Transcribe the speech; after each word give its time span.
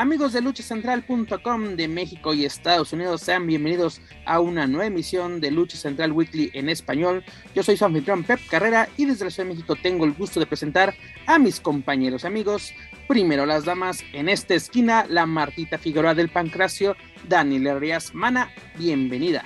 Amigos 0.00 0.32
de 0.32 0.40
luchacentral.com 0.40 1.76
de 1.76 1.86
México 1.86 2.32
y 2.32 2.46
Estados 2.46 2.94
Unidos, 2.94 3.20
sean 3.20 3.46
bienvenidos 3.46 4.00
a 4.24 4.40
una 4.40 4.66
nueva 4.66 4.86
emisión 4.86 5.42
de 5.42 5.50
Lucha 5.50 5.76
Central 5.76 6.12
Weekly 6.12 6.50
en 6.54 6.70
español. 6.70 7.22
Yo 7.54 7.62
soy 7.62 7.76
su 7.76 7.84
anfitrión 7.84 8.24
Pep 8.24 8.40
Carrera 8.48 8.88
y 8.96 9.04
desde 9.04 9.26
la 9.26 9.30
Ciudad 9.30 9.46
de 9.46 9.56
México 9.56 9.76
tengo 9.76 10.06
el 10.06 10.14
gusto 10.14 10.40
de 10.40 10.46
presentar 10.46 10.94
a 11.26 11.38
mis 11.38 11.60
compañeros 11.60 12.24
amigos. 12.24 12.72
Primero 13.08 13.44
las 13.44 13.66
damas, 13.66 14.02
en 14.14 14.30
esta 14.30 14.54
esquina 14.54 15.04
la 15.06 15.26
Martita 15.26 15.76
Figueroa 15.76 16.14
del 16.14 16.30
Pancracio, 16.30 16.96
Daniel 17.28 17.66
Herrías 17.66 18.14
Mana, 18.14 18.50
bienvenida. 18.78 19.44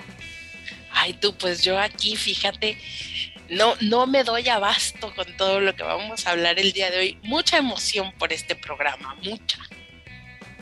Ay 0.89 1.15
tú, 1.19 1.35
pues 1.37 1.65
yo 1.65 1.77
aquí, 1.77 2.15
fíjate, 2.15 2.77
no, 3.49 3.73
no 3.81 4.07
me 4.07 4.23
doy 4.23 4.47
abasto 4.47 5.13
con 5.17 5.35
todo 5.35 5.59
lo 5.59 5.75
que 5.75 5.83
vamos 5.83 6.25
a 6.25 6.31
hablar 6.31 6.59
el 6.59 6.71
día 6.71 6.91
de 6.91 6.97
hoy. 6.97 7.17
Mucha 7.23 7.57
emoción 7.57 8.13
por 8.17 8.31
este 8.31 8.55
programa, 8.55 9.15
mucha 9.21 9.59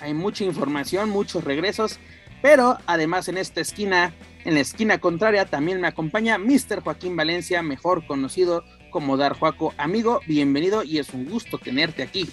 hay 0.03 0.13
mucha 0.13 0.43
información, 0.43 1.09
muchos 1.09 1.45
regresos, 1.45 1.97
pero 2.41 2.77
además 2.87 3.29
en 3.29 3.37
esta 3.37 3.61
esquina, 3.61 4.13
en 4.43 4.55
la 4.55 4.59
esquina 4.59 4.97
contraria, 4.97 5.45
también 5.45 5.79
me 5.79 5.87
acompaña 5.87 6.37
Mr. 6.37 6.81
Joaquín 6.83 7.15
Valencia, 7.15 7.63
mejor 7.63 8.05
conocido 8.05 8.65
como 8.91 9.15
Dar 9.15 9.33
Juaco. 9.33 9.73
Amigo, 9.77 10.19
bienvenido 10.27 10.83
y 10.83 10.99
es 10.99 11.13
un 11.13 11.29
gusto 11.29 11.57
tenerte 11.57 12.03
aquí. 12.03 12.29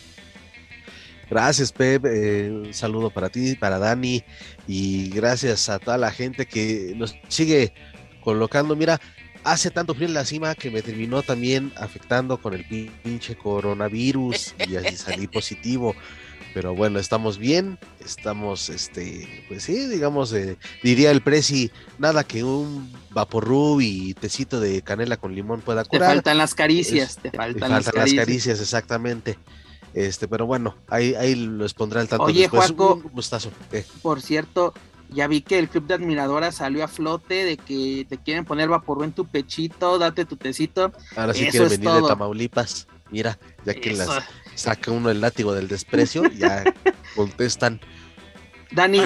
Gracias, 1.30 1.70
Pep. 1.70 2.06
Eh, 2.06 2.50
un 2.50 2.74
saludo 2.74 3.08
para 3.10 3.28
ti, 3.28 3.54
para 3.54 3.78
Dani 3.78 4.24
y 4.66 5.10
gracias 5.10 5.68
a 5.68 5.78
toda 5.78 5.96
la 5.96 6.10
gente 6.10 6.46
que 6.46 6.92
nos 6.96 7.14
sigue 7.28 7.72
colocando. 8.20 8.74
Mira, 8.74 9.00
hace 9.44 9.70
tanto 9.70 9.94
frío 9.94 10.08
en 10.08 10.14
la 10.14 10.24
cima 10.24 10.56
que 10.56 10.72
me 10.72 10.82
terminó 10.82 11.22
también 11.22 11.72
afectando 11.76 12.42
con 12.42 12.52
el 12.52 12.64
pinche 12.64 13.36
coronavirus 13.36 14.56
y 14.68 14.74
así 14.74 14.96
salí 14.96 15.28
positivo 15.28 15.94
pero 16.52 16.74
bueno, 16.74 16.98
estamos 16.98 17.38
bien, 17.38 17.78
estamos, 18.04 18.68
este, 18.68 19.44
pues 19.48 19.64
sí, 19.64 19.86
digamos, 19.86 20.32
eh, 20.32 20.56
diría 20.82 21.10
el 21.10 21.20
Prezi, 21.20 21.70
nada 21.98 22.24
que 22.24 22.44
un 22.44 22.92
vaporrub 23.10 23.80
y 23.80 24.14
tecito 24.14 24.60
de 24.60 24.82
canela 24.82 25.16
con 25.16 25.34
limón 25.34 25.60
pueda 25.60 25.84
curar. 25.84 26.08
Te 26.08 26.14
faltan 26.14 26.38
las 26.38 26.54
caricias, 26.54 27.18
te 27.18 27.30
faltan, 27.30 27.70
las, 27.70 27.90
caricias. 27.90 28.60
exactamente. 28.60 29.38
Este, 29.94 30.28
pero 30.28 30.46
bueno, 30.46 30.76
ahí, 30.88 31.14
ahí 31.14 31.34
los 31.34 31.74
pondré 31.74 32.00
al 32.00 32.08
tanto 32.08 32.24
Oye, 32.24 32.42
después. 32.42 32.70
un 32.70 33.02
gustazo. 33.12 33.50
Por 34.02 34.22
cierto, 34.22 34.72
ya 35.08 35.26
vi 35.26 35.40
que 35.40 35.58
el 35.58 35.68
club 35.68 35.86
de 35.86 35.94
admiradoras 35.94 36.56
salió 36.56 36.84
a 36.84 36.88
flote 36.88 37.44
de 37.44 37.56
que 37.56 38.06
te 38.08 38.18
quieren 38.18 38.44
poner 38.44 38.68
vaporru 38.68 39.04
en 39.04 39.12
tu 39.12 39.26
pechito, 39.26 39.98
date 39.98 40.24
tu 40.24 40.36
tecito. 40.36 40.92
Ahora 41.16 41.34
sí 41.34 41.46
quieren 41.48 41.68
venir 41.68 41.90
de 41.90 42.08
Tamaulipas. 42.08 42.86
Mira, 43.10 43.38
ya 43.64 43.74
que 43.74 43.92
las 43.92 44.08
saca 44.60 44.90
uno 44.90 45.10
el 45.10 45.20
látigo 45.20 45.54
del 45.54 45.68
desprecio, 45.68 46.22
ya 46.30 46.64
contestan. 47.16 47.80
Dani, 48.72 49.00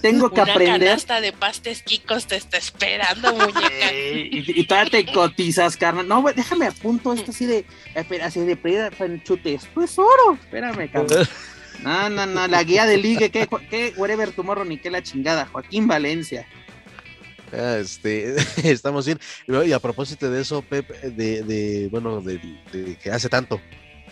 tengo 0.00 0.30
que 0.30 0.40
aprender. 0.40 0.76
Una 0.76 0.78
canasta 0.78 1.20
de 1.20 1.32
pastes 1.32 1.82
Kikos 1.82 2.28
te 2.28 2.36
está 2.36 2.56
esperando, 2.56 3.34
muñeca. 3.34 3.92
y, 3.92 4.64
todavía 4.64 4.90
te 4.90 5.12
cotizas, 5.12 5.76
carnal. 5.76 6.06
No, 6.06 6.24
déjame 6.34 6.66
a 6.66 6.70
punto 6.70 7.12
esto 7.12 7.32
así 7.32 7.46
de, 7.46 7.64
así 8.22 8.40
de 8.40 8.56
pedida 8.56 8.90
chute. 9.24 9.54
Esto 9.54 9.82
es 9.82 9.98
oro. 9.98 10.38
Espérame, 10.40 10.88
carnal. 10.88 11.28
No, 11.82 12.08
no, 12.10 12.26
no, 12.26 12.46
la 12.46 12.62
guía 12.62 12.86
de 12.86 12.96
ligue, 12.96 13.30
que, 13.30 13.48
que 13.68 13.92
whatever 13.96 14.30
tomorrow, 14.30 14.64
ni 14.64 14.78
que 14.78 14.90
la 14.90 15.02
chingada. 15.02 15.46
Joaquín 15.46 15.88
Valencia. 15.88 16.46
Ah, 17.52 17.78
este, 17.80 18.36
estamos 18.70 19.04
bien. 19.06 19.18
Y 19.66 19.72
a 19.72 19.80
propósito 19.80 20.30
de 20.30 20.40
eso, 20.40 20.62
Pep, 20.62 20.88
de, 21.02 21.42
de 21.42 21.88
bueno, 21.90 22.20
de, 22.20 22.40
que 23.02 23.10
hace 23.10 23.28
tanto 23.28 23.60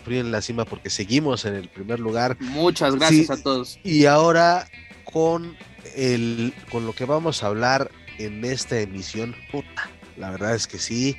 frío 0.05 0.21
en 0.21 0.31
la 0.31 0.41
cima 0.41 0.63
porque 0.65 0.89
seguimos 0.89 1.45
en 1.45 1.55
el 1.55 1.67
primer 1.67 1.99
lugar. 1.99 2.37
Muchas 2.39 2.95
gracias 2.95 3.29
a 3.31 3.41
todos. 3.41 3.79
Y 3.83 4.05
ahora 4.05 4.69
con 5.03 5.57
el 5.95 6.53
con 6.71 6.85
lo 6.85 6.93
que 6.93 7.05
vamos 7.05 7.43
a 7.43 7.47
hablar 7.47 7.91
en 8.17 8.45
esta 8.45 8.79
emisión, 8.79 9.35
puta, 9.51 9.89
la 10.17 10.29
verdad 10.29 10.55
es 10.55 10.67
que 10.67 10.77
sí, 10.77 11.17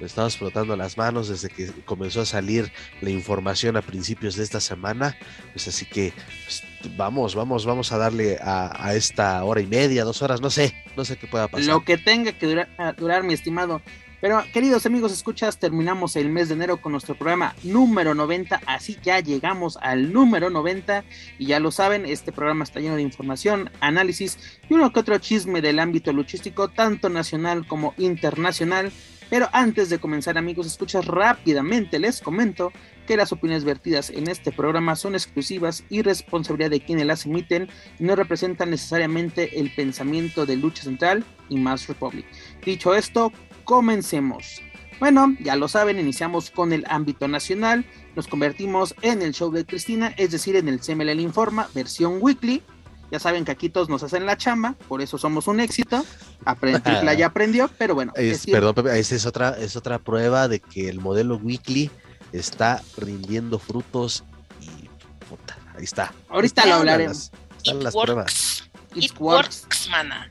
nos 0.00 0.10
estamos 0.10 0.36
frotando 0.36 0.76
las 0.76 0.98
manos 0.98 1.28
desde 1.28 1.48
que 1.48 1.70
comenzó 1.84 2.20
a 2.20 2.26
salir 2.26 2.70
la 3.00 3.10
información 3.10 3.76
a 3.76 3.82
principios 3.82 4.36
de 4.36 4.44
esta 4.44 4.60
semana. 4.60 5.16
Pues 5.52 5.66
así 5.68 5.86
que 5.86 6.12
pues, 6.44 6.62
vamos, 6.96 7.34
vamos, 7.34 7.64
vamos 7.64 7.92
a 7.92 7.98
darle 7.98 8.38
a, 8.42 8.94
esta 8.94 9.42
hora 9.42 9.60
y 9.60 9.66
media, 9.66 10.04
dos 10.04 10.20
horas, 10.22 10.40
no 10.40 10.50
sé, 10.50 10.74
no 10.96 11.04
sé 11.04 11.16
qué 11.16 11.26
pueda 11.26 11.48
pasar. 11.48 11.66
Lo 11.66 11.84
que 11.84 11.96
tenga 11.96 12.32
que 12.32 12.46
durar, 12.46 12.96
durar 12.96 13.22
mi 13.22 13.32
estimado. 13.32 13.80
Pero 14.26 14.42
queridos 14.52 14.84
amigos, 14.86 15.12
escuchas, 15.12 15.56
terminamos 15.56 16.16
el 16.16 16.30
mes 16.30 16.48
de 16.48 16.54
enero 16.54 16.78
con 16.78 16.90
nuestro 16.90 17.14
programa 17.14 17.54
número 17.62 18.12
90, 18.12 18.60
así 18.66 18.98
ya 19.00 19.20
llegamos 19.20 19.78
al 19.80 20.12
número 20.12 20.50
90 20.50 21.04
y 21.38 21.46
ya 21.46 21.60
lo 21.60 21.70
saben, 21.70 22.04
este 22.04 22.32
programa 22.32 22.64
está 22.64 22.80
lleno 22.80 22.96
de 22.96 23.02
información, 23.02 23.70
análisis 23.78 24.36
y 24.68 24.74
uno 24.74 24.92
que 24.92 24.98
otro 24.98 25.16
chisme 25.18 25.62
del 25.62 25.78
ámbito 25.78 26.12
luchístico, 26.12 26.66
tanto 26.66 27.08
nacional 27.08 27.68
como 27.68 27.94
internacional. 27.98 28.90
Pero 29.30 29.48
antes 29.52 29.90
de 29.90 30.00
comenzar 30.00 30.38
amigos, 30.38 30.66
escuchas 30.66 31.04
rápidamente, 31.04 32.00
les 32.00 32.20
comento 32.20 32.72
que 33.06 33.16
las 33.16 33.30
opiniones 33.30 33.64
vertidas 33.64 34.10
en 34.10 34.28
este 34.28 34.50
programa 34.50 34.96
son 34.96 35.14
exclusivas 35.14 35.84
y 35.88 36.02
responsabilidad 36.02 36.70
de 36.70 36.80
quienes 36.80 37.06
las 37.06 37.26
emiten 37.26 37.68
y 38.00 38.04
no 38.04 38.16
representan 38.16 38.70
necesariamente 38.70 39.60
el 39.60 39.72
pensamiento 39.72 40.46
de 40.46 40.56
Lucha 40.56 40.82
Central 40.82 41.24
y 41.48 41.58
Mass 41.58 41.86
Republic. 41.86 42.26
Dicho 42.64 42.94
esto, 42.94 43.32
comencemos. 43.66 44.62
Bueno, 44.98 45.36
ya 45.40 45.56
lo 45.56 45.68
saben, 45.68 46.00
iniciamos 46.00 46.50
con 46.50 46.72
el 46.72 46.86
ámbito 46.88 47.28
nacional, 47.28 47.84
nos 48.14 48.28
convertimos 48.28 48.94
en 49.02 49.20
el 49.20 49.34
show 49.34 49.52
de 49.52 49.66
Cristina, 49.66 50.14
es 50.16 50.30
decir, 50.30 50.56
en 50.56 50.68
el 50.68 50.80
CMLL 50.80 51.20
Informa, 51.20 51.68
versión 51.74 52.16
weekly, 52.20 52.62
ya 53.10 53.20
saben 53.20 53.44
que 53.44 53.52
aquí 53.52 53.68
todos 53.68 53.90
nos 53.90 54.02
hacen 54.02 54.24
la 54.24 54.38
chamba, 54.38 54.74
por 54.88 55.02
eso 55.02 55.18
somos 55.18 55.46
un 55.48 55.60
éxito. 55.60 56.04
la 57.02 57.14
ya 57.14 57.26
aprendió, 57.26 57.70
pero 57.76 57.94
bueno. 57.94 58.12
perdón, 58.50 58.74
Pepe, 58.74 58.98
esa 58.98 59.14
es 59.14 59.26
otra, 59.26 59.50
es 59.58 59.76
otra 59.76 59.98
prueba 59.98 60.48
de 60.48 60.60
que 60.60 60.88
el 60.88 61.00
modelo 61.00 61.36
weekly 61.36 61.90
está 62.32 62.82
rindiendo 62.96 63.58
frutos 63.58 64.24
y 64.60 64.88
puta, 65.28 65.58
ahí 65.76 65.84
está. 65.84 66.12
Ahorita 66.30 66.64
lo 66.66 66.74
hablaremos. 66.74 67.30
Están 67.58 67.82
las, 67.82 67.94
pruebas. 67.94 68.70
It, 68.94 69.12
works, 69.18 69.66
mana. 69.90 70.30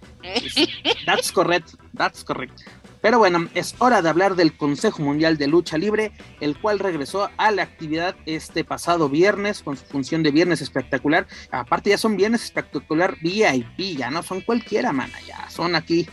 That's 1.05 1.31
correct, 1.31 1.75
that's 1.95 2.23
correct. 2.23 2.61
Pero 3.05 3.19
bueno, 3.19 3.47
es 3.53 3.75
hora 3.77 4.01
de 4.01 4.09
hablar 4.09 4.35
del 4.35 4.57
Consejo 4.57 5.03
Mundial 5.03 5.37
de 5.37 5.45
Lucha 5.45 5.77
Libre, 5.77 6.11
el 6.39 6.59
cual 6.59 6.79
regresó 6.79 7.29
a 7.37 7.51
la 7.51 7.61
actividad 7.61 8.15
este 8.25 8.63
pasado 8.63 9.09
viernes 9.09 9.61
con 9.61 9.77
su 9.77 9.85
función 9.85 10.23
de 10.23 10.31
viernes 10.31 10.59
espectacular. 10.59 11.27
Aparte 11.51 11.91
ya 11.91 11.99
son 11.99 12.17
viernes 12.17 12.43
espectacular 12.45 13.15
VIP, 13.21 13.95
ya 13.95 14.09
no 14.09 14.23
son 14.23 14.41
cualquiera, 14.41 14.91
mana, 14.91 15.19
ya 15.27 15.47
son 15.51 15.75
aquí. 15.75 16.07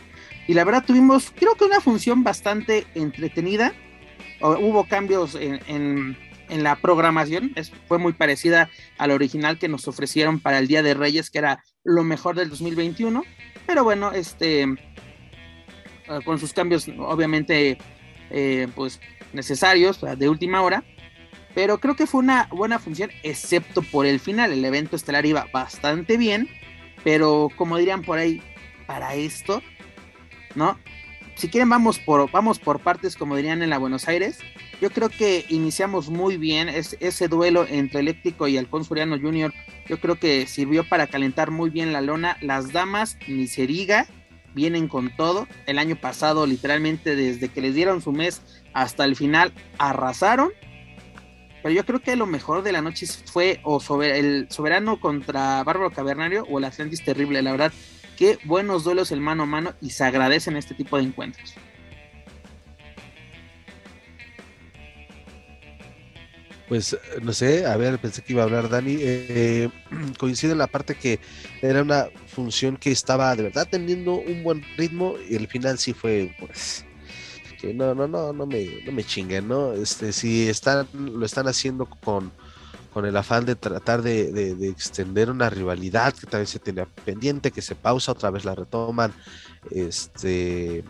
Y 0.47 0.53
la 0.53 0.65
verdad 0.65 0.83
tuvimos, 0.85 1.33
creo 1.35 1.55
que 1.55 1.65
una 1.65 1.81
función 1.81 2.23
bastante 2.23 2.85
entretenida. 2.93 3.73
Hubo 4.39 4.87
cambios 4.87 5.33
en, 5.33 6.15
la 6.47 6.75
programación, 6.75 7.55
fue 7.87 7.97
muy 7.97 8.13
parecida 8.13 8.69
a 8.99 9.07
la 9.07 9.15
original 9.15 9.57
que 9.57 9.67
nos 9.67 9.87
ofrecieron 9.87 10.39
para 10.39 10.59
el 10.59 10.67
Día 10.67 10.83
de 10.83 10.93
Reyes, 10.93 11.31
que 11.31 11.39
era 11.39 11.63
lo 11.83 12.03
mejor 12.03 12.35
del 12.35 12.51
2021. 12.51 13.23
Pero 13.65 13.83
bueno, 13.83 14.11
este 14.11 14.67
con 16.25 16.39
sus 16.39 16.53
cambios 16.53 16.87
obviamente 16.97 17.77
eh, 18.29 18.67
pues 18.75 18.99
necesarios 19.33 19.99
de 20.17 20.29
última 20.29 20.61
hora. 20.61 20.83
Pero 21.55 21.79
creo 21.79 21.95
que 21.95 22.07
fue 22.07 22.19
una 22.21 22.47
buena 22.51 22.79
función, 22.79 23.11
excepto 23.21 23.83
por 23.83 24.05
el 24.05 24.19
final. 24.19 24.51
El 24.51 24.65
evento 24.65 24.95
estelar 24.95 25.25
iba 25.25 25.47
bastante 25.53 26.17
bien, 26.17 26.49
pero 27.03 27.49
como 27.55 27.77
dirían 27.77 28.01
por 28.01 28.17
ahí, 28.17 28.41
para 28.87 29.13
esto, 29.15 29.61
¿no? 30.55 30.79
Si 31.35 31.49
quieren, 31.49 31.69
vamos 31.69 31.99
por, 31.99 32.29
vamos 32.31 32.59
por 32.59 32.79
partes, 32.79 33.15
como 33.15 33.35
dirían 33.35 33.61
en 33.61 33.69
la 33.69 33.77
Buenos 33.77 34.07
Aires. 34.07 34.39
Yo 34.81 34.91
creo 34.91 35.09
que 35.09 35.45
iniciamos 35.49 36.09
muy 36.09 36.37
bien 36.37 36.69
ese 36.69 37.27
duelo 37.27 37.65
entre 37.67 38.01
Eléctrico 38.01 38.47
y 38.47 38.57
Alfonso 38.57 38.93
Uriano 38.93 39.19
Jr. 39.19 39.53
Yo 39.87 39.99
creo 39.99 40.15
que 40.15 40.45
sirvió 40.45 40.87
para 40.87 41.07
calentar 41.07 41.51
muy 41.51 41.69
bien 41.69 41.93
la 41.93 42.01
lona. 42.01 42.37
Las 42.41 42.71
damas, 42.71 43.17
ni 43.27 43.47
se 43.47 43.65
diga, 43.65 44.07
vienen 44.53 44.87
con 44.87 45.15
todo. 45.15 45.47
El 45.65 45.79
año 45.79 45.95
pasado, 45.95 46.45
literalmente, 46.45 47.15
desde 47.15 47.49
que 47.49 47.61
les 47.61 47.75
dieron 47.75 48.01
su 48.01 48.11
mes 48.11 48.41
hasta 48.73 49.05
el 49.05 49.15
final, 49.15 49.53
arrasaron. 49.77 50.51
Pero 51.61 51.75
yo 51.75 51.85
creo 51.85 52.01
que 52.01 52.15
lo 52.15 52.25
mejor 52.25 52.61
de 52.61 52.73
la 52.73 52.81
noche 52.81 53.07
fue 53.07 53.61
o 53.63 53.79
el 54.03 54.47
Soberano 54.49 54.99
contra 54.99 55.63
Bárbaro 55.63 55.91
Cavernario 55.91 56.45
o 56.49 56.59
el 56.59 56.65
Atlantis 56.65 57.03
Terrible. 57.03 57.41
La 57.41 57.51
verdad, 57.51 57.71
qué 58.17 58.37
buenos 58.43 58.83
duelos 58.83 59.11
el 59.11 59.21
mano 59.21 59.43
a 59.43 59.45
mano 59.45 59.73
y 59.81 59.91
se 59.91 60.03
agradecen 60.03 60.57
este 60.57 60.75
tipo 60.75 60.97
de 60.97 61.03
encuentros. 61.03 61.55
Pues 66.73 66.97
no 67.21 67.33
sé, 67.33 67.67
a 67.67 67.77
ver, 67.77 67.99
pensé 67.99 68.23
que 68.23 68.33
iba 68.33 68.41
a 68.41 68.45
hablar 68.45 68.67
Dani. 68.67 68.97
Eh, 68.99 69.69
coincide 70.17 70.53
en 70.53 70.57
la 70.57 70.65
parte 70.65 70.95
que 70.95 71.19
era 71.61 71.83
una 71.83 72.07
función 72.25 72.77
que 72.77 72.91
estaba 72.91 73.35
de 73.35 73.43
verdad 73.43 73.67
teniendo 73.69 74.15
un 74.15 74.41
buen 74.41 74.65
ritmo 74.75 75.13
y 75.29 75.35
el 75.35 75.47
final 75.47 75.77
sí 75.77 75.93
fue, 75.93 76.35
pues, 76.39 76.83
que 77.61 77.75
no, 77.75 77.93
no, 77.93 78.07
no, 78.07 78.33
no 78.33 78.47
me, 78.47 78.81
no 78.87 78.91
me 78.91 79.03
chinguen, 79.03 79.47
¿no? 79.47 79.73
Este, 79.73 80.11
si 80.11 80.49
están, 80.49 80.87
lo 80.93 81.23
están 81.23 81.47
haciendo 81.47 81.85
con, 81.85 82.31
con 82.91 83.05
el 83.05 83.15
afán 83.17 83.45
de 83.45 83.53
tratar 83.55 84.01
de, 84.01 84.31
de, 84.31 84.67
extender 84.67 85.29
una 85.29 85.51
rivalidad 85.51 86.15
que 86.15 86.25
también 86.25 86.47
se 86.47 86.57
tenía 86.57 86.87
pendiente, 87.05 87.51
que 87.51 87.61
se 87.61 87.75
pausa, 87.75 88.13
otra 88.13 88.31
vez 88.31 88.45
la 88.45 88.55
retoman, 88.55 89.13
este, 89.69 90.83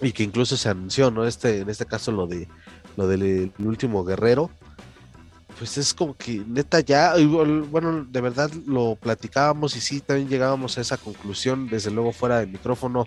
y 0.00 0.10
que 0.10 0.24
incluso 0.24 0.56
se 0.56 0.68
anunció, 0.70 1.12
¿no? 1.12 1.24
Este, 1.24 1.60
en 1.60 1.70
este 1.70 1.86
caso 1.86 2.10
lo 2.10 2.26
de 2.26 2.48
lo 2.96 3.06
del 3.06 3.52
último 3.58 4.04
guerrero, 4.04 4.50
pues 5.58 5.78
es 5.78 5.94
como 5.94 6.16
que 6.16 6.42
neta 6.46 6.80
ya, 6.80 7.14
bueno, 7.16 8.04
de 8.10 8.20
verdad 8.20 8.50
lo 8.66 8.96
platicábamos 8.96 9.76
y 9.76 9.80
sí, 9.80 10.00
también 10.00 10.28
llegábamos 10.28 10.76
a 10.76 10.82
esa 10.82 10.96
conclusión, 10.96 11.68
desde 11.68 11.90
luego 11.90 12.12
fuera 12.12 12.40
del 12.40 12.48
micrófono, 12.48 13.06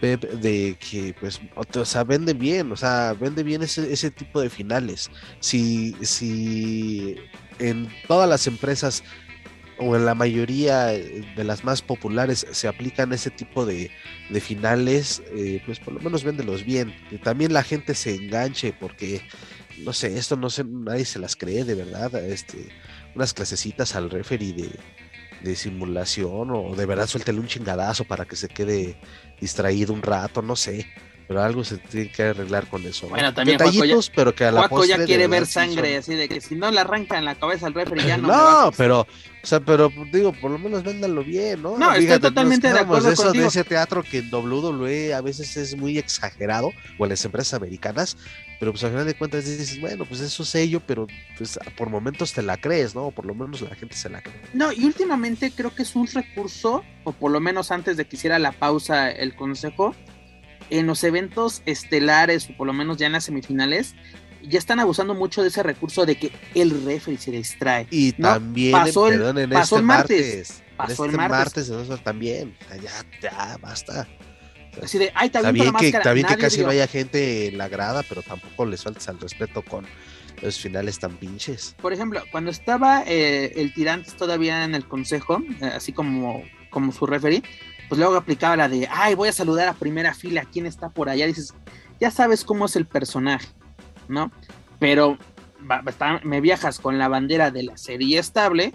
Pep, 0.00 0.22
de 0.22 0.76
que 0.78 1.14
pues, 1.18 1.40
o 1.56 1.84
sea, 1.84 2.04
vende 2.04 2.32
bien, 2.32 2.70
o 2.70 2.76
sea, 2.76 3.14
vende 3.18 3.42
bien 3.42 3.62
ese, 3.62 3.92
ese 3.92 4.10
tipo 4.10 4.40
de 4.40 4.48
finales. 4.48 5.10
Si, 5.40 5.96
si 6.02 7.16
en 7.58 7.88
todas 8.06 8.28
las 8.28 8.46
empresas 8.46 9.02
o 9.78 9.96
en 9.96 10.04
la 10.04 10.14
mayoría 10.14 10.86
de 10.86 11.44
las 11.44 11.64
más 11.64 11.82
populares 11.82 12.46
se 12.50 12.68
aplican 12.68 13.12
ese 13.12 13.30
tipo 13.30 13.64
de, 13.64 13.90
de 14.30 14.40
finales, 14.40 15.22
eh, 15.34 15.62
pues 15.66 15.80
por 15.80 15.94
lo 15.94 16.00
menos 16.00 16.24
véndelos 16.24 16.64
bien. 16.64 16.94
También 17.22 17.52
la 17.52 17.62
gente 17.62 17.94
se 17.94 18.14
enganche 18.14 18.72
porque, 18.72 19.22
no 19.78 19.92
sé, 19.92 20.18
esto 20.18 20.36
no 20.36 20.50
sé, 20.50 20.64
nadie 20.64 21.04
se 21.04 21.18
las 21.18 21.36
cree 21.36 21.64
de 21.64 21.74
verdad. 21.74 22.14
Este, 22.16 22.68
unas 23.14 23.34
clasecitas 23.34 23.94
al 23.94 24.10
referee 24.10 24.52
de, 24.52 24.70
de 25.42 25.56
simulación 25.56 26.50
o 26.50 26.74
de 26.74 26.86
verdad 26.86 27.06
suéltele 27.06 27.40
un 27.40 27.46
chingadazo 27.46 28.04
para 28.04 28.24
que 28.24 28.36
se 28.36 28.48
quede 28.48 28.96
distraído 29.40 29.92
un 29.92 30.02
rato, 30.02 30.42
no 30.42 30.56
sé 30.56 30.86
pero 31.28 31.42
algo 31.42 31.62
se 31.62 31.76
tiene 31.76 32.10
que 32.10 32.22
arreglar 32.22 32.66
con 32.68 32.84
eso. 32.86 33.06
Bueno, 33.06 33.34
también 33.34 33.58
Detallitos, 33.58 34.06
ya, 34.06 34.12
pero 34.16 34.34
que 34.34 34.46
a 34.46 34.50
la 34.50 34.66
postre 34.66 34.96
ya 34.96 35.04
quiere 35.04 35.26
ver 35.26 35.46
sangre, 35.46 35.98
así 35.98 36.14
de 36.14 36.26
que 36.26 36.40
si 36.40 36.56
no 36.56 36.70
le 36.70 36.80
arranca 36.80 37.18
en 37.18 37.26
la 37.26 37.34
cabeza 37.34 37.66
al 37.66 37.74
refri 37.74 38.02
ya 38.02 38.16
no. 38.16 38.28
No, 38.28 38.72
pero, 38.72 39.00
o 39.02 39.46
sea, 39.46 39.60
pero 39.60 39.92
digo, 40.10 40.32
por 40.32 40.50
lo 40.50 40.58
menos 40.58 40.82
véndalo 40.82 41.22
bien, 41.22 41.62
¿no? 41.62 41.76
No, 41.76 41.92
estoy 41.92 42.18
totalmente 42.18 42.72
de 42.72 42.78
acuerdo 42.78 43.10
eso, 43.10 43.24
contigo. 43.24 43.42
De 43.42 43.48
ese 43.48 43.62
teatro 43.62 44.02
que 44.02 44.20
en 44.20 44.34
WWE 44.34 45.12
a 45.12 45.20
veces 45.20 45.54
es 45.58 45.76
muy 45.76 45.98
exagerado, 45.98 46.72
o 46.96 47.04
en 47.04 47.10
las 47.10 47.22
empresas 47.26 47.52
americanas, 47.52 48.16
pero 48.58 48.72
pues 48.72 48.82
al 48.84 48.90
final 48.92 49.04
de 49.04 49.14
cuentas 49.14 49.44
dices, 49.44 49.78
bueno, 49.82 50.06
pues 50.06 50.22
eso 50.22 50.46
sé 50.46 50.66
yo, 50.70 50.80
pero 50.80 51.06
pues 51.36 51.58
por 51.76 51.90
momentos 51.90 52.32
te 52.32 52.40
la 52.40 52.56
crees, 52.56 52.94
¿no? 52.94 53.10
Por 53.10 53.26
lo 53.26 53.34
menos 53.34 53.60
la 53.60 53.76
gente 53.76 53.94
se 53.96 54.08
la 54.08 54.22
cree. 54.22 54.34
No, 54.54 54.72
y 54.72 54.82
últimamente 54.82 55.52
creo 55.54 55.74
que 55.74 55.82
es 55.82 55.94
un 55.94 56.06
recurso, 56.06 56.82
o 57.04 57.12
por 57.12 57.30
lo 57.30 57.38
menos 57.38 57.70
antes 57.70 57.98
de 57.98 58.06
que 58.06 58.16
hiciera 58.16 58.38
la 58.38 58.52
pausa 58.52 59.10
el 59.10 59.36
consejo, 59.36 59.94
en 60.70 60.86
los 60.86 61.04
eventos 61.04 61.62
estelares, 61.66 62.50
o 62.50 62.56
por 62.56 62.66
lo 62.66 62.72
menos 62.72 62.96
ya 62.96 63.06
en 63.06 63.12
las 63.12 63.24
semifinales, 63.24 63.94
ya 64.42 64.58
están 64.58 64.80
abusando 64.80 65.14
mucho 65.14 65.42
de 65.42 65.48
ese 65.48 65.62
recurso 65.62 66.06
de 66.06 66.16
que 66.16 66.32
el 66.54 66.84
referee 66.84 67.18
se 67.18 67.30
distrae. 67.30 67.86
Y 67.90 68.12
también, 68.12 68.72
pasó 68.72 69.08
el, 69.08 69.18
perdón, 69.18 69.38
en 69.38 69.50
pasó 69.50 69.76
este 69.76 69.80
el 69.80 69.86
martes. 69.86 70.62
Pasó 70.76 71.04
el 71.04 71.10
este 71.10 71.28
martes. 71.28 71.70
martes 71.70 72.04
también. 72.04 72.56
Ya, 72.82 73.04
ya, 73.20 73.58
basta. 73.60 74.06
Así 74.82 74.98
de, 74.98 75.10
ay, 75.14 75.26
está 75.26 75.50
bien 75.50 75.72
que, 75.74 75.88
está 75.88 76.12
bien 76.12 76.26
que 76.26 76.36
casi 76.36 76.62
no 76.62 76.68
haya 76.68 76.86
gente 76.86 77.48
en 77.48 77.58
la 77.58 77.68
grada, 77.68 78.04
pero 78.08 78.22
tampoco 78.22 78.64
les 78.64 78.82
faltes 78.82 79.08
al 79.08 79.18
respeto 79.18 79.62
con 79.62 79.86
los 80.42 80.58
finales 80.58 80.98
tan 80.98 81.16
pinches. 81.16 81.74
Por 81.80 81.92
ejemplo, 81.92 82.22
cuando 82.30 82.50
estaba 82.50 83.02
eh, 83.06 83.52
el 83.56 83.74
tirante 83.74 84.12
todavía 84.12 84.64
en 84.64 84.74
el 84.74 84.86
consejo, 84.86 85.42
eh, 85.60 85.66
así 85.74 85.92
como, 85.92 86.44
como 86.70 86.92
su 86.92 87.06
referee, 87.06 87.42
pues 87.88 87.98
luego 87.98 88.16
aplicaba 88.16 88.56
la 88.56 88.68
de, 88.68 88.88
ay, 88.90 89.14
voy 89.14 89.28
a 89.28 89.32
saludar 89.32 89.68
a 89.68 89.74
primera 89.74 90.14
fila, 90.14 90.44
¿quién 90.50 90.66
está 90.66 90.90
por 90.90 91.08
allá? 91.08 91.26
Dices, 91.26 91.54
ya 92.00 92.10
sabes 92.10 92.44
cómo 92.44 92.66
es 92.66 92.76
el 92.76 92.86
personaje, 92.86 93.48
¿no? 94.08 94.30
Pero 94.78 95.18
me 96.22 96.40
viajas 96.40 96.78
con 96.78 96.98
la 96.98 97.08
bandera 97.08 97.50
de 97.50 97.64
la 97.64 97.76
serie 97.76 98.18
estable, 98.18 98.72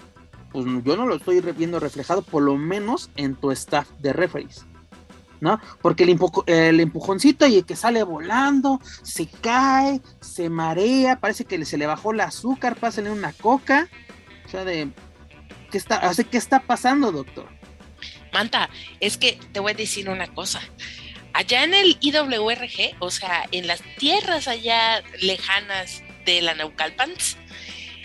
pues 0.52 0.66
yo 0.84 0.96
no 0.96 1.06
lo 1.06 1.16
estoy 1.16 1.42
viendo 1.42 1.80
reflejado, 1.80 2.22
por 2.22 2.44
lo 2.44 2.58
menos 2.58 3.10
en 3.16 3.36
tu 3.36 3.52
staff 3.52 3.90
de 4.00 4.14
referees. 4.14 4.66
¿no? 5.42 5.60
Porque 5.82 6.04
el, 6.04 6.80
empujoncito 6.80 7.46
y 7.46 7.58
el 7.58 7.66
que 7.66 7.76
sale 7.76 8.02
volando, 8.04 8.80
se 9.02 9.28
cae, 9.28 10.00
se 10.22 10.50
marea, 10.50 11.20
parece 11.20 11.44
que 11.44 11.66
se 11.66 11.78
le 11.78 11.86
bajó 11.86 12.14
el 12.14 12.22
azúcar, 12.22 12.78
pásale 12.78 13.12
una 13.12 13.34
coca. 13.34 13.90
O 14.46 14.50
sea, 14.50 14.64
de. 14.64 14.94
¿Qué 15.70 15.78
está, 15.78 16.00
¿qué 16.32 16.38
está 16.38 16.62
pasando, 16.62 17.12
doctor? 17.12 17.48
Manta, 18.34 18.70
es 19.00 19.18
que 19.18 19.38
te 19.52 19.60
voy 19.60 19.72
a 19.72 19.76
decir 19.76 20.10
una 20.10 20.28
cosa. 20.28 20.62
Allá 21.34 21.64
en 21.64 21.74
el 21.74 21.98
IWRG, 22.00 22.96
o 23.00 23.10
sea, 23.10 23.48
en 23.52 23.68
las 23.68 23.82
tierras 23.98 24.48
allá 24.48 25.04
lejanas 25.20 26.04
de 26.26 26.42
la 26.42 26.54
Naucalpans, 26.54 27.38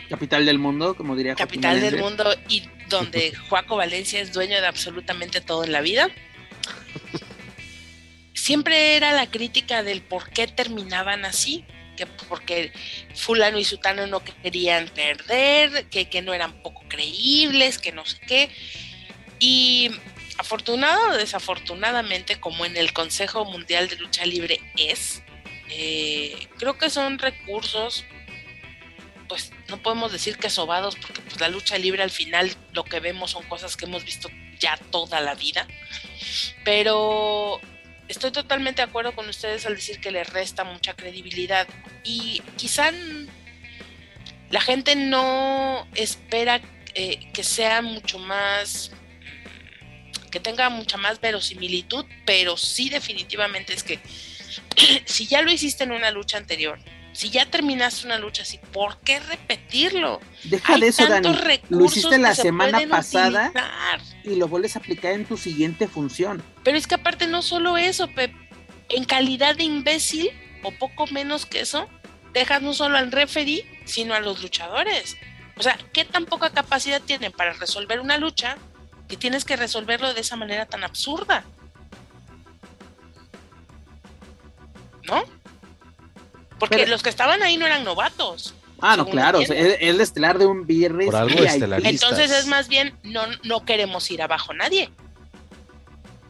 capital 0.08 0.46
del 0.46 0.58
mundo, 0.58 0.96
como 0.96 1.14
diría 1.16 1.34
Capital 1.34 1.80
del 1.80 1.98
mundo 1.98 2.34
y 2.48 2.62
donde 2.88 3.34
Juaco 3.48 3.76
Valencia 3.76 4.20
es 4.20 4.32
dueño 4.32 4.60
de 4.60 4.66
absolutamente 4.66 5.40
todo 5.40 5.64
en 5.64 5.72
la 5.72 5.80
vida. 5.80 6.08
Siempre 8.32 8.96
era 8.96 9.12
la 9.12 9.30
crítica 9.30 9.82
del 9.82 10.00
por 10.00 10.30
qué 10.30 10.46
terminaban 10.46 11.26
así, 11.26 11.64
que 11.96 12.06
porque 12.06 12.72
fulano 13.14 13.58
y 13.58 13.64
sutano 13.64 14.06
no 14.06 14.22
querían 14.24 14.88
perder, 14.88 15.86
que, 15.90 16.08
que 16.08 16.22
no 16.22 16.32
eran 16.32 16.62
poco 16.62 16.82
creíbles, 16.88 17.78
que 17.78 17.92
no 17.92 18.06
sé 18.06 18.18
qué. 18.26 18.50
Y 19.38 19.90
afortunado 20.38 21.10
o 21.10 21.16
desafortunadamente, 21.16 22.40
como 22.40 22.64
en 22.64 22.76
el 22.76 22.92
Consejo 22.92 23.44
Mundial 23.44 23.88
de 23.88 23.96
Lucha 23.96 24.24
Libre 24.24 24.60
es, 24.76 25.22
eh, 25.70 26.48
creo 26.58 26.78
que 26.78 26.88
son 26.90 27.18
recursos, 27.18 28.04
pues 29.28 29.52
no 29.68 29.82
podemos 29.82 30.12
decir 30.12 30.38
que 30.38 30.48
sobados, 30.48 30.96
porque 30.96 31.20
pues 31.20 31.38
la 31.40 31.48
lucha 31.48 31.76
libre 31.76 32.02
al 32.02 32.10
final 32.10 32.50
lo 32.72 32.84
que 32.84 33.00
vemos 33.00 33.32
son 33.32 33.42
cosas 33.44 33.76
que 33.76 33.84
hemos 33.84 34.04
visto 34.04 34.30
ya 34.58 34.78
toda 34.90 35.20
la 35.20 35.34
vida, 35.34 35.66
pero 36.64 37.60
estoy 38.08 38.30
totalmente 38.30 38.80
de 38.80 38.88
acuerdo 38.88 39.14
con 39.14 39.28
ustedes 39.28 39.66
al 39.66 39.76
decir 39.76 40.00
que 40.00 40.10
le 40.10 40.24
resta 40.24 40.64
mucha 40.64 40.94
credibilidad. 40.94 41.68
Y 42.04 42.42
quizá 42.56 42.90
la 44.50 44.60
gente 44.60 44.96
no 44.96 45.86
espera 45.94 46.60
eh, 46.94 47.30
que 47.32 47.44
sea 47.44 47.82
mucho 47.82 48.18
más 48.18 48.92
que 50.28 50.40
tenga 50.40 50.68
mucha 50.70 50.96
más 50.96 51.20
verosimilitud, 51.20 52.04
pero 52.24 52.56
sí 52.56 52.88
definitivamente 52.88 53.72
es 53.74 53.82
que 53.82 53.98
si 55.04 55.26
ya 55.26 55.42
lo 55.42 55.50
hiciste 55.50 55.84
en 55.84 55.92
una 55.92 56.10
lucha 56.10 56.38
anterior, 56.38 56.78
si 57.12 57.30
ya 57.30 57.46
terminaste 57.46 58.06
una 58.06 58.18
lucha 58.18 58.42
así, 58.42 58.60
¿por 58.72 58.98
qué 59.00 59.18
repetirlo? 59.18 60.20
Deja 60.44 60.78
de 60.78 60.88
eso, 60.88 61.06
Dani. 61.06 61.36
Lo 61.68 61.84
hiciste 61.84 62.18
la 62.18 62.34
semana 62.34 62.80
pasada 62.88 63.52
y 64.22 64.36
lo 64.36 64.46
vuelves 64.46 64.76
a 64.76 64.78
aplicar 64.78 65.12
en 65.12 65.24
tu 65.24 65.36
siguiente 65.36 65.88
función. 65.88 66.42
Pero 66.62 66.76
es 66.76 66.86
que 66.86 66.94
aparte 66.94 67.26
no 67.26 67.42
solo 67.42 67.76
eso, 67.76 68.08
Pep, 68.08 68.32
en 68.88 69.04
calidad 69.04 69.56
de 69.56 69.64
imbécil 69.64 70.30
o 70.62 70.70
poco 70.70 71.06
menos 71.08 71.46
que 71.46 71.60
eso, 71.60 71.88
dejas 72.32 72.62
no 72.62 72.72
solo 72.72 72.98
al 72.98 73.10
referee, 73.10 73.64
sino 73.84 74.14
a 74.14 74.20
los 74.20 74.42
luchadores. 74.42 75.16
O 75.56 75.62
sea, 75.62 75.76
¿qué 75.92 76.04
tan 76.04 76.24
poca 76.24 76.50
capacidad 76.50 77.02
tienen 77.02 77.32
para 77.32 77.52
resolver 77.54 78.00
una 78.00 78.16
lucha 78.16 78.58
que 79.08 79.16
tienes 79.16 79.44
que 79.44 79.56
resolverlo 79.56 80.12
de 80.14 80.20
esa 80.20 80.36
manera 80.36 80.66
tan 80.66 80.84
absurda. 80.84 81.44
¿No? 85.06 85.24
Porque 86.58 86.86
los 86.86 87.02
que 87.02 87.08
estaban 87.08 87.42
ahí 87.42 87.56
no 87.56 87.66
eran 87.66 87.84
novatos. 87.84 88.54
Ah, 88.80 88.96
no, 88.96 89.06
claro, 89.06 89.40
es 89.40 89.50
el 89.50 90.00
estelar 90.00 90.38
de 90.38 90.46
un 90.46 90.66
viernes. 90.66 91.06
Por 91.06 91.16
algo 91.16 91.36
Entonces 91.38 92.30
es 92.30 92.46
más 92.46 92.68
bien, 92.68 92.96
no, 93.02 93.22
no 93.42 93.64
queremos 93.64 94.08
ir 94.10 94.22
abajo 94.22 94.52
nadie. 94.54 94.90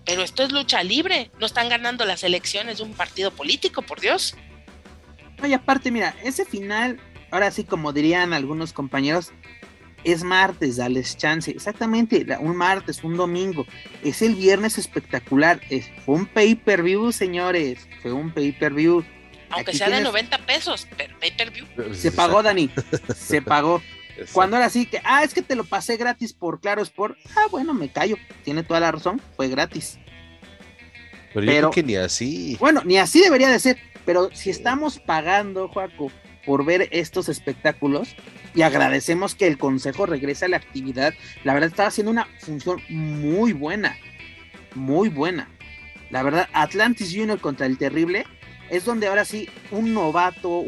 Pero 0.07 0.23
esto 0.23 0.43
es 0.43 0.53
lucha 0.53 0.83
libre, 0.83 1.31
no 1.39 1.45
están 1.45 1.69
ganando 1.69 2.07
las 2.07 2.25
elecciones 2.25 2.79
de 2.79 2.85
un 2.85 2.95
partido 2.95 3.31
político, 3.31 3.83
por 3.83 4.01
Dios. 4.01 4.35
Oye, 5.43 5.55
aparte, 5.55 5.91
mira, 5.91 6.17
ese 6.25 6.47
final, 6.47 6.99
ahora 7.31 7.51
sí, 7.51 7.65
como 7.65 7.93
dirían 7.93 8.33
algunos 8.33 8.73
compañeros, 8.73 9.33
es 10.13 10.25
martes, 10.25 10.77
dales 10.77 11.17
chance. 11.17 11.51
Exactamente, 11.51 12.27
un 12.41 12.57
martes, 12.57 13.03
un 13.05 13.17
domingo. 13.17 13.67
Es 14.03 14.23
el 14.23 14.35
viernes 14.35 14.79
espectacular. 14.79 15.61
Es, 15.71 15.91
fue 16.05 16.17
un 16.17 16.27
pay-per-view, 16.27 17.13
señores. 17.13 17.87
Fue 18.03 18.13
un 18.13 18.33
pay-per-view. 18.33 19.05
Aunque 19.51 19.73
sea 19.73 19.89
de 19.89 20.03
90 20.03 20.39
pesos, 20.39 20.87
pero 20.97 21.19
pay-per-view. 21.19 21.67
Se 21.95 22.13
pagó, 22.13 22.43
Dani. 22.43 22.71
Se 23.17 23.43
pagó. 23.43 23.83
Cuando 24.33 24.57
era 24.57 24.67
así 24.67 24.87
que, 24.87 25.01
ah, 25.05 25.23
es 25.23 25.33
que 25.33 25.43
te 25.43 25.55
lo 25.55 25.65
pasé 25.65 25.97
gratis 25.97 26.33
por 26.33 26.61
Claro 26.61 26.83
Sport. 26.83 27.17
Ah, 27.37 27.47
bueno, 27.51 27.73
me 27.75 27.91
callo. 27.91 28.17
Tiene 28.45 28.63
toda 28.63 28.81
la 28.81 28.93
razón. 28.93 29.23
Fue 29.37 29.49
gratis. 29.49 29.99
Pero, 31.33 31.47
yo 31.47 31.53
creo 31.53 31.71
que 31.71 31.83
ni 31.83 31.97
así. 31.97 32.57
Bueno, 32.59 32.83
ni 32.85 32.99
así 32.99 33.21
debería 33.21 33.49
de 33.49 33.61
ser. 33.61 33.79
Pero 34.05 34.31
si 34.33 34.51
estamos 34.51 34.99
pagando, 34.99 35.69
Joaco, 35.69 36.11
por 36.49 36.65
ver 36.65 36.89
estos 36.93 37.29
espectáculos 37.29 38.17
y 38.55 38.63
agradecemos 38.63 39.35
que 39.35 39.47
el 39.47 39.59
consejo 39.59 40.07
regrese 40.07 40.47
a 40.47 40.49
la 40.49 40.57
actividad. 40.57 41.13
La 41.45 41.53
verdad 41.53 41.69
está 41.69 41.87
haciendo 41.87 42.11
una 42.11 42.27
función 42.41 42.81
muy 42.89 43.53
buena, 43.53 43.99
muy 44.75 45.11
buena. 45.11 45.51
La 46.09 46.23
verdad, 46.23 46.49
Atlantis 46.55 47.13
Junior 47.15 47.39
contra 47.39 47.67
el 47.67 47.77
Terrible 47.77 48.25
es 48.71 48.87
donde 48.87 49.09
ahora 49.09 49.27
sí 49.27 49.47
un 49.71 49.93
novato, 49.93 50.65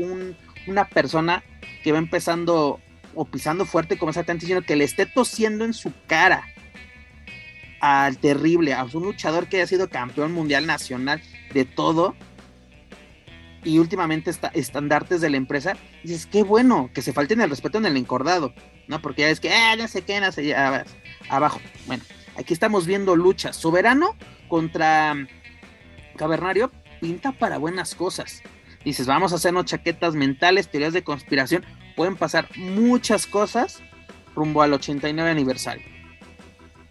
una 0.66 0.86
persona 0.90 1.42
que 1.82 1.92
va 1.92 1.98
empezando 1.98 2.78
o 3.14 3.24
pisando 3.24 3.64
fuerte 3.64 3.96
como 3.96 4.10
es 4.10 4.18
Atlantis 4.18 4.50
Junior, 4.50 4.66
que 4.66 4.76
le 4.76 4.84
esté 4.84 5.06
tosiendo 5.06 5.64
en 5.64 5.72
su 5.72 5.94
cara 6.06 6.44
al 7.80 8.18
Terrible, 8.18 8.74
a 8.74 8.84
un 8.84 9.04
luchador 9.04 9.46
que 9.46 9.62
ha 9.62 9.66
sido 9.66 9.88
campeón 9.88 10.32
mundial 10.32 10.66
nacional 10.66 11.22
de 11.54 11.64
todo 11.64 12.14
y 13.64 13.78
últimamente 13.78 14.30
está 14.30 14.48
estandartes 14.48 15.20
de 15.20 15.30
la 15.30 15.36
empresa, 15.36 15.76
dices, 16.02 16.26
qué 16.26 16.42
bueno, 16.42 16.90
que 16.94 17.02
se 17.02 17.12
falten 17.12 17.40
el 17.40 17.50
respeto 17.50 17.78
en 17.78 17.86
el 17.86 17.96
encordado, 17.96 18.54
¿no? 18.88 19.02
Porque 19.02 19.22
ya 19.22 19.30
es 19.30 19.40
que, 19.40 19.50
ah, 19.52 19.74
ya 19.76 19.88
se 19.88 20.02
quedan 20.02 20.24
allá 20.24 20.84
abajo. 21.28 21.60
Bueno, 21.86 22.02
aquí 22.36 22.52
estamos 22.52 22.86
viendo 22.86 23.16
lucha. 23.16 23.52
Soberano 23.52 24.16
contra 24.48 25.14
Cavernario 26.16 26.70
pinta 27.00 27.32
para 27.32 27.58
buenas 27.58 27.94
cosas. 27.94 28.42
Dices, 28.84 29.06
vamos 29.06 29.32
a 29.32 29.36
hacernos 29.36 29.66
chaquetas 29.66 30.14
mentales, 30.14 30.70
teorías 30.70 30.92
de 30.92 31.04
conspiración. 31.04 31.64
Pueden 31.96 32.16
pasar 32.16 32.48
muchas 32.56 33.26
cosas 33.26 33.82
rumbo 34.34 34.62
al 34.62 34.72
89 34.72 35.30
aniversario, 35.30 35.84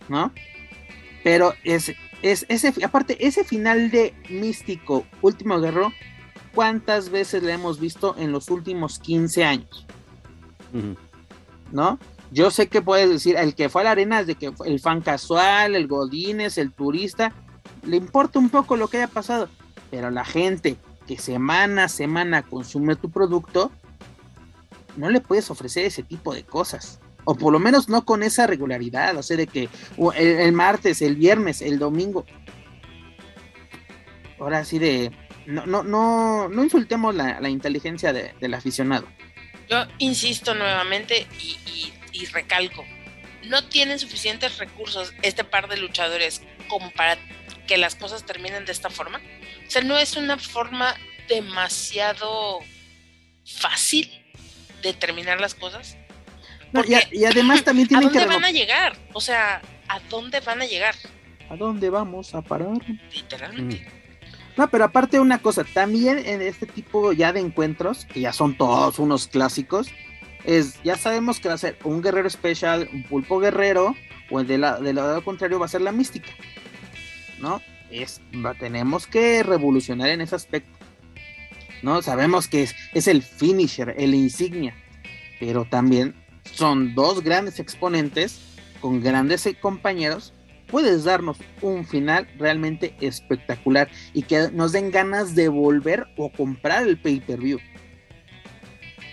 ¿no? 0.08 0.34
Pero 1.24 1.54
es, 1.64 1.94
es 2.22 2.46
ese, 2.50 2.74
aparte, 2.84 3.26
ese 3.26 3.44
final 3.44 3.92
de 3.92 4.14
místico, 4.30 5.06
último 5.22 5.60
guerrero, 5.60 5.92
¿cuántas 6.60 7.10
veces 7.10 7.42
le 7.42 7.54
hemos 7.54 7.80
visto 7.80 8.16
en 8.18 8.34
los 8.34 8.50
últimos 8.50 9.00
15 9.00 9.46
años? 9.46 9.86
¿No? 11.72 11.98
Yo 12.32 12.52
sé 12.52 12.68
que 12.68 12.82
puedes 12.82 13.10
decir, 13.10 13.38
el 13.38 13.56
que 13.56 13.70
fue 13.70 13.80
a 13.80 13.86
la 13.86 13.92
arena 13.92 14.20
es 14.20 14.28
de 14.28 14.36
que 14.36 14.52
el 14.66 14.82
fan 14.82 15.00
casual, 15.00 15.74
el 15.74 15.88
godines, 15.88 16.58
el 16.58 16.74
turista, 16.74 17.32
le 17.84 17.96
importa 17.96 18.40
un 18.40 18.50
poco 18.50 18.76
lo 18.76 18.90
que 18.90 18.98
haya 18.98 19.08
pasado, 19.08 19.48
pero 19.90 20.12
la 20.12 20.26
gente 20.26 20.76
que 21.08 21.18
semana 21.18 21.86
a 21.86 21.88
semana 21.88 22.42
consume 22.42 22.98
tu 22.98 23.10
producto, 23.10 23.72
no 24.98 25.10
le 25.10 25.22
puedes 25.22 25.50
ofrecer 25.50 25.86
ese 25.86 26.04
tipo 26.04 26.34
de 26.34 26.44
cosas. 26.44 27.00
O 27.24 27.36
por 27.36 27.54
lo 27.54 27.60
menos 27.60 27.88
no 27.88 28.04
con 28.04 28.22
esa 28.22 28.48
regularidad, 28.48 29.16
o 29.16 29.24
sea, 29.24 29.38
de 29.38 29.48
que 29.48 29.70
el, 30.18 30.52
martes, 30.52 31.02
el 31.02 31.16
viernes, 31.16 31.62
el 31.62 31.80
domingo. 31.80 32.26
Ahora 34.38 34.66
sí 34.66 34.78
de, 34.78 35.14
no, 35.50 35.66
no, 35.66 35.84
no, 35.84 36.48
no 36.48 36.64
insultemos 36.64 37.16
la, 37.16 37.50
inteligencia 37.50 38.14
del 38.14 38.54
aficionado. 38.54 39.08
Yo 39.68 39.86
insisto 39.98 40.54
nuevamente 40.54 41.28
y, 41.42 41.92
y, 42.14 42.26
recalco, 42.28 42.86
no 43.48 43.64
tienen 43.66 43.98
suficientes 43.98 44.60
recursos 44.60 45.14
este 45.24 45.44
par 45.44 45.68
de 45.68 45.78
luchadores 45.78 46.44
como 46.68 46.92
para 46.92 47.18
que 47.68 47.78
las 47.78 47.96
cosas 47.96 48.26
terminen 48.26 48.66
de 48.66 48.72
esta 48.72 48.92
forma. 48.92 49.20
O 49.68 49.72
sea, 49.72 49.82
no 49.82 49.98
es 49.98 50.18
una 50.18 50.38
forma 50.38 50.94
demasiado 51.28 52.60
fácil 53.46 54.08
de 54.84 54.94
terminar 54.94 55.42
las 55.42 55.56
cosas. 55.56 55.98
y, 57.12 57.26
además 57.26 57.64
también 57.64 57.88
tienen 57.88 58.10
que... 58.10 58.20
¿A 58.20 58.22
dónde 58.22 58.36
van 58.36 58.46
a 58.46 58.52
llegar? 58.52 58.98
O 59.14 59.22
sea, 59.22 59.62
¿a 59.88 60.00
dónde 60.12 60.42
van 60.42 60.62
a 60.62 60.66
llegar? 60.68 60.96
¿A 61.50 61.56
dónde 61.56 61.90
vamos 61.90 62.36
a 62.36 62.42
parar? 62.44 62.78
Literalmente. 63.12 63.78
Mm. 63.78 63.99
No, 64.60 64.70
pero 64.70 64.84
aparte 64.84 65.22
una 65.22 65.38
cosa, 65.38 65.64
también 65.64 66.18
en 66.20 66.42
este 66.42 66.66
tipo 66.66 67.14
ya 67.14 67.32
de 67.32 67.40
encuentros, 67.40 68.04
que 68.04 68.20
ya 68.20 68.34
son 68.34 68.58
todos 68.58 69.00
unos 69.00 69.30
clásicos, 69.30 69.88
es, 70.44 70.84
ya 70.84 70.98
sabemos 70.98 71.40
que 71.40 71.48
va 71.48 71.54
a 71.54 71.58
ser 71.58 71.78
un 71.86 72.02
guerrero 72.02 72.28
especial, 72.28 72.90
un 72.92 73.04
pulpo 73.04 73.40
guerrero, 73.40 73.96
o 74.30 74.42
el 74.42 74.48
de 74.48 74.58
la, 74.58 74.78
del 74.82 74.98
lado 74.98 75.24
contrario 75.24 75.60
va 75.60 75.66
a 75.68 75.70
ser 75.70 75.80
la 75.80 75.94
mística. 75.94 76.28
¿No? 77.40 77.62
Es, 77.90 78.20
tenemos 78.60 79.08
que 79.08 79.44
revolucionar 79.44 80.10
en 80.10 80.20
ese 80.20 80.36
aspecto. 80.36 80.78
¿No? 81.82 82.02
Sabemos 82.02 82.50
que 82.50 82.64
es, 82.64 82.76
es 82.94 83.08
el 83.08 83.24
finisher, 83.24 83.96
el 83.98 84.14
insignia, 84.14 84.76
pero 85.40 85.64
también 85.64 86.16
son 86.52 86.96
dos 86.96 87.24
grandes 87.24 87.62
exponentes 87.62 88.42
con 88.82 89.02
grandes 89.02 89.48
compañeros 89.62 90.34
puedes 90.70 91.04
darnos 91.04 91.38
un 91.62 91.86
final 91.86 92.28
realmente 92.38 92.96
espectacular 93.02 93.90
y 94.14 94.24
que 94.24 94.50
nos 94.52 94.72
den 94.72 94.92
ganas 94.92 95.36
de 95.36 95.50
volver 95.50 96.08
o 96.18 96.32
comprar 96.32 96.88
el 96.88 97.00
pay-per-view. 97.00 97.60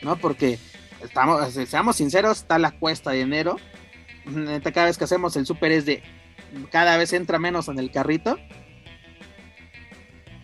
¿No? 0.02 0.16
Porque 0.16 0.58
estamos, 1.02 1.52
seamos 1.52 1.96
sinceros, 1.96 2.38
está 2.38 2.58
la 2.58 2.72
cuesta 2.72 3.10
de 3.10 3.22
enero. 3.22 3.56
Cada 4.72 4.86
vez 4.86 4.98
que 4.98 5.04
hacemos 5.04 5.36
el 5.36 5.46
super 5.46 5.72
es 5.72 5.86
de 5.86 6.02
cada 6.70 6.96
vez 6.96 7.12
entra 7.12 7.38
menos 7.38 7.68
en 7.68 7.78
el 7.78 7.90
carrito. 7.90 8.38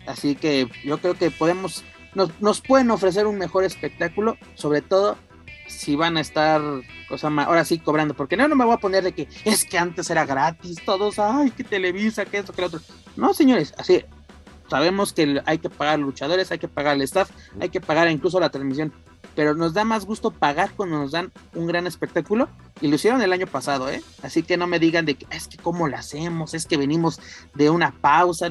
Así 0.07 0.35
que 0.35 0.69
yo 0.85 0.99
creo 0.99 1.15
que 1.15 1.31
podemos, 1.31 1.85
nos, 2.15 2.41
nos 2.41 2.61
pueden 2.61 2.91
ofrecer 2.91 3.27
un 3.27 3.39
mejor 3.39 3.65
espectáculo, 3.65 4.37
sobre 4.55 4.83
todo 4.83 5.17
si 5.73 5.97
van 5.97 6.17
a 6.17 6.21
estar, 6.21 6.61
cosa 7.09 7.29
ahora 7.29 7.65
sí 7.65 7.79
cobrando, 7.79 8.15
porque 8.15 8.37
no, 8.37 8.47
no 8.49 8.55
me 8.55 8.65
voy 8.65 8.75
a 8.75 8.79
poner 8.79 9.03
de 9.03 9.13
que 9.13 9.29
es 9.45 9.65
que 9.65 9.79
antes 9.79 10.11
era 10.11 10.25
gratis, 10.25 10.79
todos, 10.85 11.19
ay, 11.19 11.51
que 11.51 11.65
Televisa, 11.65 12.25
que 12.25 12.39
esto, 12.39 12.53
que 12.53 12.63
lo 12.63 12.69
otro. 12.69 12.81
No, 13.17 13.35
señores, 13.35 13.75
así, 13.79 14.05
sabemos 14.69 15.13
que 15.13 15.43
hay 15.45 15.59
que 15.59 15.71
pagar 15.71 15.99
luchadores, 15.99 16.51
hay 16.53 16.59
que 16.59 16.69
pagar 16.69 16.97
el 16.97 17.03
staff, 17.03 17.31
hay 17.61 17.69
que 17.69 17.81
pagar 17.81 18.11
incluso 18.11 18.39
la 18.39 18.51
transmisión, 18.51 18.93
pero 19.35 19.55
nos 19.55 19.73
da 19.73 19.85
más 19.85 20.05
gusto 20.05 20.31
pagar 20.31 20.73
cuando 20.77 20.99
nos 20.99 21.13
dan 21.13 21.33
un 21.55 21.67
gran 21.67 21.87
espectáculo 21.87 22.49
y 22.81 22.89
lo 22.89 22.97
hicieron 22.97 23.23
el 23.23 23.33
año 23.33 23.47
pasado, 23.47 23.91
¿eh? 23.91 24.03
Así 24.23 24.43
que 24.43 24.57
no 24.57 24.67
me 24.67 24.79
digan 24.79 25.07
de 25.07 25.15
que 25.15 25.27
es 25.31 25.49
que 25.49 25.57
cómo 25.57 25.89
lo 25.89 25.97
hacemos, 25.97 26.55
es 26.55 26.67
que 26.67 26.77
venimos 26.77 27.21
de 27.55 27.71
una 27.71 27.93
pausa. 27.93 28.49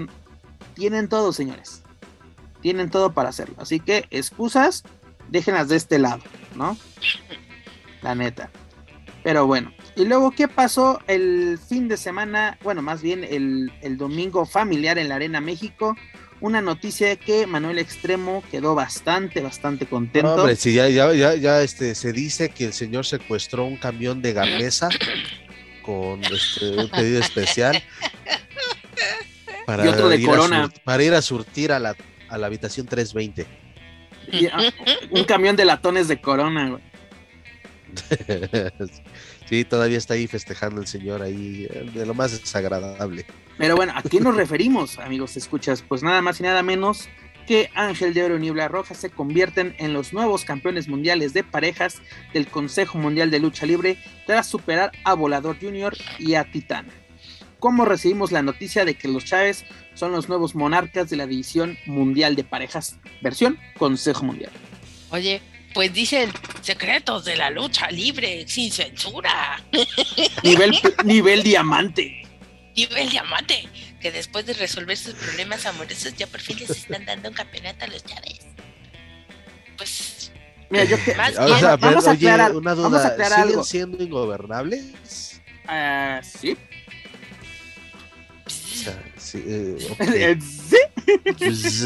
Tienen 0.74 1.08
todo, 1.08 1.34
señores. 1.34 1.84
Tienen 2.62 2.90
todo 2.90 3.13
para 3.13 3.30
hacerlo. 3.30 3.56
Así 3.60 3.80
que 3.80 4.06
excusas, 4.10 4.84
déjenlas 5.30 5.70
de 5.70 5.75
este 5.75 6.00
lado, 6.00 6.22
¿no? 6.55 6.77
La 8.01 8.15
neta. 8.15 8.50
Pero 9.24 9.46
bueno, 9.46 9.72
y 9.96 10.05
luego, 10.05 10.31
¿qué 10.31 10.48
pasó 10.48 11.00
el 11.08 11.60
fin 11.60 11.88
de 11.88 11.98
semana? 11.98 12.58
Bueno, 12.63 12.81
más 12.81 13.01
bien 13.01 13.24
el, 13.24 13.98
domingo 13.98 14.46
familiar 14.46 14.98
en 14.98 15.10
la 15.10 15.15
Arena 15.15 15.41
México. 15.41 15.96
Una 16.39 16.60
noticia 16.60 17.15
que 17.17 17.46
Manuel 17.46 17.77
Extremo 17.77 18.43
quedó 18.50 18.74
bastante, 18.74 19.41
bastante 19.41 19.86
contento. 19.86 20.34
hombre, 20.34 20.55
sí, 20.55 20.74
ya, 20.74 20.89
ya, 20.89 21.13
ya, 21.13 21.62
este, 21.62 21.93
se 21.93 22.13
dice 22.13 22.50
que 22.50 22.65
el 22.65 22.74
señor 22.74 23.05
secuestró 23.05 23.65
un 23.65 23.77
camión 23.77 24.24
de 24.24 24.34
gamesa 24.34 24.89
con 25.84 26.24
este, 26.24 26.72
un 26.77 26.89
pedido 26.89 27.20
especial. 27.20 27.84
Para 29.67 29.86
y 29.86 29.89
otro 29.89 30.10
de 30.10 30.24
Corona. 30.24 30.72
para 30.84 31.03
ir 31.03 31.13
a 31.13 31.22
surtir 31.22 31.72
a 31.72 31.77
la, 31.77 31.96
a 32.27 32.38
la 32.39 32.48
habitación 32.48 32.88
320. 32.88 33.61
Ah, 34.54 34.63
un 35.10 35.24
camión 35.25 35.56
de 35.56 35.66
latones 35.66 36.08
de 36.08 36.22
corona, 36.22 36.80
sí, 39.50 39.66
todavía 39.66 39.98
está 39.98 40.13
ahí 40.13 40.28
festejando 40.28 40.82
el 40.82 40.88
señor 40.88 41.22
ahí, 41.22 41.68
de 41.94 42.06
lo 42.06 42.13
más 42.13 42.32
desagradable. 42.32 43.25
Pero 43.58 43.75
bueno, 43.75 43.94
¿a 43.96 44.01
quién 44.01 44.24
nos 44.24 44.36
referimos, 44.38 45.00
amigos? 45.00 45.38
Escuchas, 45.38 45.84
pues 45.88 46.04
nada 46.04 46.22
más 46.22 46.40
y 46.40 46.44
nada 46.44 46.63
menos 46.63 47.10
que 47.48 47.70
Ángel 47.74 48.13
de 48.13 48.24
Oro 48.24 48.38
y 48.38 48.40
Niebla 48.40 48.68
Roja 48.68 48.94
se 48.94 49.10
convierten 49.10 49.75
en 49.80 49.94
los 49.94 50.13
nuevos 50.13 50.46
campeones 50.46 50.88
mundiales 50.88 51.34
de 51.34 51.44
parejas 51.44 52.01
del 52.34 52.48
Consejo 52.48 52.98
Mundial 52.98 53.32
de 53.32 53.40
Lucha 53.40 53.66
Libre 53.66 53.98
tras 54.25 54.48
superar 54.48 54.92
a 55.04 55.16
Volador 55.16 55.58
Junior 55.60 55.94
y 56.20 56.36
a 56.36 56.50
Titán 56.50 56.86
cómo 57.62 57.86
recibimos 57.86 58.34
la 58.34 58.41
noticia 58.41 58.84
de 58.84 58.96
que 58.96 59.08
los 59.08 59.24
Chávez 59.24 59.63
son 59.94 60.12
los 60.12 60.27
nuevos 60.27 60.56
monarcas 60.56 61.10
de 61.10 61.15
la 61.15 61.27
División 61.27 61.77
Mundial 61.86 62.36
de 62.36 62.44
Parejas, 62.44 62.98
versión 63.22 63.58
Consejo 63.77 64.25
Mundial. 64.25 64.51
Oye, 65.12 65.41
pues 65.74 65.94
dicen 65.94 66.30
secretos 66.62 67.24
de 67.24 67.38
la 67.38 67.50
lucha 67.50 67.89
libre 67.91 68.46
sin 68.48 68.72
censura. 68.72 69.63
Nivel, 70.44 70.77
nivel 71.06 71.44
diamante. 71.44 72.27
Nivel 72.75 73.10
diamante. 73.10 73.70
Que 74.01 74.12
después 74.12 74.46
de 74.48 74.53
resolver 74.53 74.98
sus 74.98 75.13
problemas 75.13 75.65
amorosos 75.68 76.15
ya 76.18 76.25
por 76.25 76.41
fin 76.41 76.58
les 76.58 76.72
están 76.72 77.06
dando 77.06 77.30
un 77.30 77.36
campeonato 77.36 77.86
a 77.86 77.88
los 77.88 78.03
Chávez. 78.03 78.39
Pues. 79.77 80.32
Mira, 80.72 80.86
yo 80.86 80.98
que, 81.03 81.13
vamos, 81.13 82.08
a 82.08 82.12
aclarar, 82.12 82.56
una 82.56 82.74
duda, 82.74 82.89
vamos 82.89 83.06
a 83.06 83.10
aclarar 83.10 83.48
¿siguen 83.48 83.63
siendo 83.63 84.03
ingobernables? 84.03 85.41
Ah, 85.68 86.22
sí. 86.24 86.58
Eh, 89.34 89.78
pues, 91.38 91.86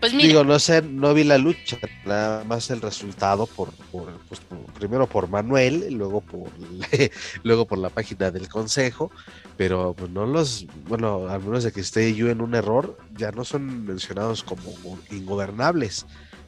pues 0.00 0.14
mira. 0.14 0.28
Digo, 0.28 0.44
no 0.44 0.58
sé, 0.58 0.82
no 0.82 1.14
vi 1.14 1.24
la 1.24 1.38
lucha, 1.38 1.78
nada 2.04 2.44
más 2.44 2.70
el 2.70 2.80
resultado 2.80 3.46
por, 3.46 3.72
por, 3.90 4.12
pues, 4.28 4.40
primero 4.74 5.06
por 5.06 5.28
Manuel, 5.28 5.92
luego 5.94 6.20
por, 6.20 6.50
luego 7.42 7.66
por 7.66 7.78
la 7.78 7.90
página 7.90 8.30
del 8.30 8.48
consejo, 8.48 9.10
pero 9.56 9.94
pues 9.96 10.10
no 10.10 10.26
los, 10.26 10.66
bueno, 10.86 11.28
al 11.28 11.42
menos 11.42 11.64
de 11.64 11.72
que 11.72 11.80
esté 11.80 12.14
yo 12.14 12.28
en 12.28 12.40
un 12.40 12.54
error, 12.54 12.98
ya 13.16 13.32
no 13.32 13.44
son 13.44 13.84
mencionados 13.84 14.42
como 14.42 14.98
ingobernables. 15.10 16.06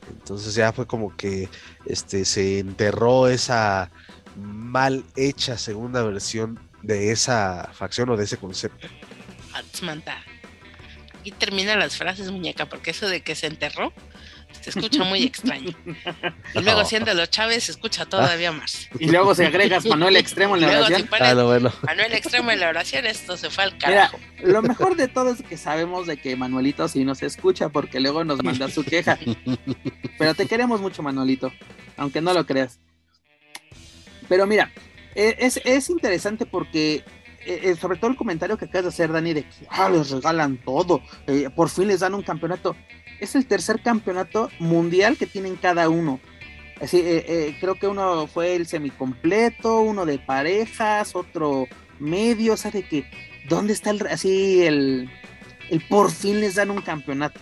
Entonces 0.09 0.55
ya 0.55 0.73
fue 0.73 0.87
como 0.87 1.17
que 1.17 1.49
este, 1.85 2.25
se 2.25 2.59
enterró 2.59 3.29
esa 3.29 3.91
mal 4.37 5.05
hecha 5.15 5.59
segunda 5.59 6.03
versión 6.03 6.59
de 6.83 7.13
esa 7.13 7.71
facción 7.73 8.11
o 8.11 8.17
de 8.17 8.25
ese 8.25 8.37
concepto. 8.37 8.89
Y 11.23 11.33
termina 11.33 11.77
las 11.77 11.97
frases, 11.97 12.31
muñeca, 12.31 12.67
porque 12.67 12.93
eso 12.93 13.09
de 13.09 13.23
que 13.23 13.35
se 13.35 13.47
enterró 13.47 13.93
se 14.61 14.71
escucha 14.71 15.05
muy 15.05 15.23
extraño. 15.23 15.75
Y 16.55 16.63
luego 16.63 16.85
siendo 16.85 17.15
los 17.15 17.31
Chávez 17.31 17.65
se 17.65 17.73
escucha 17.73 18.07
todavía 18.07 18.51
más. 18.51 18.89
Y 18.99 19.11
luego 19.11 19.35
se 19.35 19.47
agregas 19.47 19.87
Manuel 19.87 20.17
Extremo 20.17 20.57
en 20.57 20.63
la 20.63 20.81
oración. 20.81 21.09
Ah, 21.13 21.35
Manuel 21.83 22.13
Extremo 22.13 22.51
en 22.51 22.61
la 22.61 22.69
oración, 22.69 23.07
esto 23.07 23.37
se 23.37 23.51
fue 23.51 23.65
al 23.65 23.79
carajo. 23.79 24.19
lo 24.43 24.61
mejor 24.63 24.97
de 24.97 25.07
todo 25.07 25.31
es 25.31 25.43
que 25.43 25.57
sabemos 25.57 26.07
de 26.07 26.17
que 26.17 26.35
Manuelito 26.35 26.89
sí 26.89 27.05
nos 27.05 27.23
escucha 27.23 27.69
porque 27.69 28.01
luego 28.01 28.25
nos 28.25 28.43
manda 28.43 28.69
su 28.69 28.85
queja. 28.85 29.19
Pero 30.19 30.35
te 30.35 30.47
queremos 30.47 30.81
mucho, 30.81 31.03
Manuelito, 31.03 31.53
aunque 31.97 32.21
no 32.21 32.35
lo 32.35 32.45
creas. 32.45 32.81
Pero 34.29 34.47
mira, 34.47 34.73
es, 35.14 35.61
es 35.64 35.90
interesante 35.90 36.47
porque 36.47 37.05
eh, 37.47 37.71
eh, 37.71 37.76
sobre 37.76 37.97
todo 37.97 38.11
el 38.11 38.17
comentario 38.19 38.59
que 38.59 38.67
acabas 38.67 38.85
de 38.85 38.88
hacer, 38.90 39.12
Dani, 39.12 39.33
de 39.33 39.45
que 39.45 39.67
ah, 39.71 39.88
les 39.88 40.11
regalan 40.11 40.59
todo, 40.59 41.00
eh, 41.26 41.49
por 41.55 41.71
fin 41.71 41.88
les 41.88 42.00
dan 42.00 42.14
un 42.14 42.23
campeonato. 42.23 42.76
Es 43.19 43.35
el 43.35 43.47
tercer 43.47 43.83
campeonato 43.83 44.50
mundial 44.59 45.17
que 45.17 45.26
tienen 45.26 45.57
cada 45.57 45.88
uno. 45.88 46.21
Así, 46.81 47.02
creo 47.61 47.75
que 47.75 47.87
uno 47.87 48.26
fue 48.26 48.57
el 48.57 48.67
semicompleto, 48.67 49.83
uno 49.83 50.07
de 50.07 50.19
parejas, 50.19 51.14
otro 51.14 51.67
medio, 51.99 52.55
o 52.55 52.57
sea, 52.57 52.71
de 52.71 52.88
que, 52.88 53.05
¿dónde 53.50 53.75
está 53.75 53.90
el, 53.90 54.07
así 54.07 54.62
el, 54.62 55.11
el 55.69 55.87
por 55.88 56.11
fin 56.11 56.40
les 56.40 56.55
dan 56.55 56.71
un 56.71 56.81
campeonato? 56.81 57.38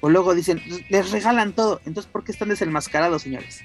O 0.00 0.10
luego 0.10 0.34
dicen, 0.34 0.62
les 0.90 1.10
regalan 1.10 1.54
todo, 1.54 1.80
entonces, 1.86 2.12
¿por 2.12 2.22
qué 2.22 2.32
están 2.32 2.50
desenmascarados, 2.50 3.22
señores? 3.22 3.62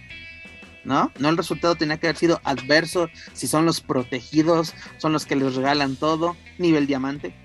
¿No? 0.85 1.11
No 1.19 1.29
el 1.29 1.37
resultado 1.37 1.75
tenía 1.75 1.97
que 1.97 2.07
haber 2.07 2.17
sido 2.17 2.41
adverso, 2.43 3.09
si 3.33 3.47
son 3.47 3.65
los 3.65 3.81
protegidos, 3.81 4.73
son 4.97 5.13
los 5.13 5.25
que 5.25 5.35
les 5.35 5.55
regalan 5.55 5.95
todo, 5.95 6.37
nivel 6.57 6.87
diamante. 6.87 7.35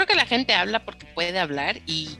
Creo 0.00 0.08
que 0.08 0.14
la 0.14 0.24
gente 0.24 0.54
habla 0.54 0.82
porque 0.82 1.04
puede 1.04 1.38
hablar 1.38 1.78
y 1.84 2.16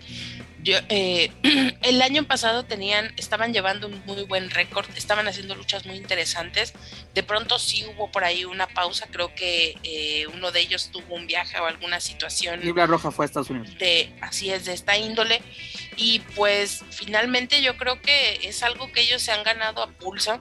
yo, 0.63 0.77
eh, 0.91 1.31
el 1.83 2.03
año 2.03 2.25
pasado 2.25 2.67
tenían, 2.67 3.11
estaban 3.17 3.55
llevando 3.55 3.87
un 3.87 4.03
muy 4.05 4.23
buen 4.25 4.51
récord, 4.51 4.85
estaban 4.97 5.27
haciendo 5.27 5.55
luchas 5.55 5.87
muy 5.87 5.97
interesantes. 5.97 6.75
De 7.15 7.23
pronto 7.23 7.59
sí 7.59 7.87
hubo 7.87 8.11
por 8.11 8.25
ahí 8.25 8.45
una 8.45 8.67
pausa, 8.67 9.07
creo 9.11 9.35
que 9.35 9.79
eh, 9.83 10.27
uno 10.27 10.53
de 10.53 10.61
ellos 10.61 10.91
tuvo 10.93 11.15
un 11.15 11.27
viaje 11.27 11.59
o 11.59 11.65
alguna 11.65 12.01
situación. 12.01 12.61
Libra 12.61 12.85
Roja 12.85 13.11
fue 13.11 13.25
a 13.25 13.27
Estados 13.29 13.49
Unidos. 13.49 13.75
De, 13.79 14.13
así 14.21 14.51
es, 14.51 14.67
de 14.67 14.75
esta 14.75 14.99
índole. 14.99 15.41
Y 15.97 16.19
pues 16.37 16.85
finalmente 16.91 17.63
yo 17.63 17.79
creo 17.79 18.03
que 18.03 18.41
es 18.43 18.63
algo 18.63 18.93
que 18.93 19.01
ellos 19.01 19.23
se 19.23 19.33
han 19.33 19.43
ganado 19.43 19.83
a 19.83 19.87
pulso 19.87 20.39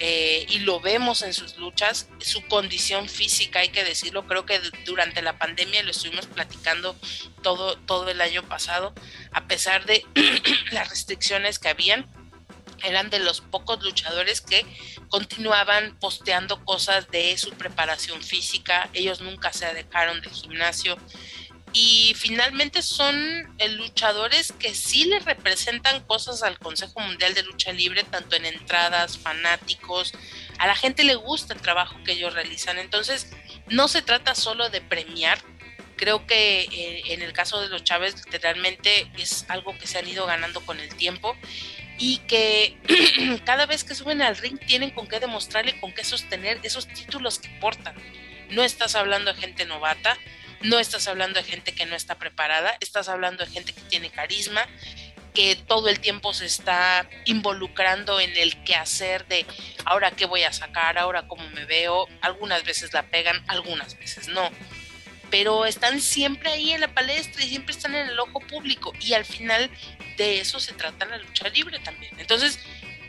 eh, 0.00 0.46
y 0.48 0.60
lo 0.60 0.80
vemos 0.80 1.22
en 1.22 1.32
sus 1.32 1.56
luchas, 1.58 2.08
su 2.18 2.42
condición 2.46 3.08
física, 3.08 3.60
hay 3.60 3.68
que 3.68 3.84
decirlo, 3.84 4.26
creo 4.26 4.46
que 4.46 4.58
durante 4.84 5.22
la 5.22 5.38
pandemia 5.38 5.82
lo 5.82 5.90
estuvimos 5.90 6.26
platicando 6.26 6.96
todo, 7.42 7.76
todo 7.78 8.08
el 8.10 8.20
año 8.20 8.42
pasado, 8.42 8.94
a 9.32 9.46
pesar 9.46 9.84
de 9.86 10.04
las 10.72 10.88
restricciones 10.88 11.58
que 11.58 11.68
habían, 11.68 12.10
eran 12.82 13.10
de 13.10 13.20
los 13.20 13.40
pocos 13.40 13.82
luchadores 13.82 14.40
que 14.40 14.66
continuaban 15.08 15.96
posteando 16.00 16.64
cosas 16.64 17.10
de 17.10 17.36
su 17.38 17.50
preparación 17.52 18.22
física, 18.22 18.88
ellos 18.92 19.20
nunca 19.20 19.52
se 19.52 19.72
dejaron 19.72 20.20
del 20.20 20.32
gimnasio, 20.32 20.96
y 21.72 22.14
finalmente 22.16 22.82
son 22.82 23.16
eh, 23.58 23.68
luchadores 23.70 24.52
que 24.52 24.74
sí 24.74 25.04
le 25.04 25.20
representan 25.20 26.04
cosas 26.04 26.42
al 26.42 26.58
Consejo 26.58 27.00
Mundial 27.00 27.34
de 27.34 27.42
Lucha 27.42 27.72
Libre, 27.72 28.04
tanto 28.04 28.36
en 28.36 28.44
entradas, 28.44 29.18
fanáticos, 29.18 30.12
a 30.58 30.66
la 30.66 30.76
gente 30.76 31.04
le 31.04 31.14
gusta 31.14 31.54
el 31.54 31.60
trabajo 31.60 31.96
que 32.04 32.12
ellos 32.12 32.34
realizan. 32.34 32.78
Entonces, 32.78 33.32
no 33.68 33.88
se 33.88 34.02
trata 34.02 34.34
solo 34.34 34.68
de 34.68 34.80
premiar, 34.80 35.38
creo 35.96 36.26
que 36.26 36.62
eh, 36.62 37.02
en 37.12 37.22
el 37.22 37.32
caso 37.32 37.60
de 37.60 37.68
los 37.68 37.84
Chávez 37.84 38.16
literalmente 38.26 39.10
es 39.16 39.46
algo 39.48 39.76
que 39.78 39.86
se 39.86 39.98
han 39.98 40.08
ido 40.08 40.26
ganando 40.26 40.60
con 40.60 40.78
el 40.78 40.94
tiempo 40.94 41.36
y 41.98 42.18
que 42.18 42.76
cada 43.46 43.66
vez 43.66 43.84
que 43.84 43.94
suben 43.94 44.20
al 44.20 44.36
ring 44.36 44.58
tienen 44.66 44.90
con 44.90 45.06
qué 45.06 45.20
demostrarle, 45.20 45.80
con 45.80 45.92
qué 45.94 46.04
sostener 46.04 46.58
esos 46.64 46.86
títulos 46.86 47.38
que 47.38 47.48
portan. 47.60 47.94
No 48.50 48.62
estás 48.62 48.94
hablando 48.96 49.32
de 49.32 49.40
gente 49.40 49.64
novata, 49.64 50.18
no 50.62 50.78
estás 50.78 51.08
hablando 51.08 51.40
de 51.40 51.44
gente 51.44 51.74
que 51.74 51.86
no 51.86 51.96
está 51.96 52.16
preparada, 52.16 52.76
estás 52.80 53.08
hablando 53.08 53.44
de 53.44 53.50
gente 53.50 53.72
que 53.72 53.80
tiene 53.82 54.10
carisma, 54.10 54.66
que 55.34 55.56
todo 55.56 55.88
el 55.88 56.00
tiempo 56.00 56.34
se 56.34 56.46
está 56.46 57.08
involucrando 57.24 58.20
en 58.20 58.36
el 58.36 58.62
quehacer 58.64 59.26
de 59.28 59.46
ahora 59.84 60.10
qué 60.10 60.26
voy 60.26 60.42
a 60.42 60.52
sacar, 60.52 60.98
ahora 60.98 61.26
cómo 61.26 61.48
me 61.50 61.64
veo. 61.64 62.06
Algunas 62.20 62.64
veces 62.64 62.92
la 62.92 63.04
pegan, 63.04 63.42
algunas 63.48 63.98
veces 63.98 64.28
no. 64.28 64.50
Pero 65.30 65.64
están 65.64 66.00
siempre 66.00 66.50
ahí 66.50 66.72
en 66.72 66.82
la 66.82 66.92
palestra 66.92 67.42
y 67.42 67.48
siempre 67.48 67.74
están 67.74 67.94
en 67.94 68.08
el 68.08 68.20
ojo 68.20 68.40
público. 68.40 68.92
Y 69.00 69.14
al 69.14 69.24
final 69.24 69.70
de 70.18 70.40
eso 70.40 70.60
se 70.60 70.74
trata 70.74 71.06
la 71.06 71.16
lucha 71.16 71.48
libre 71.48 71.78
también. 71.78 72.12
Entonces, 72.20 72.58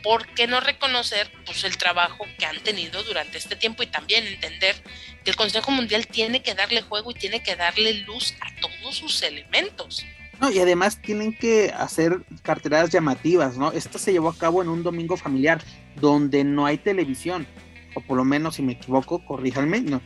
¿por 0.04 0.26
qué 0.34 0.46
no 0.46 0.60
reconocer 0.60 1.32
pues, 1.46 1.64
el 1.64 1.78
trabajo 1.78 2.26
que 2.38 2.44
han 2.44 2.62
tenido 2.62 3.02
durante 3.02 3.38
este 3.38 3.56
tiempo 3.56 3.82
y 3.82 3.86
también 3.86 4.26
entender 4.26 4.76
que 5.24 5.30
el 5.30 5.36
Consejo 5.36 5.70
Mundial 5.72 6.06
tiene 6.06 6.42
que 6.42 6.54
darle 6.54 6.82
juego 6.82 7.10
y 7.10 7.14
tiene 7.14 7.42
que 7.42 7.56
darle 7.56 7.94
luz 8.04 8.34
a 8.42 8.60
todos 8.60 8.96
sus 8.96 9.22
elementos? 9.22 10.04
No, 10.40 10.50
y 10.50 10.58
además 10.58 11.00
tienen 11.00 11.32
que 11.32 11.72
hacer 11.74 12.22
carteradas 12.42 12.90
llamativas, 12.90 13.56
¿no? 13.56 13.72
Esto 13.72 13.98
se 13.98 14.12
llevó 14.12 14.28
a 14.28 14.36
cabo 14.36 14.60
en 14.60 14.68
un 14.68 14.82
domingo 14.82 15.16
familiar 15.16 15.62
donde 15.96 16.44
no 16.44 16.66
hay 16.66 16.76
televisión, 16.76 17.46
o 17.94 18.00
por 18.02 18.18
lo 18.18 18.24
menos 18.24 18.56
si 18.56 18.62
me 18.62 18.72
equivoco, 18.72 19.24
corríjanme, 19.24 19.80
no. 19.80 20.02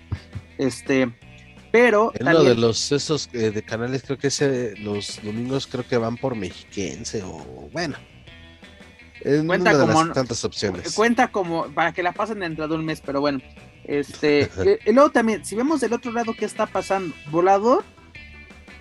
Este, 0.58 1.12
pero 1.72 2.12
en 2.14 2.32
lo 2.32 2.44
de 2.44 2.54
los 2.54 2.92
esos 2.92 3.28
eh, 3.32 3.50
de 3.50 3.62
canales 3.64 4.02
creo 4.04 4.16
que 4.16 4.28
ese 4.28 4.76
los 4.76 5.20
domingos 5.24 5.66
creo 5.66 5.86
que 5.86 5.96
van 5.96 6.16
por 6.16 6.36
mexiquense 6.36 7.22
o 7.22 7.68
bueno 7.72 7.98
cuenta 9.46 9.78
como 9.78 10.12
tantas 10.12 10.44
opciones. 10.44 10.94
Cuenta 10.94 11.28
como 11.28 11.66
para 11.68 11.92
que 11.92 12.02
la 12.02 12.12
pasen 12.12 12.40
dentro 12.40 12.68
de 12.68 12.74
un 12.74 12.84
mes, 12.84 13.02
pero 13.04 13.20
bueno. 13.20 13.40
Este, 13.84 14.50
eh, 14.58 14.78
y 14.84 14.92
luego 14.92 15.10
también, 15.10 15.44
si 15.44 15.56
vemos 15.56 15.80
del 15.80 15.92
otro 15.92 16.12
lado 16.12 16.34
qué 16.34 16.44
está 16.44 16.66
pasando, 16.66 17.14
Volador 17.30 17.84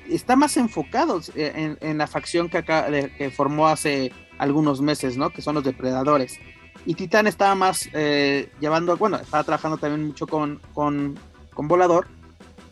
está 0.10 0.36
más 0.36 0.58
enfocado 0.58 1.22
eh, 1.36 1.76
en, 1.80 1.98
la 1.98 2.08
facción 2.08 2.50
que, 2.50 2.60
acá, 2.60 2.88
que 3.18 3.32
formó 3.32 3.68
hace 3.68 4.12
algunos 4.38 4.82
meses, 4.82 5.18
¿no? 5.18 5.30
Que 5.32 5.42
son 5.42 5.56
los 5.56 5.64
depredadores. 5.64 6.40
Y 6.86 6.96
Titán 6.96 7.28
estaba 7.28 7.56
más 7.56 7.90
eh, 7.94 8.50
llevando, 8.62 8.96
bueno, 8.98 9.18
estaba 9.18 9.44
trabajando 9.44 9.78
también 9.78 10.08
mucho 10.08 10.28
con, 10.28 10.62
con, 10.74 11.20
con 11.54 11.68
Volador, 11.68 12.08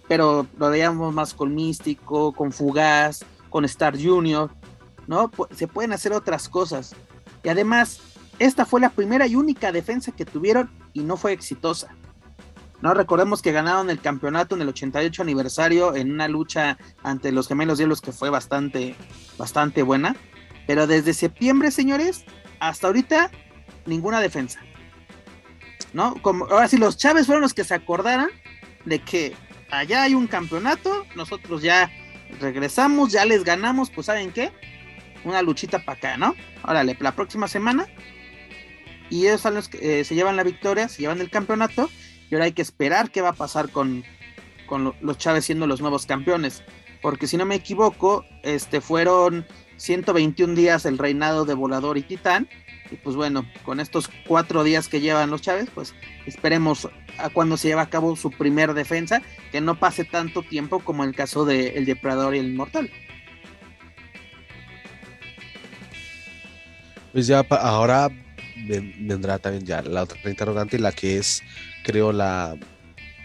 pero 0.07 0.47
lo 0.57 0.69
veíamos 0.69 1.13
más 1.13 1.33
con 1.33 1.53
Místico, 1.53 2.31
con 2.33 2.51
Fugaz, 2.51 3.25
con 3.49 3.65
Star 3.65 4.01
Junior, 4.01 4.51
¿no? 5.07 5.31
Se 5.55 5.67
pueden 5.67 5.91
hacer 5.91 6.13
otras 6.13 6.47
cosas. 6.47 6.95
Y 7.45 7.49
además, 7.49 7.99
esta 8.39 8.65
fue 8.65 8.81
la 8.81 8.89
primera 8.89 9.27
y 9.27 9.35
única 9.35 9.71
defensa 9.71 10.11
que 10.11 10.25
tuvieron 10.25 10.71
y 10.93 11.01
no 11.01 11.15
fue 11.15 11.31
exitosa. 11.31 11.95
No 12.81 12.95
recordemos 12.95 13.43
que 13.43 13.51
ganaron 13.51 13.91
el 13.91 14.01
campeonato 14.01 14.55
en 14.55 14.63
el 14.63 14.69
88 14.69 15.21
aniversario 15.21 15.95
en 15.95 16.11
una 16.11 16.27
lucha 16.27 16.79
ante 17.03 17.31
los 17.31 17.47
gemelos 17.47 17.77
diablos 17.77 18.01
que 18.01 18.11
fue 18.11 18.31
bastante, 18.31 18.95
bastante 19.37 19.83
buena. 19.83 20.15
Pero 20.65 20.87
desde 20.87 21.13
septiembre, 21.13 21.69
señores, 21.69 22.25
hasta 22.59 22.87
ahorita, 22.87 23.29
ninguna 23.85 24.21
defensa. 24.21 24.59
¿No? 25.93 26.15
Como, 26.23 26.45
ahora 26.45 26.67
sí, 26.67 26.77
los 26.77 26.97
Chávez 26.97 27.27
fueron 27.27 27.43
los 27.43 27.53
que 27.53 27.63
se 27.63 27.75
acordaran 27.75 28.29
de 28.85 28.99
que 28.99 29.35
allá 29.69 30.01
hay 30.01 30.15
un 30.15 30.25
campeonato, 30.25 31.05
nosotros 31.15 31.61
ya 31.61 31.91
regresamos, 32.41 33.11
ya 33.11 33.23
les 33.23 33.43
ganamos, 33.43 33.91
pues 33.91 34.07
¿saben 34.07 34.31
qué? 34.31 34.51
Una 35.25 35.41
luchita 35.41 35.83
para 35.83 35.97
acá, 35.97 36.17
¿no? 36.17 36.35
Órale, 36.63 36.95
la 36.99 37.15
próxima 37.15 37.47
semana. 37.47 37.87
Y 39.09 39.27
ellos 39.27 39.41
son 39.41 39.55
los 39.55 39.69
que 39.69 39.99
eh, 39.99 40.03
se 40.03 40.15
llevan 40.15 40.35
la 40.35 40.43
victoria, 40.43 40.87
se 40.87 41.01
llevan 41.01 41.21
el 41.21 41.29
campeonato. 41.29 41.89
Y 42.29 42.35
ahora 42.35 42.45
hay 42.45 42.53
que 42.53 42.61
esperar 42.61 43.11
qué 43.11 43.21
va 43.21 43.29
a 43.29 43.33
pasar 43.33 43.69
con, 43.69 44.03
los 45.01 45.17
Chávez 45.17 45.45
siendo 45.45 45.67
los 45.67 45.81
nuevos 45.81 46.05
campeones. 46.05 46.63
Porque 47.01 47.27
si 47.27 47.37
no 47.37 47.45
me 47.45 47.55
equivoco, 47.55 48.25
este 48.43 48.81
fueron 48.81 49.45
121 49.77 50.55
días 50.55 50.85
el 50.85 50.97
reinado 50.97 51.45
de 51.45 51.53
Volador 51.53 51.97
y 51.97 52.03
Titán. 52.03 52.47
Y 52.91 52.95
pues 52.97 53.15
bueno, 53.15 53.45
con 53.63 53.79
estos 53.79 54.09
cuatro 54.27 54.63
días 54.63 54.87
que 54.87 55.01
llevan 55.01 55.31
los 55.31 55.41
Chávez, 55.41 55.69
pues 55.73 55.95
esperemos 56.25 56.87
a 57.17 57.29
cuando 57.29 57.57
se 57.57 57.67
lleva 57.67 57.81
a 57.83 57.89
cabo 57.89 58.15
su 58.15 58.29
primer 58.31 58.73
defensa, 58.73 59.21
que 59.51 59.61
no 59.61 59.79
pase 59.79 60.03
tanto 60.03 60.43
tiempo 60.43 60.79
como 60.79 61.03
el 61.03 61.15
caso 61.15 61.45
de 61.45 61.69
El 61.69 61.85
Depredador 61.85 62.35
y 62.35 62.39
el 62.39 62.49
Inmortal. 62.49 62.91
Pues 67.15 67.27
ya 67.27 67.45
ahora 67.49 68.09
vendrá 68.67 69.39
también 69.39 69.65
ya 69.65 69.81
la 69.81 70.03
otra 70.03 70.19
interrogante, 70.29 70.77
la 70.77 70.91
que 70.91 71.17
es, 71.17 71.41
creo, 71.85 72.11
la, 72.11 72.57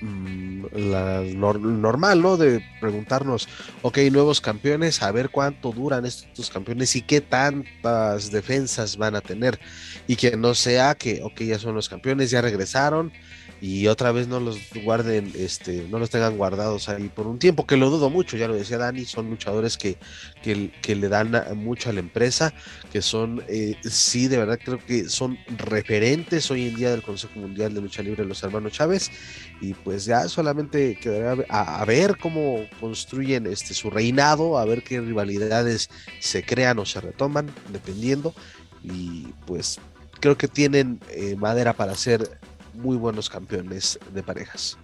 mm, 0.00 0.66
la 0.74 1.22
normal, 1.22 2.22
¿no? 2.22 2.36
De 2.36 2.64
preguntarnos, 2.80 3.48
ok, 3.82 3.98
nuevos 4.12 4.40
campeones, 4.40 5.02
a 5.02 5.10
ver 5.10 5.30
cuánto 5.30 5.72
duran 5.72 6.06
estos 6.06 6.50
campeones 6.50 6.94
y 6.94 7.02
qué 7.02 7.20
tantas 7.20 8.30
defensas 8.30 8.96
van 8.96 9.16
a 9.16 9.22
tener. 9.22 9.58
Y 10.06 10.14
que 10.14 10.36
no 10.36 10.54
sea 10.54 10.94
que, 10.94 11.20
ok, 11.24 11.40
ya 11.40 11.58
son 11.58 11.74
los 11.74 11.88
campeones, 11.88 12.30
ya 12.30 12.40
regresaron, 12.42 13.12
y 13.60 13.86
otra 13.88 14.10
vez 14.12 14.26
no 14.26 14.40
los 14.40 14.58
guarden, 14.84 15.32
este, 15.36 15.86
no 15.90 15.98
los 15.98 16.08
tengan 16.08 16.36
guardados 16.36 16.88
ahí 16.88 17.08
por 17.08 17.26
un 17.26 17.38
tiempo, 17.38 17.66
que 17.66 17.76
lo 17.76 17.90
dudo 17.90 18.08
mucho, 18.08 18.36
ya 18.36 18.48
lo 18.48 18.54
decía 18.54 18.78
Dani, 18.78 19.04
son 19.04 19.28
luchadores 19.28 19.76
que, 19.76 19.98
que, 20.42 20.94
le 20.96 21.08
dan 21.08 21.32
mucho 21.56 21.90
a 21.90 21.92
la 21.92 22.00
empresa, 22.00 22.54
que 22.90 23.02
son, 23.02 23.42
eh, 23.48 23.76
sí, 23.82 24.28
de 24.28 24.38
verdad 24.38 24.58
creo 24.62 24.78
que 24.78 25.08
son 25.08 25.38
referentes 25.58 26.50
hoy 26.50 26.68
en 26.68 26.76
día 26.76 26.90
del 26.90 27.02
Consejo 27.02 27.38
Mundial 27.38 27.74
de 27.74 27.82
Lucha 27.82 28.02
Libre, 28.02 28.24
los 28.24 28.42
hermanos 28.42 28.72
Chávez, 28.72 29.10
y 29.60 29.74
pues 29.74 30.06
ya 30.06 30.26
solamente 30.28 30.98
quedará 30.98 31.44
a, 31.50 31.84
ver 31.84 32.16
cómo 32.16 32.64
construyen 32.80 33.46
este, 33.46 33.74
su 33.74 33.90
reinado, 33.90 34.58
a 34.58 34.64
ver 34.64 34.82
qué 34.82 35.00
rivalidades 35.00 35.90
se 36.18 36.42
crean 36.42 36.78
o 36.78 36.86
se 36.86 37.00
retoman, 37.00 37.50
dependiendo, 37.72 38.34
y 38.82 39.26
pues 39.46 39.78
creo 40.20 40.38
que 40.38 40.48
tienen 40.48 41.00
eh, 41.10 41.36
madera 41.36 41.74
para 41.74 41.94
ser 41.94 42.40
muy 42.80 42.96
buenos 42.96 43.28
campeones 43.30 43.98
de 44.12 44.22
parejas. 44.22 44.78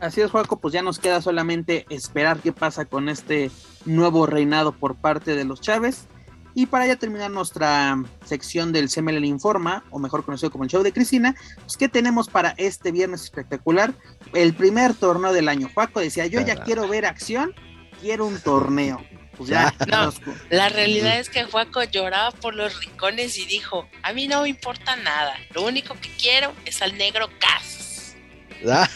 Así 0.00 0.20
es, 0.20 0.30
Juaco, 0.30 0.58
pues 0.58 0.74
ya 0.74 0.82
nos 0.82 0.98
queda 0.98 1.22
solamente 1.22 1.86
esperar 1.88 2.40
qué 2.40 2.52
pasa 2.52 2.86
con 2.86 3.08
este 3.08 3.52
nuevo 3.84 4.26
reinado 4.26 4.72
por 4.72 4.96
parte 4.96 5.36
de 5.36 5.44
los 5.44 5.60
Chávez. 5.60 6.08
Y 6.54 6.66
para 6.66 6.86
ya 6.86 6.96
terminar 6.96 7.30
nuestra 7.30 8.02
sección 8.24 8.72
del 8.72 8.90
CML 8.90 9.24
Informa, 9.24 9.84
o 9.90 9.98
mejor 9.98 10.24
conocido 10.24 10.50
como 10.50 10.64
el 10.64 10.70
show 10.70 10.82
de 10.82 10.92
Cristina, 10.92 11.34
pues 11.60 11.76
¿qué 11.76 11.88
tenemos 11.88 12.28
para 12.28 12.50
este 12.58 12.92
viernes 12.92 13.22
espectacular? 13.22 13.94
El 14.34 14.54
primer 14.54 14.92
torneo 14.94 15.32
del 15.32 15.48
año. 15.48 15.70
Juaco 15.72 16.00
decía, 16.00 16.26
yo 16.26 16.40
ya 16.40 16.62
quiero 16.64 16.88
ver 16.88 17.06
acción, 17.06 17.54
quiero 18.00 18.26
un 18.26 18.38
torneo. 18.40 19.00
Pues 19.42 19.50
ya, 19.50 19.74
no, 19.88 20.12
la 20.50 20.68
realidad 20.68 21.18
es 21.18 21.28
que 21.28 21.42
Juaco 21.42 21.82
lloraba 21.82 22.30
por 22.30 22.54
los 22.54 22.78
rincones 22.78 23.36
y 23.38 23.44
dijo, 23.44 23.88
a 24.02 24.12
mí 24.12 24.28
no 24.28 24.42
me 24.42 24.48
importa 24.48 24.94
nada, 24.96 25.34
lo 25.52 25.64
único 25.64 25.94
que 26.00 26.10
quiero 26.10 26.52
es 26.64 26.80
al 26.80 26.96
negro 26.96 27.28
Casas. 27.40 28.14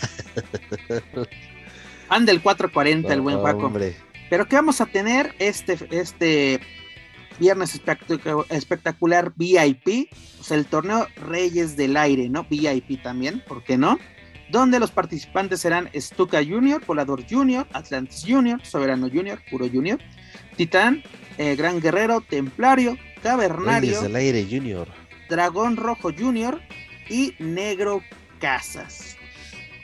Anda 2.09 2.31
el 2.31 2.41
440 2.41 3.13
el 3.13 3.21
buen 3.21 3.39
Juaco. 3.39 3.73
Pero 4.31 4.47
¿qué 4.47 4.55
vamos 4.55 4.81
a 4.81 4.87
tener 4.87 5.35
este, 5.41 5.77
este 5.91 6.61
viernes 7.41 7.81
espectacular 8.51 9.33
VIP? 9.35 10.11
Pues 10.37 10.51
el 10.53 10.67
torneo 10.67 11.09
Reyes 11.17 11.77
del 11.77 11.97
Aire, 11.97 12.29
¿no? 12.29 12.45
VIP 12.49 13.03
también, 13.03 13.43
¿por 13.47 13.65
qué 13.65 13.77
no? 13.77 13.99
Donde 14.51 14.79
los 14.79 14.91
participantes 14.91 15.61
serán 15.61 15.91
Stuka 15.95 16.45
Junior, 16.45 16.85
Volador 16.87 17.25
Junior, 17.29 17.67
Atlantis 17.73 18.25
Junior, 18.27 18.65
Soberano 18.65 19.09
Junior, 19.09 19.41
Puro 19.51 19.69
Junior, 19.69 19.99
Titán, 20.57 21.03
eh, 21.39 21.57
Gran 21.57 21.81
Guerrero, 21.81 22.21
Templario, 22.21 22.97
Cavernario, 23.23 24.01
del 24.03 24.17
Aire 24.17 24.47
Junior, 24.49 24.89
Dragón 25.29 25.77
Rojo 25.77 26.11
Junior 26.17 26.61
y 27.09 27.35
Negro 27.39 28.03
Casas. 28.41 29.17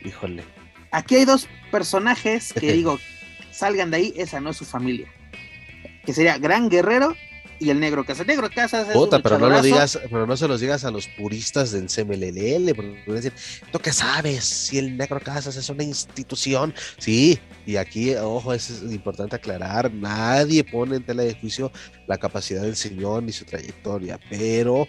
Híjole. 0.04 0.44
Aquí 0.90 1.16
hay 1.16 1.24
dos 1.24 1.48
personajes 1.70 2.52
que 2.52 2.72
digo, 2.72 2.98
salgan 3.50 3.90
de 3.90 3.96
ahí, 3.96 4.14
esa 4.16 4.40
no 4.40 4.50
es 4.50 4.56
su 4.56 4.64
familia. 4.64 5.08
Que 6.04 6.12
sería 6.12 6.38
Gran 6.38 6.68
Guerrero 6.68 7.14
y 7.62 7.70
el 7.70 7.78
Negro 7.78 8.04
Casas. 8.04 8.26
Negro 8.26 8.48
Casas 8.52 8.88
es 8.88 8.94
Puta, 8.94 9.20
pero 9.20 9.38
no 9.38 9.48
lo 9.48 9.62
digas, 9.62 9.98
pero 10.10 10.26
no 10.26 10.36
se 10.36 10.48
los 10.48 10.60
digas 10.60 10.84
a 10.84 10.90
los 10.90 11.06
puristas 11.06 11.70
del 11.70 11.86
CMLL, 11.86 12.74
porque 12.74 13.02
decir, 13.06 13.32
¿tú 13.70 13.78
qué 13.78 13.92
sabes? 13.92 14.44
Si 14.44 14.78
el 14.78 14.96
Negro 14.96 15.20
Casas 15.20 15.56
es 15.56 15.68
una 15.68 15.84
institución, 15.84 16.74
sí, 16.98 17.38
y 17.64 17.76
aquí, 17.76 18.14
ojo, 18.16 18.52
es 18.52 18.82
importante 18.82 19.36
aclarar, 19.36 19.92
nadie 19.92 20.64
pone 20.64 20.96
en 20.96 21.04
tela 21.04 21.22
de 21.22 21.34
juicio 21.34 21.70
la 22.08 22.18
capacidad 22.18 22.62
del 22.62 22.76
señor 22.76 23.22
ni 23.22 23.32
su 23.32 23.44
trayectoria, 23.44 24.18
pero 24.28 24.88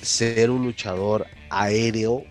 ser 0.00 0.50
un 0.50 0.64
luchador 0.64 1.26
aéreo 1.50 2.24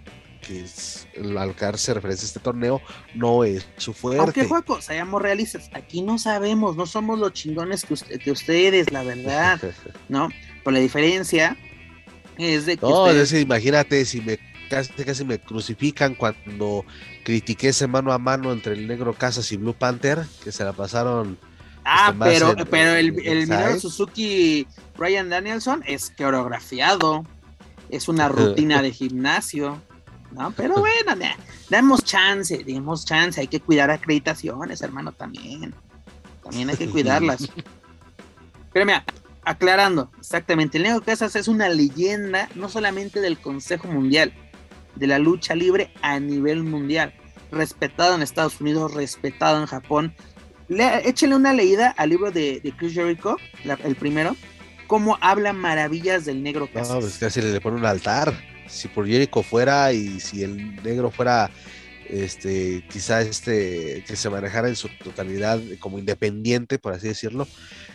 que 0.47 0.62
es, 0.62 1.07
al 1.38 1.55
que 1.55 1.77
se 1.77 1.93
referencia 1.93 2.25
a 2.25 2.27
este 2.27 2.39
torneo, 2.39 2.81
no 3.13 3.43
es 3.43 3.67
su 3.77 3.93
fuerte. 3.93 4.21
Aunque, 4.21 4.45
Juaco, 4.45 4.81
seamos 4.81 5.21
realistas, 5.21 5.69
aquí 5.73 6.01
no 6.01 6.17
sabemos, 6.17 6.75
no 6.75 6.86
somos 6.86 7.19
los 7.19 7.33
chingones 7.33 7.86
que, 7.86 8.31
ustedes, 8.31 8.91
la 8.91 9.03
verdad, 9.03 9.60
¿no? 10.10 10.29
Por 10.63 10.73
la 10.73 10.79
diferencia 10.79 11.57
es 12.38 12.65
de 12.65 12.77
que. 12.77 12.86
No, 12.86 13.12
imagínate 13.38 14.05
si 14.05 14.21
me 14.21 14.39
casi, 14.69 14.91
casi 14.93 15.25
me 15.25 15.39
crucifican 15.39 16.15
cuando 16.15 16.86
critiqué 17.23 17.69
ese 17.69 17.88
mano 17.88 18.12
a 18.12 18.17
mano 18.17 18.51
entre 18.51 18.73
el 18.73 18.88
Negro 18.88 19.13
Casas 19.13 19.51
y 19.51 19.57
Blue 19.57 19.73
Panther, 19.73 20.25
que 20.43 20.51
se 20.51 20.63
la 20.63 20.73
pasaron. 20.73 21.38
Ah, 21.83 22.10
este, 22.12 22.25
pero, 22.25 22.55
pero 22.69 22.95
el, 22.95 23.19
el 23.25 23.79
Suzuki 23.79 24.67
Brian 24.97 25.29
Danielson 25.29 25.83
es 25.88 26.12
coreografiado, 26.17 27.23
es 27.89 28.07
una 28.07 28.27
rutina 28.29 28.81
de 28.81 28.91
gimnasio. 28.91 29.81
¿No? 30.38 30.52
Pero 30.52 30.76
bueno, 30.76 31.15
damos 31.69 32.04
chance, 32.04 32.63
demos 32.63 33.06
chance, 33.06 33.41
hay 33.41 33.47
que 33.47 33.60
cuidar 33.60 33.89
acreditaciones, 33.91 34.82
hermano, 34.82 35.12
también. 35.12 35.73
También 36.43 36.69
hay 36.69 36.78
que 36.78 36.89
cuidarlas. 36.89 37.50
Pero 38.73 38.86
mira, 38.86 39.04
aclarando, 39.43 40.12
exactamente, 40.19 40.78
el 40.78 40.84
Negro 40.84 41.02
Casas 41.02 41.36
es 41.36 41.47
una 41.47 41.69
leyenda 41.69 42.50
no 42.56 42.69
solamente 42.69 43.21
del 43.21 43.39
Consejo 43.39 43.88
Mundial, 43.88 44.34
de 44.95 45.08
la 45.08 45.19
lucha 45.19 45.56
libre 45.56 45.91
a 46.02 46.19
nivel 46.19 46.63
mundial, 46.63 47.13
respetado 47.52 48.15
en 48.15 48.21
Estados 48.21 48.60
Unidos, 48.62 48.93
respetado 48.93 49.60
en 49.60 49.67
Japón. 49.67 50.13
Le, 50.67 51.08
échenle 51.08 51.36
una 51.36 51.54
leída 51.54 51.89
al 51.97 52.10
libro 52.10 52.32
de, 52.32 52.62
Chris 52.78 52.93
Jericho, 52.93 53.38
el 53.84 53.95
primero, 53.95 54.36
cómo 54.88 55.17
habla 55.21 55.54
maravillas 55.54 56.26
del 56.26 56.43
Negro 56.43 56.67
Casas. 56.67 56.95
No, 56.95 57.00
pues 57.00 57.17
casi 57.17 57.41
le 57.41 57.62
pone 57.62 57.78
un 57.78 57.86
altar 57.86 58.34
si 58.67 58.88
por 58.88 59.08
Jericho 59.08 59.43
fuera 59.43 59.91
y 59.93 60.19
si 60.19 60.43
el 60.43 60.75
negro 60.84 61.12
fuera 61.12 61.49
este 62.10 62.84
quizá 62.89 63.21
este 63.21 64.03
que 64.08 64.15
se 64.15 64.30
manejara 64.30 64.69
en 64.69 64.75
su 64.75 64.89
totalidad 65.03 65.60
como 65.80 65.99
independiente 65.99 66.80
por 66.80 66.93
así 66.93 67.08
decirlo 67.08 67.47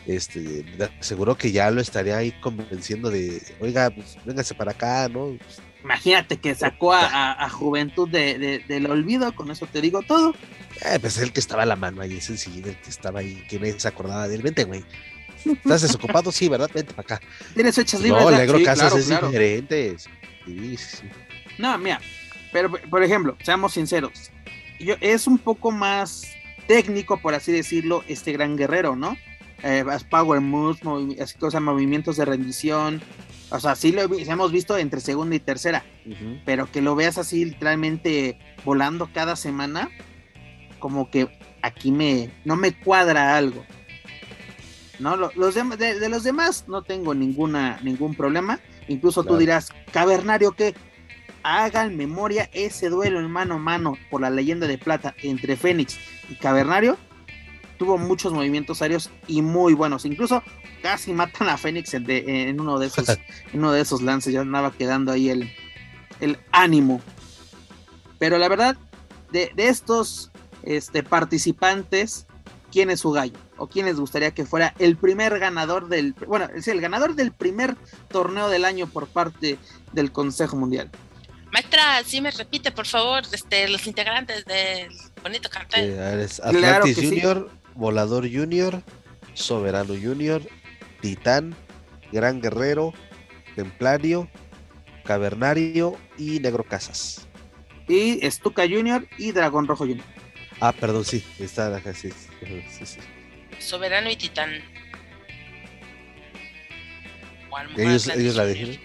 este 0.06 0.64
seguro 1.00 1.36
que 1.36 1.52
ya 1.52 1.70
lo 1.70 1.80
estaría 1.80 2.18
ahí 2.18 2.32
convenciendo 2.32 3.10
de 3.10 3.40
oiga 3.60 3.90
pues 3.90 4.18
véngase 4.24 4.54
para 4.54 4.72
acá 4.72 5.08
no 5.08 5.36
imagínate 5.82 6.36
que 6.36 6.54
sacó 6.54 6.92
a, 6.92 7.48
Juventud 7.48 8.08
de, 8.08 8.62
del 8.68 8.86
olvido 8.86 9.34
con 9.34 9.50
eso 9.50 9.66
te 9.66 9.80
digo 9.80 10.02
todo 10.02 10.34
eh, 10.84 10.98
pues 11.00 11.18
el 11.18 11.32
que 11.32 11.40
estaba 11.40 11.62
a 11.62 11.66
la 11.66 11.76
mano 11.76 12.02
ahí 12.02 12.18
es 12.18 12.28
el 12.28 12.38
que 12.62 12.76
estaba 12.88 13.20
ahí 13.20 13.44
que 13.48 13.58
nadie 13.58 13.78
se 13.80 13.88
acordaba 13.88 14.28
de 14.28 14.34
él 14.34 14.42
vente 14.42 14.64
güey 14.64 14.84
¿Estás 15.44 15.82
desocupado? 15.82 16.30
Sí, 16.30 16.48
¿verdad? 16.48 16.70
Vente 16.72 16.94
para 16.94 17.16
acá. 17.16 17.26
Tienes 17.54 17.74
fechas 17.74 18.00
libres. 18.00 18.22
No, 18.22 18.30
el 18.30 18.36
negro 18.36 18.62
Casas 18.64 18.94
es 18.94 19.08
diferente. 19.08 19.96
No, 21.58 21.76
mira, 21.78 22.00
pero 22.52 22.70
por 22.70 23.02
ejemplo, 23.02 23.36
seamos 23.42 23.74
sinceros, 23.74 24.30
yo, 24.80 24.94
es 25.00 25.26
un 25.26 25.38
poco 25.38 25.70
más 25.70 26.24
técnico, 26.66 27.20
por 27.20 27.34
así 27.34 27.52
decirlo, 27.52 28.04
este 28.08 28.32
gran 28.32 28.56
guerrero, 28.56 28.96
¿no? 28.96 29.16
Eh, 29.62 29.84
power 30.10 30.40
moves, 30.40 30.80
así 31.20 31.38
cosas, 31.38 31.62
movimientos 31.62 32.16
de 32.16 32.24
rendición, 32.24 33.00
o 33.52 33.60
sea, 33.60 33.76
sí 33.76 33.92
lo 33.92 34.02
hemos 34.02 34.50
visto 34.50 34.78
entre 34.78 35.00
segunda 35.00 35.36
y 35.36 35.40
tercera, 35.40 35.84
pero 36.46 36.70
que 36.72 36.80
lo 36.80 36.96
veas 36.96 37.18
así 37.18 37.44
literalmente 37.44 38.38
volando 38.64 39.10
cada 39.12 39.36
semana, 39.36 39.90
como 40.78 41.10
que 41.10 41.28
aquí 41.60 41.92
me 41.92 42.30
no 42.46 42.56
me 42.56 42.72
cuadra 42.72 43.36
algo. 43.36 43.62
¿No? 44.98 45.16
Los 45.16 45.54
de, 45.54 45.64
de, 45.76 46.08
los 46.08 46.24
demás 46.24 46.64
no 46.66 46.82
tengo 46.82 47.12
ninguna 47.14 47.78
ningún 47.82 48.14
problema. 48.14 48.58
Incluso 48.92 49.24
tú 49.24 49.36
dirás, 49.36 49.72
Cavernario, 49.92 50.52
que 50.52 50.74
hagan 51.42 51.96
memoria 51.96 52.48
ese 52.52 52.88
duelo 52.88 53.18
en 53.18 53.30
mano 53.30 53.54
a 53.54 53.58
mano 53.58 53.96
por 54.10 54.20
la 54.20 54.30
leyenda 54.30 54.66
de 54.66 54.78
plata 54.78 55.14
entre 55.22 55.56
Fénix 55.56 55.98
y 56.28 56.34
Cavernario. 56.36 56.96
Tuvo 57.78 57.98
muchos 57.98 58.32
movimientos 58.32 58.82
aéreos 58.82 59.10
y 59.26 59.42
muy 59.42 59.74
buenos. 59.74 60.04
Incluso 60.04 60.42
casi 60.82 61.12
matan 61.12 61.48
a 61.48 61.56
Fénix 61.56 61.94
en, 61.94 62.60
uno, 62.60 62.78
de 62.78 62.86
esos, 62.86 63.08
en 63.52 63.58
uno 63.58 63.72
de 63.72 63.80
esos 63.80 64.02
lances. 64.02 64.32
Ya 64.32 64.42
andaba 64.42 64.72
quedando 64.72 65.10
ahí 65.10 65.30
el, 65.30 65.50
el 66.20 66.38
ánimo. 66.52 67.00
Pero 68.18 68.38
la 68.38 68.48
verdad, 68.48 68.76
de, 69.32 69.50
de 69.56 69.68
estos 69.68 70.30
este, 70.62 71.02
participantes, 71.02 72.26
quién 72.70 72.90
es 72.90 73.00
su 73.00 73.10
gallo 73.10 73.38
o 73.62 73.68
quién 73.68 73.86
les 73.86 73.94
gustaría 73.94 74.32
que 74.32 74.44
fuera 74.44 74.74
el 74.80 74.96
primer 74.96 75.38
ganador 75.38 75.86
del, 75.88 76.14
bueno, 76.26 76.48
es 76.52 76.66
el 76.66 76.80
ganador 76.80 77.14
del 77.14 77.30
primer 77.30 77.76
torneo 78.08 78.48
del 78.48 78.64
año 78.64 78.88
por 78.88 79.06
parte 79.06 79.56
del 79.92 80.10
Consejo 80.10 80.56
Mundial. 80.56 80.90
Maestra, 81.52 82.02
si 82.04 82.20
me 82.20 82.32
repite, 82.32 82.72
por 82.72 82.86
favor, 82.86 83.22
este, 83.30 83.68
los 83.68 83.86
integrantes 83.86 84.44
del 84.46 84.88
bonito 85.22 85.48
cartel. 85.48 85.96
Atlantis 86.42 86.96
Junior, 86.96 87.50
Volador 87.76 88.28
Junior, 88.28 88.82
Soberano 89.34 89.94
Junior, 89.94 90.42
Titán, 91.00 91.54
Gran 92.10 92.40
Guerrero, 92.40 92.92
Templario, 93.54 94.28
Cavernario 95.04 95.96
y 96.18 96.40
Negro 96.40 96.64
Casas. 96.64 97.28
Y 97.86 98.28
Stuka 98.28 98.64
Junior 98.64 99.06
y 99.18 99.30
Dragón 99.30 99.68
Rojo 99.68 99.84
Junior. 99.84 100.06
Ah, 100.58 100.72
perdón, 100.72 101.04
sí, 101.04 101.24
está 101.38 101.76
acá, 101.76 101.94
sí, 101.94 102.10
sí, 102.10 102.86
sí. 102.86 102.98
Soberano 103.58 104.10
y 104.10 104.16
Titán. 104.16 104.50
¿Cuál 107.48 107.68
más 107.70 107.78
Ellos, 107.78 108.06
la 108.06 108.14
ellos 108.14 108.36
la 108.36 108.46
dijeron? 108.46 108.78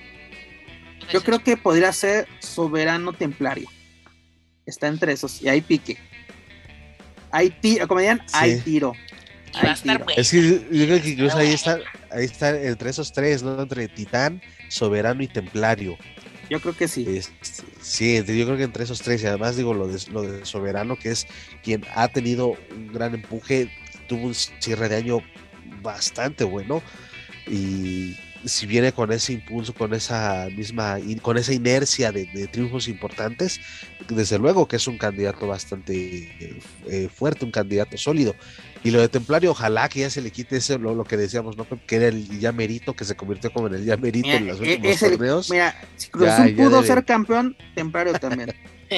Yo 1.12 1.24
creo 1.24 1.40
que 1.40 1.56
podría 1.56 1.94
ser 1.94 2.28
Soberano 2.40 3.14
Templario. 3.14 3.70
Está 4.66 4.88
entre 4.88 5.14
esos. 5.14 5.42
Y 5.42 5.48
hay 5.48 5.62
pique. 5.62 5.98
Hay 7.32 7.50
tiro, 7.50 7.88
como 7.88 8.02
dirían, 8.02 8.22
hay 8.34 8.58
Sí. 8.58 8.62
tiro. 8.64 8.94
Y 9.54 9.58
va 9.58 9.62
a 9.62 9.66
Hay 9.68 9.74
estar 9.74 10.06
tiro. 10.06 10.20
Es 10.20 10.32
que 10.32 10.42
yo 10.72 10.86
creo 10.86 11.02
que 11.02 11.10
incluso 11.10 11.38
ahí 11.38 11.54
está, 11.54 11.80
ahí 12.12 12.26
está 12.26 12.50
entre 12.62 12.90
esos 12.90 13.14
tres, 13.14 13.44
¿no? 13.44 13.62
Entre 13.62 13.88
Titán, 13.88 14.42
Soberano 14.68 15.24
y 15.24 15.28
Templario. 15.28 15.98
Yo 16.50 16.60
creo 16.62 16.76
que 16.76 16.88
sí. 16.88 17.06
Es- 17.08 17.32
sí, 17.82 18.18
yo 18.18 18.46
creo 18.46 18.58
que 18.58 18.64
entre 18.64 18.84
esos 18.84 19.02
tres, 19.02 19.22
y 19.24 19.28
además 19.28 19.56
digo 19.56 19.74
lo 19.74 19.88
de, 19.88 20.02
lo 20.12 20.22
de 20.24 20.46
Soberano, 20.46 20.98
que 20.98 21.12
es 21.12 21.28
quien 21.64 21.86
ha 21.96 22.08
tenido 22.10 22.58
un 22.72 22.92
gran 22.92 23.14
empuje, 23.14 23.70
tuvo 24.08 24.28
un 24.28 24.34
cierre 24.36 24.90
de 24.90 24.96
año 24.98 25.20
bastante 25.82 26.44
bueno, 26.44 26.82
y 27.48 28.16
si 28.46 28.66
viene 28.66 28.92
con 28.94 29.12
ese 29.12 29.34
impulso, 29.34 29.74
con 29.74 29.94
esa 29.94 30.48
misma, 30.56 30.98
con 31.22 31.38
esa 31.38 31.54
inercia 31.54 32.12
de, 32.12 32.26
de 32.26 32.48
triunfos 32.48 32.88
importantes, 32.88 33.60
desde 34.10 34.38
luego 34.38 34.68
que 34.68 34.78
es 34.78 34.88
un 34.88 34.98
candidato 34.98 35.48
bastante 35.48 35.94
eh, 35.96 36.60
eh, 36.88 37.10
fuerte, 37.14 37.46
un 37.46 37.52
candidato 37.52 37.98
sólido. 37.98 38.36
Y 38.84 38.92
lo 38.92 39.02
de 39.02 39.10
Templario, 39.10 39.52
ojalá 39.52 39.90
que 39.90 40.02
ya 40.02 40.10
se 40.10 40.22
le 40.22 40.32
quite 40.32 40.58
ese, 40.58 40.78
lo, 40.78 40.94
lo 40.96 41.04
que 41.04 41.18
decíamos, 41.18 41.58
¿no? 41.58 41.66
Que 41.88 41.96
era 41.98 42.08
el 42.08 42.40
ya 42.40 42.52
merito, 42.52 42.94
que 42.96 43.06
se 43.06 43.16
convirtió 43.16 43.52
como 43.52 43.68
en 43.68 43.74
el 43.74 43.86
ya 43.86 43.98
merito 43.98 44.28
Mira, 44.28 44.40
en 44.40 44.48
los 44.48 44.60
e- 44.62 44.76
últimos 44.76 45.02
el- 45.02 45.12
torneos. 45.12 45.50
Mira, 45.50 45.76
si 45.98 46.08
Cruz 46.10 46.26
Ya, 46.28 46.36
Azul 46.38 46.56
ya 46.56 46.64
pudo 46.64 46.76
debe. 46.82 46.88
ser 46.88 47.06
campeón, 47.06 47.58
Templario 47.76 48.14
también. 48.14 48.54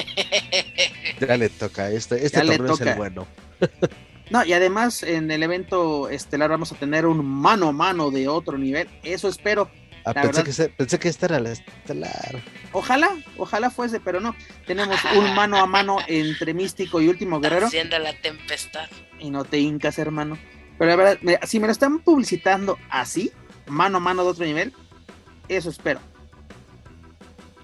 Ya 1.20 1.36
le 1.36 1.48
toca, 1.48 1.90
este, 1.90 2.24
este 2.24 2.38
Ya 2.38 2.44
torneo 2.56 2.74
es 2.74 2.80
el 2.80 2.94
bueno. 2.94 3.26
No, 4.30 4.44
y 4.44 4.52
además 4.52 5.02
en 5.02 5.30
el 5.30 5.42
evento 5.42 6.08
estelar 6.08 6.50
vamos 6.50 6.70
a 6.72 6.76
tener 6.76 7.04
un 7.06 7.24
mano 7.24 7.68
a 7.68 7.72
mano 7.72 8.10
de 8.10 8.28
otro 8.28 8.56
nivel. 8.56 8.88
Eso 9.02 9.28
espero. 9.28 9.68
Ah, 10.04 10.14
pensé, 10.14 10.42
verdad- 10.42 10.66
que 10.68 10.68
pensé 10.76 10.98
que 10.98 11.08
este 11.08 11.26
era 11.26 11.40
la 11.40 11.50
estelar. 11.50 12.40
Ojalá, 12.72 13.10
ojalá 13.36 13.70
fuese, 13.70 14.00
pero 14.00 14.20
no. 14.20 14.34
Tenemos 14.66 14.98
un 15.16 15.34
mano 15.34 15.58
a 15.58 15.66
mano 15.66 15.98
entre 16.06 16.54
Místico 16.54 17.00
y 17.00 17.08
Último 17.08 17.40
Guerrero. 17.40 17.66
Haciendo 17.66 17.98
la 17.98 18.14
tempestad. 18.14 18.88
Y 19.18 19.30
no 19.30 19.44
te 19.44 19.58
hincas, 19.58 19.98
hermano. 19.98 20.38
Pero 20.78 20.90
la 20.90 20.96
verdad, 20.96 21.18
mira, 21.20 21.40
si 21.46 21.60
me 21.60 21.66
lo 21.66 21.72
están 21.72 21.98
publicitando 21.98 22.78
así, 22.88 23.32
mano 23.66 23.98
a 23.98 24.00
mano 24.00 24.22
de 24.22 24.30
otro 24.30 24.44
nivel, 24.46 24.72
eso 25.48 25.68
espero. 25.68 26.00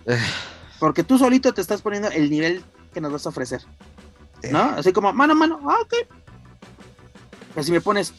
Porque 0.78 1.02
tú 1.04 1.16
solito 1.18 1.54
te 1.54 1.60
estás 1.60 1.80
poniendo 1.80 2.10
el 2.10 2.28
nivel 2.30 2.62
que 2.92 3.00
nos 3.00 3.12
vas 3.12 3.24
a 3.26 3.30
ofrecer. 3.30 3.62
¿No? 4.50 4.70
Eh. 4.70 4.74
Así 4.78 4.92
como 4.92 5.12
mano 5.12 5.32
a 5.32 5.36
mano, 5.36 5.60
ah, 5.68 5.78
ok. 5.80 5.94
Pero 7.56 7.64
si 7.64 7.72
me 7.72 7.80
pones 7.80 8.12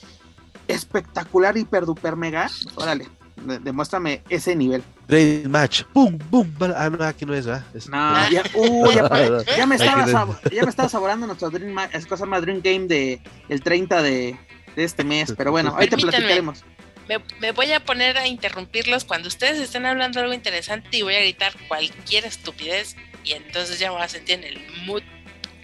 espectacular, 0.68 1.56
hiper, 1.56 1.86
duper, 1.86 2.16
mega, 2.16 2.50
órale, 2.76 3.08
de- 3.38 3.60
demuéstrame 3.60 4.24
ese 4.30 4.56
nivel. 4.56 4.84
Dream 5.08 5.50
Match. 5.50 5.84
¡Pum! 5.94 6.18
¡Pum! 6.18 6.52
Ah, 6.76 6.90
no, 6.90 7.04
aquí 7.06 7.26
no 7.26 7.34
es, 7.34 7.46
¿verdad? 7.46 7.64
Es- 7.74 7.88
No, 7.88 8.30
ya, 8.30 8.44
uh, 8.56 8.86
me 9.68 9.76
estaba 9.76 10.40
ya 10.52 10.66
me 10.66 10.90
saborando 10.90 11.28
nuestro 11.28 11.50
Dream, 11.50 11.72
Ma- 11.72 11.86
es 11.86 12.06
cosa 12.08 12.26
más 12.26 12.42
Dream 12.42 12.62
Game 12.64 12.88
de 12.88 13.22
el 13.48 13.62
30 13.62 14.02
de, 14.02 14.38
de 14.76 14.84
este 14.84 15.04
mes, 15.04 15.34
pero 15.38 15.52
bueno, 15.52 15.70
ahorita 15.70 15.96
Permítanme. 15.98 16.18
platicaremos. 16.20 16.64
Me, 17.08 17.20
me 17.40 17.52
voy 17.54 17.72
a 17.72 17.80
poner 17.86 18.18
a 18.18 18.28
interrumpirlos 18.28 19.06
cuando 19.06 19.30
ustedes 19.30 19.60
estén 19.60 19.86
hablando 19.86 20.20
algo 20.20 20.34
interesante 20.34 20.98
y 20.98 21.04
voy 21.04 21.16
a 21.16 21.20
gritar 21.22 21.54
cualquier 21.70 22.26
estupidez 22.26 22.98
y 23.24 23.32
entonces 23.32 23.80
ya 23.80 23.90
me 23.92 23.96
voy 23.96 24.04
a 24.04 24.10
sentir 24.10 24.36
en 24.40 24.44
el 24.44 24.60
mood 24.86 25.04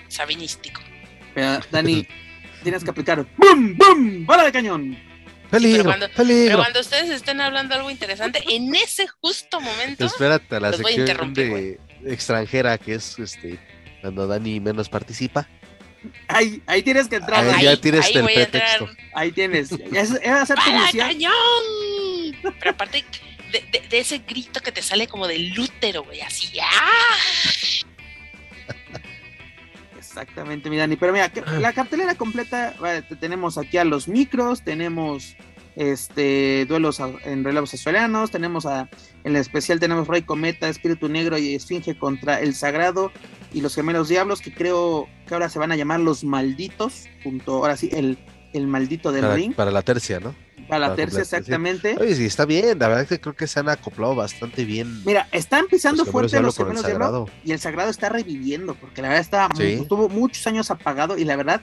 sabinístico. 0.07 0.79
Pero, 1.35 1.59
Dani, 1.69 2.07
tienes 2.63 2.83
que 2.83 2.89
aplicar 2.89 3.25
¡Bum! 3.37 3.75
¡Bum! 3.77 4.25
¡Bala 4.25 4.43
de 4.43 4.51
cañón! 4.51 4.97
¡Peligro! 5.51 5.83
cuando- 5.83 6.09
¡Peligro! 6.09 6.45
Pero 6.47 6.57
cuando 6.59 6.79
ustedes 6.79 7.09
estén 7.11 7.39
hablando 7.39 7.75
algo 7.75 7.91
interesante, 7.91 8.43
en 8.49 8.73
ese 8.73 9.07
justo 9.21 9.61
momento, 9.61 10.05
Espérate 10.05 10.55
a 10.55 10.59
la 10.59 10.73
sección 10.73 11.33
de 11.33 11.79
extranjera, 12.05 12.77
que 12.79 12.95
es 12.95 13.19
este 13.19 13.59
cuando 14.01 14.25
Dani 14.27 14.59
menos 14.59 14.89
participa. 14.89 15.47
Ahí, 16.27 16.61
ahí 16.65 16.81
tienes 16.83 17.07
que 17.07 17.15
entrar. 17.17 17.45
Ahí 17.47 17.63
ya 17.63 17.69
ahí, 17.69 17.77
tienes 17.77 18.05
ahí 18.05 18.13
el 18.15 18.25
pretexto. 18.25 18.89
Ahí 19.13 19.31
tienes. 19.31 19.69
¡Para 19.69 20.79
misión. 20.85 21.07
cañón! 21.07 21.33
Pero 22.59 22.71
aparte 22.71 23.05
de, 23.51 23.61
de- 23.71 23.87
de 23.87 23.99
ese 23.99 24.17
grito 24.17 24.59
que 24.59 24.71
te 24.73 24.81
sale 24.81 25.07
como 25.07 25.27
del 25.27 25.57
útero, 25.57 26.03
güey, 26.03 26.19
así, 26.21 26.49
¡ah! 26.61 27.15
Exactamente, 30.13 30.69
mi 30.69 30.77
Dani. 30.77 30.95
Pero 30.95 31.11
mira, 31.11 31.31
la 31.59 31.73
cartelera 31.73 32.13
completa, 32.13 32.75
vale, 32.79 33.01
tenemos 33.19 33.57
aquí 33.57 33.77
a 33.77 33.83
los 33.83 34.07
micros, 34.07 34.61
tenemos 34.61 35.35
este 35.75 36.67
duelos 36.67 37.01
en 37.25 37.43
relevos 37.43 37.73
australianos, 37.73 38.29
tenemos 38.29 38.67
a, 38.67 38.89
en 39.23 39.35
el 39.35 39.37
especial 39.37 39.79
tenemos 39.79 40.07
Rey 40.07 40.21
Cometa, 40.21 40.69
Espíritu 40.69 41.09
Negro 41.09 41.39
y 41.39 41.55
Esfinge 41.55 41.97
contra 41.97 42.39
el 42.39 42.53
Sagrado 42.53 43.11
y 43.51 43.61
los 43.61 43.73
Gemelos 43.73 44.07
Diablos, 44.07 44.41
que 44.41 44.53
creo 44.53 45.09
que 45.27 45.33
ahora 45.33 45.49
se 45.49 45.57
van 45.57 45.71
a 45.71 45.75
llamar 45.75 45.99
los 45.99 46.23
Malditos, 46.23 47.05
junto, 47.23 47.53
ahora 47.53 47.75
sí, 47.75 47.89
el, 47.91 48.19
el 48.53 48.67
Maldito 48.67 49.11
del 49.11 49.21
Para, 49.21 49.35
Ring, 49.35 49.55
para 49.55 49.71
la 49.71 49.81
tercia, 49.81 50.19
¿no? 50.19 50.35
Para 50.67 50.87
la 50.89 50.95
tercia 50.95 51.21
exactamente. 51.21 51.95
Oye, 51.99 52.15
sí, 52.15 52.25
está 52.25 52.45
bien. 52.45 52.77
La 52.79 52.87
verdad 52.87 53.03
es 53.03 53.09
que 53.09 53.19
creo 53.21 53.35
que 53.35 53.47
se 53.47 53.59
han 53.59 53.69
acoplado 53.69 54.15
bastante 54.15 54.65
bien. 54.65 55.03
Mira, 55.05 55.27
están 55.31 55.67
pisando 55.67 56.03
los 56.03 56.11
fuerte 56.11 56.39
los 56.41 56.55
Gemelos 56.57 56.83
Diablo 56.85 57.05
Sagrado. 57.05 57.29
y 57.43 57.51
el 57.51 57.59
Sagrado 57.59 57.89
está 57.89 58.09
reviviendo, 58.09 58.75
porque 58.75 59.01
la 59.01 59.09
verdad 59.09 59.21
está 59.21 59.49
Sí. 59.57 59.79
estuvo 59.81 60.09
muchos 60.09 60.45
años 60.47 60.71
apagado 60.71 61.17
y 61.17 61.25
la 61.25 61.35
verdad 61.35 61.61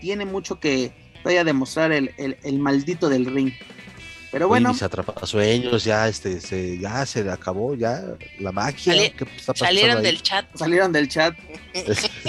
tiene 0.00 0.24
mucho 0.24 0.58
que 0.60 0.92
todavía 1.22 1.44
demostrar 1.44 1.92
el, 1.92 2.12
el- 2.18 2.38
el 2.42 2.58
maldito 2.58 3.08
del 3.08 3.26
ring. 3.26 3.52
Pero 4.32 4.46
bueno, 4.46 4.68
mis 4.72 4.82
atrapasueños, 4.82 5.82
ya, 5.82 6.06
este, 6.06 6.40
se, 6.40 6.78
ya 6.78 7.04
se 7.04 7.24
le 7.24 7.32
acabó, 7.32 7.74
ya 7.74 8.02
la 8.38 8.52
magia. 8.52 8.94
Sali- 8.94 9.10
¿qué 9.10 9.24
está 9.24 9.52
pasando 9.52 9.66
Salieron 9.66 9.96
ahí? 9.98 10.02
del 10.04 10.22
chat. 10.22 10.46
salieron 10.56 10.92
del 10.92 11.08
chat. 11.08 11.34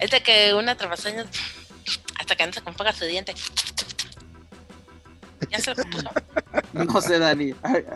Es 0.00 0.10
de 0.12 0.20
que 0.22 0.54
una 0.54 0.76
trapasaña 0.76 1.26
hasta 2.20 2.36
que 2.36 2.46
no 2.46 2.52
se 2.52 2.60
componga 2.60 2.92
su 2.92 3.04
diente. 3.04 3.34
Ya 5.50 5.58
se 5.60 5.70
lo 5.70 5.76
compuso. 5.82 6.08
No 6.72 7.00
sé, 7.00 7.18
Dani. 7.18 7.54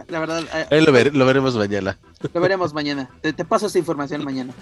La 0.09 0.19
verdad, 0.21 0.43
Ahí 0.71 0.81
lo, 0.85 0.93
ver- 0.93 1.15
lo 1.15 1.25
veremos 1.27 1.55
mañana. 1.57 1.99
lo 2.33 2.41
veremos 2.41 2.73
mañana. 2.75 3.11
Te, 3.21 3.33
te 3.33 3.45
paso 3.45 3.67
esa 3.67 3.79
información 3.79 4.25
mañana. 4.25 4.53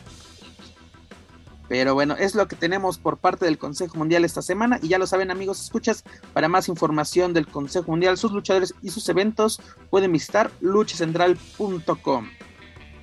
Pero 1.68 1.94
bueno, 1.94 2.16
es 2.18 2.34
lo 2.34 2.48
que 2.48 2.56
tenemos 2.56 2.98
por 2.98 3.18
parte 3.18 3.44
del 3.44 3.56
Consejo 3.58 3.96
Mundial 3.96 4.24
esta 4.24 4.42
semana. 4.42 4.78
Y 4.82 4.88
ya 4.88 4.98
lo 4.98 5.06
saben, 5.06 5.30
amigos, 5.30 5.62
escuchas. 5.62 6.04
Para 6.32 6.48
más 6.48 6.68
información 6.68 7.32
del 7.32 7.46
Consejo 7.46 7.92
Mundial, 7.92 8.18
sus 8.18 8.32
luchadores 8.32 8.74
y 8.82 8.90
sus 8.90 9.08
eventos, 9.08 9.60
pueden 9.88 10.10
visitar 10.12 10.50
luchacentral.com. 10.60 12.28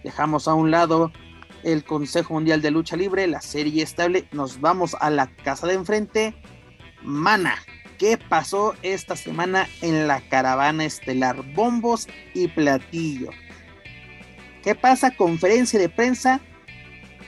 Dejamos 0.04 0.48
a 0.48 0.54
un 0.54 0.70
lado 0.72 1.12
el 1.64 1.86
Consejo 1.86 2.34
Mundial 2.34 2.62
de 2.62 2.72
Lucha 2.72 2.98
Libre, 2.98 3.26
la 3.28 3.42
serie 3.42 3.84
estable. 3.84 4.28
Nos 4.34 4.60
vamos 4.60 4.96
a 5.00 5.10
la 5.10 5.28
casa 5.28 5.66
de 5.68 5.74
enfrente. 5.74 6.36
Mana, 7.04 7.56
¿qué 7.98 8.18
pasó 8.18 8.76
esta 8.84 9.16
semana 9.16 9.68
en 9.82 10.08
la 10.08 10.22
caravana 10.22 10.86
estelar? 10.86 11.42
Bombos 11.54 12.08
y 12.34 12.48
platillo. 12.48 13.30
¿Qué 14.64 14.76
pasa? 14.76 15.12
Conferencia 15.12 15.80
de 15.80 15.90
prensa. 15.90 16.42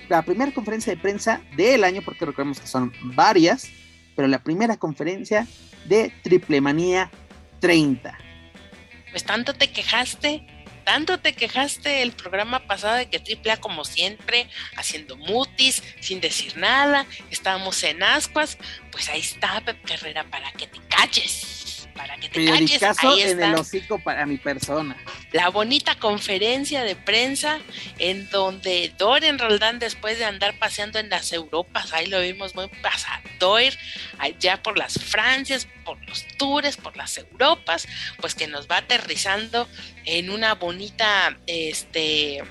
La 0.10 0.24
primera 0.24 0.52
conferencia 0.52 0.94
de 0.94 1.02
prensa 1.02 1.42
del 1.56 1.84
año, 1.84 2.02
porque 2.04 2.26
recordemos 2.26 2.60
que 2.60 2.68
son 2.68 2.92
varias, 3.16 3.70
pero 4.16 4.28
la 4.28 4.44
primera 4.44 4.78
conferencia 4.78 5.48
de 5.86 6.12
Triple 6.24 6.62
Manía 6.62 7.12
30. 7.60 8.18
Pues 9.12 9.24
tanto 9.24 9.54
te 9.54 9.72
quejaste, 9.72 10.46
tanto 10.84 11.20
te 11.20 11.34
quejaste 11.34 12.02
el 12.02 12.12
programa 12.12 12.65
pasado 12.68 12.96
de 12.96 13.10
que 13.10 13.18
AAA 13.18 13.58
como 13.58 13.86
siempre, 13.86 14.50
haciendo 14.76 15.15
mutis, 15.15 15.84
sin 16.00 16.22
decir 16.22 16.58
nada, 16.58 17.06
estábamos 17.32 17.84
en 17.84 18.04
ascuas, 18.04 18.58
pues 18.92 19.10
ahí 19.10 19.20
está 19.20 19.62
Pep 19.62 19.84
Carrera 19.86 20.24
para 20.30 20.52
que 20.54 20.68
te 20.68 20.80
calles, 20.88 21.59
para 22.00 22.16
que 22.16 22.30
te 22.30 22.46
calles, 22.46 22.82
ahí 22.82 23.22
en 23.24 23.28
el 23.28 23.50
está 23.50 23.60
hocico 23.60 24.00
para 24.00 24.26
mi 24.26 24.38
persona. 24.38 24.96
la 25.34 25.50
bonita 25.50 25.96
conferencia 25.96 26.82
de 26.84 26.96
prensa 26.96 27.60
en 27.98 28.30
donde 28.30 28.94
Dorian 28.98 29.38
Roldán 29.38 29.80
después 29.80 30.18
de 30.18 30.24
andar 30.24 30.58
paseando 30.58 30.98
en 31.00 31.10
las 31.10 31.34
Europas, 31.34 31.92
ahí 31.92 32.06
lo 32.06 32.22
vimos 32.22 32.56
muy 32.56 32.70
pasador, 32.82 33.74
allá 34.18 34.64
por 34.64 34.78
las 34.78 34.94
Francias, 34.94 35.68
por 35.84 36.00
los 36.08 36.26
tours, 36.38 36.78
por 36.78 36.96
las 36.96 37.18
Europas, 37.18 37.86
pues 38.22 38.34
que 38.34 38.48
nos 38.48 38.70
va 38.70 38.78
aterrizando 38.78 39.68
en 40.06 40.30
una 40.30 40.56
bonita, 40.56 41.38
este, 41.48 42.42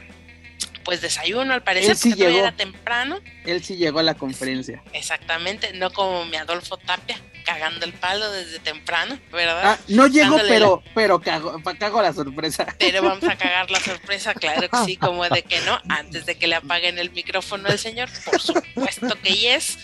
pues 0.85 1.01
desayuno 1.01 1.55
al 1.55 1.63
parecer, 1.63 1.97
sí 1.97 2.11
porque 2.11 2.25
todavía 2.25 2.37
llegó. 2.37 2.49
era 2.49 2.57
temprano, 2.57 3.19
Él 3.47 3.65
sí 3.65 3.77
llegó 3.77 4.01
a 4.01 4.03
la 4.03 4.15
conferencia. 4.15 4.83
exactamente, 4.93 5.73
no 5.73 5.91
como 5.91 6.27
mi 6.27 6.37
Adolfo 6.37 6.77
Tapia, 6.77 7.19
cagando 7.49 7.87
el 7.87 7.95
palo 7.95 8.31
desde 8.31 8.59
temprano, 8.59 9.19
¿verdad? 9.33 9.63
Ah, 9.65 9.79
no 9.89 10.07
llego, 10.07 10.37
pero, 10.47 10.83
pero 10.95 11.19
cago, 11.19 11.59
cago 11.79 12.03
la 12.03 12.13
sorpresa. 12.13 12.67
Pero 12.79 13.03
vamos 13.03 13.25
a 13.25 13.37
cagar 13.39 13.71
la 13.71 13.81
sorpresa, 13.81 14.35
claro 14.35 14.69
que 14.69 14.77
sí, 14.85 14.99
como 14.99 15.27
de 15.27 15.43
que 15.43 15.59
no, 15.63 15.81
antes 15.89 16.27
de 16.27 16.37
que 16.37 16.47
le 16.47 16.57
apaguen 16.57 16.99
el 16.99 17.11
micrófono 17.11 17.71
al 17.71 17.79
señor, 17.79 18.11
por 18.27 18.39
supuesto 18.39 19.17
que 19.23 19.35
yes. 19.35 19.79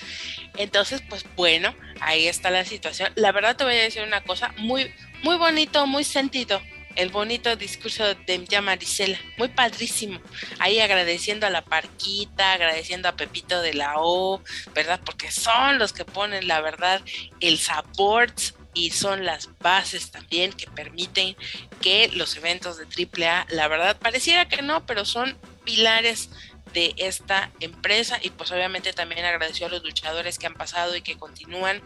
Entonces, 0.58 1.02
pues 1.08 1.24
bueno, 1.36 1.74
ahí 2.00 2.28
está 2.28 2.50
la 2.50 2.66
situación. 2.66 3.10
La 3.14 3.32
verdad 3.32 3.56
te 3.56 3.64
voy 3.64 3.76
a 3.76 3.82
decir 3.82 4.02
una 4.02 4.20
cosa, 4.20 4.52
muy, 4.58 4.92
muy 5.22 5.36
bonito, 5.36 5.86
muy 5.86 6.04
sentido, 6.04 6.60
el 6.96 7.10
bonito 7.10 7.54
discurso 7.56 8.04
de 8.04 8.44
ya 8.48 8.62
Marisela, 8.62 9.18
muy 9.36 9.48
padrísimo. 9.48 10.20
Ahí 10.58 10.80
agradeciendo 10.80 11.46
a 11.46 11.50
la 11.50 11.64
Parquita, 11.64 12.52
agradeciendo 12.52 13.08
a 13.08 13.16
Pepito 13.16 13.60
de 13.62 13.74
la 13.74 13.94
O, 13.96 14.42
¿verdad? 14.74 15.00
Porque 15.04 15.30
son 15.30 15.78
los 15.78 15.92
que 15.92 16.04
ponen, 16.04 16.48
la 16.48 16.60
verdad, 16.60 17.02
el 17.40 17.58
support 17.58 18.38
y 18.74 18.90
son 18.90 19.24
las 19.24 19.48
bases 19.60 20.10
también 20.10 20.52
que 20.52 20.66
permiten 20.66 21.36
que 21.80 22.08
los 22.08 22.36
eventos 22.36 22.76
de 22.78 22.86
AAA, 22.86 23.46
la 23.50 23.68
verdad, 23.68 23.96
pareciera 23.96 24.48
que 24.48 24.62
no, 24.62 24.84
pero 24.84 25.04
son 25.04 25.36
pilares 25.64 26.30
de 26.74 26.92
esta 26.98 27.50
empresa 27.60 28.18
y 28.20 28.30
pues 28.30 28.50
obviamente 28.50 28.92
también 28.92 29.24
agradeció 29.24 29.66
a 29.66 29.70
los 29.70 29.82
luchadores 29.82 30.38
que 30.38 30.46
han 30.46 30.54
pasado 30.54 30.94
y 30.96 31.02
que 31.02 31.16
continúan. 31.16 31.80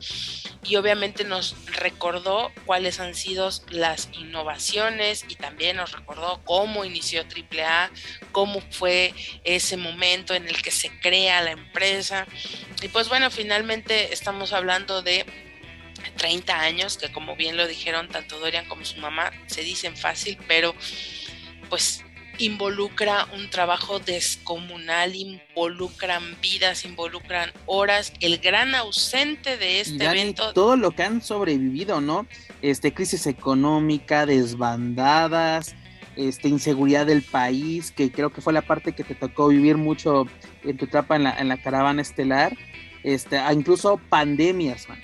Y 0.65 0.77
obviamente 0.77 1.25
nos 1.25 1.55
recordó 1.67 2.51
cuáles 2.65 2.99
han 2.99 3.15
sido 3.15 3.49
las 3.69 4.09
innovaciones 4.13 5.25
y 5.29 5.37
también 5.37 5.77
nos 5.77 5.93
recordó 5.93 6.41
cómo 6.45 6.85
inició 6.85 7.23
AAA, 7.23 7.91
cómo 8.33 8.61
fue 8.71 9.15
ese 9.45 9.77
momento 9.77 10.35
en 10.35 10.49
el 10.49 10.61
que 10.63 10.71
se 10.71 10.91
crea 11.01 11.43
la 11.43 11.53
empresa. 11.53 12.27
Y 12.83 12.89
pues 12.89 13.09
bueno, 13.09 13.31
finalmente 13.31 14.13
estamos 14.13 14.53
hablando 14.53 15.03
de 15.03 15.27
30 16.17 16.59
años, 16.59 16.97
que 16.97 17.13
como 17.13 17.37
bien 17.37 17.57
lo 17.57 17.67
dijeron 17.67 18.09
tanto 18.09 18.39
Dorian 18.39 18.67
como 18.67 18.85
su 18.85 18.97
mamá, 18.99 19.33
se 19.47 19.63
dicen 19.63 19.97
fácil, 19.97 20.39
pero 20.49 20.75
pues 21.69 22.05
involucra 22.39 23.27
un 23.35 23.51
trabajo 23.51 23.99
descomunal, 23.99 25.15
involucran 25.15 26.23
vidas, 26.41 26.85
involucran 26.85 27.51
horas. 27.67 28.13
El 28.21 28.39
gran 28.39 28.75
ausente 28.75 29.57
de 29.57 29.81
este 29.81 30.05
evento. 30.05 30.53
Todo 30.53 30.77
lo 30.77 30.93
que 30.93 31.03
han 31.03 31.21
sobrevivido, 31.23 32.01
¿no? 32.01 32.27
Este, 32.63 32.95
crisis 32.95 33.27
económica, 33.27 34.27
desbandadas, 34.27 35.75
este, 36.17 36.49
inseguridad 36.49 37.07
del 37.07 37.23
país, 37.23 37.93
que 37.93 38.11
creo 38.11 38.33
que 38.33 38.41
fue 38.41 38.53
la 38.53 38.63
parte 38.63 38.93
que 38.93 39.05
te 39.05 39.15
tocó 39.15 39.49
vivir 39.49 39.77
mucho 39.77 40.27
en 40.65 40.77
tu 40.77 40.87
etapa 40.87 41.17
en 41.17 41.25
la, 41.25 41.39
en 41.39 41.49
la 41.49 41.61
caravana 41.61 42.03
estelar. 42.03 42.57
Este, 43.03 43.41
incluso 43.53 44.01
pandemias, 44.09 44.89
man. 44.89 45.01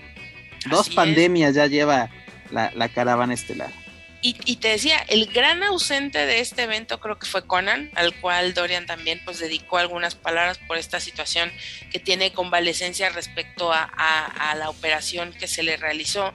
Dos 0.71 0.89
pandemias 0.91 1.55
ya 1.55 1.67
lleva 1.67 2.11
la, 2.51 2.73
la 2.75 2.89
caravana 2.89 3.35
estelar. 3.35 3.84
Y, 4.27 4.57
te 4.57 4.69
decía, 4.69 5.05
el 5.09 5.27
gran 5.27 5.63
ausente 5.63 6.25
de 6.25 6.41
este 6.41 6.63
evento 6.63 6.99
creo 6.99 7.19
que 7.19 7.27
fue 7.27 7.47
Conan, 7.47 7.91
al 7.95 8.19
cual 8.23 8.55
Dorian 8.55 8.87
también 8.87 9.21
pues 9.23 9.39
dedicó 9.39 9.77
algunas 9.77 10.15
palabras 10.15 10.57
por 10.67 10.79
esta 10.79 10.99
situación 10.99 11.53
que 11.93 11.99
tiene 11.99 12.33
convalecencia 12.33 13.11
respecto 13.11 13.71
a, 13.71 13.83
a 13.85 14.55
la 14.55 14.71
operación 14.71 15.35
que 15.35 15.47
se 15.47 15.63
le 15.63 15.77
realizó 15.77 16.33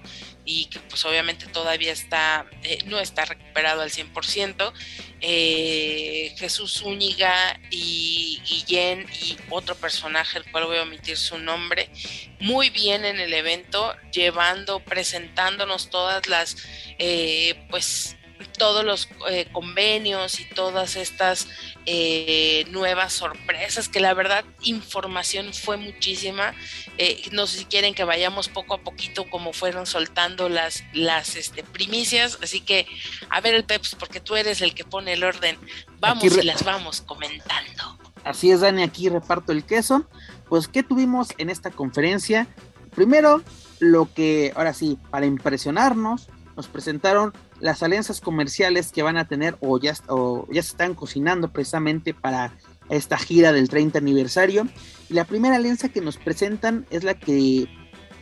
y 0.50 0.66
que 0.66 0.80
pues 0.80 1.06
obviamente 1.06 1.46
todavía 1.46 1.92
está, 1.92 2.48
eh, 2.64 2.80
no 2.86 3.00
está 3.00 3.24
recuperado 3.26 3.84
al 3.84 3.92
100%. 3.92 4.74
Eh, 5.22 6.34
Jesús 6.40 6.80
Zúñiga 6.80 7.60
y 7.70 8.42
Guillén 8.44 9.06
y 9.22 9.38
otro 9.52 9.76
personaje, 9.76 10.40
el 10.40 10.52
cual 10.52 10.66
voy 10.66 10.78
a 10.78 10.84
omitir 10.84 11.18
su 11.18 11.38
nombre, 11.38 11.92
muy 12.40 12.72
bien 12.72 13.06
en 13.06 13.20
el 13.20 13.32
evento, 13.32 13.96
llevando, 14.12 14.80
presentándonos 14.80 15.92
todas 15.92 16.26
las, 16.26 16.58
eh, 16.98 17.68
pues 17.70 18.18
todos 18.46 18.86
los 18.86 19.10
eh, 19.30 19.48
convenios 19.52 20.40
y 20.40 20.46
todas 20.46 20.96
estas 20.96 21.48
eh, 21.86 22.66
nuevas 22.70 23.14
sorpresas, 23.14 23.90
que 23.90 24.00
la 24.00 24.14
verdad 24.14 24.46
información 24.62 25.54
fue 25.54 25.78
muchísima. 25.78 26.54
Eh, 26.98 27.30
no 27.32 27.48
sé 27.48 27.60
si 27.60 27.66
quieren 27.66 27.94
que 27.94 28.04
vayamos 28.04 28.48
poco 28.48 28.76
a 28.76 28.78
poquito 28.80 29.30
como 29.30 29.54
fueron 29.54 29.86
soltando 29.86 30.50
las, 30.50 30.84
las 30.94 31.36
este, 31.36 31.64
primicias, 31.64 32.38
así 32.42 32.62
que 32.62 32.88
a 33.30 33.42
ver 33.42 33.56
el 33.56 33.66
Peps, 33.66 33.96
porque 33.96 34.20
tú 34.20 34.36
eres 34.36 34.62
el 34.62 34.74
que 34.74 34.86
pone 34.86 35.14
el 35.14 35.24
orden, 35.24 35.58
vamos 36.00 36.24
y 36.24 36.42
las 36.44 36.64
vamos 36.64 37.02
comentando. 37.02 38.00
Así 38.24 38.52
es, 38.52 38.62
Dani, 38.62 38.84
aquí 38.84 39.10
reparto 39.10 39.52
el 39.52 39.64
queso. 39.64 40.08
Pues, 40.48 40.68
¿qué 40.68 40.84
tuvimos 40.84 41.30
en 41.38 41.50
esta 41.50 41.72
conferencia? 41.72 42.48
Primero, 42.96 43.42
lo 43.80 44.14
que, 44.14 44.52
ahora 44.56 44.74
sí, 44.74 44.98
para 45.10 45.26
impresionarnos, 45.26 46.28
nos 46.56 46.68
presentaron 46.68 47.34
las 47.60 47.84
alianzas 47.84 48.22
comerciales 48.22 48.92
que 48.92 49.04
van 49.04 49.18
a 49.18 49.28
tener 49.28 49.58
o 49.60 49.80
ya, 49.80 49.94
ya 49.94 50.62
se 50.62 50.70
están 50.70 50.94
cocinando 50.94 51.52
precisamente 51.52 52.14
para 52.14 52.54
esta 52.90 53.18
gira 53.18 53.52
del 53.54 53.70
30 53.70 54.00
aniversario. 54.00 54.68
Y 55.10 55.14
la 55.14 55.26
primera 55.26 55.56
alianza 55.56 55.90
que 55.90 56.02
nos 56.02 56.18
presentan 56.18 56.86
es 56.90 57.04
la 57.04 57.14
que 57.14 57.68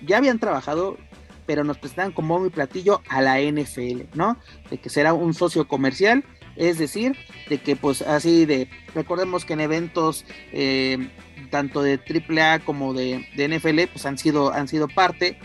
ya 0.05 0.17
habían 0.17 0.39
trabajado, 0.39 0.97
pero 1.45 1.63
nos 1.63 1.77
presentan 1.77 2.11
como 2.11 2.39
mi 2.39 2.49
platillo 2.49 3.01
a 3.09 3.21
la 3.21 3.39
NFL, 3.39 4.03
¿no? 4.13 4.37
De 4.69 4.77
que 4.77 4.89
será 4.89 5.13
un 5.13 5.33
socio 5.33 5.67
comercial, 5.67 6.23
es 6.55 6.77
decir, 6.77 7.15
de 7.49 7.59
que 7.59 7.75
pues 7.75 8.01
así 8.01 8.45
de, 8.45 8.69
recordemos 8.93 9.45
que 9.45 9.53
en 9.53 9.61
eventos 9.61 10.25
eh, 10.51 11.09
tanto 11.51 11.81
de 11.81 11.99
AAA 11.99 12.59
como 12.59 12.93
de, 12.93 13.27
de, 13.35 13.47
NFL 13.47 13.91
pues 13.91 14.05
han 14.05 14.17
sido, 14.17 14.51
han 14.51 14.67
sido 14.67 14.87
parte 14.87 15.37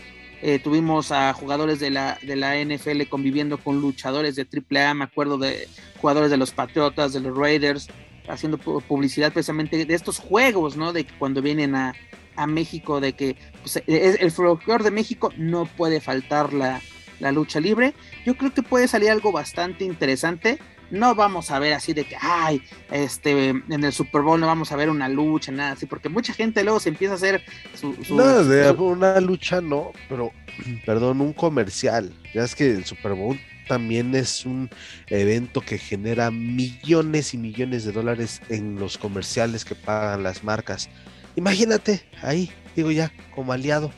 eh, 0.45 0.59
tuvimos 0.59 1.13
a 1.13 1.31
jugadores 1.31 1.79
de 1.79 1.89
la, 1.89 2.17
de 2.21 2.35
la 2.35 2.61
NFL 2.61 3.03
conviviendo 3.09 3.57
con 3.57 3.79
luchadores 3.79 4.35
de 4.35 4.45
AAA, 4.45 4.93
me 4.93 5.05
acuerdo 5.05 5.37
de 5.37 5.69
jugadores 6.01 6.29
de 6.29 6.35
los 6.35 6.51
Patriotas, 6.51 7.13
de 7.13 7.21
los 7.21 7.37
Raiders, 7.37 7.87
haciendo 8.27 8.57
publicidad 8.57 9.31
precisamente 9.31 9.85
de 9.85 9.93
estos 9.93 10.19
juegos, 10.19 10.75
¿no? 10.75 10.91
De 10.91 11.05
que 11.05 11.13
cuando 11.17 11.41
vienen 11.41 11.75
a, 11.75 11.95
México, 12.45 12.99
de 12.99 13.13
que 13.13 13.37
pues, 13.61 13.77
e, 13.87 14.17
el 14.19 14.31
folclore 14.31 14.83
de 14.83 14.91
México 14.91 15.31
no 15.37 15.65
puede 15.65 16.01
faltar 16.01 16.51
la, 16.51 16.81
la 17.21 17.31
lucha 17.31 17.61
libre. 17.61 17.93
Yo 18.25 18.35
creo 18.35 18.53
que 18.53 18.63
puede 18.63 18.89
salir 18.89 19.11
algo 19.11 19.31
bastante 19.31 19.85
interesante 19.85 20.59
no 20.93 21.15
vamos 21.15 21.49
a 21.49 21.57
ver 21.57 21.73
así 21.73 21.93
de 21.93 22.05
que, 22.05 22.15
ay, 22.21 22.61
este, 22.91 23.49
en 23.49 23.83
el 23.83 23.91
Super 23.91 24.21
Bowl 24.21 24.39
no 24.39 24.45
vamos 24.45 24.71
a 24.71 24.75
ver 24.75 24.91
una 24.91 25.09
lucha, 25.09 25.51
nada 25.51 25.71
así, 25.71 25.87
porque 25.87 26.07
mucha 26.07 26.33
gente 26.33 26.63
luego 26.63 26.79
se 26.79 26.89
empieza 26.89 27.13
a 27.13 27.17
hacer 27.17 27.43
su... 27.73 27.97
no, 28.13 28.43
de 28.43 28.69
una 28.69 29.19
lucha 29.19 29.59
no, 29.59 29.91
pero, 30.07 30.31
perdón, 30.85 31.19
un 31.21 31.33
comercial. 31.33 32.13
Ya 32.35 32.43
es 32.43 32.53
que 32.53 32.69
el 32.69 32.85
Super 32.85 33.13
Bowl 33.13 33.39
también 33.67 34.13
es 34.13 34.45
un 34.45 34.69
evento 35.07 35.61
que 35.61 35.79
genera 35.79 36.29
millones 36.29 37.33
y 37.33 37.39
millones 37.39 37.85
de 37.85 37.91
dólares 37.91 38.41
en 38.49 38.75
los 38.75 38.99
comerciales 38.99 39.65
que 39.65 39.73
pagan 39.73 40.21
las 40.21 40.43
marcas. 40.43 40.89
Imagínate, 41.35 42.07
ahí, 42.21 42.51
digo 42.75 42.91
ya, 42.91 43.11
como 43.33 43.51
aliado, 43.51 43.91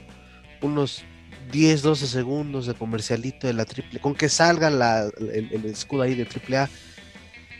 unos 0.61 1.03
10, 1.51 1.81
12 1.81 2.07
segundos 2.07 2.65
de 2.65 2.73
comercialito 2.73 3.47
de 3.47 3.53
la 3.53 3.65
triple, 3.65 3.99
con 3.99 4.15
que 4.15 4.29
salga 4.29 4.67
el, 4.67 5.65
escudo 5.65 6.03
ahí 6.03 6.15
de 6.15 6.25
triple 6.25 6.57
A, 6.57 6.69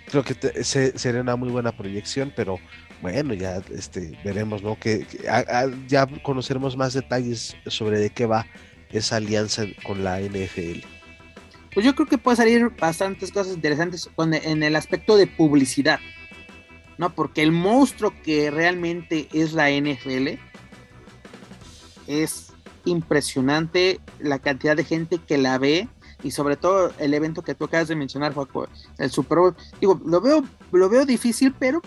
creo 0.10 0.24
que 0.24 0.64
sería 0.64 1.22
una 1.22 1.36
muy 1.36 1.50
buena 1.50 1.72
proyección, 1.72 2.32
pero 2.36 2.60
bueno, 3.02 3.34
ya 3.34 3.62
este, 3.74 4.18
veremos, 4.24 4.64
¿no? 4.64 4.80
Que, 4.80 5.06
ya 5.88 6.08
conoceremos 6.24 6.78
más 6.78 6.94
detalles 6.94 7.56
sobre 7.68 8.00
de 8.00 8.10
qué 8.10 8.26
va 8.26 8.46
esa 8.92 9.18
alianza 9.18 9.66
con 9.84 10.04
la 10.04 10.20
NFL. 10.22 10.80
Pues 11.74 11.86
yo 11.86 11.94
creo 11.94 12.08
que 12.08 12.18
puede 12.18 12.38
salir 12.38 12.70
bastantes 12.80 13.32
cosas 13.32 13.54
interesantes 13.54 14.10
en 14.18 14.64
el 14.64 14.76
aspecto 14.76 15.18
de 15.18 15.28
publicidad, 15.28 16.00
¿no? 16.98 17.14
Porque 17.14 17.44
el 17.44 17.52
monstruo 17.52 18.14
que 18.24 18.50
realmente 18.50 19.28
es 19.34 19.52
la 19.52 19.70
NFL 19.70 20.40
es 22.08 22.54
impresionante 22.86 24.00
la 24.20 24.40
cantidad 24.40 24.76
de 24.76 24.84
gente 24.84 25.18
que 25.20 25.38
la 25.38 25.58
ve 25.58 25.88
y 26.24 26.32
sobre 26.32 26.56
todo 26.56 26.92
el 27.00 27.14
evento 27.14 27.44
que 27.44 27.56
tú 27.56 27.66
acabas 27.66 27.88
de 27.88 27.96
mencionar, 27.96 28.34
el 28.98 29.12
Super 29.12 29.38
Bowl. 29.40 29.56
Digo, 29.80 30.00
lo 30.06 30.22
veo, 30.22 30.44
lo 30.72 30.90
veo 30.90 31.06
difícil, 31.06 31.54
pero 31.58 31.82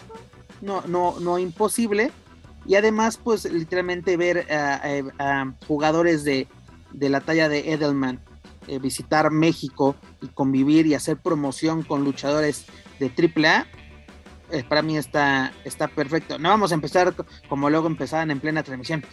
no, 0.61 0.83
no, 0.87 1.19
no 1.21 1.39
imposible. 1.39 2.13
Y 2.67 2.75
además, 2.75 3.17
pues 3.17 3.51
literalmente 3.51 4.17
ver 4.17 4.47
a, 4.51 5.55
jugadores 5.67 6.23
de, 6.25 6.47
de, 6.93 7.09
la 7.09 7.21
talla 7.21 7.49
de 7.49 7.73
Edelman 7.73 8.21
eh, 8.69 8.79
visitar 8.79 9.31
México 9.31 9.97
y 10.21 10.27
convivir 10.27 10.87
y 10.87 10.95
hacer 10.95 11.17
promoción 11.17 11.83
con 11.83 12.05
luchadores 12.05 12.67
de 13.01 13.07
AAA, 13.07 13.67
eh, 14.51 14.65
para 14.67 14.83
mí 14.83 14.97
está, 14.97 15.53
está 15.65 15.89
perfecto. 15.89 16.39
No 16.39 16.49
vamos 16.49 16.73
a 16.73 16.75
empezar 16.75 17.15
como 17.49 17.69
luego 17.71 17.87
empezaban 17.87 18.31
en 18.31 18.41
plena 18.41 18.63
transmisión. 18.63 19.05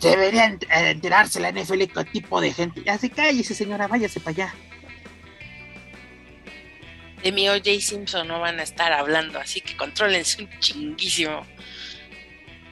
Debería 0.00 0.46
eh, 0.46 0.58
enterarse 0.90 1.40
la 1.40 1.50
NFL 1.50 1.84
qué 1.84 2.04
tipo 2.12 2.40
de 2.40 2.52
gente. 2.52 2.82
Ya 2.84 2.98
se 2.98 3.10
cállese, 3.10 3.54
señora, 3.54 3.88
váyase 3.88 4.20
para 4.20 4.30
allá. 4.30 4.54
De 7.22 7.32
mi 7.32 7.48
OJ 7.48 7.80
Simpson 7.80 8.28
no 8.28 8.38
van 8.40 8.60
a 8.60 8.62
estar 8.62 8.92
hablando, 8.92 9.40
así 9.40 9.60
que 9.60 9.76
contrólense 9.76 10.42
un 10.42 10.50
chinguísimo. 10.60 11.44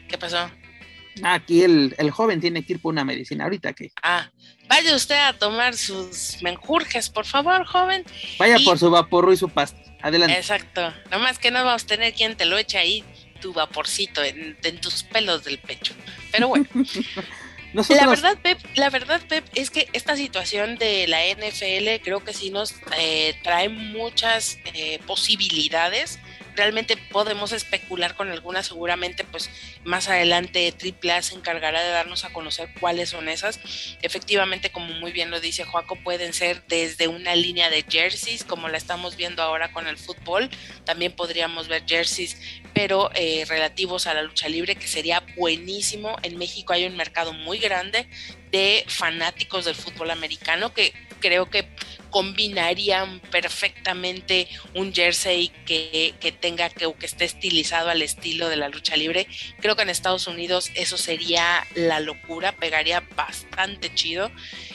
¿Qué 0.09 0.17
pasó? 0.17 0.49
Aquí 1.23 1.63
el, 1.63 1.95
el, 1.99 2.11
joven 2.11 2.41
tiene 2.41 2.65
que 2.65 2.75
ir 2.75 2.81
por 2.81 2.93
una 2.93 3.05
medicina 3.05 3.45
ahorita 3.45 3.73
que. 3.73 3.91
Ah, 4.03 4.31
Vaya 4.69 4.95
usted 4.95 5.17
a 5.17 5.33
tomar 5.35 5.77
sus 5.77 6.43
menjurjes, 6.43 7.11
por 7.11 7.27
favor, 7.27 7.65
joven. 7.67 8.05
Vaya 8.39 8.57
por 8.65 8.79
su 8.79 8.91
vaporro 8.91 9.33
y 9.33 9.37
su 9.37 9.49
pasta. 9.49 9.79
Adelante. 10.03 10.37
Exacto. 10.37 10.93
Nomás 11.11 11.39
que 11.39 11.51
no 11.51 11.65
vamos 11.65 11.85
a 11.85 11.87
tener 11.87 12.13
quien 12.13 12.37
te 12.37 12.45
lo 12.45 12.59
eche 12.59 12.79
ahí, 12.79 13.05
tu 13.41 13.53
vaporcito, 13.53 14.23
en, 14.23 14.57
tus 14.81 15.03
pelos 15.05 15.45
del 15.45 15.59
pecho. 15.59 15.95
Pero 16.33 16.49
bueno. 16.49 16.67
La 17.89 18.07
verdad, 18.07 18.39
Pep, 18.41 18.61
la 18.77 18.89
verdad, 18.89 19.21
Pep, 19.29 19.45
es 19.57 19.69
que 19.69 19.89
esta 19.93 20.15
situación 20.15 20.79
de 20.79 21.09
la 21.09 21.19
NFL 21.27 22.05
creo 22.05 22.23
que 22.23 22.33
sí 22.33 22.51
nos 22.51 22.73
eh, 22.97 23.35
trae 23.43 23.69
muchas 23.69 24.59
eh, 24.75 25.01
posibilidades 25.09 26.21
realmente 26.57 26.97
podemos 26.97 27.53
especular 27.53 28.15
con 28.15 28.31
algunas, 28.31 28.67
seguramente 28.67 29.25
pues 29.25 29.51
más 29.85 30.09
adelante 30.09 30.73
AAA 30.73 31.23
se 31.23 31.35
encargará 31.35 31.83
de 31.83 31.91
darnos 31.91 32.25
a 32.25 32.33
conocer 32.33 32.69
cuáles 32.81 33.11
son 33.11 33.29
esas. 33.29 33.61
Efectivamente, 34.03 34.71
como 34.71 34.93
muy 34.95 35.13
bien 35.13 35.31
lo 35.31 35.41
dice 35.41 35.65
Joaco, 35.65 35.97
pueden 35.97 36.33
ser 36.33 36.65
desde 36.67 37.09
una 37.09 37.35
línea 37.35 37.71
de 37.71 37.85
jerseys, 37.89 38.45
como 38.45 38.69
la 38.69 38.79
estamos 38.79 39.17
viendo 39.17 39.43
ahora 39.43 39.73
con 39.73 39.87
el 39.87 39.97
fútbol, 39.97 40.51
también 40.85 41.13
podríamos 41.13 41.69
ver 41.69 41.85
jerseys, 41.87 42.37
pero 42.75 43.11
eh, 43.15 43.45
relativos 43.49 44.07
a 44.07 44.15
la 44.15 44.23
lucha 44.23 44.49
libre, 44.49 44.75
que 44.75 44.89
sería 44.89 45.23
buenísimo. 45.37 46.17
En 46.23 46.37
México 46.37 46.73
hay 46.73 46.85
un 46.87 46.97
mercado 46.97 47.33
muy 47.33 47.59
grande 47.59 48.09
de 48.51 48.85
fanáticos 48.89 49.65
del 49.65 49.75
fútbol 49.75 50.11
americano 50.11 50.75
que 50.75 50.93
creo 51.21 51.49
que 51.49 51.67
combinarían 52.11 53.19
perfectamente 53.31 54.47
un 54.75 54.93
jersey 54.93 55.51
que, 55.65 56.15
tenga 56.41 56.69
que, 56.69 56.93
que 56.93 57.07
esté 57.07 57.25
estilizado 57.25 57.91
al 57.91 58.03
estilo 58.03 58.49
de 58.49 58.57
la 58.57 58.69
lucha 58.69 58.95
libre. 58.95 59.27
Creo 59.61 59.75
que 59.75 59.83
en 59.83 59.91
Estados 59.91 60.27
Unidos 60.27 60.71
eso 60.75 60.99
sería 60.99 61.67
la 61.75 62.01
locura, 62.01 62.53
pegaría 62.53 63.01
bastante 63.17 63.93
chido. 63.95 64.31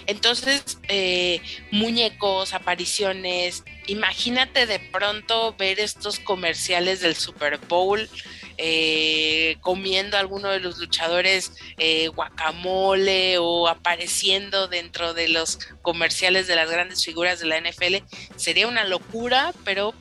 Entonces, 0.08 0.80
eh, 0.88 1.39
muñecos, 1.72 2.54
apariciones, 2.54 3.64
imagínate 3.90 4.66
de 4.66 4.80
pronto 4.80 5.56
ver 5.58 5.80
estos 5.80 6.20
comerciales 6.20 7.02
del 7.02 7.16
Super 7.16 7.58
Bowl 7.58 8.10
eh, 8.58 9.56
comiendo 9.62 10.18
alguno 10.18 10.50
de 10.50 10.60
los 10.60 10.78
luchadores 10.80 11.54
eh, 11.78 12.10
guacamole 12.10 13.38
o 13.38 13.68
apareciendo 13.68 14.68
dentro 14.68 15.14
de 15.14 15.30
los 15.30 15.60
comerciales 15.82 16.48
de 16.48 16.56
las 16.56 16.70
grandes 16.70 17.04
figuras 17.04 17.40
de 17.40 17.48
la 17.48 17.60
NFL, 17.60 18.04
sería 18.36 18.68
una 18.68 18.84
locura, 18.84 19.54
pero 19.64 19.94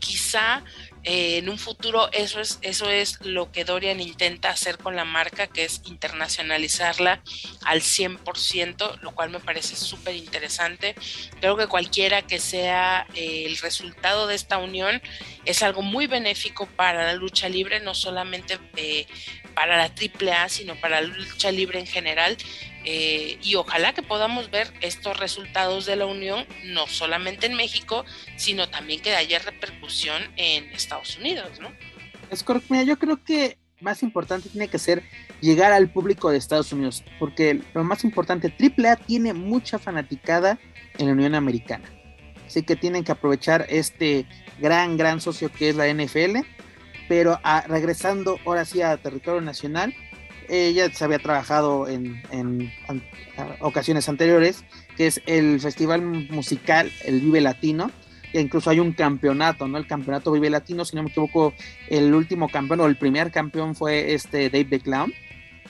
quizá 0.00 0.64
eh, 1.04 1.38
en 1.38 1.48
un 1.48 1.58
futuro 1.58 2.10
eso 2.12 2.40
es, 2.40 2.58
eso 2.62 2.88
es 2.88 3.20
lo 3.22 3.50
que 3.50 3.64
Dorian 3.64 4.00
intenta 4.00 4.50
hacer 4.50 4.78
con 4.78 4.94
la 4.94 5.04
marca, 5.04 5.48
que 5.48 5.64
es 5.64 5.82
internacionalizarla 5.86 7.22
al 7.64 7.80
100%, 7.80 9.00
lo 9.00 9.12
cual 9.12 9.30
me 9.30 9.40
parece 9.40 9.74
súper 9.74 10.14
interesante. 10.14 10.94
Creo 11.40 11.56
que 11.56 11.66
cualquiera 11.66 12.22
que 12.22 12.38
sea 12.38 13.06
eh, 13.14 13.44
el 13.46 13.58
resultado 13.58 14.26
de 14.26 14.36
esta 14.36 14.58
unión 14.58 15.02
es 15.44 15.62
algo 15.62 15.82
muy 15.82 16.06
benéfico 16.06 16.66
para 16.66 17.04
la 17.04 17.14
lucha 17.14 17.48
libre, 17.48 17.80
no 17.80 17.94
solamente 17.94 18.58
eh, 18.76 19.06
para 19.54 19.76
la 19.76 19.90
AAA, 19.90 20.48
sino 20.48 20.76
para 20.76 21.00
la 21.00 21.08
lucha 21.08 21.50
libre 21.50 21.80
en 21.80 21.86
general. 21.86 22.36
Eh, 22.84 23.38
y 23.42 23.54
ojalá 23.54 23.92
que 23.92 24.02
podamos 24.02 24.50
ver 24.50 24.72
estos 24.80 25.18
resultados 25.18 25.86
de 25.86 25.96
la 25.96 26.06
unión, 26.06 26.46
no 26.64 26.86
solamente 26.86 27.46
en 27.46 27.54
México, 27.54 28.04
sino 28.36 28.68
también 28.68 29.00
que 29.00 29.14
haya 29.14 29.38
repercusión 29.38 30.22
en 30.36 30.64
Estados 30.72 31.16
Unidos, 31.16 31.60
¿no? 31.60 31.70
Es 32.30 32.42
correcto, 32.42 32.68
mira, 32.70 32.84
yo 32.84 32.98
creo 32.98 33.22
que 33.22 33.58
más 33.80 34.02
importante 34.02 34.48
tiene 34.48 34.68
que 34.68 34.78
ser 34.78 35.02
llegar 35.40 35.72
al 35.72 35.90
público 35.90 36.30
de 36.30 36.38
Estados 36.38 36.72
Unidos, 36.72 37.04
porque 37.18 37.60
lo 37.74 37.84
más 37.84 38.04
importante, 38.04 38.52
AAA 38.52 38.96
tiene 38.96 39.34
mucha 39.34 39.78
fanaticada 39.78 40.58
en 40.98 41.06
la 41.06 41.12
Unión 41.12 41.34
Americana. 41.34 41.84
Así 42.46 42.62
que 42.62 42.76
tienen 42.76 43.02
que 43.04 43.12
aprovechar 43.12 43.66
este 43.68 44.26
gran, 44.60 44.96
gran 44.96 45.20
socio 45.20 45.50
que 45.50 45.70
es 45.70 45.76
la 45.76 45.92
NFL. 45.92 46.38
Pero 47.08 47.38
ah, 47.42 47.64
regresando 47.66 48.38
ahora 48.46 48.64
sí 48.64 48.80
a 48.80 48.96
territorio 48.96 49.40
nacional, 49.40 49.94
ella 50.52 50.92
se 50.92 51.04
había 51.04 51.18
trabajado 51.18 51.88
en, 51.88 52.22
ocasiones 53.60 54.08
anteriores, 54.08 54.64
que 54.96 55.06
es 55.06 55.22
el 55.26 55.60
festival 55.60 56.02
musical, 56.02 56.90
el 57.04 57.20
Vive 57.20 57.40
Latino, 57.40 57.90
e 58.34 58.40
incluso 58.40 58.70
hay 58.70 58.78
un 58.78 58.92
campeonato, 58.92 59.66
¿no? 59.66 59.78
El 59.78 59.86
campeonato 59.86 60.30
Vive 60.30 60.50
Latino, 60.50 60.84
si 60.84 60.94
no 60.94 61.02
me 61.02 61.08
equivoco, 61.08 61.54
el 61.88 62.12
último 62.14 62.50
campeón 62.50 62.80
o 62.80 62.86
el 62.86 62.96
primer 62.96 63.32
campeón 63.32 63.74
fue 63.74 64.12
este 64.12 64.50
Dave 64.50 64.66
the 64.66 64.80
Clown, 64.80 65.14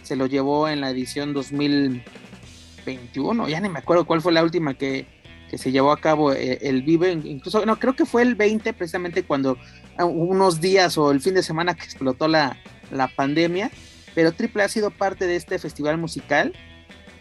se 0.03 0.16
lo 0.16 0.26
llevó 0.26 0.66
en 0.68 0.80
la 0.80 0.91
edición 0.91 1.33
2021, 1.33 3.49
ya 3.49 3.61
ni 3.61 3.68
me 3.68 3.78
acuerdo 3.78 4.05
cuál 4.05 4.20
fue 4.20 4.33
la 4.33 4.43
última 4.43 4.74
que, 4.74 5.07
que 5.49 5.59
se 5.59 5.70
llevó 5.70 5.93
a 5.93 6.01
cabo 6.01 6.33
eh, 6.33 6.59
el 6.62 6.83
Vive, 6.83 7.12
incluso, 7.12 7.64
no, 7.64 7.78
creo 7.78 7.95
que 7.95 8.05
fue 8.05 8.22
el 8.22 8.35
20 8.35 8.72
precisamente 8.72 9.22
cuando 9.22 9.59
ah, 9.97 10.05
unos 10.05 10.61
días 10.61 10.99
o 10.99 11.12
el 11.12 11.20
fin 11.20 11.35
de 11.35 11.45
semana 11.45 11.74
que 11.74 11.85
explotó 11.85 12.26
la, 12.26 12.57
la 12.91 13.07
pandemia, 13.07 13.70
pero 14.15 14.33
Triple 14.33 14.63
ha 14.63 14.69
sido 14.69 14.91
parte 14.91 15.27
de 15.27 15.37
este 15.37 15.59
festival 15.59 15.99
musical 15.99 16.53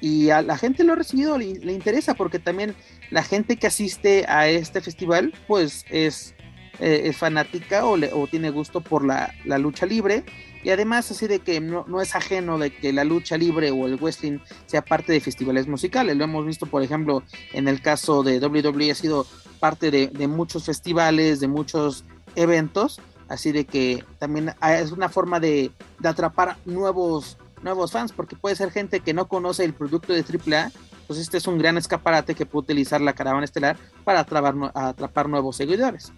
y 0.02 0.32
a 0.32 0.42
la 0.42 0.58
gente 0.58 0.84
lo 0.84 0.94
ha 0.94 0.96
recibido, 0.96 1.38
le, 1.38 1.72
interesa 1.72 2.16
porque 2.16 2.40
también 2.40 2.76
la 3.12 3.24
gente 3.24 3.56
que 3.58 3.68
asiste 3.68 4.26
a 4.28 4.48
este 4.48 4.82
festival 4.82 5.34
pues 5.48 5.86
es, 5.90 6.34
eh, 6.80 7.14
fanática 7.14 7.86
o, 7.86 7.96
o, 7.96 8.28
tiene 8.28 8.50
gusto 8.50 8.82
por 8.82 9.06
la, 9.06 9.34
lucha 9.46 9.86
libre. 9.86 10.24
Y 10.64 10.70
además 10.70 11.10
así 11.10 11.28
de 11.28 11.40
que 11.40 11.60
no, 11.60 12.02
es 12.02 12.16
ajeno 12.16 12.60
de 12.60 12.72
que 12.72 12.94
la 12.94 13.04
lucha 13.04 13.36
libre 13.36 13.72
o 13.72 13.88
el 13.88 13.98
wrestling 13.98 14.40
sea 14.68 14.84
parte 14.84 15.12
de 15.12 15.20
festivales 15.20 15.68
musicales, 15.68 16.18
lo 16.18 16.24
hemos 16.24 16.46
visto 16.46 16.68
por 16.68 16.84
ejemplo 16.84 17.24
en 17.54 17.68
el 17.68 17.82
caso 17.82 18.22
de 18.22 18.40
WWE 18.40 18.92
ha 18.92 18.96
sido 18.96 19.26
parte 19.60 19.90
de 19.90 20.28
muchos 20.28 20.66
festivales, 20.66 21.40
de 21.40 21.48
muchos 21.48 22.06
eventos 22.36 23.02
Así 23.32 23.54
de 23.54 23.64
que 23.64 24.04
también 24.20 24.54
es 24.62 24.92
una 24.92 25.08
forma 25.08 25.40
de, 25.40 25.72
atrapar 26.04 26.58
nuevos, 26.66 27.38
nuevos 27.62 27.94
fans, 27.94 28.12
porque 28.12 28.36
puede 28.36 28.58
ser 28.58 28.72
gente 28.72 29.00
que 29.00 29.14
no 29.14 29.30
conoce 29.30 29.64
el 29.64 29.74
producto 29.74 30.12
de 30.12 30.20
AAA. 30.20 30.70
Pues 31.08 31.18
este 31.18 31.38
es 31.38 31.48
un 31.48 31.58
gran 31.58 31.78
escaparate 31.78 32.36
que 32.36 32.46
puede 32.46 32.64
utilizar 32.64 33.00
la 33.00 33.14
caravana 33.14 33.46
estelar 33.46 33.78
para 34.04 34.20
atrapar, 34.20 34.56
atrapar 34.76 35.30
nuevos 35.30 35.56
seguidores. 35.56 36.12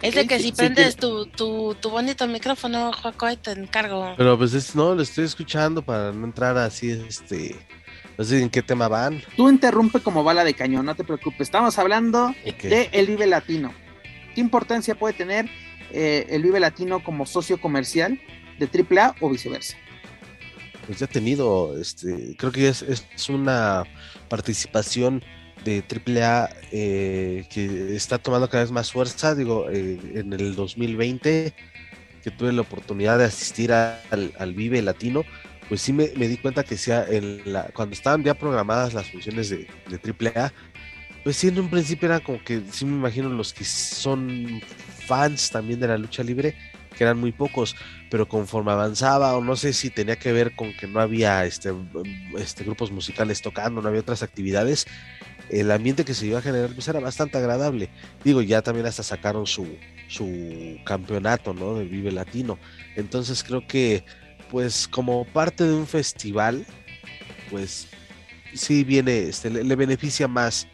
es 0.00 0.14
de 0.14 0.26
que 0.28 0.38
si 0.38 0.52
prendes 0.52 0.94
tu, 0.94 1.26
tu, 1.26 1.74
tu, 1.74 1.90
bonito 1.90 2.26
micrófono, 2.28 2.92
Joaco, 2.92 3.36
te 3.36 3.50
encargo. 3.50 4.14
Pero 4.16 4.38
pues 4.38 4.76
no, 4.76 4.94
lo 4.94 5.02
estoy 5.02 5.24
escuchando 5.24 5.82
para 5.82 6.12
no 6.12 6.24
entrar 6.24 6.56
así, 6.56 6.92
este, 6.92 7.56
no 8.16 8.24
sé 8.24 8.42
en 8.42 8.50
qué 8.50 8.62
tema 8.62 8.88
van. 8.88 9.22
Tú 9.36 9.48
interrumpe 9.48 10.00
como 10.00 10.24
bala 10.24 10.44
de 10.44 10.54
cañón, 10.54 10.86
no 10.86 10.94
te 10.94 11.04
preocupes. 11.04 11.42
Estamos 11.42 11.78
hablando 11.78 12.34
de 12.62 12.88
el 12.92 13.06
Vive 13.06 13.26
Latino. 13.26 13.72
¿Qué 14.34 14.40
importancia 14.40 14.94
puede 14.94 15.14
tener 15.14 15.48
eh, 15.90 16.26
el 16.30 16.42
Vive 16.42 16.60
Latino 16.60 17.02
como 17.02 17.26
socio 17.26 17.60
comercial 17.60 18.20
de 18.58 18.66
AAA 18.66 19.16
o 19.20 19.30
viceversa? 19.30 19.76
Pues 20.86 20.98
ya 20.98 21.06
ha 21.06 21.08
tenido, 21.08 21.78
este, 21.80 22.36
creo 22.36 22.52
que 22.52 22.68
es, 22.68 22.82
es 22.82 23.28
una 23.28 23.84
participación 24.28 25.22
de 25.64 25.82
AAA 25.82 26.50
eh, 26.72 27.46
que 27.50 27.96
está 27.96 28.18
tomando 28.18 28.48
cada 28.48 28.64
vez 28.64 28.70
más 28.70 28.92
fuerza. 28.92 29.34
Digo, 29.34 29.68
eh, 29.70 29.98
en 30.14 30.32
el 30.32 30.54
2020 30.54 31.54
que 32.22 32.30
tuve 32.30 32.52
la 32.52 32.62
oportunidad 32.62 33.18
de 33.18 33.24
asistir 33.24 33.70
al, 33.70 34.32
al 34.38 34.54
Vive 34.54 34.80
Latino, 34.80 35.24
pues 35.68 35.80
sí 35.80 35.92
me, 35.92 36.08
di 36.08 36.36
cuenta 36.36 36.64
que 36.64 36.76
sea 36.76 37.06
la, 37.44 37.70
cuando 37.74 37.94
estaban 37.94 38.22
ya 38.22 38.34
programadas 38.34 38.94
las 38.94 39.10
funciones 39.10 39.50
de, 39.50 39.66
de 39.88 40.30
AAA, 40.32 40.52
pues 41.22 41.36
sí 41.36 41.48
en 41.48 41.58
un 41.58 41.70
principio 41.70 42.06
era 42.06 42.20
como 42.20 42.42
que 42.42 42.62
sí 42.70 42.84
me 42.84 42.96
imagino 42.96 43.28
los 43.30 43.52
que 43.52 43.64
son 43.64 44.60
fans 45.06 45.50
también 45.50 45.80
de 45.80 45.88
la 45.88 45.98
lucha 45.98 46.22
libre, 46.22 46.54
que 46.96 47.04
eran 47.04 47.18
muy 47.18 47.32
pocos, 47.32 47.76
pero 48.10 48.28
conforme 48.28 48.72
avanzaba, 48.72 49.36
o 49.36 49.42
no 49.42 49.56
sé 49.56 49.72
si 49.72 49.90
tenía 49.90 50.16
que 50.16 50.32
ver 50.32 50.54
con 50.54 50.72
que 50.74 50.86
no 50.86 51.00
había 51.00 51.44
este, 51.44 51.72
este 52.38 52.64
grupos 52.64 52.90
musicales 52.90 53.42
tocando, 53.42 53.82
no 53.82 53.88
había 53.88 54.00
otras 54.00 54.22
actividades, 54.22 54.86
el 55.50 55.70
ambiente 55.70 56.04
que 56.04 56.14
se 56.14 56.26
iba 56.26 56.38
a 56.38 56.42
generar 56.42 56.72
pues 56.72 56.88
era 56.88 57.00
bastante 57.00 57.38
agradable. 57.38 57.90
Digo, 58.22 58.42
ya 58.42 58.62
también 58.62 58.86
hasta 58.86 59.02
sacaron 59.02 59.46
su, 59.46 59.66
su 60.08 60.78
campeonato, 60.84 61.52
¿no? 61.52 61.74
De 61.74 61.84
Vive 61.84 62.12
Latino. 62.12 62.58
Entonces 62.96 63.42
creo 63.44 63.66
que 63.66 64.04
pues 64.54 64.86
como 64.86 65.24
parte 65.24 65.64
de 65.64 65.74
un 65.74 65.84
festival, 65.84 66.64
pues 67.50 67.88
sí 68.54 68.84
viene, 68.84 69.24
este, 69.24 69.50
le, 69.50 69.74
beneficia 69.74 70.28
más 70.28 70.68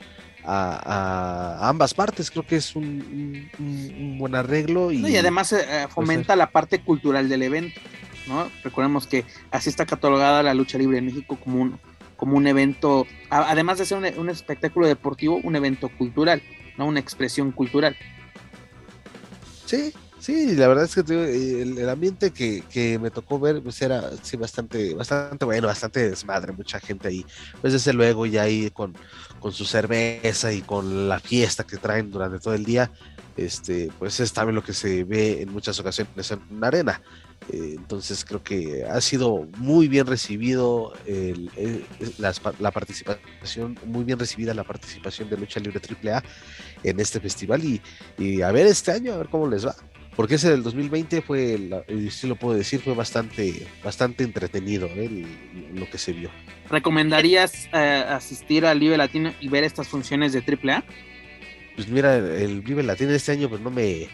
a, 0.44 1.66
ambas 1.66 1.94
partes. 1.94 2.30
Creo 2.30 2.46
que 2.46 2.56
es 2.56 2.76
un, 2.76 3.48
buen 4.18 4.34
arreglo. 4.34 4.92
Y, 4.92 5.06
y 5.06 5.16
además 5.16 5.54
eh, 5.54 5.64
eh, 5.66 5.86
fomenta 5.88 6.36
la 6.36 6.50
parte 6.50 6.82
cultural 6.82 7.30
del 7.30 7.40
evento. 7.42 7.80
¿no? 8.28 8.50
Recordemos 8.62 9.06
que 9.06 9.24
así 9.50 9.70
está 9.70 9.86
catalogada 9.86 10.42
la 10.42 10.52
lucha 10.52 10.76
libre 10.76 10.98
en 10.98 11.06
México 11.06 11.38
como 11.42 11.62
un, 11.62 11.80
como 12.16 12.36
un 12.36 12.46
evento, 12.46 13.06
además 13.30 13.78
de 13.78 13.86
ser 13.86 13.96
un, 13.96 14.04
un 14.18 14.28
espectáculo 14.28 14.88
deportivo, 14.88 15.40
un 15.42 15.56
evento 15.56 15.88
cultural, 15.88 16.42
¿no? 16.76 16.84
una 16.84 17.00
expresión 17.00 17.50
cultural. 17.50 17.96
Sí, 19.64 19.94
Sí, 20.20 20.54
la 20.54 20.68
verdad 20.68 20.84
es 20.84 20.94
que 20.94 21.62
el, 21.62 21.88
ambiente 21.88 22.30
que, 22.30 22.98
me 23.00 23.10
tocó 23.10 23.40
ver 23.40 23.62
pues 23.62 23.80
era 23.80 24.10
sí, 24.22 24.36
bastante, 24.36 24.94
bastante 24.94 25.46
bueno, 25.46 25.66
bastante 25.66 26.10
desmadre, 26.10 26.52
mucha 26.52 26.78
gente 26.78 27.08
ahí. 27.08 27.24
Pues 27.62 27.72
desde 27.72 27.94
luego 27.94 28.26
ya 28.26 28.42
ahí 28.42 28.70
con, 28.70 28.94
con 29.40 29.52
su 29.52 29.64
cerveza 29.64 30.52
y 30.52 30.60
con 30.60 31.08
la 31.08 31.20
fiesta 31.20 31.64
que 31.64 31.78
traen 31.78 32.10
durante 32.10 32.38
todo 32.38 32.52
el 32.52 32.66
día, 32.66 32.92
este, 33.38 33.90
pues 33.98 34.20
es 34.20 34.30
también 34.34 34.56
lo 34.56 34.62
que 34.62 34.74
se 34.74 35.04
ve 35.04 35.40
en 35.40 35.50
muchas 35.50 35.80
ocasiones 35.80 36.30
en 36.30 36.40
una 36.50 36.68
arena. 36.68 37.00
Eh, 37.50 37.76
entonces 37.78 38.22
creo 38.22 38.42
que 38.42 38.84
ha 38.84 39.00
sido 39.00 39.48
muy 39.56 39.88
bien 39.88 40.06
recibido 40.06 40.92
la, 42.18 42.70
participación, 42.70 43.78
muy 43.86 44.04
bien 44.04 44.18
recibida 44.18 44.52
la 44.52 44.64
participación 44.64 45.30
de 45.30 45.38
Lucha 45.38 45.60
Libre 45.60 45.80
AAA 45.80 46.22
en 46.84 47.00
este 47.00 47.20
festival 47.20 47.64
y, 47.64 47.80
y 48.18 48.42
a 48.42 48.52
ver 48.52 48.66
este 48.66 48.92
año, 48.92 49.14
a 49.14 49.16
ver 49.16 49.28
cómo 49.30 49.48
les 49.48 49.66
va 49.66 49.74
porque 50.16 50.34
ese 50.34 50.50
del 50.50 50.62
2020 50.62 51.22
fue, 51.22 51.84
si 52.10 52.26
lo 52.26 52.36
puedo 52.36 52.56
decir, 52.56 52.80
fue 52.80 52.94
bastante, 52.94 53.66
bastante 53.82 54.24
entretenido 54.24 54.86
¿eh? 54.88 55.24
lo 55.74 55.88
que 55.88 55.98
se 55.98 56.12
vio. 56.12 56.30
¿Recomendarías 56.68 57.68
eh, 57.72 58.04
asistir 58.08 58.66
al 58.66 58.80
Vive 58.80 58.96
Latino 58.96 59.32
y 59.40 59.48
ver 59.48 59.64
estas 59.64 59.88
funciones 59.88 60.32
de 60.32 60.40
AAA? 60.40 60.84
Pues 61.76 61.88
mira, 61.88 62.16
el 62.16 62.60
Vive 62.60 62.82
Latino 62.82 63.12
este 63.12 63.32
año 63.32 63.48
pues 63.48 63.60
no 63.60 63.70
me, 63.70 64.08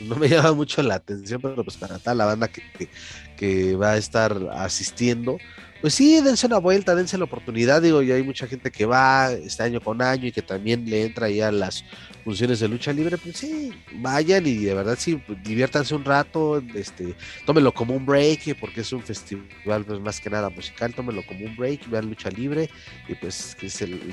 no 0.00 0.16
me 0.16 0.28
llama 0.28 0.52
mucho 0.52 0.82
la 0.82 0.96
atención, 0.96 1.40
pero 1.40 1.62
pues 1.64 1.76
para 1.76 1.98
tal 1.98 2.18
la 2.18 2.26
banda 2.26 2.48
que, 2.48 2.88
que 3.36 3.76
va 3.76 3.92
a 3.92 3.96
estar 3.96 4.36
asistiendo, 4.52 5.38
pues 5.80 5.94
sí, 5.94 6.20
dense 6.20 6.46
una 6.46 6.58
vuelta, 6.58 6.94
dense 6.94 7.18
la 7.18 7.24
oportunidad, 7.24 7.82
digo, 7.82 8.02
y 8.02 8.10
hay 8.10 8.22
mucha 8.22 8.46
gente 8.46 8.70
que 8.70 8.86
va 8.86 9.30
este 9.32 9.62
año 9.62 9.80
con 9.80 10.00
año 10.00 10.26
y 10.26 10.32
que 10.32 10.42
también 10.42 10.88
le 10.88 11.04
entra 11.04 11.28
ya 11.28 11.52
las 11.52 11.84
funciones 12.24 12.60
de 12.60 12.68
lucha 12.68 12.92
libre, 12.92 13.18
pues 13.18 13.36
sí, 13.36 13.72
vayan 14.00 14.46
y 14.46 14.56
de 14.56 14.74
verdad 14.74 14.96
sí, 14.98 15.16
pues, 15.16 15.42
diviértanse 15.44 15.94
un 15.94 16.04
rato, 16.04 16.62
este, 16.74 17.14
tómenlo 17.44 17.72
como 17.72 17.94
un 17.94 18.06
break, 18.06 18.58
porque 18.58 18.80
es 18.80 18.92
un 18.92 19.02
festival 19.02 19.84
pues 19.84 20.00
más 20.00 20.20
que 20.20 20.30
nada 20.30 20.48
musical, 20.50 20.94
tómenlo 20.94 21.24
como 21.26 21.44
un 21.44 21.54
break, 21.56 21.88
vean 21.88 22.08
lucha 22.08 22.30
libre 22.30 22.70
y 23.06 23.14
pues 23.14 23.54
que, 23.54 23.68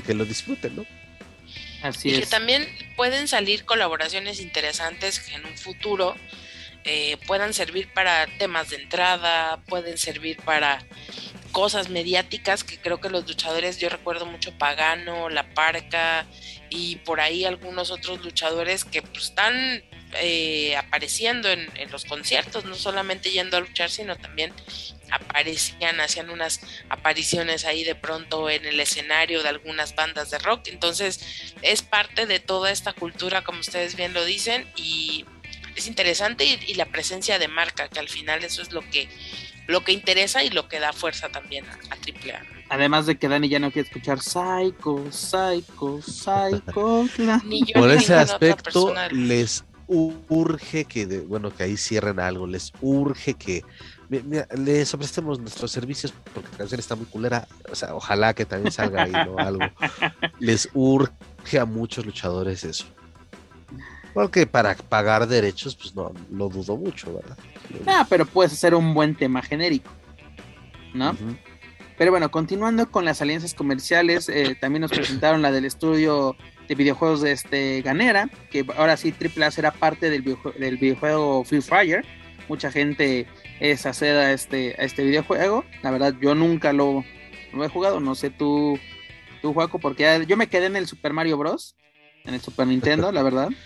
que 0.06 0.14
lo 0.14 0.26
disfruten, 0.26 0.76
¿no? 0.76 0.86
Así 1.84 2.10
y 2.10 2.20
que 2.20 2.26
también 2.26 2.68
pueden 2.96 3.28
salir 3.28 3.66
colaboraciones 3.66 4.40
interesantes 4.40 5.22
en 5.34 5.46
un 5.46 5.58
futuro 5.58 6.16
eh, 6.86 7.18
puedan 7.28 7.54
servir 7.54 7.88
para 7.94 8.28
temas 8.38 8.70
de 8.70 8.76
entrada, 8.76 9.62
pueden 9.68 9.98
servir 9.98 10.38
para 10.44 10.84
cosas 11.54 11.90
mediáticas 11.90 12.64
que 12.66 12.78
creo 12.78 13.00
que 13.00 13.10
los 13.10 13.26
luchadores, 13.26 13.78
yo 13.78 13.88
recuerdo 13.88 14.26
mucho 14.26 14.58
Pagano, 14.58 15.30
La 15.30 15.54
Parca 15.54 16.26
y 16.70 16.98
por 16.98 17.22
ahí 17.22 17.46
algunos 17.46 17.90
otros 17.90 18.22
luchadores 18.24 18.84
que 18.84 19.02
pues, 19.02 19.26
están 19.26 19.82
eh, 20.20 20.76
apareciendo 20.76 21.50
en, 21.50 21.70
los 21.92 22.06
conciertos, 22.06 22.66
no 22.66 22.76
solamente 22.76 23.32
yendo 23.32 23.58
a 23.58 23.60
luchar, 23.60 23.90
sino 23.90 24.16
también 24.16 24.54
aparecían, 25.12 26.00
hacían 26.00 26.30
unas 26.30 26.62
apariciones 26.90 27.66
ahí 27.66 27.84
de 27.84 27.96
pronto 27.96 28.50
en 28.50 28.66
el 28.66 28.80
escenario 28.80 29.44
de 29.44 29.50
algunas 29.50 29.96
bandas 29.96 30.32
de 30.32 30.40
rock. 30.40 30.68
Entonces 30.68 31.54
es 31.62 31.82
parte 31.82 32.26
de 32.26 32.40
toda 32.40 32.72
esta 32.72 32.94
cultura, 32.94 33.44
como 33.44 33.60
ustedes 33.60 33.96
bien 33.96 34.14
lo 34.14 34.26
dicen, 34.26 34.68
y 34.76 35.26
es 35.76 35.88
interesante 35.88 36.46
y, 36.46 36.74
la 36.76 36.86
presencia 36.86 37.40
de 37.40 37.48
marca, 37.48 37.88
que 37.88 38.00
al 38.00 38.10
final 38.10 38.44
eso 38.44 38.62
es 38.62 38.72
lo 38.72 38.82
que, 38.82 39.08
lo 39.68 39.84
que 39.84 39.92
interesa 39.92 40.44
y 40.44 40.50
lo 40.50 40.68
que 40.68 40.80
da 40.80 40.94
fuerza 40.94 41.30
también 41.30 41.66
a, 41.66 41.96
AAA. 41.96 42.42
Además 42.70 43.06
de 43.06 43.18
que 43.18 43.28
Dani 43.28 43.50
ya 43.50 43.60
no 43.60 43.72
quiere 43.72 43.88
escuchar 43.88 44.20
Psycho, 44.20 45.12
Psycho, 45.12 46.02
Psycho. 46.02 47.08
Por 47.74 47.92
ese 47.92 48.16
aspecto 48.16 48.94
les 49.12 49.64
urge 49.94 50.86
que, 50.86 51.06
bueno, 51.22 51.54
que 51.54 51.64
ahí 51.64 51.78
cierren 51.78 52.20
algo, 52.20 52.48
les 52.48 52.72
urge 52.82 53.34
que 53.36 53.64
les 54.58 54.94
ofrecemos 54.94 55.40
nuestros 55.40 55.72
servicios 55.72 56.14
porque 56.34 56.50
la 56.52 56.58
canción 56.58 56.80
está 56.80 56.96
muy 56.96 57.06
culera, 57.06 57.48
o 57.72 57.76
sea, 57.76 57.96
ojalá 57.96 58.34
que 58.34 58.46
también 58.46 58.72
salga 58.72 59.04
ahí, 59.04 59.12
¿no? 59.12 59.38
Algo. 59.38 59.60
Les 60.40 60.70
urge 60.74 61.60
a 61.60 61.66
muchos 61.66 62.06
luchadores 62.06 62.64
eso. 62.64 62.86
Porque 64.14 64.46
para 64.46 64.76
pagar 64.76 65.28
derechos, 65.28 65.76
pues 65.76 65.96
no 65.96 66.12
lo 66.32 66.50
dudo 66.50 66.78
mucho, 66.78 67.16
¿verdad? 67.16 67.38
Ah, 67.88 68.06
pero 68.08 68.26
puedes 68.26 68.54
hacer 68.54 68.76
un 68.76 68.94
buen 68.94 69.16
tema 69.16 69.42
genérico, 69.42 69.90
¿no? 70.94 71.18
Pero 71.98 72.12
bueno, 72.12 72.30
continuando 72.30 72.90
con 72.92 73.06
las 73.06 73.22
alianzas 73.22 73.54
comerciales, 73.54 74.30
eh, 74.30 74.56
también 74.60 74.82
nos 74.82 74.92
presentaron 74.92 75.42
la 75.42 75.52
del 75.52 75.66
estudio 75.66 76.36
de 76.68 76.76
videojuegos 76.76 77.22
de 77.22 77.32
este 77.32 77.82
Ganera, 77.82 78.30
que 78.50 78.66
ahora 78.78 78.98
sí 78.98 79.14
AAA 79.14 79.52
será 79.52 79.72
parte 79.72 80.10
del, 80.10 80.24
del 80.58 80.78
videojuego 80.78 81.44
Free 81.44 81.62
Fire. 81.62 82.06
Mucha 82.50 82.72
gente 82.72 83.26
es 83.60 83.86
acceda 83.86 84.22
a 84.22 84.34
este, 84.34 84.76
a 84.78 84.84
este 84.84 85.04
videojuego. 85.04 85.66
La 85.82 85.92
verdad, 85.92 86.14
yo 86.22 86.36
nunca 86.36 86.74
lo, 86.74 87.04
he 87.54 87.68
jugado, 87.70 88.00
no 88.00 88.16
sé 88.16 88.30
tú, 88.30 88.78
tú, 89.42 89.54
Juaco, 89.54 89.80
porque 89.80 90.26
yo 90.28 90.38
me 90.38 90.48
quedé 90.48 90.66
en 90.68 90.76
el 90.76 90.88
Super 90.88 91.14
Mario 91.14 91.38
Bros. 91.38 91.76
En 92.26 92.34
el 92.34 92.42
Super 92.42 92.68
Nintendo, 92.68 93.12
la 93.12 93.24
verdad. 93.24 93.50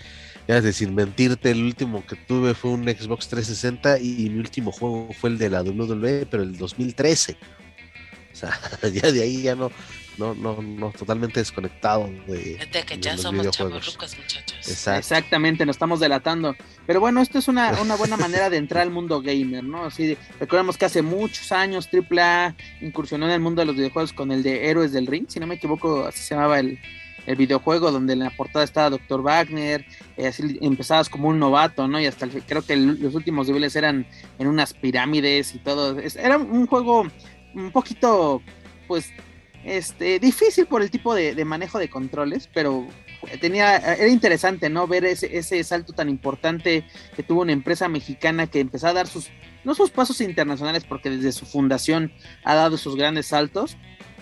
Ya 0.48 0.56
es 0.56 0.64
decir, 0.64 0.90
mentirte, 0.90 1.50
el 1.50 1.62
último 1.62 2.06
que 2.06 2.16
tuve 2.16 2.54
fue 2.54 2.70
un 2.70 2.84
Xbox 2.84 3.28
360 3.28 3.98
y 4.00 4.30
mi 4.30 4.38
último 4.38 4.72
juego 4.72 5.10
fue 5.12 5.28
el 5.28 5.36
de 5.36 5.50
la 5.50 5.62
WWE, 5.62 6.24
pero 6.24 6.42
el 6.42 6.56
2013. 6.56 7.36
O 8.32 8.34
sea, 8.34 8.58
ya 8.90 9.12
de 9.12 9.22
ahí 9.22 9.42
ya 9.42 9.54
no, 9.54 9.70
no, 10.18 10.34
no, 10.34 10.60
no 10.60 10.90
totalmente 10.90 11.40
desconectado 11.40 12.10
de. 12.26 12.58
que 12.86 12.98
ya 12.98 13.16
somos 13.16 13.46
muchachos. 13.46 13.98
Exactamente, 14.66 15.64
nos 15.64 15.76
estamos 15.76 16.00
delatando. 16.00 16.54
Pero 16.86 17.00
bueno, 17.00 17.20
esto 17.20 17.38
es 17.38 17.48
una, 17.48 17.72
una 17.82 17.96
buena 17.96 18.16
manera 18.16 18.50
de 18.50 18.56
entrar 18.56 18.82
al 18.82 18.90
mundo 18.90 19.20
gamer, 19.22 19.64
¿no? 19.64 19.86
Así, 19.86 20.16
recordemos 20.40 20.76
que 20.76 20.84
hace 20.84 21.02
muchos 21.02 21.52
años 21.52 21.88
AAA 21.92 22.54
incursionó 22.80 23.26
en 23.26 23.32
el 23.32 23.40
mundo 23.40 23.62
de 23.62 23.66
los 23.66 23.76
videojuegos 23.76 24.12
con 24.12 24.32
el 24.32 24.42
de 24.42 24.68
Héroes 24.68 24.92
del 24.92 25.06
Ring, 25.06 25.26
si 25.28 25.40
no 25.40 25.46
me 25.46 25.54
equivoco, 25.54 26.04
así 26.04 26.20
se 26.20 26.34
llamaba 26.34 26.58
el, 26.58 26.78
el 27.26 27.36
videojuego 27.36 27.92
donde 27.92 28.14
en 28.14 28.20
la 28.20 28.30
portada 28.30 28.64
estaba 28.64 28.90
Dr. 28.90 29.22
Wagner, 29.22 29.84
eh, 30.16 30.26
así 30.26 30.58
empezabas 30.62 31.08
como 31.10 31.28
un 31.28 31.38
novato, 31.38 31.86
¿no? 31.86 32.00
Y 32.00 32.06
hasta 32.06 32.26
creo 32.26 32.64
que 32.64 32.74
los 32.74 33.14
últimos 33.14 33.46
niveles 33.48 33.76
eran 33.76 34.06
en 34.38 34.46
unas 34.46 34.72
pirámides 34.72 35.54
y 35.54 35.58
todo. 35.58 35.98
era 36.00 36.38
un 36.38 36.66
juego 36.66 37.06
un 37.54 37.70
poquito, 37.70 38.42
pues, 38.86 39.12
este, 39.64 40.18
difícil 40.18 40.66
por 40.66 40.82
el 40.82 40.90
tipo 40.90 41.14
de, 41.14 41.44
manejo 41.44 41.78
de 41.78 41.90
controles, 41.90 42.48
pero 42.52 42.86
tenía, 43.40 43.76
era 43.76 44.08
interesante, 44.08 44.70
¿no? 44.70 44.86
Ver 44.86 45.04
ese, 45.04 45.36
ese 45.36 45.62
salto 45.64 45.92
tan 45.92 46.08
importante 46.08 46.84
que 47.16 47.22
tuvo 47.22 47.42
una 47.42 47.52
empresa 47.52 47.88
mexicana 47.88 48.46
que 48.46 48.60
empezó 48.60 48.88
a 48.88 48.92
dar 48.92 49.06
sus, 49.06 49.28
no 49.64 49.74
sus 49.74 49.90
pasos 49.90 50.20
internacionales, 50.20 50.84
porque 50.84 51.10
desde 51.10 51.32
su 51.32 51.46
fundación 51.46 52.12
ha 52.44 52.54
dado 52.54 52.76
sus 52.76 52.96
grandes 52.96 53.26
saltos, 53.26 53.76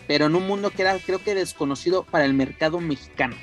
pero 0.06 0.26
en 0.26 0.34
un 0.34 0.46
mundo 0.46 0.70
que 0.70 0.82
era 0.82 0.98
creo 0.98 1.22
que 1.22 1.34
desconocido 1.34 2.04
para 2.04 2.24
el 2.24 2.34
mercado 2.34 2.80
mexicano. 2.80 3.36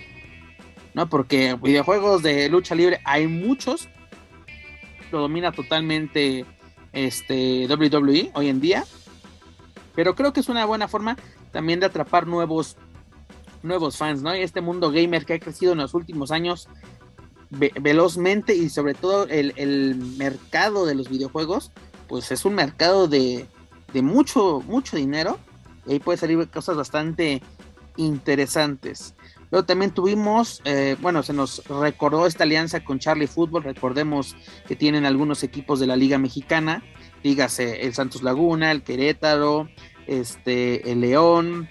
¿No? 0.93 1.09
Porque 1.09 1.57
videojuegos 1.61 2.21
de 2.21 2.49
lucha 2.49 2.75
libre 2.75 2.99
hay 3.03 3.27
muchos. 3.27 3.89
Lo 5.11 5.21
domina 5.21 5.51
totalmente 5.51 6.45
este 6.91 7.67
WWE 7.67 8.31
hoy 8.35 8.49
en 8.49 8.61
día. 8.61 8.85
Pero 9.95 10.15
creo 10.15 10.33
que 10.33 10.39
es 10.39 10.49
una 10.49 10.65
buena 10.65 10.87
forma 10.87 11.17
también 11.53 11.79
de 11.79 11.85
atrapar 11.85 12.27
nuevos 12.27 12.75
nuevos 13.61 13.95
fans, 13.95 14.21
¿no? 14.21 14.35
Y 14.35 14.41
este 14.41 14.59
mundo 14.59 14.91
gamer 14.91 15.25
que 15.25 15.35
ha 15.35 15.39
crecido 15.39 15.71
en 15.71 15.77
los 15.77 15.93
últimos 15.93 16.31
años 16.31 16.67
velozmente 17.49 18.55
y 18.55 18.67
sobre 18.67 18.93
todo 18.93 19.25
el, 19.27 19.53
el, 19.55 19.95
mercado 20.17 20.85
de 20.85 20.95
los 20.95 21.07
videojuegos, 21.07 21.71
pues 22.09 22.31
es 22.31 22.43
un 22.45 22.55
mercado 22.55 23.07
de, 23.07 23.45
de 23.93 24.01
mucho, 24.01 24.61
mucho 24.67 24.97
dinero 24.97 25.39
y 25.85 25.93
ahí 25.93 25.99
puede 25.99 26.17
salir 26.17 26.45
cosas 26.49 26.75
bastante 26.75 27.41
interesantes. 27.95 29.13
Luego 29.51 29.67
también 29.67 29.91
tuvimos, 29.91 30.61
eh, 30.65 30.97
bueno, 30.99 31.21
se 31.21 31.31
nos 31.31 31.63
recordó 31.67 32.25
esta 32.25 32.43
alianza 32.43 32.83
con 32.83 32.97
Charlie 32.97 33.27
Football. 33.27 33.63
Recordemos 33.63 34.35
que 34.67 34.75
tienen 34.75 35.05
algunos 35.05 35.43
equipos 35.43 35.79
de 35.79 35.85
la 35.85 35.95
Liga 35.95 36.17
Mexicana, 36.17 36.83
dígase 37.21 37.85
el 37.85 37.93
Santos 37.93 38.23
Laguna, 38.23 38.71
el 38.71 38.81
Querétaro, 38.81 39.69
este, 40.07 40.91
el 40.91 41.01
León, 41.01 41.69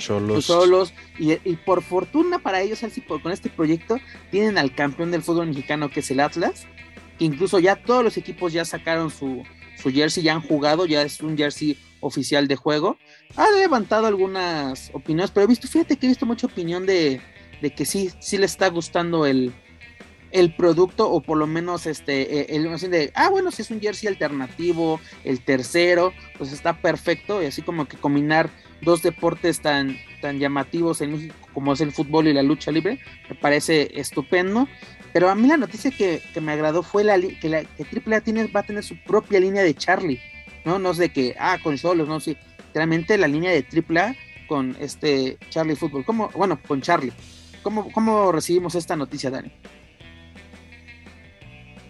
Cholos. 0.00 0.46
Solos. 0.46 0.94
Y, 1.18 1.36
por 1.56 1.82
fortuna 1.82 2.38
para 2.38 2.60
ellos, 2.62 2.82
así 2.82 3.00
con 3.02 3.30
este 3.30 3.50
proyecto, 3.50 3.98
tienen 4.30 4.58
al 4.58 4.74
campeón 4.74 5.10
del 5.10 5.22
fútbol 5.22 5.48
mexicano 5.48 5.90
que 5.90 6.00
es 6.00 6.10
el 6.10 6.20
Atlas, 6.20 6.66
que 7.18 7.26
incluso 7.26 7.58
ya 7.58 7.76
todos 7.76 8.02
los 8.02 8.16
equipos 8.16 8.52
ya 8.52 8.64
sacaron 8.64 9.10
su, 9.10 9.44
su 9.76 9.92
jersey, 9.92 10.22
ya 10.22 10.34
han 10.34 10.40
jugado, 10.40 10.86
ya 10.86 11.02
es 11.02 11.20
un 11.20 11.36
jersey 11.36 11.78
oficial 12.00 12.48
de 12.48 12.56
juego. 12.56 12.96
Ha 13.36 13.50
levantado 13.50 14.06
algunas 14.06 14.90
opiniones, 14.94 15.30
pero 15.30 15.44
he 15.44 15.48
visto, 15.48 15.68
fíjate 15.68 15.96
que 15.96 16.06
he 16.06 16.08
visto 16.08 16.26
mucha 16.26 16.46
opinión 16.46 16.86
de, 16.86 17.20
de 17.60 17.70
que 17.70 17.84
sí, 17.84 18.10
sí 18.20 18.38
le 18.38 18.46
está 18.46 18.68
gustando 18.68 19.26
el, 19.26 19.52
el 20.32 20.54
producto, 20.54 21.10
o 21.10 21.20
por 21.20 21.38
lo 21.38 21.46
menos 21.46 21.86
este, 21.86 22.40
e, 22.52 22.56
el, 22.56 22.90
de, 22.90 23.12
ah, 23.14 23.28
bueno, 23.28 23.50
si 23.50 23.62
es 23.62 23.70
un 23.70 23.80
jersey 23.80 24.08
alternativo, 24.08 25.00
el 25.24 25.40
tercero, 25.40 26.12
pues 26.38 26.52
está 26.52 26.80
perfecto, 26.80 27.42
y 27.42 27.46
así 27.46 27.62
como 27.62 27.86
que 27.86 27.96
combinar 27.96 28.50
dos 28.82 29.02
deportes 29.02 29.60
tan, 29.60 29.96
tan 30.20 30.38
llamativos 30.38 31.00
en 31.00 31.12
México 31.12 31.34
como 31.52 31.72
es 31.72 31.80
el 31.80 31.92
fútbol 31.92 32.28
y 32.28 32.32
la 32.32 32.42
lucha 32.42 32.70
libre, 32.70 33.00
me 33.28 33.34
parece 33.34 33.90
estupendo. 33.94 34.68
Pero 35.12 35.28
a 35.28 35.34
mí 35.34 35.48
la 35.48 35.56
noticia 35.56 35.90
que, 35.90 36.22
me 36.40 36.52
agradó 36.52 36.82
fue 36.82 37.02
la, 37.02 37.18
que, 37.18 37.48
la, 37.48 37.64
que 37.64 38.20
tiene, 38.20 38.46
va 38.46 38.60
a 38.60 38.66
tener 38.66 38.84
su 38.84 38.96
propia 39.02 39.40
línea 39.40 39.62
de 39.62 39.74
Charlie, 39.74 40.20
¿no? 40.64 40.78
No 40.78 40.94
sé 40.94 41.08
que, 41.08 41.34
ah, 41.38 41.58
con 41.62 41.78
solos, 41.78 42.06
no 42.06 42.20
sé. 42.20 42.36
realmente 42.72 43.18
la 43.18 43.26
línea 43.26 43.50
de 43.50 43.66
AAA 43.66 44.14
con 44.46 44.76
este 44.80 45.36
Charlie 45.48 45.74
Football. 45.74 46.04
¿Cómo, 46.04 46.30
bueno, 46.34 46.60
con 46.66 46.80
Charlie. 46.80 47.12
¿Cómo, 47.62 47.90
cómo 47.92 48.32
recibimos 48.32 48.74
esta 48.74 48.94
noticia, 48.94 49.30
Dani? 49.30 49.50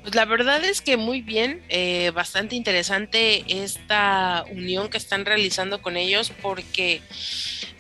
Pues 0.03 0.15
la 0.15 0.25
verdad 0.25 0.65
es 0.65 0.81
que 0.81 0.97
muy 0.97 1.21
bien, 1.21 1.63
eh, 1.69 2.11
bastante 2.15 2.57
interesante 2.57 3.45
esta 3.49 4.45
unión 4.51 4.89
que 4.89 4.97
están 4.97 5.27
realizando 5.27 5.83
con 5.83 5.97
ellos 5.97 6.33
porque 6.41 7.03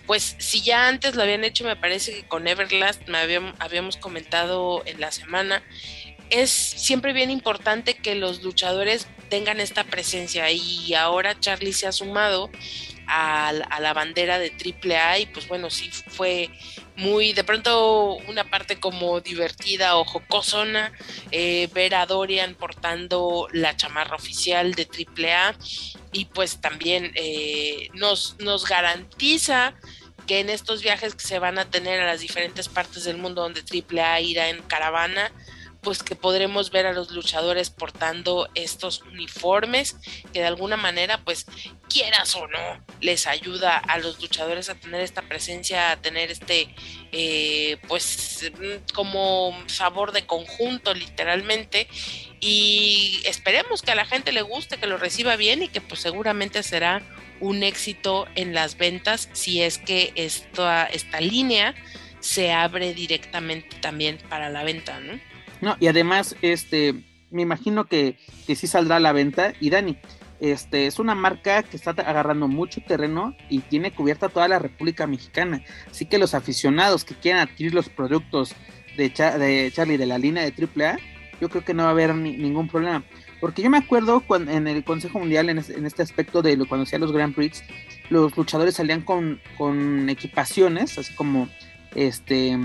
pues 0.07 0.35
si 0.39 0.61
ya 0.61 0.89
antes 0.89 1.15
lo 1.15 1.23
habían 1.23 1.45
hecho, 1.45 1.65
me 1.65 1.77
parece 1.77 2.13
que 2.13 2.23
con 2.25 2.49
Everlast 2.49 3.09
me 3.09 3.19
habíamos, 3.59 3.97
comentado 3.97 4.83
en 4.85 5.01
la 5.01 5.13
semana, 5.13 5.63
es 6.31 6.51
siempre 6.51 7.13
bien 7.13 7.31
importante 7.31 7.95
que 7.95 8.17
los 8.17 8.43
luchadores 8.43 9.07
tengan 9.29 9.61
esta 9.61 9.85
presencia 9.85 10.51
y 10.51 10.95
ahora 10.95 11.39
Charlie 11.39 11.73
se 11.73 11.87
ha 11.87 11.93
sumado 11.93 12.51
a, 13.07 13.53
la 13.81 13.93
bandera 13.93 14.41
de 14.41 14.51
AAA 14.51 15.21
y 15.21 15.27
pues 15.27 15.47
bueno, 15.47 15.71
sí 15.71 15.91
fue 16.09 16.51
muy, 17.01 17.33
de 17.33 17.45
pronto 17.45 18.17
una 18.29 18.45
parte 18.45 18.79
como 18.79 19.21
divertida 19.21 19.97
o 19.97 20.05
jocosona, 20.05 20.93
eh, 21.31 21.69
ver 21.73 21.95
a 21.95 22.07
Dorian 22.07 22.55
portando 22.55 23.49
la 23.53 23.77
chamarra 23.77 24.17
oficial 24.17 24.75
de 24.75 24.87
AAA 24.87 25.57
y 26.13 26.27
pues 26.27 26.61
también 26.61 27.11
eh, 27.15 27.89
nos, 27.95 28.37
nos 28.39 28.67
garantiza 28.67 29.75
que 30.27 30.41
en 30.41 30.51
estos 30.51 30.83
viajes 30.83 31.15
que 31.15 31.25
se 31.27 31.39
van 31.39 31.59
a 31.59 31.71
tener 31.71 32.01
a 32.01 32.07
las 32.07 32.21
diferentes 32.21 32.69
partes 32.69 33.05
del 33.05 33.17
mundo 33.17 33.43
donde 33.43 33.63
AAA 33.63 34.21
irá 34.21 34.49
en 34.49 34.63
caravana, 34.63 35.33
pues 35.81 36.03
que 36.03 36.15
podremos 36.15 36.71
ver 36.71 36.87
a 36.87 36.93
los 36.93 37.11
luchadores 37.11 37.71
portando 37.71 38.49
estos 38.55 39.03
uniformes 39.03 39.97
que 40.33 40.41
de 40.41 40.47
alguna 40.47 40.77
manera 40.77 41.23
pues 41.25 41.47
quieras 41.89 42.35
o 42.37 42.47
no 42.47 42.85
les 43.01 43.27
ayuda 43.27 43.79
a 43.79 43.99
los 43.99 44.21
luchadores 44.21 44.69
a 44.69 44.75
tener 44.75 45.01
esta 45.01 45.23
presencia 45.23 45.93
a 45.93 45.97
tener 45.97 46.31
este 46.31 46.75
eh, 47.13 47.79
pues 47.89 48.51
como 48.95 49.57
sabor 49.67 50.13
de 50.13 50.27
conjunto 50.27 50.95
literalmente 50.95 51.89
y 52.41 53.23
esperemos 53.25 53.83
que 53.83 53.93
a 53.93 53.97
la 53.97 54.07
gente 54.07 54.33
le 54.33 54.43
guste 54.43 54.79
que 54.79 54.87
lo 54.87 54.97
reciba 54.97 55.37
bien 55.37 55.63
y 55.63 55.69
que 55.69 55.81
pues 55.81 56.01
seguramente 56.01 56.63
será 56.63 57.03
un 57.41 57.63
éxito 57.63 58.27
en 58.35 58.55
las 58.55 58.77
ventas 58.77 59.29
si 59.33 59.63
es 59.63 59.79
que 59.79 60.13
esta, 60.15 60.87
esta 60.87 61.21
línea 61.21 61.75
se 62.21 62.53
abre 62.53 62.95
directamente 62.95 63.77
también 63.81 64.19
para 64.29 64.51
la 64.51 64.63
venta, 64.63 65.01
¿no? 65.01 65.19
No, 65.61 65.77
y 65.81 65.89
además, 65.89 66.37
este, 66.43 67.05
me 67.31 67.43
imagino 67.43 67.87
que, 67.87 68.17
que 68.47 68.57
sí 68.57 68.67
saldrá 68.67 68.97
a 68.97 69.01
la 69.01 69.13
venta. 69.13 69.53
Y 69.61 69.71
Dani, 69.71 69.99
este, 70.41 70.87
es 70.87 70.99
una 70.99 71.15
marca 71.15 71.63
que 71.63 71.77
está 71.77 71.91
agarrando 71.91 72.49
mucho 72.49 72.81
terreno 72.81 73.37
y 73.49 73.61
tiene 73.61 73.93
cubierta 73.93 74.29
toda 74.29 74.49
la 74.49 74.59
República 74.59 75.07
Mexicana. 75.07 75.63
Así 75.91 76.07
que 76.07 76.19
los 76.19 76.35
aficionados 76.35 77.05
que 77.05 77.15
quieran 77.15 77.47
adquirir 77.47 77.75
los 77.75 77.89
productos 77.89 78.55
de, 78.97 79.11
de 79.11 79.73
Charlie 79.75 79.99
de 79.99 80.07
la 80.07 80.19
línea 80.19 80.43
de 80.43 80.55
AAA, 80.55 80.99
yo 81.41 81.49
creo 81.49 81.65
que 81.65 81.75
no 81.75 81.83
va 81.83 81.91
a 81.91 81.93
haber 81.93 82.15
ningún 82.15 82.69
problema. 82.69 83.05
Porque 83.41 83.63
yo 83.63 83.71
me 83.71 83.79
acuerdo 83.79 84.21
cuando, 84.21 84.53
en 84.53 84.69
el 84.69 84.85
Consejo 84.85 85.19
Mundial, 85.19 85.49
en, 85.49 85.59
este 85.59 86.03
aspecto 86.03 86.43
de 86.43 86.57
lo, 86.57 86.69
cuando 86.69 86.85
hacía 86.85 86.99
los 86.99 87.13
Grand 87.13 87.35
Prix, 87.35 87.65
los 88.11 88.37
luchadores 88.37 88.75
salían 88.75 89.01
con, 89.01 89.41
equipaciones, 90.09 90.99
así 90.99 91.15
como 91.15 91.49
este 91.95 92.59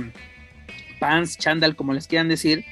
pants, 1.00 1.38
chandal, 1.38 1.76
como 1.76 1.94
les 1.94 2.08
quieran 2.08 2.28
decir, 2.28 2.66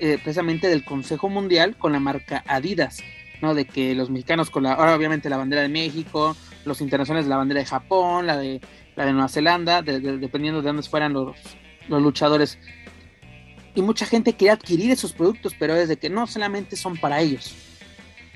eh, 0.00 0.18
precisamente 0.22 0.68
del 0.68 0.84
Consejo 0.84 1.28
Mundial 1.28 1.76
con 1.76 1.92
la 1.92 2.00
marca 2.00 2.42
Adidas, 2.46 2.98
¿no? 3.42 3.54
De 3.54 3.66
que 3.66 3.94
los 3.94 4.10
mexicanos 4.10 4.50
con 4.50 4.62
la, 4.62 4.72
ahora 4.72 4.94
obviamente 4.94 5.30
la 5.30 5.36
bandera 5.36 5.62
de 5.62 5.68
México, 5.68 6.36
los 6.64 6.80
internacionales 6.80 7.28
la 7.28 7.36
bandera 7.36 7.60
de 7.60 7.66
Japón, 7.66 8.26
la 8.26 8.36
de 8.36 8.60
la 8.96 9.04
de 9.06 9.12
Nueva 9.12 9.28
Zelanda, 9.28 9.82
dependiendo 9.82 10.60
de 10.62 10.66
dónde 10.66 10.82
fueran 10.82 11.12
los, 11.12 11.36
los 11.88 12.02
luchadores 12.02 12.58
y 13.74 13.82
mucha 13.82 14.06
gente 14.06 14.34
quiere 14.34 14.52
adquirir 14.52 14.90
esos 14.90 15.12
productos, 15.12 15.54
pero 15.58 15.74
es 15.76 15.88
de 15.88 15.96
que 15.96 16.10
no 16.10 16.26
solamente 16.26 16.76
son 16.76 16.96
para 16.96 17.20
ellos, 17.20 17.54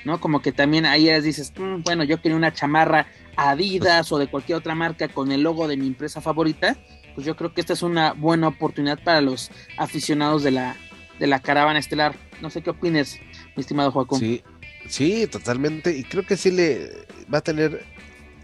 ¿no? 0.04 0.20
Como 0.20 0.40
que 0.40 0.52
también 0.52 0.86
ahí 0.86 1.10
dices, 1.20 1.52
mm, 1.56 1.82
bueno, 1.82 2.04
yo 2.04 2.20
quería 2.20 2.36
una 2.36 2.52
chamarra 2.52 3.06
Adidas 3.36 4.12
o 4.12 4.18
de 4.18 4.28
cualquier 4.28 4.58
otra 4.58 4.74
marca 4.74 5.08
con 5.08 5.32
el 5.32 5.42
logo 5.42 5.66
de 5.66 5.76
mi 5.76 5.88
empresa 5.88 6.20
favorita, 6.20 6.76
pues 7.14 7.26
yo 7.26 7.36
creo 7.36 7.52
que 7.52 7.60
esta 7.60 7.72
es 7.72 7.82
una 7.82 8.12
buena 8.12 8.48
oportunidad 8.48 9.02
para 9.02 9.20
los 9.20 9.50
aficionados 9.76 10.44
de 10.44 10.52
la, 10.52 10.76
de 11.18 11.26
la 11.26 11.40
caravana 11.40 11.78
estelar. 11.78 12.14
No 12.40 12.50
sé 12.50 12.62
qué 12.62 12.70
opines, 12.70 13.20
mi 13.56 13.60
estimado 13.60 13.90
Joaquín. 13.90 14.18
Sí, 14.18 14.42
sí, 14.88 15.26
totalmente, 15.26 15.96
y 15.96 16.04
creo 16.04 16.24
que 16.24 16.36
sí 16.36 16.50
le 16.50 16.90
va 17.32 17.38
a 17.38 17.42
tener 17.42 17.84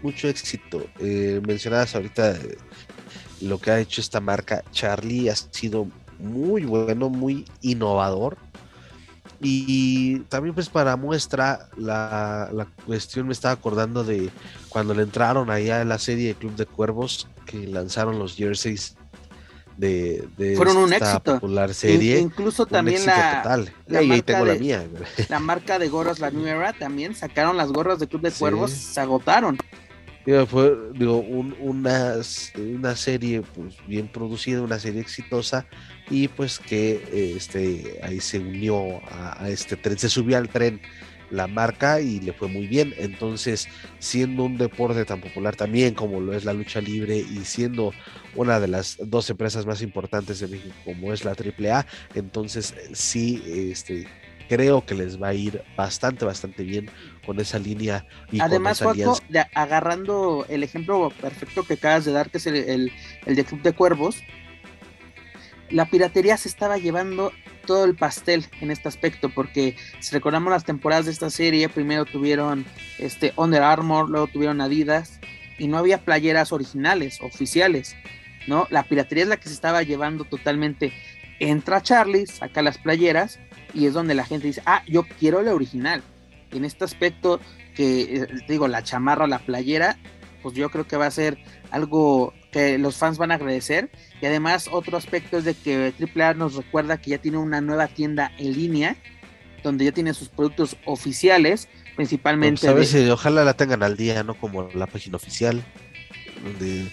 mucho 0.01 0.27
éxito. 0.27 0.85
Eh, 0.99 1.41
mencionabas 1.45 1.95
ahorita 1.95 2.37
lo 3.41 3.59
que 3.59 3.71
ha 3.71 3.79
hecho 3.79 4.01
esta 4.01 4.19
marca 4.19 4.63
Charlie 4.71 5.29
ha 5.29 5.35
sido 5.35 5.87
muy 6.19 6.65
bueno, 6.65 7.09
muy 7.09 7.45
innovador. 7.61 8.37
Y 9.43 10.19
también 10.29 10.53
pues 10.53 10.69
para 10.69 10.95
muestra 10.97 11.67
la, 11.75 12.49
la, 12.53 12.65
cuestión 12.85 13.25
me 13.25 13.33
estaba 13.33 13.55
acordando 13.55 14.03
de 14.03 14.29
cuando 14.69 14.93
le 14.93 15.01
entraron 15.01 15.49
allá 15.49 15.81
en 15.81 15.89
la 15.89 15.97
serie 15.97 16.27
de 16.27 16.35
Club 16.35 16.55
de 16.55 16.67
Cuervos 16.67 17.27
que 17.47 17.65
lanzaron 17.65 18.19
los 18.19 18.35
jerseys 18.35 18.95
de, 19.81 20.27
de 20.37 20.55
fueron 20.55 20.77
un 20.77 20.93
éxito. 20.93 21.33
popular 21.33 21.73
serie. 21.73 22.19
Incluso 22.19 22.67
también 22.67 23.03
la, 23.03 23.41
la, 23.87 24.01
marca 24.03 24.39
de, 24.39 24.45
la 24.45 24.59
mía 24.59 24.85
la 25.27 25.39
marca 25.39 25.79
de 25.79 25.89
gorras 25.89 26.19
la 26.19 26.29
New 26.29 26.45
Era 26.45 26.71
también 26.71 27.15
sacaron 27.15 27.57
las 27.57 27.71
gorras 27.71 27.97
de 27.97 28.07
Club 28.07 28.21
de 28.21 28.31
Cuervos 28.31 28.71
se 28.71 29.01
agotaron. 29.01 29.57
Fue 30.47 30.77
digo, 30.93 31.17
una, 31.17 32.17
una 32.55 32.95
serie 32.95 33.41
pues, 33.41 33.75
bien 33.87 34.07
producida, 34.07 34.61
una 34.61 34.77
serie 34.77 35.01
exitosa 35.01 35.65
y 36.11 36.27
pues 36.27 36.59
que 36.59 37.33
este, 37.35 37.99
ahí 38.03 38.19
se 38.19 38.37
unió 38.37 39.01
a, 39.09 39.49
este 39.49 39.77
tren, 39.77 39.97
se 39.97 40.09
subió 40.09 40.37
al 40.37 40.47
tren 40.47 40.79
la 41.31 41.47
marca 41.47 42.01
y 42.01 42.19
le 42.19 42.33
fue 42.33 42.47
muy 42.47 42.67
bien. 42.67 42.93
Entonces, 42.97 43.67
siendo 43.99 44.43
un 44.43 44.57
deporte 44.57 45.05
tan 45.05 45.21
popular 45.21 45.55
también 45.55 45.93
como 45.93 46.19
lo 46.19 46.33
es 46.33 46.45
la 46.45 46.53
lucha 46.53 46.81
libre 46.81 47.17
y 47.17 47.45
siendo 47.45 47.93
una 48.35 48.59
de 48.59 48.67
las 48.67 48.97
dos 49.03 49.29
empresas 49.29 49.65
más 49.65 49.81
importantes 49.81 50.39
de 50.39 50.47
México 50.47 50.75
como 50.85 51.11
es 51.13 51.25
la 51.25 51.31
AAA, 51.31 51.85
entonces 52.15 52.73
sí, 52.93 53.43
este, 53.71 54.07
creo 54.51 54.85
que 54.85 54.95
les 54.95 55.21
va 55.21 55.29
a 55.29 55.33
ir 55.33 55.63
bastante, 55.77 56.25
bastante 56.25 56.63
bien 56.63 56.89
con 57.25 57.39
esa 57.39 57.57
línea. 57.57 58.05
Y 58.33 58.41
Además, 58.41 58.83
agarrando 59.53 60.45
el 60.49 60.63
ejemplo 60.63 61.09
perfecto 61.21 61.63
que 61.63 61.75
acabas 61.75 62.03
de 62.03 62.11
dar, 62.11 62.29
que 62.29 62.37
es 62.37 62.47
el, 62.47 62.91
de 63.25 63.45
Club 63.45 63.61
de 63.61 63.71
Cuervos, 63.71 64.17
la 65.69 65.85
piratería 65.85 66.35
se 66.35 66.49
estaba 66.49 66.77
llevando 66.77 67.31
todo 67.71 67.85
el 67.85 67.95
pastel 67.95 68.45
en 68.59 68.69
este 68.69 68.89
aspecto, 68.89 69.29
porque 69.29 69.77
si 70.01 70.13
recordamos 70.13 70.51
las 70.51 70.65
temporadas 70.65 71.05
de 71.05 71.13
esta 71.13 71.29
serie, 71.29 71.69
primero 71.69 72.03
tuvieron 72.03 72.65
este 72.99 73.31
Under 73.37 73.63
Armour, 73.63 74.09
luego 74.09 74.27
tuvieron 74.27 74.59
Adidas, 74.59 75.21
y 75.57 75.69
no 75.69 75.77
había 75.77 75.99
playeras 75.99 76.51
originales, 76.51 77.21
oficiales, 77.21 77.95
¿no? 78.45 78.67
La 78.71 78.83
piratería 78.83 79.23
es 79.23 79.29
la 79.29 79.37
que 79.37 79.47
se 79.47 79.53
estaba 79.53 79.83
llevando 79.83 80.25
totalmente. 80.25 80.91
Entra 81.39 81.81
Charlie, 81.81 82.27
saca 82.27 82.61
las 82.61 82.77
playeras, 82.77 83.39
y 83.73 83.85
es 83.85 83.93
donde 83.93 84.15
la 84.15 84.25
gente 84.25 84.47
dice, 84.47 84.61
ah, 84.65 84.83
yo 84.85 85.03
quiero 85.03 85.41
la 85.41 85.53
original. 85.53 86.03
en 86.51 86.65
este 86.65 86.83
aspecto, 86.83 87.39
que 87.73 88.01
eh, 88.01 88.27
digo, 88.49 88.67
la 88.67 88.83
chamarra, 88.83 89.27
la 89.27 89.39
playera, 89.39 89.97
pues 90.43 90.55
yo 90.55 90.69
creo 90.71 90.85
que 90.85 90.97
va 90.97 91.05
a 91.05 91.11
ser 91.11 91.37
algo 91.69 92.33
que 92.51 92.77
los 92.77 92.97
fans 92.97 93.17
van 93.17 93.31
a 93.31 93.35
agradecer. 93.35 93.89
Y 94.21 94.25
además, 94.25 94.69
otro 94.71 94.97
aspecto 94.97 95.37
es 95.37 95.45
de 95.45 95.53
que 95.53 95.93
AAA 96.15 96.33
nos 96.35 96.55
recuerda 96.55 96.97
que 96.97 97.11
ya 97.11 97.17
tiene 97.17 97.37
una 97.37 97.61
nueva 97.61 97.87
tienda 97.87 98.31
en 98.37 98.53
línea, 98.53 98.95
donde 99.63 99.85
ya 99.85 99.91
tiene 99.91 100.13
sus 100.13 100.29
productos 100.29 100.77
oficiales, 100.85 101.67
principalmente. 101.95 102.71
Pues, 102.71 102.93
ojalá 103.09 103.43
la 103.43 103.53
tengan 103.53 103.83
al 103.83 103.97
día, 103.97 104.23
no 104.23 104.35
como 104.35 104.69
la 104.73 104.87
página 104.87 105.15
oficial, 105.15 105.63
donde 106.43 106.87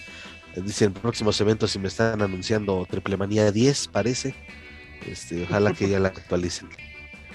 dicen 0.55 0.93
próximos 0.93 1.39
eventos 1.41 1.75
y 1.75 1.79
me 1.79 1.87
están 1.87 2.21
anunciando 2.21 2.85
Triple 2.89 3.17
Manía 3.17 3.51
10, 3.51 3.87
parece. 3.89 4.35
Este, 5.05 5.43
ojalá 5.43 5.73
que 5.73 5.89
ya 5.89 5.99
la 5.99 6.09
actualicen. 6.09 6.69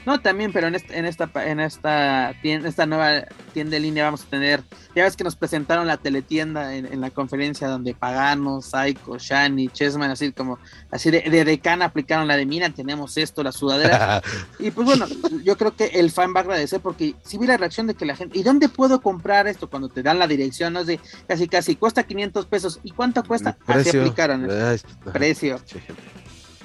No, 0.06 0.20
también, 0.20 0.52
pero 0.52 0.66
en 0.66 0.74
esta, 0.74 0.94
en 0.94 1.06
esta, 1.06 1.30
en 1.46 1.60
esta, 1.60 2.34
tienda, 2.42 2.68
esta 2.68 2.86
nueva 2.86 3.24
tienda 3.52 3.76
en 3.76 3.82
línea 3.82 4.04
vamos 4.04 4.22
a 4.22 4.26
tener, 4.26 4.62
ya 4.94 5.04
ves 5.04 5.16
que 5.16 5.24
nos 5.24 5.36
presentaron 5.36 5.86
la 5.86 5.96
teletienda 5.96 6.74
en, 6.74 7.00
la 7.00 7.10
conferencia 7.10 7.68
donde 7.68 7.94
Pagano, 7.94 8.60
Saiko, 8.60 9.18
Shani, 9.18 9.68
Chessman, 9.68 10.10
así 10.10 10.32
como, 10.32 10.58
así 10.90 11.10
de, 11.10 11.22
de 11.22 11.44
decana 11.44 11.86
aplicaron 11.86 12.28
la 12.28 12.36
de 12.36 12.46
mira, 12.46 12.68
tenemos 12.70 13.16
esto, 13.16 13.42
la 13.42 13.52
sudadera. 13.52 14.22
y 14.58 14.70
pues 14.70 14.86
bueno, 14.86 15.06
yo 15.42 15.56
creo 15.56 15.74
que 15.74 15.86
el 15.86 16.10
fan 16.10 16.34
va 16.34 16.40
a 16.40 16.42
agradecer 16.42 16.80
porque 16.80 17.14
si 17.24 17.38
vi 17.38 17.46
la 17.46 17.56
reacción 17.56 17.86
de 17.86 17.94
que 17.94 18.04
la 18.04 18.16
gente, 18.16 18.38
¿y 18.38 18.42
dónde 18.42 18.68
puedo 18.68 19.00
comprar 19.00 19.46
esto? 19.46 19.70
Cuando 19.70 19.88
te 19.88 20.02
dan 20.02 20.18
la 20.18 20.26
dirección, 20.26 20.74
no 20.74 20.80
es 20.80 20.86
de 20.86 21.00
casi 21.26 21.48
casi, 21.48 21.76
cuesta 21.76 22.02
500 22.02 22.46
pesos, 22.46 22.80
¿y 22.82 22.90
cuánto 22.90 23.24
cuesta? 23.24 23.56
Así 23.66 23.96
aplicaron 23.96 24.44
el 24.44 24.80
precio. 25.12 25.60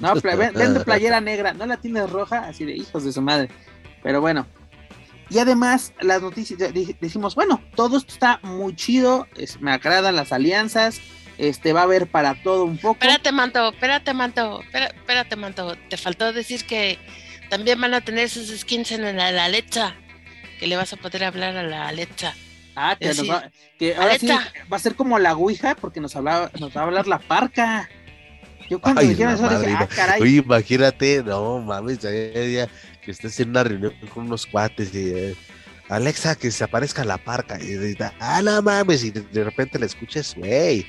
No, 0.00 0.14
vende 0.14 0.80
playera 0.84 1.20
negra, 1.20 1.52
no 1.52 1.66
la 1.66 1.76
tienes 1.76 2.08
roja, 2.10 2.48
así 2.48 2.64
de 2.64 2.74
hijos 2.74 3.04
de 3.04 3.12
su 3.12 3.20
madre. 3.20 3.48
Pero 4.02 4.20
bueno. 4.20 4.46
Y 5.28 5.38
además, 5.38 5.92
las 6.00 6.22
noticias, 6.22 6.58
decimos, 7.00 7.36
bueno, 7.36 7.62
todo 7.76 7.98
esto 7.98 8.12
está 8.12 8.40
muy 8.42 8.74
chido, 8.74 9.28
me 9.60 9.70
agradan 9.70 10.16
las 10.16 10.32
alianzas, 10.32 11.00
este 11.38 11.72
va 11.72 11.80
a 11.80 11.84
haber 11.84 12.08
para 12.08 12.34
todo 12.42 12.64
un 12.64 12.78
poco. 12.78 12.94
Espérate, 12.94 13.30
Manto, 13.30 13.68
espérate, 13.68 14.12
Manto, 14.12 14.60
espérate, 14.60 15.36
Manto, 15.36 15.76
te 15.88 15.96
faltó 15.96 16.32
decir 16.32 16.64
que 16.64 16.98
también 17.48 17.80
van 17.80 17.94
a 17.94 18.00
tener 18.00 18.28
sus 18.28 18.48
skins 18.58 18.90
en 18.90 19.02
la, 19.02 19.30
la 19.30 19.44
Alexa, 19.44 19.94
que 20.58 20.66
le 20.66 20.74
vas 20.74 20.92
a 20.92 20.96
poder 20.96 21.22
hablar 21.22 21.56
a 21.56 21.62
la 21.62 21.86
Alexa. 21.86 22.34
Ah, 22.74 22.96
que, 22.98 23.12
va, 23.28 23.50
que 23.78 23.94
ahora 23.94 24.18
sí 24.18 24.28
va 24.28 24.76
a 24.76 24.78
ser 24.78 24.94
como 24.94 25.18
la 25.18 25.34
Ouija, 25.34 25.74
porque 25.74 26.00
nos, 26.00 26.16
hablaba, 26.16 26.50
nos 26.58 26.76
va 26.76 26.80
a 26.80 26.84
hablar 26.84 27.06
la 27.06 27.18
parca. 27.18 27.88
Yo 28.70 28.80
cuando 28.80 29.02
me 29.02 29.08
dijeron 29.08 29.34
eso 29.34 29.48
dije, 29.48 29.76
ah, 29.76 29.88
caray. 29.88 30.22
Oye, 30.22 30.36
imagínate, 30.36 31.24
no 31.24 31.58
mames, 31.58 31.98
ya, 31.98 32.10
ya, 32.12 32.68
que 33.02 33.10
estés 33.10 33.40
en 33.40 33.50
una 33.50 33.64
reunión 33.64 33.92
con 34.14 34.26
unos 34.26 34.46
cuates 34.46 34.94
y 34.94 35.10
eh, 35.10 35.36
Alexa, 35.88 36.36
que 36.36 36.52
se 36.52 36.62
aparezca 36.62 37.04
la 37.04 37.18
parca. 37.18 37.58
Y, 37.60 37.96
ah, 38.20 38.40
no 38.42 38.62
mames, 38.62 39.02
y 39.02 39.10
de, 39.10 39.42
repente 39.44 39.76
la 39.76 39.86
escuches, 39.86 40.36
güey. 40.36 40.86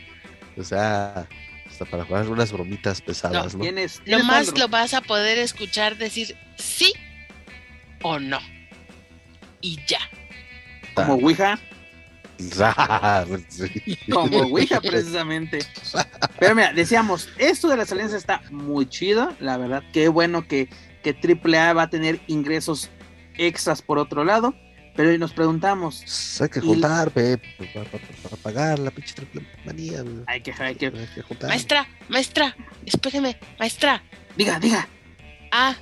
O 0.56 0.64
sea, 0.64 1.28
hasta 1.68 1.86
para 1.86 2.06
jugar 2.06 2.30
unas 2.30 2.52
bromitas 2.52 3.02
pesadas, 3.02 3.56
¿no? 3.56 3.66
lo 4.06 4.24
más 4.26 4.56
lo 4.56 4.68
vas 4.68 4.94
a 4.94 5.02
poder 5.02 5.40
escuchar 5.40 5.98
decir 5.98 6.38
sí 6.58 6.94
o 8.04 8.20
no. 8.20 8.40
Y 9.60 9.80
ya. 9.88 10.02
Como 10.94 11.16
Ouija. 11.16 11.58
Como 14.12 14.38
Ouija, 14.40 14.82
precisamente. 14.82 15.60
Pero 16.40 16.56
mira, 16.56 16.74
decíamos, 16.74 17.30
esto 17.38 17.68
de 17.70 17.78
las 17.78 17.92
alianzas 17.92 18.18
está 18.20 18.42
muy 18.52 18.88
chido, 18.88 19.34
la 19.40 19.58
verdad. 19.58 19.84
Qué 19.94 20.08
bueno 20.08 20.48
que, 20.48 20.70
que 21.04 21.12
AAA 21.12 21.74
va 21.74 21.84
a 21.84 21.90
tener 21.90 22.22
ingresos 22.28 22.90
extras 23.38 23.82
por 23.82 23.98
otro 23.98 24.24
lado. 24.24 24.54
Pero 24.96 25.18
nos 25.18 25.32
preguntamos. 25.32 26.40
Hay 26.42 26.50
que 26.50 26.60
juntar, 26.60 27.12
para, 27.12 27.40
pagar 28.44 28.78
la 28.78 28.92
pinche 28.92 29.14
triple 29.14 29.48
manía. 29.66 30.04
Hay 30.28 30.42
que, 30.42 30.54
hay 30.60 30.76
que, 30.76 30.92
juntar. 31.22 31.50
Maestra, 31.50 31.88
maestra, 32.10 32.56
espéreme, 32.86 33.40
maestra. 33.58 34.04
Diga, 34.36 34.60
diga. 34.60 34.88
Ah, 35.52 35.76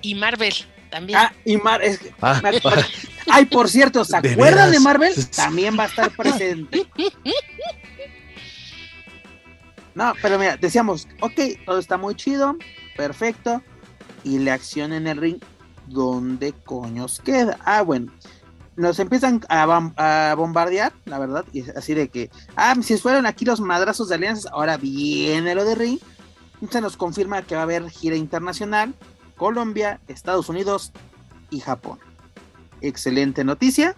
y 0.00 0.14
Marvel 0.14 0.54
también. 0.90 1.18
Ah, 1.18 1.32
y 1.44 1.58
Marvel. 1.58 1.98
Ah. 2.22 2.40
Ay, 3.28 3.46
por 3.46 3.68
cierto, 3.68 4.04
¿se 4.04 4.16
acuerdan 4.16 4.70
de 4.72 4.80
Marvel? 4.80 5.14
También 5.30 5.78
va 5.78 5.84
a 5.84 5.86
estar 5.86 6.10
presente. 6.10 6.86
No, 9.94 10.12
pero 10.20 10.38
mira, 10.38 10.58
decíamos, 10.58 11.08
ok, 11.20 11.40
todo 11.64 11.78
está 11.78 11.96
muy 11.96 12.14
chido, 12.14 12.56
perfecto. 12.96 13.62
Y 14.24 14.38
la 14.38 14.54
acción 14.54 14.92
en 14.92 15.06
el 15.06 15.16
ring, 15.16 15.38
¿dónde 15.86 16.52
coños 16.52 17.20
queda? 17.24 17.58
Ah, 17.64 17.80
bueno, 17.80 18.12
nos 18.76 18.98
empiezan 18.98 19.40
a, 19.48 20.34
bombardear, 20.36 20.92
la 21.06 21.18
verdad, 21.18 21.46
y 21.52 21.68
así 21.70 21.94
de 21.94 22.08
que, 22.08 22.30
ah, 22.56 22.74
si 22.82 22.98
fueron 22.98 23.24
aquí 23.24 23.46
los 23.46 23.60
madrazos 23.60 24.08
de 24.10 24.16
alianzas, 24.16 24.52
ahora 24.52 24.76
viene 24.76 25.54
lo 25.54 25.64
de 25.64 25.74
ring. 25.74 25.98
Se 26.70 26.80
nos 26.80 26.96
confirma 26.96 27.42
que 27.42 27.54
va 27.54 27.62
a 27.62 27.64
haber 27.64 27.88
gira 27.88 28.16
internacional, 28.16 28.94
Colombia, 29.36 30.00
Estados 30.08 30.48
Unidos 30.48 30.92
y 31.50 31.60
Japón. 31.60 31.98
Excelente 32.86 33.42
noticia. 33.42 33.96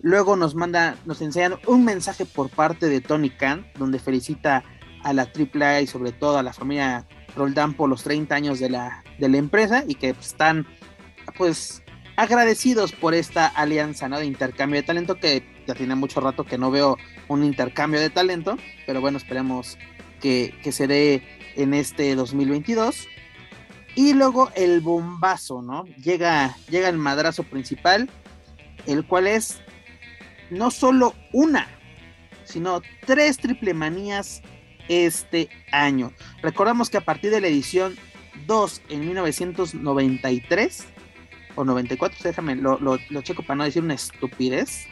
Luego 0.00 0.36
nos 0.36 0.54
manda, 0.54 0.96
nos 1.06 1.20
enseñan 1.20 1.56
un 1.66 1.84
mensaje 1.84 2.24
por 2.24 2.48
parte 2.48 2.88
de 2.88 3.00
Tony 3.00 3.30
Khan, 3.30 3.66
donde 3.78 3.98
felicita 3.98 4.62
a 5.02 5.12
la 5.12 5.22
AAA 5.22 5.82
y 5.82 5.86
sobre 5.88 6.12
todo 6.12 6.38
a 6.38 6.42
la 6.42 6.52
familia 6.52 7.08
Roldán 7.36 7.74
por 7.74 7.88
los 7.88 8.04
30 8.04 8.32
años 8.34 8.60
de 8.60 8.70
la, 8.70 9.02
de 9.18 9.28
la 9.28 9.38
empresa 9.38 9.84
y 9.86 9.96
que 9.96 10.10
están 10.10 10.66
pues 11.36 11.82
agradecidos 12.16 12.92
por 12.92 13.14
esta 13.14 13.46
alianza 13.46 14.08
¿no? 14.08 14.18
de 14.18 14.26
intercambio 14.26 14.80
de 14.80 14.86
talento 14.86 15.16
que 15.16 15.42
ya 15.66 15.74
tiene 15.74 15.96
mucho 15.96 16.20
rato 16.20 16.44
que 16.44 16.58
no 16.58 16.70
veo 16.70 16.96
un 17.28 17.42
intercambio 17.42 18.00
de 18.00 18.10
talento, 18.10 18.56
pero 18.86 19.00
bueno, 19.00 19.18
esperemos 19.18 19.78
que, 20.20 20.54
que 20.62 20.70
se 20.70 20.86
dé 20.86 21.22
en 21.56 21.74
este 21.74 22.14
2022. 22.14 23.08
Y 23.94 24.14
luego 24.14 24.50
el 24.54 24.80
bombazo, 24.80 25.62
¿no? 25.62 25.84
Llega, 25.96 26.56
llega 26.68 26.88
el 26.88 26.98
madrazo 26.98 27.42
principal, 27.42 28.08
el 28.86 29.04
cual 29.06 29.26
es 29.26 29.60
no 30.50 30.70
solo 30.70 31.14
una, 31.32 31.68
sino 32.44 32.82
tres 33.06 33.38
triple 33.38 33.74
manías 33.74 34.42
este 34.88 35.48
año. 35.72 36.12
Recordamos 36.42 36.90
que 36.90 36.98
a 36.98 37.04
partir 37.04 37.30
de 37.30 37.40
la 37.40 37.48
edición 37.48 37.96
2 38.46 38.82
en 38.88 39.06
1993 39.06 40.86
o 41.56 41.64
94, 41.64 42.18
déjame, 42.22 42.56
lo, 42.56 42.78
lo, 42.78 43.22
checo 43.22 43.42
para 43.42 43.56
no 43.56 43.64
decir 43.64 43.82
una 43.82 43.94
estupidez. 43.94 44.86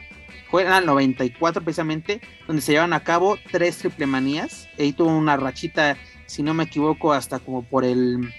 Fue 0.51 0.65
en 0.65 0.73
el 0.73 0.87
94 0.87 1.63
precisamente, 1.63 2.21
donde 2.47 2.63
se 2.63 2.73
llevan 2.73 2.93
a 2.93 3.05
cabo 3.05 3.39
tres 3.51 3.79
triple 3.79 4.07
manías. 4.07 4.69
Ahí 4.79 4.93
tuvo 4.93 5.11
una 5.17 5.37
rachita, 5.37 5.97
si 6.27 6.43
no 6.43 6.55
me 6.55 6.65
equivoco, 6.65 7.13
hasta 7.13 7.39
como 7.39 7.63
por 7.63 7.85
el 7.85 8.33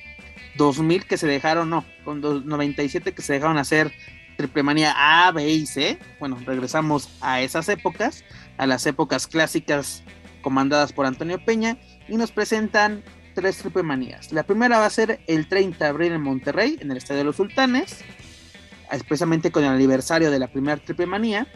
2000 0.60 1.06
que 1.06 1.18
se 1.18 1.26
dejaron, 1.26 1.70
no, 1.70 1.86
con 2.04 2.22
97 2.22 3.14
que 3.14 3.22
se 3.22 3.34
dejaron 3.34 3.58
hacer 3.58 3.92
triple 4.38 4.62
manía 4.62 4.94
A, 4.96 5.32
B 5.32 5.50
y 5.50 5.66
C. 5.66 5.98
Bueno, 6.20 6.38
regresamos 6.46 7.10
a 7.22 7.42
esas 7.42 7.68
épocas, 7.70 8.24
a 8.58 8.68
las 8.68 8.86
épocas 8.86 9.26
clásicas 9.26 10.04
comandadas 10.42 10.94
por 10.94 11.06
Antonio 11.06 11.44
Peña, 11.44 11.78
y 12.08 12.16
nos 12.18 12.32
presentan 12.32 13.04
tres 13.34 13.58
triple 13.58 13.84
manías. 13.84 14.32
La 14.32 14.44
primera 14.44 14.78
va 14.80 14.86
a 14.86 14.90
ser 14.90 15.22
el 15.28 15.48
30 15.48 15.84
de 15.84 15.90
abril 15.90 16.12
en 16.12 16.22
Monterrey, 16.22 16.78
en 16.80 16.92
el 16.92 16.98
Estadio 16.98 17.20
de 17.20 17.24
los 17.26 17.38
Sultanes, 17.38 18.02
especialmente 18.92 19.52
con 19.52 19.64
el 19.64 19.72
aniversario 19.72 20.30
de 20.30 20.40
la 20.40 20.48
primera 20.48 20.78
triple 20.78 21.06
manía. 21.06 21.48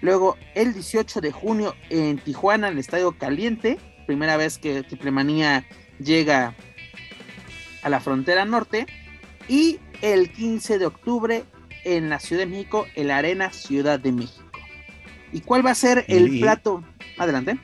Luego 0.00 0.36
el 0.54 0.74
18 0.74 1.20
de 1.20 1.32
junio 1.32 1.74
en 1.90 2.18
Tijuana, 2.18 2.68
en 2.68 2.74
el 2.74 2.78
Estadio 2.80 3.12
Caliente, 3.18 3.78
primera 4.06 4.36
vez 4.36 4.58
que 4.58 4.82
triple 4.82 5.10
manía 5.10 5.64
llega 5.98 6.54
a 7.82 7.88
la 7.88 8.00
frontera 8.00 8.44
norte. 8.44 8.86
Y 9.48 9.78
el 10.02 10.30
15 10.32 10.78
de 10.78 10.86
octubre 10.86 11.44
en 11.84 12.10
la 12.10 12.18
Ciudad 12.18 12.42
de 12.42 12.46
México, 12.46 12.86
en 12.94 13.08
la 13.08 13.18
Arena 13.18 13.52
Ciudad 13.52 13.98
de 13.98 14.12
México. 14.12 14.44
¿Y 15.32 15.40
cuál 15.40 15.64
va 15.64 15.70
a 15.70 15.74
ser 15.74 16.04
el 16.08 16.40
plato? 16.40 16.84
Adelante. 17.18 17.58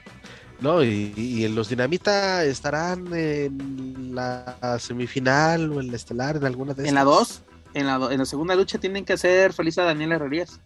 No, 0.60 0.82
y, 0.82 1.46
los 1.48 1.68
Dinamita 1.68 2.44
estarán 2.44 3.12
en 3.12 4.14
la 4.14 4.78
semifinal 4.78 5.72
o 5.72 5.80
en 5.80 5.90
la 5.90 5.96
estelar, 5.96 6.36
en 6.36 6.44
alguna 6.44 6.74
de 6.74 6.82
estas. 6.82 6.88
En 6.88 6.94
la 6.94 7.04
2, 7.04 7.42
en 7.74 7.86
la, 7.86 8.08
en 8.10 8.18
la 8.18 8.24
segunda 8.24 8.54
lucha 8.54 8.78
tienen 8.78 9.04
que 9.04 9.14
hacer 9.14 9.52
feliz 9.52 9.76
a 9.78 9.84
Daniel 9.84 10.12
Herrerías. 10.12 10.60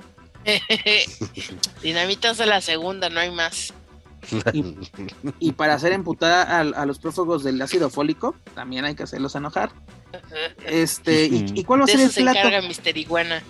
Dinamita 1.82 2.30
es 2.30 2.38
la 2.38 2.60
segunda, 2.60 3.10
no 3.10 3.20
hay 3.20 3.30
más. 3.30 3.72
Y, 5.40 5.52
para 5.52 5.74
hacer 5.74 5.92
emputada 5.92 6.60
a, 6.60 6.86
los 6.86 6.98
prófugos 6.98 7.44
del 7.44 7.60
ácido 7.60 7.90
fólico, 7.90 8.34
también 8.54 8.84
hay 8.84 8.94
que 8.94 9.04
hacerlos 9.04 9.34
enojar. 9.34 9.70
Este, 10.66 11.26
¿y, 11.26 11.64
cuál 11.64 11.80
va 11.80 11.84
a 11.84 11.88
ser 11.88 12.00
el 12.00 12.10
plato? 12.10 12.48
Se 12.48 12.62
Mister 12.62 12.96
Iguana. 12.96 13.42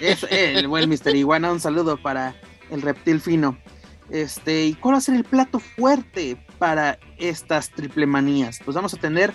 Es, 0.00 0.26
el 0.30 0.68
buen 0.68 0.88
Mister 0.88 1.14
Iguana, 1.14 1.52
un 1.52 1.60
saludo 1.60 1.96
para 1.96 2.34
el 2.70 2.82
reptil 2.82 3.20
fino. 3.20 3.58
Este, 4.10 4.66
¿y 4.66 4.74
cuál 4.74 4.94
va 4.94 4.98
a 4.98 5.02
ser 5.02 5.14
el 5.14 5.24
plato 5.24 5.60
fuerte 5.60 6.36
para 6.58 6.98
estas 7.18 7.70
triple 7.70 8.06
manías? 8.06 8.58
Pues 8.64 8.74
vamos 8.74 8.92
a 8.94 8.96
tener 8.96 9.32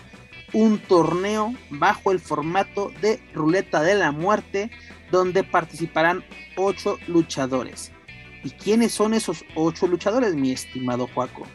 un 0.54 0.80
torneo 0.80 1.54
bajo 1.70 2.12
el 2.12 2.20
formato 2.20 2.92
de 3.02 3.22
ruleta 3.34 3.82
de 3.82 3.96
la 3.96 4.12
muerte, 4.12 4.72
donde 5.12 5.44
participarán 5.44 6.24
ocho 6.58 6.98
luchadores. 7.08 7.92
¿Y 8.46 8.52
quiénes 8.52 8.94
son 8.94 9.16
esos 9.16 9.44
ocho 9.56 9.88
luchadores, 9.88 10.36
mi 10.36 10.52
estimado 10.52 11.08
Juaco? 11.08 11.48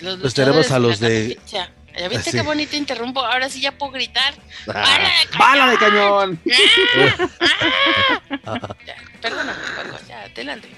Los 0.00 0.18
pues 0.18 0.32
tenemos 0.32 0.70
a 0.70 0.78
los 0.78 0.98
de. 0.98 1.38
¿Ya 1.46 1.70
viste 2.08 2.30
qué 2.30 2.40
bonito 2.40 2.74
interrumpo? 2.74 3.20
Ahora 3.20 3.50
sí 3.50 3.60
ya 3.60 3.76
puedo 3.76 3.92
gritar. 3.92 4.34
Ah. 4.66 5.10
¡Bala 5.38 5.70
de 5.70 5.76
cañón! 5.76 6.40
Perdóname, 9.20 9.58
ya, 10.08 10.22
adelante. 10.22 10.68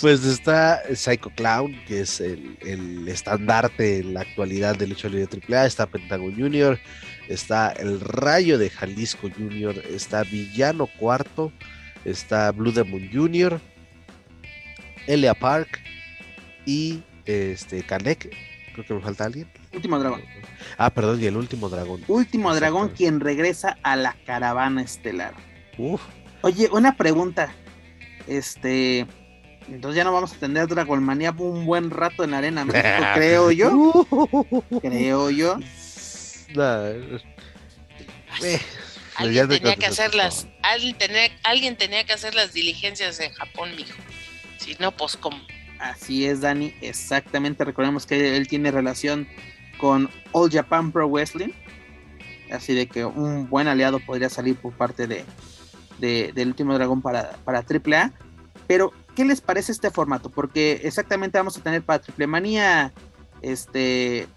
Pues 0.00 0.24
está 0.24 0.82
Psycho 0.94 1.28
Clown, 1.30 1.78
que 1.86 2.00
es 2.00 2.20
el, 2.20 3.06
estandarte 3.06 3.98
en 3.98 4.14
la 4.14 4.22
actualidad 4.22 4.76
de 4.76 4.86
lucha 4.86 5.08
libre 5.08 5.28
AAA. 5.48 5.66
Está 5.66 5.86
Pentagon 5.86 6.34
Junior, 6.34 6.80
está 7.28 7.72
el 7.72 8.00
Rayo 8.00 8.58
de 8.58 8.70
Jalisco 8.70 9.28
Junior, 9.36 9.76
está 9.90 10.22
Villano 10.22 10.86
Cuarto, 10.98 11.52
está 12.04 12.52
Blue 12.52 12.72
Demon 12.72 13.08
Junior, 13.12 13.60
Elia 15.06 15.34
Park 15.34 15.80
y 16.64 17.02
este 17.24 17.82
Kanek. 17.82 18.34
Creo 18.72 18.86
que 18.86 18.94
me 18.94 19.00
falta 19.00 19.24
alguien. 19.24 19.48
Último 19.72 19.98
dragón. 19.98 20.22
Ah, 20.76 20.90
perdón, 20.90 21.22
y 21.22 21.26
el 21.26 21.36
último 21.36 21.68
dragón. 21.68 22.02
Último 22.08 22.54
dragón 22.54 22.90
quien 22.90 23.20
regresa 23.20 23.78
a 23.82 23.96
la 23.96 24.16
caravana 24.26 24.82
estelar. 24.82 25.34
Uf. 25.78 26.02
Oye, 26.42 26.68
una 26.70 26.96
pregunta. 26.96 27.52
Este. 28.26 29.06
Entonces 29.68 29.96
ya 29.96 30.04
no 30.04 30.12
vamos 30.12 30.32
a 30.32 30.36
tener 30.36 30.68
Dragonmania 30.68 31.34
un 31.36 31.66
buen 31.66 31.90
rato 31.90 32.22
en 32.22 32.30
la 32.30 32.38
Arena 32.38 32.64
México, 32.64 33.04
creo 33.14 33.50
yo. 33.50 34.06
creo 34.80 35.30
yo. 35.30 35.58
Eh, 38.42 38.60
Alguien 39.16 39.48
tenía 39.48 39.76
que 39.76 39.86
hacer 39.86 40.14
las, 40.14 40.46
alguien 40.62 40.96
tenía, 40.98 41.30
alguien 41.42 41.76
tenía 41.76 42.04
que 42.04 42.12
hacer 42.12 42.34
las 42.34 42.52
diligencias 42.52 43.18
en 43.20 43.32
Japón, 43.32 43.70
mijo. 43.74 43.96
Si 44.58 44.76
no, 44.78 44.92
pues 44.94 45.16
cómo. 45.16 45.38
Así 45.78 46.26
es, 46.26 46.42
Dani, 46.42 46.74
exactamente. 46.82 47.64
Recordemos 47.64 48.04
que 48.04 48.36
él 48.36 48.46
tiene 48.46 48.70
relación 48.70 49.26
con 49.78 50.10
All 50.32 50.50
Japan 50.50 50.92
Pro 50.92 51.08
Wrestling. 51.08 51.52
Así 52.50 52.74
de 52.74 52.86
que 52.86 53.04
un 53.06 53.48
buen 53.48 53.68
aliado 53.68 54.00
podría 54.00 54.28
salir 54.28 54.56
por 54.56 54.72
parte 54.74 55.06
de, 55.06 55.24
de- 55.98 56.32
del 56.34 56.48
último 56.48 56.74
dragón 56.74 57.00
para, 57.00 57.32
para 57.44 57.60
AAA. 57.60 58.12
Pero, 58.66 58.92
¿qué 59.14 59.24
les 59.24 59.40
parece 59.40 59.72
este 59.72 59.90
formato? 59.90 60.28
Porque 60.30 60.80
exactamente 60.84 61.38
vamos 61.38 61.56
a 61.56 61.62
tener 61.62 61.82
para 61.82 62.00
Triple 62.02 62.26
Manía 62.26 62.92
este 63.40 64.28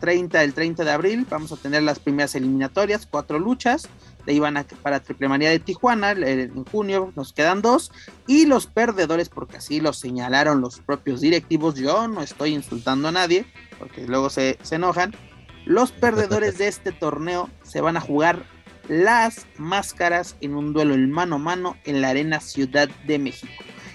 30, 0.00 0.42
el 0.42 0.54
30 0.54 0.84
de 0.84 0.90
abril, 0.90 1.26
vamos 1.28 1.52
a 1.52 1.56
tener 1.56 1.82
las 1.82 1.98
primeras 1.98 2.34
eliminatorias, 2.34 3.06
cuatro 3.10 3.38
luchas. 3.38 3.88
De 4.24 4.32
ahí 4.32 4.38
van 4.40 4.56
a, 4.56 4.64
para 4.64 5.00
Triple 5.00 5.28
Manía 5.28 5.50
de 5.50 5.60
Tijuana, 5.60 6.10
el- 6.12 6.24
en 6.24 6.64
junio 6.64 7.12
nos 7.16 7.32
quedan 7.32 7.62
dos. 7.62 7.92
Y 8.26 8.46
los 8.46 8.66
perdedores, 8.66 9.28
porque 9.28 9.58
así 9.58 9.80
lo 9.80 9.92
señalaron 9.92 10.60
los 10.60 10.80
propios 10.80 11.20
directivos, 11.20 11.76
yo 11.76 12.08
no 12.08 12.22
estoy 12.22 12.54
insultando 12.54 13.08
a 13.08 13.12
nadie, 13.12 13.46
porque 13.78 14.06
luego 14.06 14.28
se, 14.30 14.58
se 14.62 14.76
enojan. 14.76 15.14
Los 15.64 15.92
perdedores 15.92 16.58
de 16.58 16.68
este 16.68 16.92
torneo 16.92 17.48
se 17.62 17.80
van 17.80 17.96
a 17.96 18.00
jugar 18.00 18.44
las 18.88 19.46
máscaras 19.58 20.36
en 20.40 20.54
un 20.54 20.72
duelo 20.72 20.94
en 20.94 21.10
mano 21.10 21.36
a 21.36 21.38
mano 21.38 21.76
en 21.84 22.00
la 22.00 22.10
Arena 22.10 22.40
Ciudad 22.40 22.88
de 23.06 23.18
México. 23.18 23.52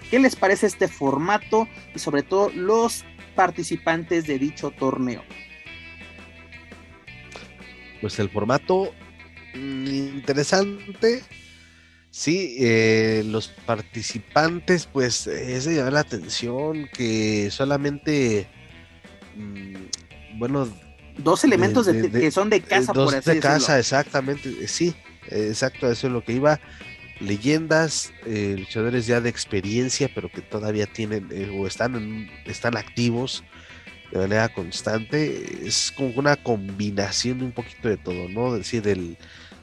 ¿Qué 0.10 0.20
les 0.20 0.36
parece 0.36 0.68
este 0.68 0.89
formato 0.89 1.68
y 1.95 1.99
sobre 1.99 2.24
todo 2.24 2.49
los 2.49 3.06
participantes 3.36 4.28
de 4.28 4.38
dicho 4.39 4.72
torneo? 4.72 5.24
Pues 8.02 8.20
el 8.20 8.30
formato 8.30 8.93
interesante. 9.54 11.24
Sí, 12.10 12.58
eh, 12.60 13.24
los 13.26 13.47
participantes, 13.47 14.86
pues 14.86 15.28
es 15.28 15.64
de 15.64 15.76
llamar 15.76 15.93
la 15.93 15.99
atención 16.02 16.89
que 16.93 17.49
solamente, 17.52 18.47
mm, 19.38 20.38
bueno, 20.38 20.68
Dos 21.18 21.43
elementos 21.45 21.86
de- 21.86 21.93
de- 21.93 22.10
de- 22.10 22.20
que 22.22 22.32
son 22.32 22.49
de 22.49 22.62
casa, 22.62 22.91
eh, 22.91 22.95
dos 22.95 23.12
por 23.12 23.16
así 23.16 23.30
de 23.30 23.36
decirlo. 23.36 23.41
casa, 23.41 23.80
exactamente, 23.80 24.49
eh, 24.49 24.68
sí, 24.68 24.93
exacto, 25.30 25.89
eso 25.89 26.08
es 26.08 26.14
lo 26.14 26.24
que 26.24 26.34
iba. 26.34 26.60
Leyendas, 27.22 28.12
eh, 28.26 28.56
luchadores 28.60 29.06
ya 29.08 29.22
de 29.22 29.30
experiencia, 29.30 30.10
pero 30.14 30.30
que 30.30 30.41
todavía 30.41 30.88
tienen 30.88 31.28
eh, 31.32 31.49
o 31.58 31.66
están, 31.68 31.95
en- 31.95 32.30
están 32.45 32.76
activos 32.76 33.43
de 34.12 34.20
manera 34.20 34.49
constante. 34.49 35.68
Es 35.68 35.91
como 35.95 36.09
una 36.16 36.36
combinación 36.36 37.39
de 37.39 37.45
un 37.45 37.51
poquito 37.51 37.89
de 37.89 37.97
todo, 37.97 38.28
¿no? 38.30 38.55
Es 38.55 38.64
decir, 38.64 38.82
del, 38.82 39.18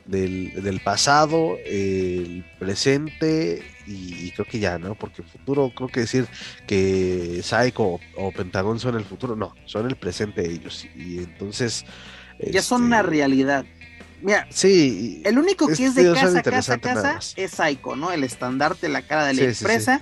del, 0.07 0.63
del 0.63 0.81
pasado, 0.81 1.57
el 1.65 2.45
presente 2.59 3.63
y, 3.87 4.27
y 4.27 4.33
creo 4.33 4.47
que 4.47 4.59
ya, 4.59 4.79
¿no? 4.79 4.95
Porque 4.95 5.23
futuro, 5.23 5.73
creo 5.75 5.89
que 5.89 6.01
decir 6.01 6.27
que 6.67 7.41
Psycho 7.43 7.83
o, 7.83 8.01
o 8.17 8.33
Pentagón 8.33 8.81
son 8.81 8.97
el 8.97 9.05
futuro, 9.05 9.37
no, 9.37 9.55
son 9.67 9.87
el 9.87 9.97
presente 9.97 10.51
ellos. 10.51 10.87
Y 10.97 11.19
entonces... 11.19 11.85
Ya 12.41 12.63
son 12.63 12.85
una 12.85 13.01
este, 13.01 13.11
realidad. 13.11 13.65
Mira, 14.23 14.47
Sí, 14.51 15.23
el 15.25 15.39
único 15.39 15.67
que 15.67 15.73
Este 15.75 15.87
es 15.87 15.95
de 15.95 16.13
casa, 16.13 16.43
casa, 16.43 16.79
casa 16.79 17.21
es 17.37 17.51
Psycho, 17.53 17.95
¿no? 17.95 18.11
El 18.11 18.25
estandarte, 18.25 18.89
la 18.89 19.03
cara 19.03 19.27
de 19.27 19.35
la 19.35 19.55
Sí, 19.55 19.67
sí, 19.67 19.81
sí. 19.81 19.93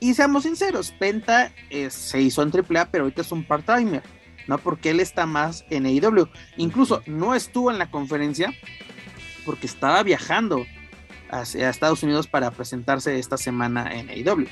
Y 0.00 0.14
seamos 0.14 0.42
sinceros, 0.42 0.92
Penta 0.92 1.52
eh, 1.70 1.90
se 1.90 2.20
hizo 2.20 2.42
en 2.42 2.50
AAA, 2.50 2.90
pero 2.90 3.04
ahorita 3.04 3.22
es 3.22 3.32
un 3.32 3.44
part-timer, 3.44 4.02
¿no? 4.46 4.58
Porque 4.58 4.90
él 4.90 5.00
está 5.00 5.26
más 5.26 5.64
en 5.70 5.86
AEW. 5.86 6.28
Incluso 6.56 7.02
no 7.06 7.34
estuvo 7.34 7.70
en 7.70 7.78
la 7.78 7.90
conferencia 7.90 8.52
porque 9.44 9.66
estaba 9.66 10.02
viajando 10.02 10.66
hacia 11.30 11.70
Estados 11.70 12.02
Unidos 12.02 12.26
para 12.26 12.50
presentarse 12.50 13.18
esta 13.18 13.36
semana 13.38 13.90
en 13.94 14.10
AEW. 14.10 14.46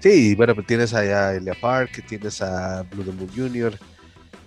Sí, 0.00 0.34
bueno, 0.36 0.54
pues 0.54 0.66
tienes 0.66 0.94
allá 0.94 1.28
a 1.28 1.34
Elia 1.34 1.54
Park, 1.60 2.04
tienes 2.06 2.40
a 2.40 2.82
Blue 2.84 3.02
Demon 3.02 3.28
Jr., 3.34 3.76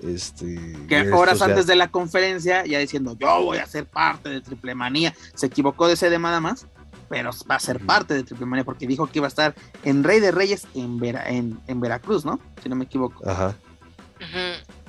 este... 0.01 0.55
Que 0.87 1.11
horas 1.11 1.39
ya- 1.39 1.45
antes 1.45 1.67
de 1.67 1.75
la 1.75 1.89
conferencia, 1.89 2.65
ya 2.65 2.79
diciendo, 2.79 3.15
yo 3.19 3.43
voy 3.43 3.57
a 3.57 3.65
ser 3.65 3.85
parte 3.85 4.29
de 4.29 4.41
Triple 4.41 4.73
Manía. 4.73 5.13
Se 5.35 5.47
equivocó 5.47 5.87
de 5.87 5.95
sede 5.95 6.17
nada 6.17 6.39
más, 6.39 6.67
pero 7.11 7.29
va 7.49 7.55
a 7.55 7.59
ser 7.59 7.79
parte 7.85 8.13
de 8.13 8.23
Triple 8.23 8.45
Manía 8.45 8.63
porque 8.63 8.87
dijo 8.87 9.05
que 9.05 9.19
iba 9.19 9.27
a 9.27 9.29
estar 9.29 9.53
en 9.83 10.01
Rey 10.03 10.21
de 10.21 10.31
Reyes 10.31 10.65
en, 10.73 10.97
Vera- 10.97 11.27
en, 11.29 11.59
en 11.67 11.81
Veracruz, 11.81 12.23
¿no? 12.23 12.39
Si 12.63 12.69
no 12.69 12.75
me 12.77 12.85
equivoco. 12.85 13.29
Ajá, 13.29 13.53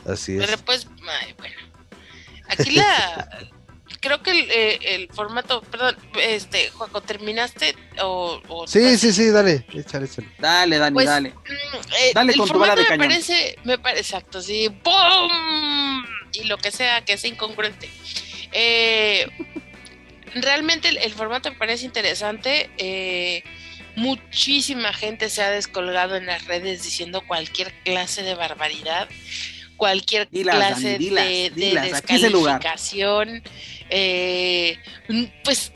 así 0.06 0.36
es. 0.36 0.46
Pero 0.46 0.58
pues, 0.64 0.86
ay, 1.20 1.34
bueno. 1.36 1.56
Aquí 2.48 2.70
la. 2.70 3.28
creo 4.00 4.22
que 4.22 4.30
el, 4.30 4.50
eh, 4.50 4.78
el 4.94 5.08
formato. 5.12 5.62
Perdón, 5.62 5.96
este, 6.20 6.70
Juaco, 6.70 7.00
¿terminaste? 7.00 7.74
O, 8.02 8.40
o 8.48 8.66
Sí, 8.68 8.96
sí, 8.98 9.12
sí, 9.12 9.30
dale, 9.30 9.66
échale, 9.74 10.06
échale. 10.06 10.28
Dale, 10.38 10.78
Dani, 10.78 10.94
Pues, 10.94 11.06
dale. 11.06 11.30
Mm, 11.30 11.76
eh, 11.98 12.12
Dale 12.14 12.32
el 12.32 12.38
con 12.38 12.46
tu 12.46 12.52
formato 12.54 12.70
bala 12.70 12.74
de 12.76 12.82
me 12.82 12.88
cañón. 12.88 13.08
parece, 13.08 13.56
me 13.64 13.78
parece, 13.78 14.00
exacto, 14.00 14.40
sí, 14.40 14.68
¡pum! 14.70 16.04
Y 16.34 16.44
lo 16.44 16.56
que 16.58 16.70
sea, 16.70 17.04
que 17.04 17.16
sea 17.18 17.30
incongruente. 17.30 17.90
Eh, 18.52 19.26
realmente 20.34 20.88
el, 20.88 20.98
el 20.98 21.12
formato 21.12 21.50
me 21.50 21.56
parece 21.58 21.84
interesante. 21.86 22.70
eh, 22.78 23.42
muchísima 23.96 24.92
gente 24.92 25.28
se 25.28 25.42
ha 25.42 25.50
descolgado 25.50 26.16
en 26.16 26.26
las 26.26 26.46
redes 26.46 26.82
diciendo 26.82 27.22
cualquier 27.26 27.72
clase 27.84 28.22
de 28.22 28.34
barbaridad, 28.34 29.08
cualquier 29.76 30.28
Dilas, 30.30 30.56
clase 30.56 30.92
Dani, 30.92 30.98
dilas, 30.98 31.24
de, 31.26 31.50
dilas, 31.54 31.90
descalificación. 32.06 33.42
eh, 33.90 34.78
mm, 35.08 35.24
pues 35.44 35.72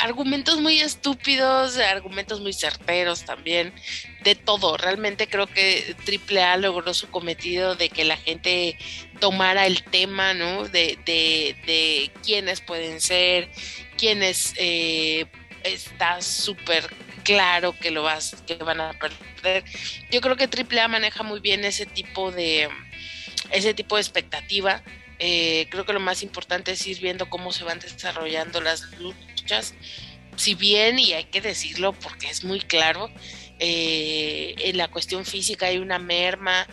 argumentos 0.00 0.60
muy 0.60 0.80
estúpidos, 0.80 1.76
argumentos 1.76 2.40
muy 2.40 2.52
certeros 2.52 3.24
también, 3.24 3.74
de 4.24 4.34
todo. 4.34 4.76
Realmente 4.78 5.26
creo 5.28 5.46
que 5.46 5.94
AAA 6.06 6.56
logró 6.56 6.94
su 6.94 7.10
cometido 7.10 7.74
de 7.74 7.90
que 7.90 8.04
la 8.04 8.16
gente 8.16 8.76
tomara 9.22 9.68
el 9.68 9.84
tema, 9.84 10.34
¿no? 10.34 10.66
De, 10.66 10.98
de, 11.06 11.54
de 11.64 12.10
quiénes 12.24 12.60
pueden 12.60 13.00
ser, 13.00 13.48
quiénes 13.96 14.52
eh, 14.56 15.26
está 15.62 16.20
súper 16.20 16.92
claro 17.22 17.72
que 17.78 17.92
lo 17.92 18.02
vas, 18.02 18.34
que 18.48 18.56
van 18.56 18.80
a 18.80 18.98
perder. 18.98 19.62
Yo 20.10 20.20
creo 20.20 20.34
que 20.34 20.48
AAA 20.48 20.88
maneja 20.88 21.22
muy 21.22 21.38
bien 21.38 21.64
ese 21.64 21.86
tipo 21.86 22.32
de 22.32 22.68
ese 23.52 23.74
tipo 23.74 23.94
de 23.94 24.02
expectativa. 24.02 24.82
Eh, 25.20 25.68
creo 25.70 25.86
que 25.86 25.92
lo 25.92 26.00
más 26.00 26.24
importante 26.24 26.72
es 26.72 26.84
ir 26.88 26.98
viendo 26.98 27.30
cómo 27.30 27.52
se 27.52 27.62
van 27.62 27.78
desarrollando 27.78 28.60
las 28.60 28.90
luchas. 28.98 29.72
Si 30.34 30.56
bien, 30.56 30.98
y 30.98 31.12
hay 31.12 31.26
que 31.26 31.40
decirlo 31.40 31.92
porque 31.92 32.28
es 32.28 32.42
muy 32.42 32.58
claro, 32.58 33.08
eh, 33.60 34.56
en 34.58 34.76
la 34.78 34.88
cuestión 34.88 35.24
física 35.24 35.66
hay 35.66 35.78
una 35.78 36.00
merma 36.00 36.66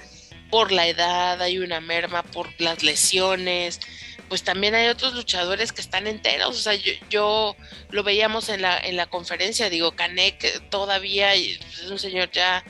por 0.50 0.72
la 0.72 0.88
edad, 0.88 1.42
hay 1.42 1.60
una 1.60 1.80
merma 1.80 2.24
por 2.24 2.50
las 2.60 2.84
lesiones, 2.84 3.80
pues 4.28 4.44
también 4.44 4.76
hay 4.76 4.88
otros 4.88 5.14
luchadores 5.14 5.74
que 5.74 5.82
están 5.82 6.08
enteros. 6.08 6.50
O 6.58 6.62
sea, 6.62 6.76
yo, 6.76 6.94
yo 7.10 7.56
lo 7.90 8.04
veíamos 8.04 8.50
en 8.50 8.62
la, 8.62 8.78
en 8.78 8.96
la 8.96 9.08
conferencia, 9.08 9.70
digo, 9.70 9.92
Canek 9.92 10.70
todavía 10.70 11.34
es 11.34 11.60
un 11.90 12.00
señor 12.00 12.30
ya 12.32 12.64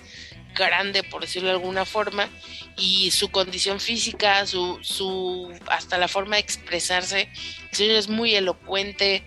grande, 0.56 1.04
por 1.04 1.22
decirlo 1.22 1.50
de 1.50 1.56
alguna 1.56 1.86
forma, 1.86 2.30
y 2.78 3.12
su 3.12 3.30
condición 3.30 3.80
física, 3.80 4.46
su, 4.46 4.80
su 4.82 5.54
hasta 5.68 5.98
la 5.98 6.08
forma 6.08 6.38
de 6.38 6.42
expresarse, 6.42 7.30
el 7.72 7.78
señor 7.78 7.96
es 7.96 8.08
muy 8.08 8.36
elocuente, 8.36 9.24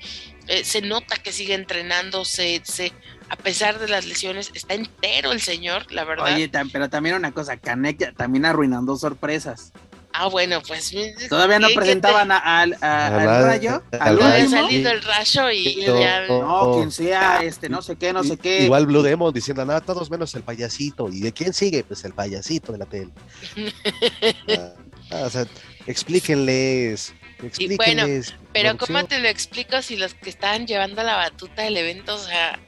eh, 0.48 0.64
se 0.64 0.80
nota 0.80 1.16
que 1.16 1.32
sigue 1.32 1.54
entrenando, 1.54 2.24
se, 2.24 2.60
se, 2.64 2.92
a 3.32 3.36
pesar 3.36 3.78
de 3.78 3.88
las 3.88 4.04
lesiones, 4.04 4.50
está 4.52 4.74
entero 4.74 5.32
el 5.32 5.40
señor, 5.40 5.90
la 5.90 6.04
verdad. 6.04 6.26
Oye, 6.34 6.50
tam- 6.52 6.68
pero 6.70 6.90
también 6.90 7.14
una 7.16 7.32
cosa, 7.32 7.56
Canek 7.56 8.14
también 8.14 8.44
arruinando 8.44 8.94
sorpresas. 8.96 9.72
ah, 10.12 10.26
bueno, 10.28 10.60
pues 10.68 10.92
Todavía 11.30 11.58
no 11.58 11.68
¿qué- 11.68 11.72
qué 11.72 11.80
te- 11.80 11.84
presentaban 11.86 12.30
a- 12.30 12.36
al, 12.60 12.76
a- 12.82 13.06
al 13.06 13.28
Al- 13.28 13.44
rayo, 13.44 13.82
al 13.98 14.16
No 14.18 14.26
había 14.26 14.46
salido 14.50 14.90
el 14.90 15.02
rayo 15.02 15.50
y 15.50 15.84
No, 15.86 15.98
ya. 15.98 16.26
No, 16.28 16.74
quien 16.76 16.90
sea, 16.90 17.38
este, 17.42 17.70
no 17.70 17.80
sé 17.80 17.96
qué, 17.96 18.12
no 18.12 18.22
sé 18.22 18.36
qué. 18.36 18.64
Igual 18.64 18.84
Blue 18.84 19.00
Demon 19.00 19.32
diciendo, 19.32 19.64
nada, 19.64 19.80
todos 19.80 20.10
menos 20.10 20.34
el 20.34 20.42
payasito. 20.42 21.08
¿Y 21.08 21.20
de 21.20 21.32
quién 21.32 21.54
sigue? 21.54 21.82
Pues 21.84 22.04
el 22.04 22.12
payasito 22.12 22.72
de 22.72 22.78
la 22.78 22.84
tele. 22.86 23.10
Ah, 25.10 25.24
o 25.26 25.30
sea, 25.30 25.46
explíquenles. 25.86 27.12
explíquenles 27.42 28.34
Pero 28.54 28.70
producción. 28.70 28.76
¿cómo 28.78 29.04
te 29.08 29.18
lo 29.18 29.28
explico 29.28 29.82
si 29.82 29.96
los 29.96 30.14
que 30.14 30.30
estaban 30.30 30.66
llevando 30.66 31.02
la 31.02 31.16
batuta 31.16 31.62
del 31.62 31.76
evento, 31.76 32.14
o 32.14 32.18
sea, 32.18 32.58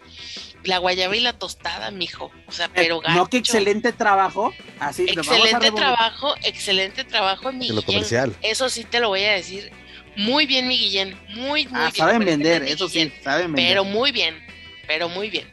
la 0.65 0.79
guayaba 0.79 1.17
y 1.17 1.21
la 1.21 1.33
tostada, 1.35 1.91
mijo? 1.91 2.31
O 2.47 2.53
sea, 2.53 2.69
pero 2.69 3.01
gacho. 3.01 3.13
Eh, 3.13 3.17
no, 3.17 3.27
que 3.29 3.37
excelente 3.39 3.93
trabajo. 3.93 4.53
Así, 4.81 5.07
lo 5.07 5.23
vamos 5.23 5.29
a 5.29 5.37
Excelente 5.49 5.71
trabajo, 5.73 6.35
excelente 6.43 7.05
trabajo, 7.05 7.53
mi 7.53 7.69
En 7.69 7.77
lo 7.77 7.83
Guillén. 7.83 7.85
comercial. 8.01 8.37
Eso 8.43 8.69
sí 8.69 8.85
te 8.85 9.01
lo 9.01 9.09
voy 9.09 9.25
a 9.25 9.33
decir. 9.33 9.71
Muy 10.17 10.47
bien, 10.47 10.69
mi 10.69 10.79
Guillén. 10.79 11.19
Muy, 11.35 11.67
muy 11.67 11.81
Ah, 11.81 11.91
bien. 11.93 11.95
saben 11.95 12.25
vender, 12.25 12.63
eso 12.63 12.89
sí, 12.89 13.13
saben 13.23 13.53
vender. 13.53 13.71
Pero 13.71 13.85
muy 13.85 14.13
bien, 14.13 14.41
pero 14.87 15.09
muy 15.09 15.29
bien. 15.31 15.51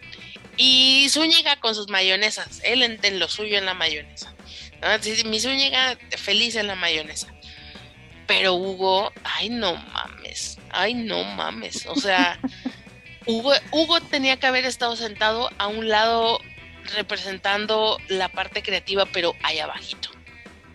Y 0.58 1.08
Zúñiga 1.10 1.56
con 1.60 1.74
sus 1.74 1.90
mayonesas, 1.90 2.62
él 2.64 2.84
en, 2.84 3.20
lo 3.20 3.28
suyo 3.28 3.58
en 3.58 3.66
la 3.66 3.74
mayonesa. 3.74 4.34
Mi 5.26 5.40
Zúñiga 5.40 5.98
feliz 6.18 6.56
en 6.56 6.68
la 6.68 6.76
mayonesa. 6.76 7.28
Pero 8.28 8.54
Hugo, 8.54 9.12
ay 9.24 9.50
no 9.50 9.76
mames, 9.76 10.58
ay 10.70 10.94
no 10.94 11.24
mames. 11.24 11.86
O 11.88 11.96
sea, 11.96 12.40
Hugo, 13.32 13.54
Hugo 13.72 14.02
tenía 14.02 14.38
que 14.38 14.48
haber 14.48 14.66
estado 14.66 14.96
sentado 14.96 15.50
a 15.58 15.68
un 15.68 15.88
lado 15.88 16.40
representando 16.96 17.98
la 18.10 18.30
parte 18.30 18.62
creativa, 18.62 19.06
pero 19.06 19.36
ahí 19.44 19.60
abajito, 19.60 20.10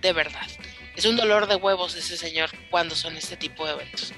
de 0.00 0.12
verdad. 0.12 0.46
Es 0.96 1.04
un 1.04 1.16
dolor 1.16 1.46
de 1.46 1.57
huevos 1.57 1.94
ese 1.94 2.16
señor 2.16 2.50
cuando 2.70 2.94
son 2.94 3.16
este 3.16 3.36
tipo 3.36 3.66
de 3.66 3.72
eventos. 3.72 4.14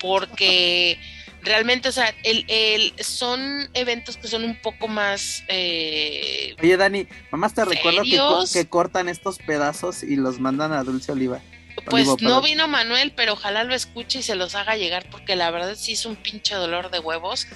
Porque 0.00 0.98
realmente, 1.42 1.88
o 1.88 1.92
sea, 1.92 2.12
el, 2.24 2.44
el, 2.48 2.92
son 2.98 3.70
eventos 3.74 4.16
que 4.16 4.26
son 4.26 4.42
un 4.42 4.60
poco 4.60 4.88
más... 4.88 5.44
Eh, 5.46 6.56
Oye, 6.60 6.76
Dani, 6.76 7.06
mamá 7.30 7.48
te 7.50 7.64
recuerdo 7.64 8.02
que, 8.02 8.18
que, 8.52 8.68
cortan 8.68 9.08
estos 9.08 9.38
pedazos 9.38 10.02
y 10.02 10.16
los 10.16 10.40
mandan 10.40 10.72
a 10.72 10.82
Dulce 10.82 11.12
Oliva. 11.12 11.40
Pues 11.82 12.20
no 12.20 12.42
vino 12.42 12.68
Manuel, 12.68 13.12
pero 13.12 13.34
ojalá 13.34 13.64
lo 13.64 13.74
escuche 13.74 14.20
y 14.20 14.22
se 14.22 14.34
los 14.34 14.54
haga 14.54 14.76
llegar 14.76 15.08
porque 15.10 15.36
la 15.36 15.50
verdad 15.50 15.74
sí 15.76 15.92
es 15.92 16.06
un 16.06 16.16
pinche 16.16 16.54
dolor 16.54 16.90
de 16.90 16.98
huevos. 16.98 17.46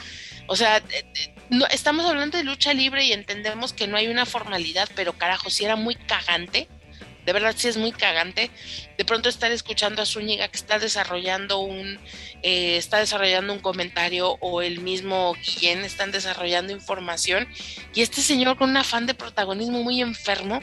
O 0.46 0.56
sea, 0.56 0.78
eh, 0.78 0.82
eh, 0.90 1.34
no, 1.50 1.66
estamos 1.66 2.04
hablando 2.06 2.38
de 2.38 2.44
lucha 2.44 2.74
libre 2.74 3.04
y 3.04 3.12
entendemos 3.12 3.72
que 3.72 3.86
no 3.86 3.96
hay 3.96 4.08
una 4.08 4.26
formalidad, 4.26 4.88
pero 4.94 5.12
carajo, 5.12 5.50
si 5.50 5.64
era 5.64 5.76
muy 5.76 5.94
cagante 5.94 6.68
de 7.24 7.32
verdad 7.32 7.54
sí 7.56 7.68
es 7.68 7.76
muy 7.76 7.92
cagante. 7.92 8.50
De 8.98 9.04
pronto 9.04 9.28
estar 9.28 9.50
escuchando 9.52 10.02
a 10.02 10.06
Zúñiga 10.06 10.48
que 10.48 10.56
está 10.56 10.78
desarrollando 10.78 11.58
un, 11.58 11.98
eh, 12.42 12.76
está 12.76 12.98
desarrollando 12.98 13.52
un 13.52 13.60
comentario 13.60 14.36
o 14.40 14.62
el 14.62 14.80
mismo 14.80 15.34
Guillén 15.34 15.84
están 15.84 16.10
desarrollando 16.10 16.72
información 16.72 17.48
y 17.94 18.02
este 18.02 18.20
señor 18.20 18.56
con 18.56 18.70
un 18.70 18.76
afán 18.76 19.06
de 19.06 19.14
protagonismo 19.14 19.82
muy 19.82 20.00
enfermo 20.00 20.60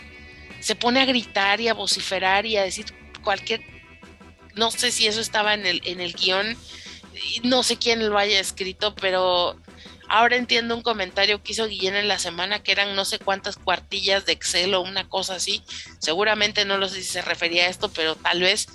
se 0.60 0.76
pone 0.76 1.02
a 1.02 1.06
gritar 1.06 1.62
y 1.62 1.70
a 1.70 1.74
vociferar 1.74 2.46
y 2.46 2.58
a 2.58 2.64
decir 2.64 2.86
cualquier, 3.22 3.62
no 4.56 4.72
sé 4.72 4.92
si 4.92 5.08
eso 5.08 5.22
estaba 5.22 5.54
en 5.54 5.66
el, 5.66 5.82
en 5.86 6.00
el 6.00 6.14
guion, 6.14 6.58
no 7.44 7.64
sé 7.64 7.78
quién 7.78 8.08
lo 8.10 8.18
haya 8.18 8.40
escrito, 8.40 8.96
pero 8.96 9.58
Ahora 10.10 10.38
entiendo 10.38 10.76
un 10.76 10.82
comentario 10.82 11.44
que 11.44 11.52
hizo 11.52 11.68
Guillén 11.68 11.96
en 11.96 12.08
la 12.08 12.18
semana 12.18 12.64
que 12.64 12.72
eran 12.72 12.96
no 12.96 13.06
sé 13.06 13.20
cuántas 13.20 13.58
cuartillas 13.58 14.26
de 14.26 14.34
Excel 14.34 14.74
o 14.74 14.82
una 14.82 15.08
cosa 15.08 15.36
así. 15.36 15.64
Seguramente 16.00 16.66
no 16.66 16.80
lo 16.80 16.90
sé 16.90 17.04
si 17.04 17.10
se 17.10 17.22
refería 17.22 17.66
a 17.66 17.70
esto, 17.70 17.90
pero 17.90 18.16
tal 18.16 18.42
vez. 18.42 18.68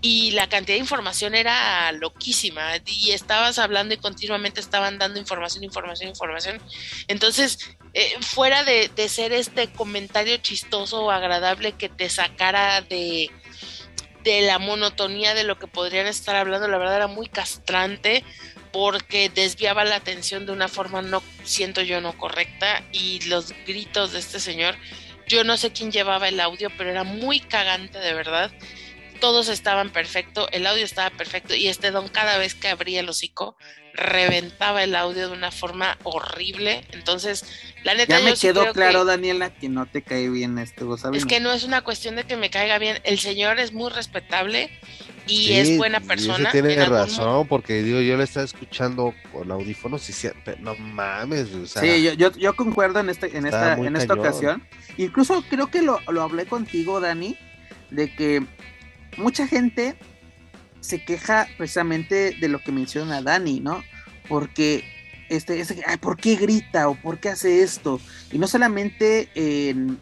Y 0.00 0.32
la 0.32 0.48
cantidad 0.48 0.74
de 0.74 0.80
información 0.80 1.36
era 1.36 1.92
loquísima. 1.92 2.72
Y 2.86 3.12
estabas 3.12 3.60
hablando 3.60 3.94
y 3.94 3.98
continuamente 3.98 4.60
estaban 4.60 4.98
dando 4.98 5.20
información, 5.20 5.62
información, 5.62 6.08
información. 6.08 6.60
Entonces, 7.06 7.76
eh, 7.94 8.12
fuera 8.20 8.64
de, 8.64 8.88
de 8.88 9.08
ser 9.08 9.32
este 9.32 9.70
comentario 9.72 10.38
chistoso 10.38 11.04
o 11.04 11.10
agradable 11.12 11.72
que 11.72 11.88
te 11.88 12.10
sacara 12.10 12.80
de, 12.80 13.30
de 14.24 14.40
la 14.40 14.58
monotonía 14.58 15.34
de 15.34 15.44
lo 15.44 15.58
que 15.58 15.66
podrían 15.66 16.06
estar 16.06 16.34
hablando, 16.34 16.66
la 16.66 16.78
verdad 16.78 16.96
era 16.96 17.06
muy 17.06 17.28
castrante 17.28 18.24
porque 18.72 19.28
desviaba 19.28 19.84
la 19.84 19.96
atención 19.96 20.46
de 20.46 20.52
una 20.52 20.66
forma 20.66 21.02
no 21.02 21.22
siento 21.44 21.82
yo 21.82 22.00
no 22.00 22.18
correcta 22.18 22.82
y 22.90 23.20
los 23.28 23.54
gritos 23.66 24.12
de 24.12 24.18
este 24.18 24.40
señor, 24.40 24.76
yo 25.28 25.44
no 25.44 25.56
sé 25.56 25.72
quién 25.72 25.92
llevaba 25.92 26.28
el 26.28 26.40
audio, 26.40 26.70
pero 26.76 26.90
era 26.90 27.04
muy 27.04 27.38
cagante 27.38 27.98
de 27.98 28.14
verdad. 28.14 28.50
Todos 29.20 29.48
estaban 29.48 29.90
perfecto, 29.90 30.48
el 30.50 30.66
audio 30.66 30.84
estaba 30.84 31.16
perfecto 31.16 31.54
y 31.54 31.68
este 31.68 31.90
don 31.90 32.08
cada 32.08 32.36
vez 32.36 32.54
que 32.54 32.68
abría 32.68 33.00
el 33.00 33.08
hocico 33.08 33.56
reventaba 33.94 34.82
el 34.82 34.94
audio 34.94 35.28
de 35.28 35.32
una 35.32 35.50
forma 35.50 35.96
horrible. 36.02 36.84
Entonces, 36.90 37.44
la 37.84 37.94
neta 37.94 38.18
ya 38.18 38.24
me 38.24 38.34
quedó 38.34 38.72
claro, 38.72 39.04
Daniela, 39.04 39.50
que 39.54 39.68
no 39.68 39.86
te 39.86 40.02
cae 40.02 40.28
bien 40.28 40.58
esto, 40.58 40.96
Es 41.12 41.24
que 41.24 41.40
no 41.40 41.52
es 41.52 41.64
una 41.64 41.82
cuestión 41.82 42.16
de 42.16 42.24
que 42.24 42.36
me 42.36 42.50
caiga 42.50 42.78
bien. 42.78 42.98
El 43.04 43.18
señor 43.18 43.60
es 43.60 43.72
muy 43.72 43.90
respetable 43.90 44.70
y 45.26 45.52
es 45.54 45.76
buena 45.78 46.00
persona. 46.00 46.50
tiene 46.50 46.84
razón, 46.84 47.46
porque 47.46 47.82
digo, 47.82 48.00
yo 48.00 48.16
le 48.16 48.24
estaba 48.24 48.44
escuchando 48.44 49.14
con 49.32 49.50
audífonos 49.50 50.08
y 50.10 50.14
no 50.60 50.74
mames. 50.74 51.48
sí, 51.66 52.02
yo, 52.16 52.32
yo, 52.32 52.56
concuerdo 52.56 53.00
en, 53.00 53.10
este, 53.10 53.36
en, 53.36 53.46
esta, 53.46 53.74
en 53.74 53.96
esta 53.96 54.14
ocasión. 54.14 54.66
Incluso 54.96 55.42
creo 55.48 55.68
que 55.68 55.82
lo, 55.82 56.00
lo 56.08 56.22
hablé 56.22 56.46
contigo, 56.46 57.00
Dani, 57.00 57.36
de 57.90 58.14
que 58.14 58.44
mucha 59.16 59.46
gente 59.46 59.96
se 60.84 61.02
queja 61.02 61.48
precisamente 61.56 62.36
de 62.38 62.48
lo 62.48 62.58
que 62.58 62.70
menciona 62.70 63.22
Dani, 63.22 63.60
¿no? 63.60 63.82
Porque 64.28 64.84
este, 65.30 65.64
¿por 65.98 66.18
qué 66.18 66.36
grita 66.36 66.88
o 66.88 66.94
por 66.94 67.18
qué 67.18 67.30
hace 67.30 67.62
esto? 67.62 68.00
Y 68.30 68.38
no 68.38 68.46
solamente 68.46 69.30
en 69.34 69.98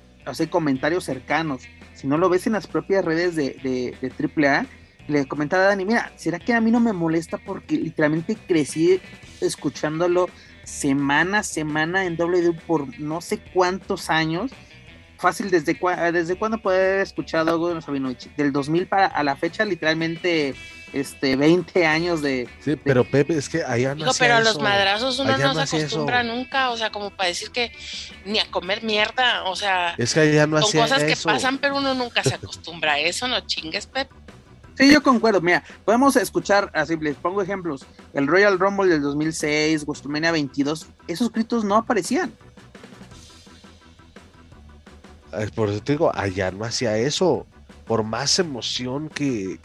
comentarios 0.51 1.05
cercanos, 1.05 1.62
sino 1.95 2.18
lo 2.18 2.28
ves 2.28 2.49
en 2.49 2.55
las 2.55 2.66
propias 2.66 3.05
redes 3.05 3.37
de, 3.37 3.57
de, 3.62 3.97
de 4.01 4.47
AAA 4.47 4.66
le 5.09 5.26
comentaba 5.26 5.64
a 5.64 5.66
Dani, 5.68 5.85
mira, 5.85 6.12
¿será 6.16 6.39
que 6.39 6.53
a 6.53 6.61
mí 6.61 6.70
no 6.70 6.80
me 6.80 6.93
molesta 6.93 7.39
porque 7.39 7.76
literalmente 7.76 8.37
crecí 8.37 9.01
escuchándolo 9.41 10.28
semana 10.64 11.41
a 11.41 11.43
semana 11.43 12.05
en 12.07 12.16
W 12.16 12.53
por 12.66 12.99
no 13.01 13.20
sé 13.20 13.39
cuántos 13.53 14.11
años? 14.11 14.53
Fácil, 15.22 15.52
¿desde, 15.52 15.78
desde 16.12 16.34
cuándo 16.34 16.58
puede 16.58 16.78
haber 16.78 17.00
escuchado 17.00 17.52
algo 17.52 17.72
de 17.72 17.80
Sabinovich? 17.80 18.34
Del 18.34 18.52
2000 18.52 18.88
para 18.88 19.06
a 19.06 19.22
la 19.22 19.36
fecha, 19.36 19.64
literalmente 19.64 20.56
este 20.92 21.36
20 21.36 21.86
años 21.86 22.22
de... 22.22 22.48
Sí, 22.58 22.74
pero 22.74 23.04
Pepe, 23.04 23.38
es 23.38 23.48
que 23.48 23.62
allá 23.62 23.90
no 23.90 24.00
Digo, 24.00 24.10
pero 24.18 24.34
a 24.34 24.40
los 24.40 24.60
madrazos 24.60 25.20
uno 25.20 25.38
no, 25.38 25.64
se 25.64 25.76
acostumbra 25.76 26.24
nunca, 26.24 26.70
o 26.70 26.76
sea, 26.76 26.90
como 26.90 27.10
para 27.10 27.28
decir 27.28 27.52
que 27.52 27.70
ni 28.24 28.40
a 28.40 28.50
comer 28.50 28.82
mierda, 28.82 29.44
o 29.44 29.54
sea... 29.54 29.94
Es 29.96 30.12
que 30.12 30.20
allá 30.20 30.48
no 30.48 30.60
Son 30.60 30.80
cosas 30.80 31.04
que 31.04 31.14
pasan, 31.14 31.58
pero 31.58 31.76
uno 31.76 31.94
nunca 31.94 32.24
se 32.24 32.34
acostumbra 32.34 32.94
a 32.94 32.98
eso, 32.98 33.28
no 33.28 33.38
chingues, 33.46 33.86
Pepe. 33.86 34.12
Sí, 34.74 34.90
yo 34.90 35.04
concuerdo. 35.04 35.40
Mira, 35.40 35.62
podemos 35.84 36.16
escuchar, 36.16 36.68
así 36.74 36.96
les 36.96 37.14
pongo 37.14 37.42
ejemplos. 37.42 37.86
El 38.12 38.26
Royal 38.26 38.58
Rumble 38.58 38.90
del 38.90 39.02
2006, 39.02 39.84
WrestleMania 39.86 40.32
22, 40.32 40.88
esos 41.06 41.30
gritos 41.30 41.62
no 41.62 41.76
aparecían. 41.76 42.32
Por 45.55 45.70
eso 45.70 45.83
te 45.83 45.93
digo, 45.93 46.12
allá 46.14 46.51
no 46.51 46.64
hacía 46.64 46.97
eso. 46.99 47.47
Por 47.87 48.05
más 48.05 48.39
emoción 48.39 49.09
que, 49.09 49.59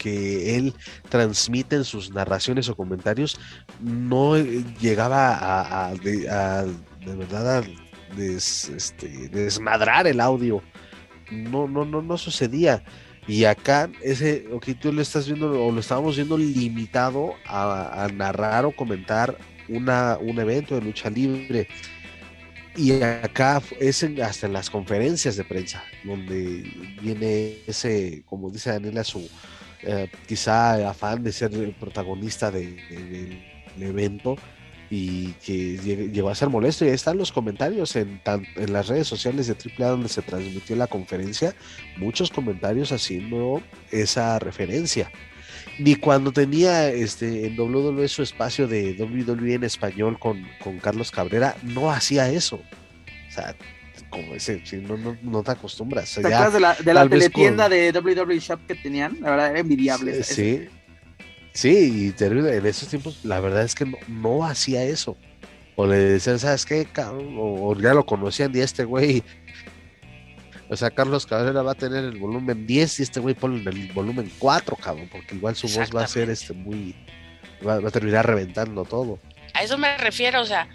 él 0.58 0.74
transmite 1.10 1.76
en 1.76 1.84
sus 1.84 2.12
narraciones 2.12 2.68
o 2.68 2.76
comentarios, 2.76 3.40
no 3.80 4.38
llegaba 4.38 5.88
a, 5.90 5.94
de, 5.94 6.26
verdad 7.16 7.60
a 7.60 7.64
este, 8.18 9.30
desmadrar 9.30 10.08
el 10.08 10.20
audio. 10.20 10.62
No, 11.32 11.68
no, 11.68 11.86
no, 11.86 12.02
no 12.02 12.18
sucedía. 12.18 12.84
Y 13.28 13.44
acá, 13.44 13.90
ese, 14.02 14.48
ok, 14.54 14.70
tú 14.80 14.94
lo 14.94 15.02
estás 15.02 15.28
viendo 15.28 15.52
o 15.52 15.72
lo 15.72 15.82
estábamos 15.82 16.16
viendo 16.16 16.38
limitado 16.38 17.34
a, 17.46 18.08
narrar 18.14 18.66
o 18.66 18.72
comentar 18.72 19.38
una, 19.68 20.18
un 20.18 20.40
evento 20.40 20.76
de 20.76 20.82
lucha 20.82 21.10
libre. 21.10 21.68
Y 22.78 23.02
acá 23.02 23.62
es 23.80 24.06
hasta 24.24 24.46
en 24.46 24.54
las 24.54 24.70
conferencias 24.70 25.36
de 25.36 25.44
prensa, 25.44 25.84
donde 26.04 26.72
viene 27.02 27.58
ese, 27.66 28.22
como 28.28 28.52
dice 28.52 28.70
Daniela, 28.70 29.04
su 29.04 29.28
eh, 29.82 30.08
quizá 30.28 30.88
afán 30.88 31.24
de 31.24 31.32
ser 31.32 31.54
el 31.56 31.74
protagonista 31.74 32.52
del 32.52 32.78
evento 33.80 34.36
y 34.92 35.34
que 35.34 35.78
llegó 36.14 36.30
a 36.30 36.36
ser 36.36 36.50
molesto. 36.50 36.86
Y 36.86 36.90
ahí 36.90 36.94
están 36.94 37.18
los 37.18 37.32
comentarios 37.32 37.96
en, 37.96 38.22
en 38.56 38.74
las 38.74 38.88
redes 38.88 39.08
sociales 39.08 39.48
de 39.48 39.54
AAA 39.56 39.90
donde 39.90 40.10
se 40.10 40.22
transmitió 40.22 40.76
la 40.76 40.86
conferencia, 40.86 41.56
muchos 41.98 42.30
comentarios 42.30 42.92
haciendo 42.92 43.62
esa 43.92 44.38
referencia. 44.38 45.12
Ni 45.80 45.96
cuando 45.96 46.32
tenía 46.32 46.90
este, 46.90 47.48
en 47.48 47.60
WWE 47.60 48.08
su 48.08 48.24
espacio 48.24 48.68
de 48.68 48.94
WWE 48.94 49.56
en 49.56 49.64
español 49.64 50.18
con, 50.18 50.46
con 50.64 50.80
Carlos 50.80 51.12
Cabrera, 51.12 51.56
no 51.64 51.92
hacía 51.92 52.30
eso. 52.30 52.56
O 52.56 53.32
sea, 53.32 53.56
como 54.10 54.34
ese, 54.34 54.62
no, 54.82 54.98
no, 54.98 55.18
no, 55.22 55.44
te 55.44 55.52
acostumbras. 55.52 56.16
¿Te 56.16 56.22
acuerdas 56.22 56.54
de 56.54 56.60
la, 56.60 56.74
de 56.76 56.94
la 56.94 57.08
teletienda 57.08 57.70
de 57.70 57.92
WWE 57.92 58.40
Shop 58.40 58.60
que 58.68 58.76
tenían? 58.76 59.18
La 59.22 59.32
verdad 59.32 59.52
era 59.52 59.60
envidiable. 59.60 60.24
Sí, 60.24 60.68
Sí, 61.58 62.14
y 62.20 62.24
en 62.24 62.66
esos 62.68 62.88
tiempos 62.88 63.22
la 63.24 63.40
verdad 63.40 63.64
es 63.64 63.74
que 63.74 63.92
no, 64.08 64.46
hacía 64.46 64.84
eso. 64.84 65.18
O 65.76 65.88
le 65.88 65.96
decían, 65.96 66.38
¿sabes 66.38 66.68
qué? 66.68 66.88
O, 67.36 67.76
ya 67.76 67.96
lo 67.96 68.06
conocían 68.06 68.56
y 68.56 68.60
este 68.60 68.84
güey. 68.84 69.24
O 70.70 70.76
sea, 70.76 70.90
Carlos 70.92 71.26
Cabrera 71.26 71.62
va 71.62 71.72
a 71.72 71.76
tener 71.76 72.04
el 72.04 72.18
volumen 72.18 72.68
10 72.68 73.00
y 73.00 73.04
este 73.04 73.20
güey 73.20 73.36
pone 73.36 73.58
el 73.70 73.92
volumen 73.94 74.32
4, 74.38 74.76
cabrón, 74.76 75.10
porque 75.12 75.36
igual 75.36 75.56
su 75.56 75.68
voz 75.68 75.90
va 75.96 76.04
a 76.04 76.08
ser 76.08 76.30
este 76.30 76.54
muy. 76.54 76.96
Va, 77.66 77.80
va, 77.80 77.88
a 77.88 77.92
terminar 77.92 78.26
reventando 78.26 78.84
todo. 78.86 79.20
A 79.54 79.64
eso 79.64 79.78
me 79.78 79.98
refiero, 79.98 80.42
o 80.42 80.46
sea, 80.46 80.68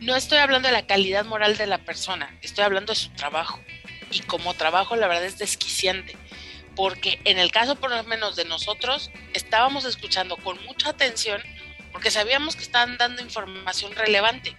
no 0.00 0.16
estoy 0.16 0.38
hablando 0.38 0.68
de 0.68 0.72
la 0.72 0.86
calidad 0.86 1.24
moral 1.24 1.56
de 1.56 1.66
la 1.66 1.78
persona, 1.78 2.34
estoy 2.42 2.64
hablando 2.64 2.92
de 2.92 2.98
su 2.98 3.10
trabajo. 3.10 3.60
Y 4.12 4.20
como 4.20 4.54
trabajo, 4.54 4.96
la 4.96 5.06
verdad 5.06 5.26
es 5.26 5.38
desquiciante 5.38 6.16
porque 6.76 7.20
en 7.24 7.38
el 7.38 7.50
caso 7.50 7.76
por 7.76 7.90
lo 7.90 8.02
menos 8.04 8.36
de 8.36 8.44
nosotros, 8.44 9.10
estábamos 9.34 9.84
escuchando 9.84 10.36
con 10.38 10.62
mucha 10.64 10.90
atención 10.90 11.40
porque 11.92 12.10
sabíamos 12.10 12.56
que 12.56 12.62
estaban 12.62 12.96
dando 12.96 13.22
información 13.22 13.92
relevante. 13.94 14.56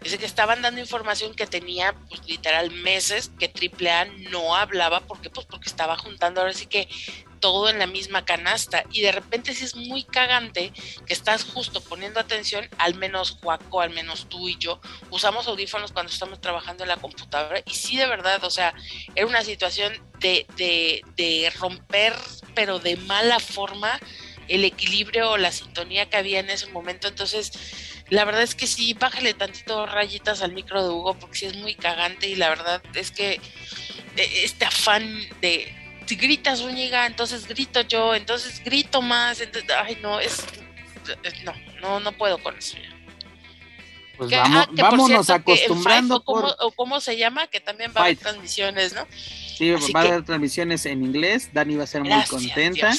Dice 0.00 0.18
que 0.18 0.26
estaban 0.26 0.62
dando 0.62 0.80
información 0.80 1.34
que 1.34 1.46
tenía, 1.46 1.94
pues 2.08 2.26
literal 2.26 2.70
meses, 2.70 3.30
que 3.38 3.50
AAA 3.50 4.06
no 4.30 4.56
hablaba, 4.56 5.00
porque 5.00 5.30
Pues 5.30 5.46
porque 5.46 5.68
estaba 5.68 5.96
juntando 5.96 6.40
ahora 6.40 6.52
sí 6.52 6.66
que 6.66 6.88
todo 7.40 7.68
en 7.68 7.78
la 7.78 7.86
misma 7.86 8.24
canasta. 8.24 8.84
Y 8.92 9.00
de 9.00 9.12
repente 9.12 9.54
sí 9.54 9.64
es 9.64 9.74
muy 9.74 10.04
cagante 10.04 10.72
que 11.06 11.12
estás 11.12 11.44
justo 11.44 11.80
poniendo 11.80 12.20
atención, 12.20 12.68
al 12.78 12.94
menos 12.94 13.38
Juaco, 13.42 13.80
al 13.80 13.90
menos 13.90 14.28
tú 14.28 14.48
y 14.48 14.56
yo, 14.58 14.80
usamos 15.10 15.48
audífonos 15.48 15.92
cuando 15.92 16.12
estamos 16.12 16.40
trabajando 16.40 16.84
en 16.84 16.88
la 16.88 16.96
computadora. 16.98 17.62
Y 17.66 17.74
sí, 17.74 17.96
de 17.96 18.06
verdad, 18.06 18.44
o 18.44 18.50
sea, 18.50 18.74
era 19.14 19.26
una 19.26 19.42
situación 19.42 19.92
de, 20.20 20.46
de, 20.56 21.02
de 21.16 21.52
romper, 21.58 22.14
pero 22.54 22.78
de 22.78 22.96
mala 22.96 23.40
forma, 23.40 23.98
el 24.50 24.64
equilibrio 24.64 25.30
o 25.30 25.36
la 25.38 25.52
sintonía 25.52 26.10
que 26.10 26.16
había 26.16 26.40
en 26.40 26.50
ese 26.50 26.66
momento. 26.66 27.08
Entonces, 27.08 27.52
la 28.10 28.24
verdad 28.24 28.42
es 28.42 28.54
que 28.54 28.66
sí, 28.66 28.94
bájale 28.94 29.32
tantito 29.34 29.86
rayitas 29.86 30.42
al 30.42 30.52
micro 30.52 30.82
de 30.82 30.90
Hugo 30.90 31.14
porque 31.14 31.38
sí 31.38 31.46
es 31.46 31.56
muy 31.56 31.74
cagante 31.74 32.28
y 32.28 32.34
la 32.34 32.48
verdad 32.48 32.82
es 32.94 33.12
que 33.12 33.40
e, 34.16 34.44
este 34.44 34.64
afán 34.64 35.20
de 35.40 35.74
si 36.06 36.16
gritas 36.16 36.58
Zúñiga, 36.58 37.06
entonces 37.06 37.46
grito 37.46 37.82
yo, 37.82 38.16
entonces 38.16 38.60
grito 38.64 39.00
más, 39.00 39.40
entonces, 39.40 39.70
ay 39.70 39.96
no, 40.02 40.18
es 40.18 40.44
no, 41.44 41.54
no, 41.80 42.00
no 42.00 42.12
puedo 42.12 42.38
con 42.38 42.56
eso 42.58 42.76
Pues 44.16 44.30
vamos, 44.30 44.66
ah, 44.66 44.70
vámonos 44.72 45.30
acostumbrando. 45.30 46.20
o, 46.26 46.72
cómo, 46.72 47.00
se 47.00 47.16
llama, 47.16 47.46
que 47.46 47.60
también 47.60 47.92
va 47.96 48.00
a 48.00 48.04
haber 48.06 48.16
transmisiones, 48.16 48.92
¿no? 48.92 49.06
Sí, 49.56 49.70
va 49.70 50.00
a 50.00 50.02
haber 50.02 50.24
transmisiones 50.24 50.84
en 50.86 51.04
inglés. 51.04 51.50
Dani 51.52 51.76
va 51.76 51.84
a 51.84 51.86
ser 51.86 52.02
muy 52.02 52.24
contenta. 52.24 52.92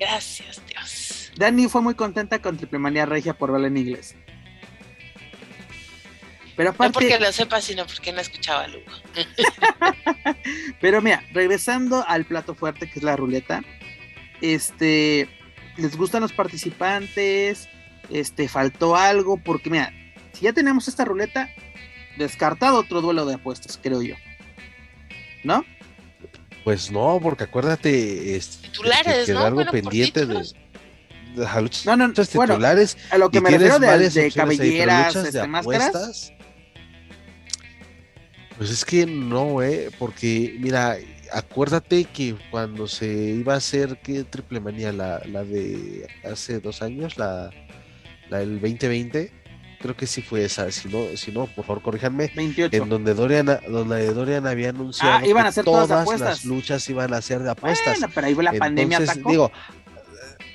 Gracias. 0.00 0.62
Dani 1.36 1.68
fue 1.68 1.82
muy 1.82 1.94
contenta 1.94 2.40
con 2.40 2.56
Triple 2.56 2.78
Manía 2.78 3.06
Regia 3.06 3.34
por 3.34 3.52
verla 3.52 3.68
en 3.68 3.76
inglés. 3.76 4.14
Pero 6.56 6.70
aparte... 6.70 6.88
No 6.88 6.92
porque 6.92 7.18
lo 7.18 7.32
sepa, 7.32 7.60
sino 7.60 7.84
porque 7.86 8.12
no 8.12 8.20
escuchaba 8.20 8.68
Lugo. 8.68 8.84
Pero 10.80 11.02
mira, 11.02 11.24
regresando 11.32 12.04
al 12.06 12.24
plato 12.24 12.54
fuerte 12.54 12.88
que 12.88 13.00
es 13.00 13.02
la 13.02 13.16
ruleta, 13.16 13.62
este, 14.40 15.28
les 15.76 15.96
gustan 15.96 16.22
los 16.22 16.32
participantes, 16.32 17.68
este, 18.10 18.48
faltó 18.48 18.94
algo, 18.94 19.36
porque 19.36 19.70
mira, 19.70 19.92
si 20.32 20.42
ya 20.42 20.52
tenemos 20.52 20.86
esta 20.86 21.04
ruleta, 21.04 21.50
descartado 22.18 22.78
otro 22.78 23.00
duelo 23.00 23.26
de 23.26 23.34
apuestas, 23.34 23.78
creo 23.82 24.02
yo. 24.02 24.14
¿No? 25.42 25.64
Pues 26.62 26.90
no, 26.90 27.18
porque 27.20 27.44
acuérdate, 27.44 28.36
este, 28.36 28.68
titulares, 28.68 29.28
¿no? 29.28 29.40
algo 29.40 29.64
pendiente 29.66 30.24
de, 30.24 30.44
no, 31.34 31.96
no, 31.96 32.12
titulares 32.12 32.96
a 33.10 33.18
lo 33.18 33.30
que 33.30 33.40
me 33.40 33.50
refiero 33.50 33.78
de, 33.78 34.08
de 34.08 34.32
cabelleras, 34.32 35.16
este, 35.16 35.46
máscaras. 35.46 36.32
Pues 38.56 38.70
es 38.70 38.84
que 38.84 39.04
no, 39.04 39.62
eh, 39.62 39.90
porque 39.98 40.56
mira, 40.60 40.96
acuérdate 41.32 42.04
que 42.04 42.36
cuando 42.50 42.86
se 42.86 43.06
iba 43.06 43.54
a 43.54 43.56
hacer 43.56 43.98
¿qué 44.02 44.22
triple 44.22 44.60
manía? 44.60 44.92
La, 44.92 45.20
la 45.26 45.42
de 45.42 46.06
hace 46.24 46.60
dos 46.60 46.80
años, 46.80 47.18
la, 47.18 47.50
la 48.30 48.38
del 48.38 48.60
2020, 48.60 49.32
creo 49.80 49.96
que 49.96 50.06
sí 50.06 50.22
fue 50.22 50.44
esa, 50.44 50.70
si 50.70 50.88
no, 50.88 51.16
si 51.16 51.30
no, 51.30 51.46
por 51.46 51.64
favor 51.64 51.82
corríjanme, 51.82 52.30
28. 52.34 52.74
en 52.82 52.88
donde 52.88 53.12
Dorian, 53.12 53.46
donde 53.68 54.14
Dorian 54.14 54.46
había 54.46 54.70
anunciado 54.70 55.18
ah, 55.18 55.26
iban 55.26 55.44
a 55.44 55.48
hacer 55.50 55.64
que 55.64 55.70
todas, 55.70 55.88
todas 55.88 56.20
las 56.20 56.44
luchas 56.44 56.88
iban 56.88 57.12
a 57.12 57.20
ser 57.20 57.42
de 57.42 57.50
apuestas. 57.50 57.98
Bueno, 57.98 58.12
pero 58.14 58.26
ahí 58.28 58.34
la 58.34 58.52
pandemia 58.54 58.98
atacó. 58.98 59.30
Digo, 59.30 59.52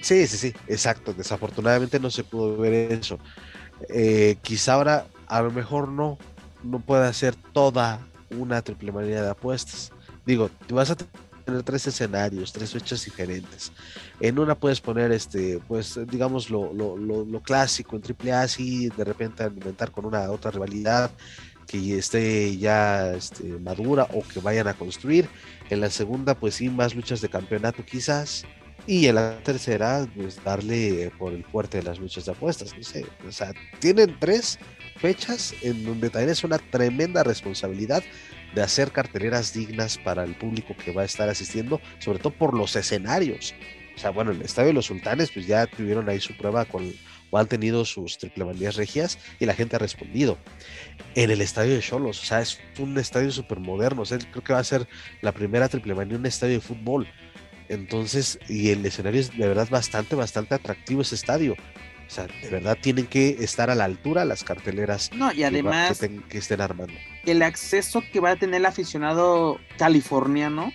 sí, 0.02 0.28
sí, 0.28 0.38
sí, 0.38 0.54
exacto, 0.68 1.14
desafortunadamente 1.14 2.00
no 2.00 2.10
se 2.10 2.24
pudo 2.24 2.58
ver 2.58 2.91
eso. 2.91 3.20
Eh, 3.89 4.38
quizá 4.41 4.74
ahora 4.74 5.08
a 5.28 5.41
lo 5.41 5.52
mejor 5.52 5.88
no, 5.88 6.18
no 6.64 6.80
puede 6.80 7.08
hacer 7.08 7.36
toda 7.54 8.06
una 8.32 8.62
triple 8.62 8.91
manía 8.91 9.22
de 9.22 9.30
apuestas. 9.30 9.91
Digo, 10.26 10.50
vas 10.72 10.91
a 10.91 10.95
tener 10.95 11.64
tres 11.64 11.88
escenarios, 11.88 12.52
tres 12.52 12.72
fechas 12.72 13.04
diferentes. 13.06 13.72
En 14.20 14.38
una 14.39 14.56
puedes 14.56 14.82
poner 14.82 15.12
este, 15.12 15.60
pues, 15.68 16.00
digamos, 16.08 16.50
lo, 16.50 16.74
lo, 16.74 16.97
lo, 16.97 17.41
clásico 17.41 17.95
en 17.95 18.02
triple 18.02 18.34
A, 18.34 18.41
así 18.41 18.89
de 18.89 19.04
repente 19.04 19.43
alimentar 19.43 19.91
con 19.91 20.06
una 20.06 20.30
otra 20.32 20.52
rivalidad 20.52 21.12
que 21.66 21.97
esté 21.97 22.58
ya 22.58 23.14
este, 23.14 23.43
madura 23.60 24.08
o 24.14 24.24
que 24.24 24.39
vayan 24.39 24.68
a 24.68 24.74
construir. 24.74 25.30
En 25.70 25.82
la 25.82 25.89
segunda, 25.89 26.34
pues 26.36 26.56
sí, 26.56 26.70
más 26.70 26.95
luchas 26.95 27.22
de 27.22 27.30
campeonato 27.30 27.86
quizás. 27.86 28.45
Y 28.88 29.08
en 29.08 29.16
la 29.16 29.38
tercera, 29.44 30.08
pues 30.16 30.44
darle 30.44 31.12
por 31.18 31.34
el 31.34 31.44
fuerte 31.46 31.78
de 31.78 31.84
las 31.84 32.00
luchas 32.00 32.26
de 32.26 32.32
apuestas. 32.32 32.76
No 32.76 32.84
sé, 32.84 33.06
o 33.28 33.32
sea, 33.32 33.54
tienen 33.80 34.16
tres 34.20 34.58
fechas 34.98 35.54
en 35.62 35.86
donde 35.86 36.10
también 36.10 36.32
es 36.32 36.44
una 36.44 36.58
tremenda 36.58 37.24
responsabilidad 37.24 38.04
de 38.54 38.62
hacer 38.62 38.92
carteleras 38.92 39.54
dignas 39.54 39.98
para 39.98 40.24
el 40.24 40.36
público 40.36 40.76
que 40.84 40.92
va 40.92 41.04
a 41.04 41.06
estar 41.06 41.30
asistiendo, 41.30 41.80
sobre 42.00 42.20
todo 42.20 42.34
por 42.34 42.54
los 42.56 42.76
escenarios. 42.76 43.54
O 43.96 44.00
sea, 44.00 44.12
bueno, 44.12 44.32
el 44.32 44.42
Estadio 44.42 44.68
de 44.68 44.74
los 44.74 44.86
Sultanes, 44.86 45.30
pues 45.32 45.46
ya 45.46 45.68
tuvieron 45.68 46.08
ahí 46.10 46.20
su 46.20 46.36
prueba 46.36 46.66
con, 46.66 46.92
o 47.32 47.38
han 47.38 47.48
tenido 47.48 47.84
sus 47.86 48.18
triple 48.18 48.46
regias 48.72 49.20
y 49.40 49.46
la 49.46 49.54
gente 49.54 49.76
ha 49.76 49.80
respondido. 49.80 50.38
En 51.16 51.32
el 51.32 51.42
Estadio 51.42 51.74
de 51.74 51.82
Cholos, 51.82 52.22
o 52.22 52.26
sea, 52.26 52.42
es 52.42 52.60
un 52.78 52.98
estadio 52.98 53.32
súper 53.32 53.60
moderno, 53.60 54.04
o 54.04 54.06
sea, 54.06 54.18
creo 54.18 54.44
que 54.44 54.54
va 54.54 54.60
a 54.60 54.64
ser 54.64 54.88
la 55.22 55.32
primera 55.32 55.68
triple 55.68 55.96
manía, 55.96 56.18
un 56.18 56.26
estadio 56.26 56.56
de 56.56 56.62
fútbol. 56.62 57.08
Entonces, 57.70 58.40
y 58.50 58.72
el 58.72 58.86
escenario 58.86 59.22
es 59.22 59.38
de 59.38 59.48
verdad 59.48 59.70
bastante, 59.70 60.16
bastante 60.16 60.56
atractivo 60.56 61.04
ese 61.04 61.16
estadio. 61.16 61.54
O 61.54 62.12
sea, 62.12 62.26
de 62.26 62.50
verdad 62.50 62.76
tienen 62.82 63.06
que 63.06 63.38
estar 63.40 63.70
a 63.70 63.76
la 63.76 63.86
altura 63.86 64.26
las 64.26 64.44
carteleras 64.44 65.12
no, 65.14 65.32
y 65.32 65.44
además, 65.44 66.00
que, 66.28 66.38
estén 66.40 66.60
armando. 66.60 66.96
El 67.24 67.44
acceso 67.44 68.02
que 68.12 68.20
va 68.20 68.32
a 68.32 68.36
tener 68.36 68.56
el 68.56 68.66
aficionado 68.66 69.60
californiano 69.78 70.74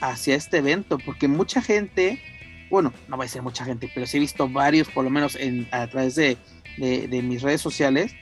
hacia 0.00 0.34
este 0.34 0.58
evento, 0.58 0.96
porque 0.96 1.28
mucha 1.28 1.60
gente, 1.60 2.18
bueno, 2.70 2.94
no 3.06 3.18
va 3.18 3.26
a 3.26 3.28
ser 3.28 3.42
mucha 3.42 3.66
gente, 3.66 3.90
pero 3.94 4.06
sí 4.06 4.16
he 4.16 4.20
visto 4.20 4.48
varios, 4.48 4.88
por 4.88 5.04
lo 5.04 5.10
menos 5.10 5.36
en, 5.36 5.68
a 5.72 5.86
través 5.88 6.14
de, 6.14 6.38
mis 6.78 7.42
redes 7.42 7.60
sociales, 7.60 8.14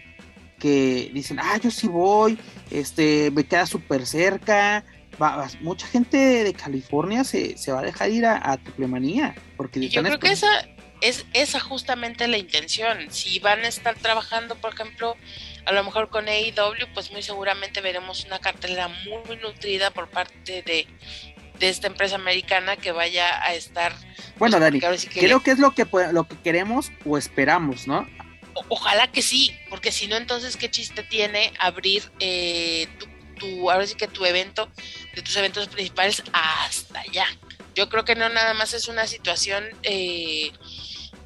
que 0.59 1.13
dicen, 1.15 1.39
ah, 1.41 1.59
yo 1.63 1.71
sí 1.71 1.87
voy, 1.87 2.37
este, 2.73 3.31
me 3.31 3.45
queda 3.45 3.67
súper 3.67 4.07
cerca. 4.07 4.85
Mucha 5.61 5.87
gente 5.87 6.45
de 6.45 6.53
California 6.55 7.25
se, 7.25 7.57
se, 7.57 7.73
va 7.73 7.81
a 7.81 7.83
dejar 7.83 8.11
ir 8.11 8.27
a, 8.27 8.41
a 8.53 8.57
Triplemanía. 8.57 9.35
Porque 9.57 9.89
yo 9.89 10.03
creo 10.03 10.19
que 10.19 10.33
esa, 10.33 10.67
es 11.01 11.27
esa 11.33 11.61
justamente 11.61 12.27
la 12.29 12.39
intención. 12.39 13.11
Si 13.11 13.39
van 13.39 13.61
a 13.61 13.69
estar 13.69 13.95
trabajando, 13.97 14.55
por 14.57 14.73
ejemplo, 14.73 15.17
a 15.67 15.73
lo 15.73 15.85
mejor 15.85 16.09
con 16.09 16.29
AEW, 16.29 16.93
pues 16.95 17.11
muy 17.11 17.23
seguramente 17.23 17.81
veremos 17.81 18.25
una 18.25 18.39
cartelera 18.39 18.89
muy 18.89 19.37
nutrida 19.37 19.91
por 19.91 20.09
parte 20.09 20.63
de, 20.63 20.87
esta 21.61 21.87
empresa 21.87 22.17
americana 22.17 22.77
que 22.77 22.93
vaya 22.93 23.43
a 23.43 23.55
estar. 23.55 23.95
Pues, 23.95 24.39
bueno, 24.39 24.61
Dani, 24.61 24.81
creo 24.81 25.41
que 25.41 25.51
es 25.51 25.59
lo 25.59 25.71
que, 25.71 25.87
lo 26.13 26.29
que 26.29 26.37
queremos 26.43 26.93
o 27.07 27.17
esperamos, 27.17 27.87
¿no? 27.87 28.07
ojalá 28.69 29.09
que 29.09 29.23
sí, 29.23 29.53
porque 29.69 29.91
si 29.91 30.07
no, 30.07 30.17
entonces, 30.17 30.57
¿qué 30.57 30.71
chiste 30.71 31.03
tiene 31.03 31.53
abrir 31.59 32.05
eh, 32.21 32.87
tu, 32.99 33.07
tu, 33.35 33.71
ahora 33.71 33.87
sí 33.87 33.95
que 33.95 34.09
tu 34.09 34.25
evento, 34.25 34.69
de 35.15 35.23
tus 35.23 35.37
eventos 35.37 35.69
principales 35.69 36.23
hasta 36.33 37.01
allá? 37.01 37.27
Yo 37.75 37.89
creo 37.89 38.05
que 38.05 38.15
no 38.15 38.29
nada 38.29 38.55
más 38.55 38.73
es 38.73 38.89
una 38.89 39.07
situación 39.07 39.65
eh, 39.83 40.53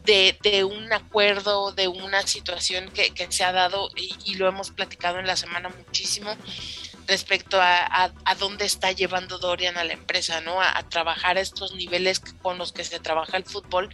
de, 0.04 0.64
un 0.64 0.92
acuerdo, 0.92 1.72
de 1.72 1.86
una 1.88 2.26
situación 2.26 2.90
que, 2.90 3.12
se 3.30 3.44
ha 3.44 3.52
dado 3.52 3.90
y, 3.94 4.34
lo 4.36 4.48
hemos 4.48 4.70
platicado 4.70 5.18
en 5.18 5.26
la 5.26 5.36
semana 5.36 5.68
muchísimo 5.68 6.34
respecto 7.08 7.60
a, 7.60 8.12
a, 8.24 8.34
dónde 8.34 8.66
está 8.66 8.92
llevando 8.92 9.38
Dorian 9.38 9.78
a 9.78 9.84
la 9.84 9.94
empresa, 9.94 10.42
¿no? 10.42 10.60
A, 10.60 10.86
trabajar 10.90 11.38
estos 11.38 11.74
niveles 11.74 12.20
con 12.20 12.58
los 12.58 12.72
que 12.72 12.84
se 12.84 13.00
trabaja 13.00 13.38
el 13.38 13.44
fútbol, 13.44 13.88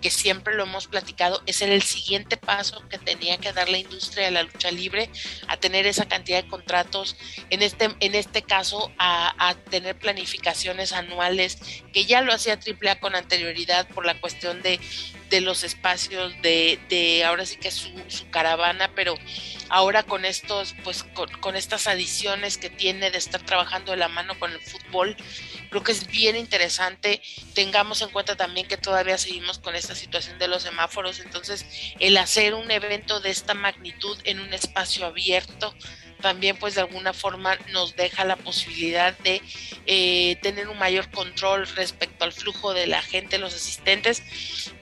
que 0.00 0.10
siempre 0.10 0.54
lo 0.54 0.62
hemos 0.62 0.86
platicado, 0.86 1.42
es 1.46 1.62
el 1.62 1.82
siguiente 1.82 2.36
paso 2.36 2.88
que 2.88 2.98
tenía 2.98 3.38
que 3.38 3.52
dar 3.52 3.68
la 3.68 3.78
industria 3.78 4.26
de 4.26 4.30
la 4.30 4.44
lucha 4.44 4.70
libre, 4.70 5.10
a 5.48 5.56
tener 5.56 5.86
esa 5.86 6.06
cantidad 6.06 6.42
de 6.42 6.48
contratos, 6.48 7.16
en 7.50 7.62
este, 7.62 7.88
en 7.98 8.14
este 8.14 8.42
caso 8.42 8.92
a, 8.98 9.56
tener 9.68 9.98
planificaciones 9.98 10.92
anuales, 10.92 11.58
que 11.92 12.04
ya 12.04 12.20
lo 12.20 12.32
hacía 12.32 12.54
AAA 12.54 13.00
con 13.00 13.16
anterioridad 13.16 13.88
por 13.88 14.06
la 14.06 14.20
cuestión 14.20 14.62
de, 14.62 14.78
de 15.30 15.40
los 15.40 15.64
espacios, 15.64 16.34
de, 16.42 16.78
de 16.88 17.24
ahora 17.24 17.46
sí 17.46 17.56
que 17.56 17.70
su, 17.70 17.88
su 18.08 18.28
caravana, 18.30 18.92
pero 18.94 19.16
ahora 19.70 20.02
con 20.02 20.24
estos, 20.24 20.74
pues 20.84 21.04
con, 21.04 21.56
estas 21.56 21.86
adiciones 21.86 22.58
que 22.58 22.68
tiene 22.68 23.10
de 23.10 23.18
estar 23.18 23.40
trabajando 23.40 23.92
de 23.92 23.98
la 23.98 24.08
mano 24.08 24.38
con 24.38 24.52
el 24.52 24.60
fútbol, 24.60 25.16
creo 25.70 25.82
que 25.82 25.92
es 25.92 26.06
bien 26.08 26.36
interesante. 26.36 27.22
Tengamos 27.54 28.02
en 28.02 28.10
cuenta 28.10 28.36
también 28.36 28.66
que 28.66 28.76
todavía 28.76 29.16
seguimos 29.16 29.58
con 29.58 29.74
esta 29.74 29.94
situación 29.94 30.38
de 30.38 30.48
los 30.48 30.64
semáforos, 30.64 31.20
entonces 31.20 31.64
el 32.00 32.16
hacer 32.18 32.54
un 32.54 32.70
evento 32.70 33.20
de 33.20 33.30
esta 33.30 33.54
magnitud 33.54 34.18
en 34.24 34.40
un 34.40 34.52
espacio 34.52 35.06
abierto, 35.06 35.74
también 36.20 36.56
pues 36.56 36.74
de 36.74 36.82
alguna 36.82 37.12
forma 37.12 37.56
nos 37.72 37.96
deja 37.96 38.24
la 38.24 38.36
posibilidad 38.36 39.16
de 39.18 39.42
eh, 39.86 40.36
tener 40.42 40.68
un 40.68 40.78
mayor 40.78 41.10
control 41.10 41.66
respecto 41.68 42.24
al 42.24 42.32
flujo 42.32 42.72
de 42.72 42.86
la 42.86 43.02
gente, 43.02 43.38
los 43.38 43.54
asistentes. 43.54 44.22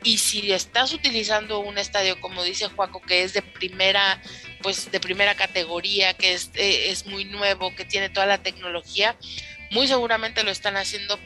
Y 0.02 0.18
si 0.18 0.52
estás 0.52 0.92
utilizando 0.92 1.60
un 1.60 1.78
estadio, 1.78 2.20
como 2.20 2.42
dice 2.42 2.68
Juaco, 2.68 3.00
que 3.00 3.22
es 3.22 3.32
de 3.32 3.42
primera 3.42 4.20
pues 4.62 4.90
de 4.90 5.00
primera 5.00 5.34
categoría, 5.34 6.14
que 6.14 6.32
es, 6.32 6.50
eh, 6.54 6.90
es 6.90 7.06
muy 7.06 7.24
nuevo, 7.24 7.74
que 7.74 7.84
tiene 7.84 8.10
toda 8.10 8.26
la 8.26 8.42
tecnología, 8.42 9.16
muy 9.70 9.86
seguramente 9.86 10.42
lo 10.42 10.50
están 10.50 10.76
haciendo 10.76 11.18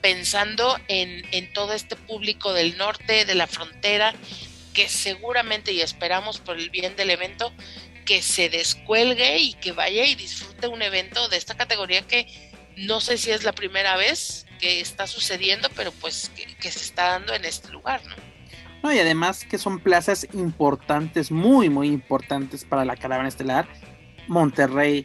pensando 0.00 0.78
en, 0.88 1.22
en 1.32 1.52
todo 1.52 1.72
este 1.72 1.96
público 1.96 2.52
del 2.52 2.76
norte, 2.76 3.24
de 3.24 3.34
la 3.34 3.46
frontera, 3.46 4.14
que 4.72 4.88
seguramente 4.88 5.72
y 5.72 5.80
esperamos 5.80 6.38
por 6.38 6.58
el 6.58 6.70
bien 6.70 6.96
del 6.96 7.10
evento, 7.10 7.52
que 8.06 8.22
se 8.22 8.48
descuelgue 8.48 9.38
y 9.38 9.52
que 9.54 9.72
vaya 9.72 10.06
y 10.06 10.14
disfrute 10.14 10.68
un 10.68 10.80
evento 10.80 11.28
de 11.28 11.36
esta 11.36 11.56
categoría 11.56 12.00
que 12.02 12.26
no 12.76 13.00
sé 13.00 13.18
si 13.18 13.30
es 13.30 13.44
la 13.44 13.52
primera 13.52 13.96
vez 13.96 14.46
que 14.60 14.80
está 14.80 15.06
sucediendo, 15.06 15.68
pero 15.76 15.92
pues 15.92 16.30
que, 16.34 16.70
se 16.70 16.80
está 16.80 17.10
dando 17.10 17.34
en 17.34 17.44
este 17.44 17.70
lugar, 17.70 18.00
¿no? 18.06 18.14
No, 18.82 18.92
y 18.92 18.98
además 18.98 19.44
que 19.44 19.58
son 19.58 19.80
plazas 19.80 20.26
importantes, 20.32 21.30
muy, 21.30 21.68
muy 21.68 21.88
importantes 21.88 22.64
para 22.64 22.84
la 22.84 22.96
caravana 22.96 23.28
estelar. 23.28 23.66
Monterrey, 24.28 25.04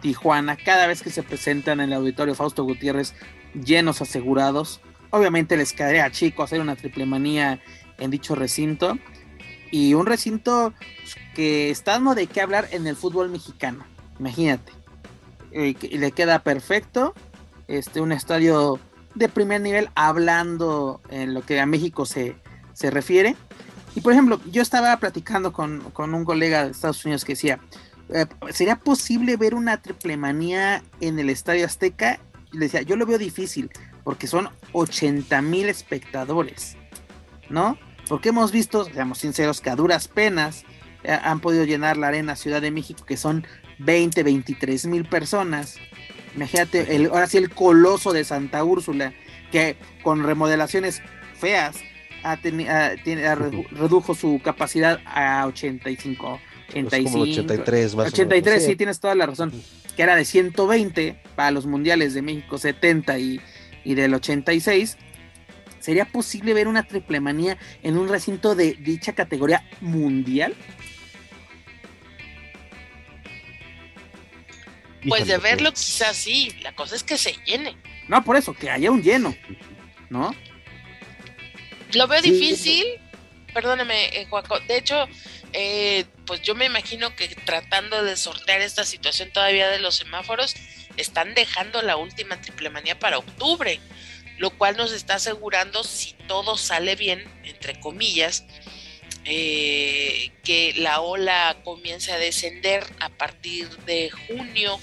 Tijuana, 0.00 0.56
cada 0.56 0.86
vez 0.86 1.02
que 1.02 1.10
se 1.10 1.22
presentan 1.22 1.80
en 1.80 1.90
el 1.90 1.94
auditorio 1.94 2.34
Fausto 2.34 2.64
Gutiérrez, 2.64 3.14
llenos 3.54 4.02
asegurados. 4.02 4.80
Obviamente 5.10 5.56
les 5.56 5.72
quedaría 5.72 6.10
chico 6.10 6.42
hacer 6.42 6.60
una 6.60 6.76
triple 6.76 7.06
manía 7.06 7.60
en 7.98 8.10
dicho 8.10 8.34
recinto. 8.34 8.98
Y 9.70 9.94
un 9.94 10.06
recinto 10.06 10.72
que 11.34 11.70
está 11.70 11.98
de 11.98 12.26
qué 12.26 12.40
hablar 12.40 12.68
en 12.70 12.86
el 12.86 12.96
fútbol 12.96 13.28
mexicano. 13.28 13.84
Imagínate. 14.18 14.72
Eh, 15.52 15.74
le 15.92 16.12
queda 16.12 16.42
perfecto. 16.42 17.14
Este, 17.68 18.00
un 18.00 18.12
estadio 18.12 18.78
de 19.14 19.28
primer 19.28 19.60
nivel 19.60 19.88
hablando 19.94 21.00
en 21.08 21.34
lo 21.34 21.42
que 21.42 21.60
a 21.60 21.66
México 21.66 22.06
se, 22.06 22.36
se 22.72 22.90
refiere. 22.90 23.36
Y 23.94 24.00
por 24.00 24.12
ejemplo, 24.12 24.40
yo 24.50 24.60
estaba 24.60 24.96
platicando 24.98 25.52
con, 25.52 25.82
un 25.96 26.24
colega 26.24 26.64
de 26.64 26.72
Estados 26.72 27.04
Unidos 27.04 27.24
que 27.24 27.32
decía, 27.32 27.60
eh, 28.08 28.26
¿sería 28.50 28.76
posible 28.76 29.36
ver 29.36 29.54
una 29.54 29.80
triple 29.80 30.16
manía 30.16 30.82
en 31.00 31.18
el 31.18 31.30
Estadio 31.30 31.64
Azteca? 31.64 32.18
Y 32.52 32.58
le 32.58 32.66
decía, 32.66 32.82
yo 32.82 32.96
lo 32.96 33.06
veo 33.06 33.18
difícil, 33.18 33.70
porque 34.02 34.26
son 34.26 34.48
80 34.72 35.40
mil 35.42 35.68
espectadores, 35.68 36.76
¿no? 37.48 37.78
Porque 38.08 38.30
hemos 38.30 38.52
visto, 38.52 38.84
seamos 38.84 39.18
sinceros, 39.18 39.60
que 39.60 39.70
a 39.70 39.76
duras 39.76 40.08
penas 40.08 40.64
han 41.06 41.40
podido 41.40 41.64
llenar 41.64 41.96
la 41.96 42.08
arena 42.08 42.36
Ciudad 42.36 42.62
de 42.62 42.70
México, 42.70 43.04
que 43.04 43.16
son 43.16 43.46
20, 43.78 44.22
23 44.22 44.86
mil 44.86 45.04
personas. 45.04 45.76
Imagínate, 46.34 46.96
el, 46.96 47.06
ahora 47.06 47.26
sí 47.26 47.38
el 47.38 47.50
coloso 47.50 48.12
de 48.12 48.24
Santa 48.24 48.64
Úrsula, 48.64 49.12
que 49.52 49.76
con 50.02 50.24
remodelaciones 50.24 51.02
feas 51.38 51.76
ha 52.22 52.36
redujo 52.36 54.14
su 54.14 54.40
capacidad 54.42 55.00
a 55.04 55.46
85. 55.46 56.40
85 56.70 57.20
83, 57.20 57.94
más 57.94 58.06
83, 58.08 58.64
sí, 58.64 58.76
tienes 58.76 58.98
toda 58.98 59.14
la 59.14 59.26
razón. 59.26 59.52
Que 59.94 60.02
era 60.02 60.16
de 60.16 60.24
120 60.24 61.20
para 61.36 61.50
los 61.50 61.66
mundiales 61.66 62.14
de 62.14 62.22
México 62.22 62.58
70 62.58 63.18
y, 63.18 63.40
y 63.84 63.94
del 63.94 64.14
86 64.14 64.96
¿Sería 65.84 66.06
posible 66.06 66.54
ver 66.54 66.66
una 66.66 66.84
triple 66.84 67.20
manía 67.20 67.58
en 67.82 67.98
un 67.98 68.08
recinto 68.08 68.54
de 68.54 68.72
dicha 68.72 69.12
categoría 69.12 69.68
mundial? 69.82 70.54
Pues 75.08 75.26
de 75.26 75.38
verlo 75.38 75.70
pues. 75.70 75.84
quizás 75.84 76.16
sí, 76.16 76.56
la 76.62 76.74
cosa 76.74 76.96
es 76.96 77.02
que 77.02 77.18
se 77.18 77.32
llene. 77.44 77.76
No, 78.08 78.22
por 78.24 78.36
eso, 78.36 78.54
que 78.54 78.70
haya 78.70 78.90
un 78.90 79.02
lleno, 79.02 79.34
¿no? 80.10 80.34
Lo 81.92 82.06
veo 82.08 82.20
difícil, 82.22 82.84
perdóname, 83.52 84.06
eh, 84.18 84.26
Juaco. 84.28 84.58
De 84.60 84.78
hecho, 84.78 85.06
eh, 85.52 86.04
pues 86.26 86.42
yo 86.42 86.54
me 86.54 86.66
imagino 86.66 87.14
que 87.14 87.28
tratando 87.28 88.02
de 88.02 88.16
sortear 88.16 88.60
esta 88.60 88.84
situación 88.84 89.30
todavía 89.32 89.68
de 89.68 89.78
los 89.78 89.94
semáforos, 89.96 90.54
están 90.96 91.34
dejando 91.34 91.82
la 91.82 91.96
última 91.96 92.40
triple 92.40 92.70
manía 92.70 92.98
para 92.98 93.18
octubre 93.18 93.80
lo 94.38 94.50
cual 94.50 94.76
nos 94.76 94.92
está 94.92 95.14
asegurando, 95.14 95.84
si 95.84 96.12
todo 96.26 96.56
sale 96.56 96.96
bien, 96.96 97.24
entre 97.44 97.78
comillas, 97.78 98.44
eh, 99.24 100.32
que 100.42 100.74
la 100.76 101.00
ola 101.00 101.56
comience 101.64 102.12
a 102.12 102.18
descender 102.18 102.84
a 103.00 103.08
partir 103.08 103.68
de 103.86 104.10
junio, 104.10 104.78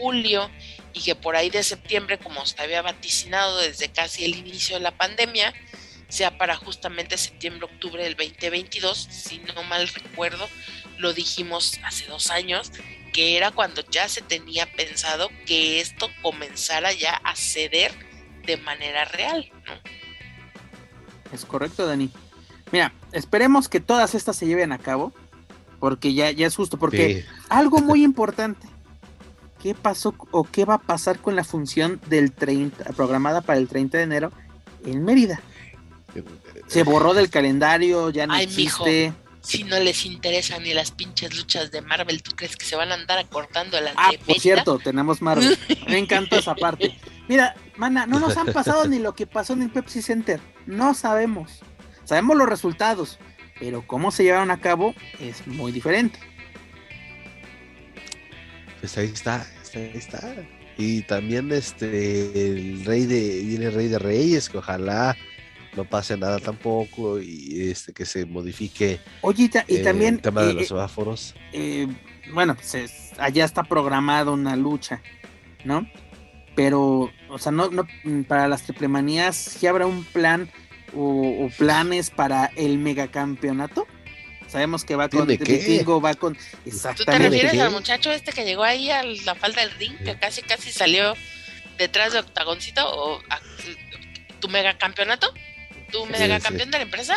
julio, 0.00 0.50
y 0.92 1.00
que 1.02 1.14
por 1.14 1.36
ahí 1.36 1.50
de 1.50 1.62
septiembre, 1.62 2.18
como 2.18 2.44
se 2.46 2.60
había 2.60 2.82
vaticinado 2.82 3.58
desde 3.58 3.90
casi 3.90 4.24
el 4.24 4.36
inicio 4.36 4.76
de 4.76 4.82
la 4.82 4.96
pandemia, 4.96 5.54
sea 6.08 6.36
para 6.36 6.56
justamente 6.56 7.16
septiembre-octubre 7.16 8.02
del 8.02 8.16
2022, 8.16 9.08
si 9.10 9.38
no 9.38 9.62
mal 9.64 9.86
recuerdo, 9.88 10.48
lo 10.98 11.12
dijimos 11.12 11.78
hace 11.84 12.06
dos 12.06 12.30
años, 12.30 12.72
que 13.12 13.36
era 13.36 13.50
cuando 13.50 13.82
ya 13.90 14.08
se 14.08 14.22
tenía 14.22 14.70
pensado 14.72 15.28
que 15.46 15.80
esto 15.80 16.08
comenzara 16.22 16.92
ya 16.92 17.14
a 17.24 17.36
ceder 17.36 17.92
de 18.44 18.56
manera 18.56 19.04
real, 19.04 19.50
¿no? 19.66 19.72
Es 21.32 21.44
correcto, 21.44 21.86
Dani. 21.86 22.10
Mira, 22.72 22.92
esperemos 23.12 23.68
que 23.68 23.80
todas 23.80 24.14
estas 24.14 24.36
se 24.36 24.46
lleven 24.46 24.72
a 24.72 24.78
cabo, 24.78 25.12
porque 25.78 26.12
ya, 26.12 26.30
ya 26.30 26.46
es 26.46 26.56
justo, 26.56 26.76
porque 26.76 27.24
algo 27.48 27.78
muy 27.78 28.02
importante, 28.02 28.66
¿qué 29.62 29.74
pasó 29.74 30.14
o 30.30 30.44
qué 30.44 30.64
va 30.64 30.74
a 30.74 30.78
pasar 30.78 31.20
con 31.20 31.36
la 31.36 31.44
función 31.44 32.00
del 32.06 32.32
30, 32.32 32.84
programada 32.92 33.40
para 33.40 33.58
el 33.58 33.68
30 33.68 33.98
de 33.98 34.04
enero 34.04 34.32
en 34.84 35.04
Mérida? 35.04 35.40
Se 36.66 36.82
borró 36.82 37.14
del 37.14 37.30
calendario, 37.30 38.10
ya 38.10 38.26
no 38.26 38.36
existe. 38.36 39.12
si 39.42 39.64
no 39.64 39.78
les 39.78 40.04
interesan 40.06 40.62
ni 40.62 40.74
las 40.74 40.90
pinches 40.90 41.36
luchas 41.36 41.70
de 41.70 41.82
Marvel, 41.82 42.22
¿tú 42.22 42.32
crees 42.34 42.56
que 42.56 42.64
se 42.64 42.76
van 42.76 42.90
a 42.92 42.94
andar 42.94 43.18
acortando 43.18 43.80
la 43.80 43.92
Ah, 43.96 44.10
por 44.26 44.38
cierto, 44.38 44.78
tenemos 44.78 45.22
Marvel. 45.22 45.58
Me 45.88 45.98
encanta 45.98 46.38
esa 46.38 46.54
parte. 46.54 46.96
Mira, 47.28 47.54
mana, 47.76 48.06
no 48.06 48.18
nos 48.18 48.36
han 48.36 48.52
pasado 48.52 48.86
ni 48.86 48.98
lo 48.98 49.14
que 49.14 49.26
pasó 49.26 49.52
en 49.52 49.62
el 49.62 49.70
Pepsi 49.70 50.02
Center. 50.02 50.40
No 50.66 50.94
sabemos. 50.94 51.60
Sabemos 52.04 52.36
los 52.36 52.48
resultados, 52.48 53.18
pero 53.60 53.86
cómo 53.86 54.10
se 54.10 54.24
llevaron 54.24 54.50
a 54.50 54.60
cabo 54.60 54.94
es 55.20 55.46
muy 55.46 55.70
diferente. 55.70 56.18
Pues 58.80 58.96
ahí 58.98 59.10
está, 59.12 59.46
ahí 59.74 59.92
está. 59.94 60.34
Y 60.76 61.02
también 61.02 61.52
este 61.52 62.48
el 62.48 62.84
rey 62.84 63.06
de 63.06 63.42
viene 63.42 63.66
el 63.66 63.74
rey 63.74 63.88
de 63.88 63.98
reyes, 63.98 64.48
que 64.48 64.58
ojalá 64.58 65.16
no 65.76 65.84
pase 65.84 66.16
nada 66.16 66.38
tampoco 66.38 67.20
y 67.20 67.70
este 67.70 67.92
que 67.92 68.04
se 68.04 68.26
modifique 68.26 68.98
Oye, 69.20 69.48
y 69.68 69.76
eh, 69.76 69.82
también 69.84 70.14
el 70.14 70.20
tema 70.20 70.42
de 70.42 70.50
eh, 70.50 70.54
los 70.54 70.68
semáforos. 70.68 71.34
Eh, 71.52 71.86
bueno, 72.32 72.56
pues 72.56 73.12
allá 73.18 73.44
está 73.44 73.62
programada 73.62 74.30
una 74.32 74.56
lucha, 74.56 75.02
¿no? 75.64 75.86
pero, 76.54 77.10
o 77.30 77.38
sea, 77.38 77.52
no, 77.52 77.70
no 77.70 77.86
para 78.28 78.48
las 78.48 78.64
triplemanías, 78.64 79.34
¿sí 79.34 79.66
habrá 79.66 79.86
un 79.86 80.04
plan 80.04 80.50
o, 80.94 81.48
planes 81.56 82.10
para 82.10 82.50
el 82.56 82.78
megacampeonato? 82.78 83.86
Sabemos 84.50 84.84
que 84.84 84.96
va 84.96 85.08
con 85.08 85.26
Vikingo, 85.26 86.00
va 86.00 86.14
con. 86.14 86.36
Exactamente. 86.66 87.04
¿Tú 87.04 87.04
te 87.04 87.18
refieres 87.18 87.60
al 87.60 87.70
muchacho 87.70 88.10
este 88.10 88.32
que 88.32 88.44
llegó 88.44 88.64
ahí 88.64 88.90
a 88.90 89.02
la 89.02 89.34
falda 89.34 89.62
del 89.62 89.70
ring, 89.72 89.96
que 90.04 90.18
casi 90.18 90.42
casi 90.42 90.72
salió 90.72 91.14
detrás 91.78 92.12
de 92.12 92.18
Octagoncito? 92.18 92.82
¿O 92.84 93.20
tu 94.40 94.48
megacampeonato? 94.48 95.32
¿Tu 95.92 96.04
megacampeón 96.06 96.70
de 96.70 96.78
la 96.78 96.84
empresa? 96.84 97.14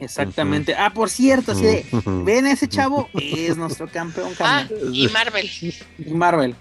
Exactamente. 0.00 0.74
Ah, 0.74 0.90
por 0.92 1.08
cierto, 1.08 1.52
así 1.52 1.64
de, 1.64 1.86
ven 2.04 2.46
ese 2.46 2.68
chavo, 2.68 3.08
es 3.14 3.56
nuestro 3.56 3.88
campeón. 3.88 4.32
Ah, 4.40 4.66
y 4.92 5.08
Marvel. 5.08 5.50
Y 5.98 6.10
Marvel. 6.10 6.54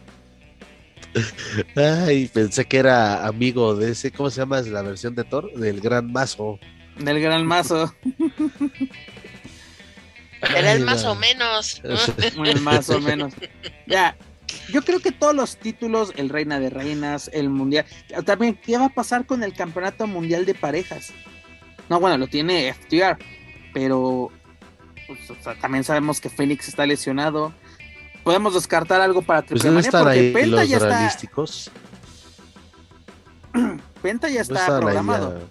Ay, 1.76 2.28
pensé 2.28 2.66
que 2.66 2.78
era 2.78 3.26
amigo 3.26 3.76
de 3.76 3.92
ese, 3.92 4.12
¿cómo 4.12 4.30
se 4.30 4.42
llama? 4.42 4.62
la 4.62 4.82
versión 4.82 5.16
de 5.16 5.24
Thor? 5.24 5.52
Del 5.54 5.82
Gran 5.82 6.12
Mazo. 6.12 6.60
Del 6.98 7.20
Gran 7.22 7.46
Mazo. 7.46 7.94
Era 10.56 10.74
el 10.74 10.84
más 10.84 11.04
o 11.06 11.16
menos. 11.16 11.82
El 12.44 12.62
más 12.62 12.90
o 12.90 13.00
menos. 13.00 13.34
Ya, 13.88 14.16
yo 14.72 14.84
creo 14.84 15.00
que 15.00 15.12
todos 15.12 15.34
los 15.34 15.58
títulos, 15.58 16.12
el 16.16 16.30
Reina 16.30 16.60
de 16.60 16.70
Reinas, 16.70 17.30
el 17.34 17.50
Mundial, 17.50 17.86
también, 18.26 18.56
¿qué 18.56 18.78
va 18.78 18.86
a 18.86 18.90
pasar 18.90 19.26
con 19.26 19.44
el 19.44 19.54
Campeonato 19.54 20.06
Mundial 20.08 20.46
de 20.46 20.54
Parejas? 20.54 21.12
No, 21.90 22.00
bueno, 22.00 22.18
lo 22.18 22.28
tiene 22.28 22.74
FTR, 22.74 23.18
pero 23.74 24.32
pues, 25.08 25.20
también 25.60 25.84
sabemos 25.84 26.20
que 26.20 26.30
Fénix 26.30 26.68
está 26.68 26.86
lesionado 26.86 27.54
podemos 28.24 28.54
descartar 28.54 29.02
algo 29.02 29.22
para 29.22 29.42
Triple 29.42 29.72
pues 29.72 29.88
porque 29.90 30.10
ahí 30.10 30.34
Penta 30.34 30.48
los 30.62 30.70
ya 30.70 30.80
realísticos? 30.80 31.72
está. 33.54 33.78
Penta 34.02 34.30
ya 34.30 34.42
está 34.42 34.80
programado. 34.80 35.42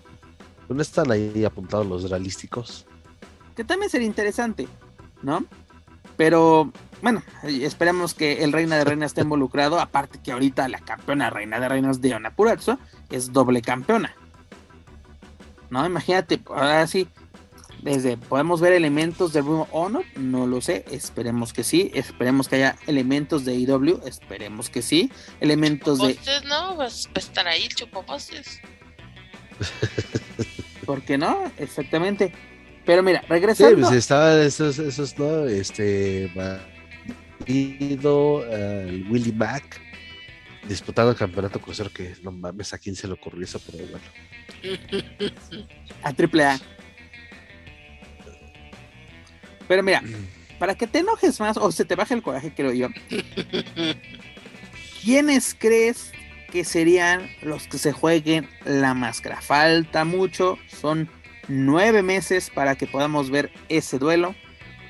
¿Dónde 0.69 0.82
están 0.82 1.10
ahí 1.10 1.44
apuntados 1.44 1.86
los 1.86 2.10
realísticos? 2.10 2.86
Que 3.55 3.64
también 3.64 3.90
sería 3.90 4.06
interesante, 4.06 4.66
¿no? 5.23 5.44
Pero 6.16 6.73
bueno, 7.03 7.23
esperemos 7.43 8.15
que 8.15 8.44
el 8.44 8.53
Reina 8.53 8.77
de 8.77 8.85
Reinas 8.85 9.11
esté 9.11 9.20
involucrado. 9.23 9.81
Aparte 9.81 10.20
que 10.23 10.32
ahorita 10.32 10.69
la 10.69 10.78
campeona 10.78 11.31
Reina 11.31 11.59
de 11.61 11.69
Reinas 11.69 12.01
de 12.01 12.15
Ona 12.15 12.32
es 13.11 13.32
doble 13.32 13.61
campeona. 13.61 14.15
¿No? 15.69 15.85
Imagínate, 15.86 16.40
ahora 16.47 16.86
sí, 16.86 17.09
Desde, 17.81 18.16
¿podemos 18.16 18.61
ver 18.61 18.74
elementos 18.74 19.32
de 19.32 19.40
Room 19.40 19.66
Honor? 19.73 20.05
No 20.16 20.47
lo 20.47 20.61
sé, 20.61 20.85
esperemos 20.90 21.53
que 21.53 21.65
sí. 21.65 21.90
Esperemos 21.94 22.47
que 22.47 22.57
haya 22.57 22.77
elementos 22.86 23.44
de 23.44 23.55
IW, 23.55 24.03
esperemos 24.07 24.70
que 24.70 24.82
sí. 24.82 25.11
Elementos 25.40 25.99
de. 25.99 26.16
no, 26.47 26.77
vas 26.77 27.09
a 27.12 27.19
estar 27.19 27.49
ahí, 27.49 27.66
chupopostes. 27.69 28.61
¿Por 30.86 31.03
qué 31.03 31.19
no? 31.19 31.51
Exactamente. 31.59 32.32
Pero 32.85 33.03
mira, 33.03 33.23
regresando. 33.29 33.77
Sí, 33.77 33.83
pues 33.83 33.93
estaban 33.93 34.41
esos, 34.41 34.79
esos, 34.79 35.19
¿no? 35.19 35.47
Este. 35.47 36.31
Marido, 37.41 38.45
el 38.47 39.07
Willy 39.11 39.33
Mac 39.33 39.81
disputando 40.69 41.11
el 41.11 41.17
campeonato 41.17 41.61
crucero 41.61 41.91
que 41.93 42.15
no 42.23 42.31
mames, 42.31 42.73
a 42.73 42.79
quién 42.79 42.95
se 42.95 43.07
le 43.07 43.15
ocurrió 43.15 43.45
eso, 43.45 43.61
pero 43.61 43.85
bueno. 43.87 44.05
A 46.03 46.13
triple 46.13 46.45
A. 46.45 46.61
Pero 49.69 49.83
mira, 49.83 50.03
para 50.59 50.75
que 50.75 50.87
te 50.87 51.01
enojes 51.01 51.41
más 51.41 51.57
o 51.57 51.73
se 51.73 51.85
te 51.85 51.95
baje 51.95 52.15
el 52.15 52.23
coraje, 52.23 52.53
creo 52.55 52.73
yo. 52.73 52.89
¿Quiénes 55.03 55.57
crees 55.59 56.13
que 56.51 56.65
serían 56.65 57.29
los 57.43 57.67
que 57.67 57.79
se 57.79 57.93
jueguen 57.93 58.49
la 58.65 58.95
máscara? 58.95 59.41
Falta 59.41 60.05
mucho, 60.05 60.59
son 60.69 61.09
nueve 61.53 62.03
meses 62.03 62.51
para 62.51 62.77
que 62.77 62.87
podamos 62.87 63.31
ver 63.31 63.51
ese 63.69 63.99
duelo. 63.99 64.35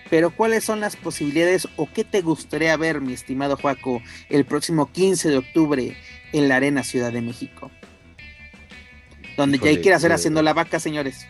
Pero 0.08 0.30
¿cuáles 0.30 0.64
son 0.64 0.80
las 0.80 0.96
posibilidades 0.96 1.66
o 1.76 1.88
qué 1.90 2.04
te 2.04 2.20
gustaría 2.20 2.76
ver, 2.76 3.00
mi 3.00 3.14
estimado 3.14 3.56
Juaco, 3.56 4.02
el 4.28 4.44
próximo 4.44 4.92
15 4.92 5.30
de 5.30 5.38
octubre 5.38 5.96
en 6.32 6.48
la 6.48 6.56
Arena 6.56 6.84
Ciudad 6.84 7.12
de 7.12 7.22
México? 7.22 7.70
Donde 9.36 9.58
ya 9.58 9.70
hay 9.70 9.80
que 9.80 9.88
ir 9.88 9.94
hacer 9.94 10.12
haciendo 10.12 10.42
la 10.42 10.52
vaca, 10.52 10.78
señores. 10.78 11.26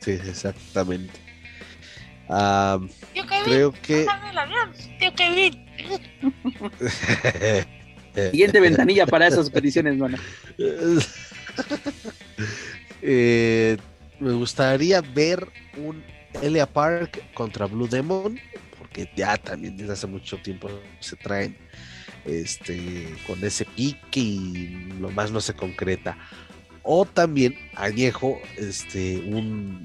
Sí, 0.00 0.10
exactamente. 0.10 1.14
creo 3.44 3.72
que... 3.80 4.06
Siguiente 8.30 8.60
ventanilla 8.60 9.06
para 9.06 9.28
esas 9.28 9.50
peticiones, 9.50 9.96
mano. 9.96 10.18
Eh, 13.02 13.76
me 14.20 14.32
gustaría 14.32 15.00
ver 15.00 15.48
un 15.76 16.02
Elia 16.42 16.66
Park 16.66 17.22
contra 17.34 17.66
Blue 17.66 17.88
Demon, 17.88 18.38
porque 18.78 19.10
ya 19.16 19.36
también 19.36 19.76
desde 19.76 19.92
hace 19.92 20.06
mucho 20.06 20.38
tiempo 20.38 20.68
se 21.00 21.16
traen 21.16 21.56
este, 22.24 23.14
con 23.26 23.42
ese 23.44 23.64
pique 23.64 24.20
y 24.20 24.88
lo 25.00 25.10
más 25.10 25.30
no 25.30 25.40
se 25.40 25.54
concreta. 25.54 26.16
O 26.82 27.04
también 27.04 27.56
añejo, 27.74 28.38
este, 28.56 29.18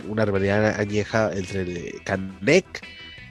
una 0.07 0.25
rivalidad 0.25 0.79
añeja 0.79 1.31
entre 1.33 1.93
Canek 2.03 2.85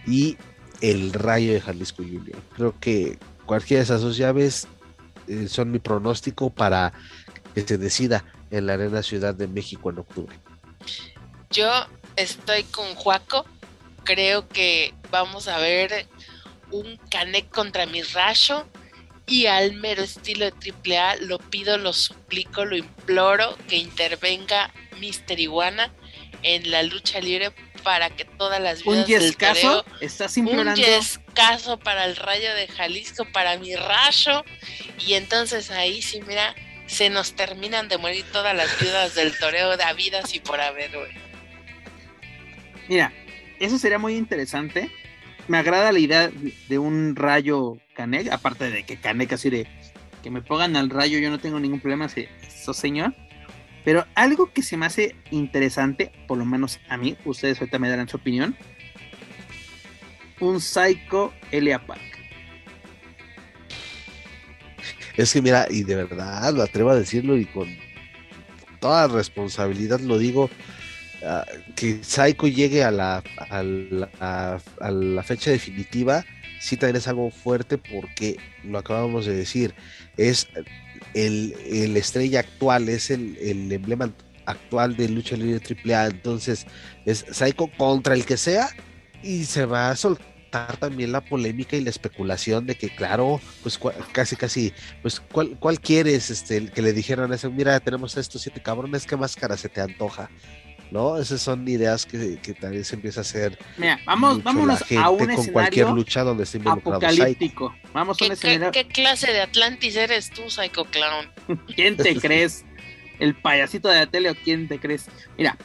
y 0.07 0.37
el 0.81 1.13
Rayo 1.13 1.53
de 1.53 1.61
Jalisco 1.61 2.03
Junior. 2.03 2.39
Creo 2.57 2.75
que 2.81 3.19
cualquiera 3.47 3.81
de 3.81 3.85
esas 3.85 4.01
dos 4.01 4.17
llaves 4.17 4.67
eh, 5.29 5.47
son 5.49 5.71
mi 5.71 5.79
pronóstico 5.79 6.51
para 6.51 6.93
que 7.55 7.63
se 7.63 7.79
decida 7.79 8.25
en 8.51 8.67
la 8.67 8.75
Arena 8.75 9.03
Ciudad 9.03 9.35
de 9.35 9.47
México 9.47 9.91
en 9.91 9.99
octubre. 9.99 10.35
Yo 11.51 11.87
estoy 12.17 12.63
con 12.65 12.95
Juaco. 12.95 13.45
Creo 14.05 14.49
que 14.49 14.95
vamos 15.11 15.49
a 15.49 15.59
ver 15.59 16.07
un 16.71 16.97
Canek 17.11 17.51
contra 17.51 17.87
mi 17.87 18.03
rayo 18.03 18.67
y 19.27 19.47
al 19.47 19.75
mero 19.75 20.03
estilo 20.03 20.51
de 20.51 20.97
AAA 20.97 21.17
lo 21.17 21.39
pido, 21.39 21.77
lo 21.77 21.93
suplico, 21.93 22.65
lo 22.65 22.77
imploro 22.77 23.57
que 23.69 23.77
intervenga 23.77 24.73
Mister 24.99 25.39
Iguana 25.39 25.93
en 26.43 26.71
la 26.71 26.83
lucha 26.83 27.21
libre 27.21 27.53
para 27.83 28.11
que 28.11 28.25
todas 28.25 28.61
las 28.61 28.85
vidas 28.85 29.09
un 29.09 29.35
toreo, 29.35 29.85
estás 30.01 30.37
implorando 30.37 30.81
un 30.81 31.35
caso 31.35 31.79
para 31.79 32.05
el 32.05 32.17
Rayo 32.17 32.55
de 32.55 32.69
Jalisco, 32.69 33.27
para 33.33 33.57
mi 33.59 33.75
rayo 33.75 34.45
y 35.07 35.15
entonces 35.15 35.71
ahí 35.71 36.03
sí 36.03 36.21
mira 36.27 36.55
se 36.87 37.09
nos 37.09 37.35
terminan 37.35 37.89
de 37.89 37.99
morir 37.99 38.25
todas 38.33 38.55
las 38.55 38.79
viudas 38.81 39.15
del 39.15 39.39
toreo 39.39 39.77
de 39.77 39.85
vidas 39.95 40.35
y 40.35 40.41
por 40.41 40.61
haber, 40.61 40.91
güey. 40.91 41.30
Mira, 42.91 43.13
eso 43.61 43.79
sería 43.79 44.01
muy 44.01 44.17
interesante. 44.17 44.91
Me 45.47 45.59
agrada 45.59 45.93
la 45.93 46.01
idea 46.01 46.29
de 46.69 46.79
un 46.81 47.15
rayo 47.15 47.77
Canek, 47.95 48.33
aparte 48.33 48.69
de 48.69 48.83
que 48.83 48.97
Canek 48.97 49.33
así 49.33 49.49
de 49.49 49.69
que 50.25 50.31
me 50.31 50.43
pongan 50.43 50.75
al 50.75 50.91
rayo, 50.91 51.21
yo 51.21 51.31
no 51.31 51.39
tengo 51.39 51.61
ningún 51.61 51.79
problema, 51.79 52.07
eso 52.07 52.75
señor. 52.75 53.15
Pero 53.85 54.05
algo 54.17 54.53
que 54.53 54.63
se 54.63 54.77
me 54.77 54.87
hace 54.87 55.15
interesante, 55.31 56.11
por 56.27 56.37
lo 56.37 56.45
menos 56.45 56.81
a 56.89 56.97
mí, 56.97 57.17
ustedes 57.25 57.61
ahorita 57.61 57.79
me 57.79 57.89
darán 57.89 58.09
su 58.09 58.17
opinión. 58.17 58.57
Un 60.41 60.61
Psycho 60.61 61.33
Elia 61.53 61.87
Park. 61.87 62.03
Es 65.17 65.33
que 65.33 65.41
mira, 65.41 65.69
y 65.71 65.85
de 65.85 65.95
verdad 65.95 66.53
lo 66.53 66.65
atrevo 66.65 66.91
a 66.91 66.97
decirlo 66.97 67.37
y 67.37 67.45
con 67.45 67.69
toda 68.81 69.07
responsabilidad 69.07 70.01
lo 70.01 70.19
digo, 70.19 70.51
Ah, 71.23 71.45
que 71.77 72.03
Psycho 72.03 72.47
llegue 72.47 72.83
a 72.83 72.91
la, 72.91 73.23
a 73.51 75.23
fecha 75.23 75.51
definitiva, 75.51 76.25
sí 76.61 76.77
también 76.77 76.97
es 76.97 77.09
algo 77.09 77.31
fuerte 77.31 77.77
porque 77.77 78.39
lo 78.65 78.79
acabamos 78.79 79.27
de 79.27 79.35
decir, 79.35 79.75
es 80.17 80.49
el, 81.13 81.55
estrella 81.97 82.41
actual, 82.41 82.89
es 82.89 83.11
el, 83.11 83.37
emblema 83.71 84.11
actual 84.47 84.97
de 84.97 85.11
lucha 85.11 85.37
libre 85.37 85.61
AAA, 85.61 86.07
entonces 86.07 86.67
es 87.05 87.27
Psycho 87.31 87.71
contra 87.77 88.15
el 88.15 88.25
que 88.25 88.39
sea 88.39 88.71
y 89.23 89.45
se 89.45 89.67
va 89.67 89.91
a 89.91 89.97
soltar 89.97 90.77
también 90.79 91.13
la 91.13 91.21
polémica 91.21 91.77
y 91.77 91.83
la 91.83 91.91
especulación 91.91 92.67
de 92.67 92.77
que 92.77 92.89
claro, 92.89 93.43
pues 93.63 93.79
casi 94.13 94.37
casi, 94.37 94.73
pues 95.03 95.21
cuál, 95.21 95.59
cuál 95.61 95.81
quieres 95.81 96.31
este 96.31 96.69
que 96.69 96.81
le 96.81 96.95
dijeran 96.95 97.33
eso, 97.35 97.51
mira, 97.51 97.79
tenemos 97.79 98.17
estos 98.17 98.41
siete 98.41 98.63
cabrones, 98.63 99.07
¿qué 99.07 99.17
máscara 99.17 99.59
se 99.59 99.69
te 99.69 99.83
antoja? 99.83 100.31
¿No? 100.91 101.17
Esas 101.17 101.41
son 101.41 101.67
ideas 101.69 102.07
que, 102.07 102.39
también 102.61 102.85
se 102.85 102.97
empieza 102.97 103.21
a 103.21 103.23
hacer. 103.23 103.59
Mira, 103.77 103.99
vamos, 104.05 104.43
vámonos 104.43 104.83
a 104.93 105.11
un 105.11 105.35
con 105.35 105.47
cualquier 105.49 105.89
lucha 105.91 106.23
donde 106.23 106.45
esté 106.45 106.61
apocalíptico. 106.65 107.75
Vamos 107.93 108.21
a 108.21 108.25
un 108.25 108.33
escenario... 108.33 108.73
¿Qué, 108.73 108.87
clase 108.87 109.33
de 109.33 109.41
Atlantis 109.41 109.97
eres 109.97 110.31
tú, 110.31 110.51
Psycho 110.51 110.85
Clown? 110.87 111.31
¿Quién 111.75 111.97
te 111.97 112.17
crees? 112.21 112.65
¿El 113.19 113.35
payasito 113.35 113.89
de 113.89 113.97
la 113.97 114.07
tele 114.07 114.31
o 114.31 114.35
quién 114.35 114.67
te 114.67 114.79
crees? 114.79 115.07
Mira, 115.37 115.57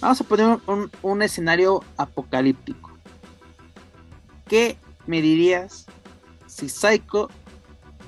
vamos 0.00 0.20
a 0.20 0.24
poner 0.24 0.58
un, 0.66 0.90
un 1.02 1.22
escenario 1.22 1.84
apocalíptico. 1.96 2.90
¿Qué 4.48 4.76
me 5.06 5.22
dirías 5.22 5.86
si 6.46 6.68
Psycho 6.68 7.30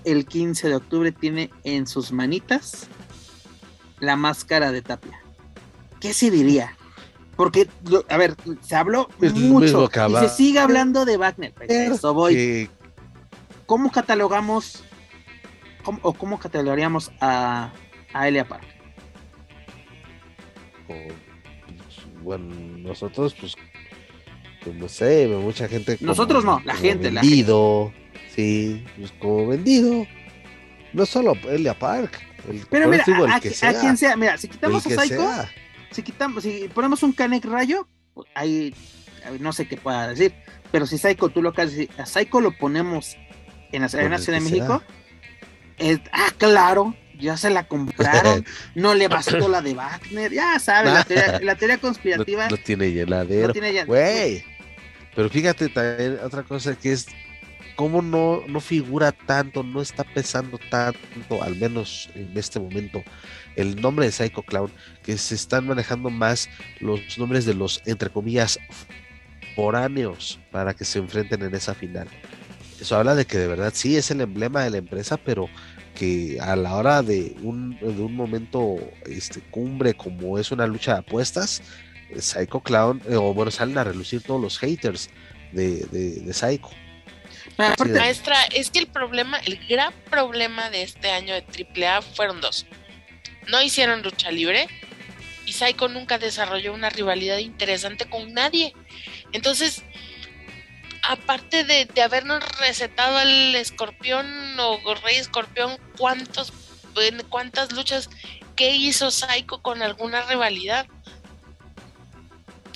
el 0.04 0.26
15 0.26 0.68
de 0.68 0.76
octubre 0.76 1.12
tiene 1.12 1.50
en 1.64 1.86
sus 1.86 2.12
manitas 2.12 2.88
la 4.00 4.16
máscara 4.16 4.72
de 4.72 4.82
Tapia? 4.82 5.23
¿Qué 6.04 6.12
se 6.12 6.30
diría? 6.30 6.76
Porque, 7.34 7.66
a 8.10 8.18
ver, 8.18 8.36
se 8.60 8.76
habló 8.76 9.08
mucho 9.18 9.90
y 10.06 10.14
se 10.16 10.28
sigue 10.28 10.58
hablando 10.58 11.06
de 11.06 11.16
Wagner. 11.16 11.54
Eso 11.66 12.12
voy. 12.12 12.68
¿Cómo 13.64 13.90
catalogamos 13.90 14.84
o 16.02 16.12
cómo 16.12 16.38
catalogaríamos 16.38 17.10
a, 17.20 17.72
a 18.12 18.28
Elia 18.28 18.46
Park? 18.46 18.66
bueno, 22.22 22.54
nosotros, 22.80 23.34
pues, 23.40 23.54
pues, 24.62 24.76
no 24.76 24.88
sé, 24.90 25.26
mucha 25.28 25.68
gente. 25.68 25.96
Nosotros 26.02 26.44
no, 26.44 26.60
la 26.66 26.74
gente. 26.74 27.10
Vendido, 27.10 27.94
sí, 28.34 28.84
pues 28.98 29.10
como 29.12 29.46
vendido. 29.46 30.06
No 30.92 31.06
solo 31.06 31.32
Elia 31.48 31.78
Park. 31.78 32.20
Pero 32.68 32.88
mira, 32.88 33.04
a, 33.30 33.40
quien 33.40 33.96
sea, 33.96 34.16
mira, 34.16 34.36
si 34.36 34.48
quitamos 34.48 34.86
a 34.86 34.90
Psycho 34.90 35.48
si 35.94 36.02
quitamos, 36.02 36.42
si 36.42 36.68
ponemos 36.74 37.02
un 37.02 37.12
Canek 37.12 37.44
Rayo, 37.44 37.86
ahí 38.34 38.74
no 39.40 39.52
sé 39.52 39.66
qué 39.66 39.76
pueda 39.76 40.08
decir, 40.08 40.34
pero 40.72 40.86
si 40.86 40.98
Psycho 40.98 41.28
tú 41.28 41.40
lo 41.40 41.52
que 41.52 41.88
a 41.96 42.06
Psycho 42.06 42.40
lo 42.40 42.56
ponemos 42.58 43.16
en 43.72 43.82
la, 43.82 43.88
Ciudad 43.88 44.10
de 44.10 44.40
México, 44.40 44.82
ah, 46.12 46.32
claro, 46.36 46.94
ya 47.18 47.36
se 47.36 47.50
la 47.50 47.68
compraron, 47.68 48.44
no 48.74 48.94
le 48.94 49.08
bastó 49.08 49.48
la 49.48 49.62
de 49.62 49.74
Wagner, 49.74 50.32
ya 50.32 50.58
sabes, 50.58 50.92
la 51.42 51.54
teoría, 51.54 51.78
conspirativa. 51.80 52.48
No, 52.48 52.56
tiene 52.56 52.90
llenadero, 52.90 53.52
güey. 53.86 54.44
Pero 55.14 55.30
fíjate 55.30 55.68
también 55.68 56.18
otra 56.24 56.42
cosa 56.42 56.74
que 56.74 56.90
es 56.90 57.06
cómo 57.76 58.02
no, 58.02 58.42
no 58.48 58.60
figura 58.60 59.12
tanto, 59.12 59.62
no 59.62 59.80
está 59.80 60.02
pesando 60.02 60.58
tanto, 60.70 61.42
al 61.42 61.56
menos 61.56 62.10
en 62.14 62.32
este 62.36 62.58
momento, 62.58 63.02
el 63.56 63.80
nombre 63.80 64.06
de 64.06 64.12
Psycho 64.12 64.42
Clown, 64.42 64.70
que 65.02 65.16
se 65.18 65.34
están 65.34 65.66
manejando 65.66 66.10
más 66.10 66.48
los 66.80 67.00
nombres 67.18 67.44
de 67.44 67.54
los, 67.54 67.82
entre 67.86 68.10
comillas, 68.10 68.58
foráneos 69.54 70.40
para 70.50 70.74
que 70.74 70.84
se 70.84 70.98
enfrenten 70.98 71.42
en 71.42 71.54
esa 71.54 71.74
final. 71.74 72.08
Eso 72.80 72.96
habla 72.96 73.14
de 73.14 73.24
que 73.24 73.38
de 73.38 73.46
verdad 73.46 73.72
sí 73.74 73.96
es 73.96 74.10
el 74.10 74.20
emblema 74.20 74.64
de 74.64 74.70
la 74.70 74.78
empresa, 74.78 75.16
pero 75.16 75.48
que 75.94 76.38
a 76.40 76.56
la 76.56 76.74
hora 76.74 77.02
de 77.02 77.36
un, 77.42 77.78
de 77.78 78.02
un 78.02 78.16
momento 78.16 78.76
este, 79.06 79.40
cumbre 79.40 79.94
como 79.94 80.38
es 80.38 80.50
una 80.50 80.66
lucha 80.66 80.94
de 80.94 80.98
apuestas, 80.98 81.62
Psycho 82.18 82.60
Clown, 82.60 83.00
eh, 83.08 83.16
o 83.16 83.32
bueno, 83.32 83.50
salen 83.50 83.78
a 83.78 83.84
relucir 83.84 84.22
todos 84.22 84.40
los 84.40 84.58
haters 84.58 85.10
de, 85.52 85.84
de, 85.86 86.20
de 86.20 86.32
Psycho. 86.32 86.70
Ah, 87.58 87.74
Sí, 87.80 87.88
Maestra, 87.88 88.36
es 88.52 88.70
que 88.70 88.80
el 88.80 88.88
problema, 88.88 89.38
el 89.38 89.58
gran 89.68 89.92
problema 90.10 90.70
de 90.70 90.82
este 90.82 91.10
año 91.10 91.34
de 91.34 91.44
AAA 91.86 92.02
fueron 92.02 92.40
dos. 92.40 92.66
No 93.48 93.62
hicieron 93.62 94.02
lucha 94.02 94.30
libre 94.30 94.68
y 95.46 95.52
Psycho 95.52 95.88
nunca 95.88 96.18
desarrolló 96.18 96.72
una 96.72 96.90
rivalidad 96.90 97.38
interesante 97.38 98.06
con 98.06 98.32
nadie. 98.32 98.72
Entonces, 99.32 99.82
aparte 101.02 101.64
de, 101.64 101.86
de 101.86 102.02
habernos 102.02 102.42
recetado 102.58 103.18
al 103.18 103.54
escorpión 103.54 104.26
o 104.58 104.78
rey 105.04 105.16
escorpión, 105.16 105.78
¿cuántos, 105.98 106.52
en 106.96 107.22
¿cuántas 107.28 107.72
luchas 107.72 108.08
que 108.56 108.74
hizo 108.74 109.10
Psycho 109.10 109.60
con 109.60 109.82
alguna 109.82 110.22
rivalidad? 110.22 110.86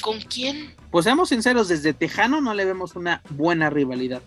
¿Con 0.00 0.20
quién? 0.20 0.76
pues 0.90 1.04
seamos 1.04 1.28
sinceros, 1.28 1.68
desde 1.68 1.92
Tejano 1.92 2.40
no 2.40 2.54
le 2.54 2.64
vemos 2.64 2.96
una 2.96 3.22
buena 3.30 3.68
rivalidad. 3.68 4.22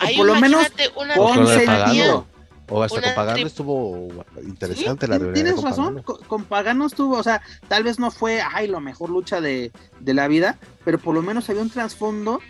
O 0.00 0.04
Ahí 0.04 0.16
por 0.16 0.26
lo 0.26 0.36
menos 0.36 0.66
una 0.96 1.16
con 1.16 1.46
sentido. 1.46 2.26
O 2.70 2.82
hasta 2.82 3.00
con 3.00 3.14
Pagano 3.14 3.38
tri- 3.38 3.46
estuvo 3.46 4.08
interesante 4.46 5.06
Sí, 5.06 5.10
la 5.12 5.18
rivalidad 5.18 5.34
Tienes 5.34 5.54
con 5.54 5.64
razón, 5.64 5.84
Pagano. 5.86 6.02
con, 6.04 6.24
con 6.26 6.44
Pagano 6.44 6.86
estuvo, 6.86 7.16
o 7.16 7.22
sea, 7.22 7.40
tal 7.68 7.82
vez 7.84 7.98
no 7.98 8.10
fue, 8.10 8.40
ay, 8.42 8.68
la 8.68 8.80
mejor 8.80 9.10
lucha 9.10 9.40
de, 9.40 9.72
de 10.00 10.14
la 10.14 10.28
vida, 10.28 10.58
pero 10.84 10.98
por 10.98 11.14
lo 11.14 11.22
menos 11.22 11.48
había 11.48 11.62
un 11.62 11.70
trasfondo 11.70 12.40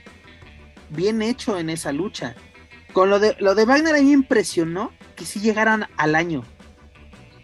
bien 0.91 1.23
hecho 1.23 1.59
en 1.59 1.71
esa 1.71 1.93
lucha. 1.93 2.35
Con 2.93 3.11
lo 3.11 3.21
de, 3.21 3.37
lo 3.39 3.55
de 3.55 3.65
Wagner 3.65 3.95
a 3.95 3.99
mí 3.99 4.07
me 4.07 4.13
impresionó 4.13 4.91
que 5.15 5.25
sí 5.25 5.41
llegaran 5.41 5.87
al 5.97 6.15
año. 6.15 6.43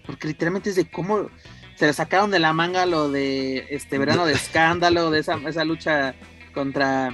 Porque 0.06 0.26
literalmente 0.28 0.70
es 0.70 0.76
de 0.76 0.90
cómo 0.90 1.28
se 1.76 1.86
le 1.86 1.92
sacaron 1.92 2.30
de 2.30 2.38
la 2.38 2.52
manga 2.52 2.86
lo 2.86 3.10
de 3.10 3.66
este 3.70 3.98
verano 3.98 4.26
de 4.26 4.32
escándalo, 4.34 5.10
de 5.10 5.20
esa, 5.20 5.34
esa 5.46 5.64
lucha 5.64 6.14
contra 6.54 7.10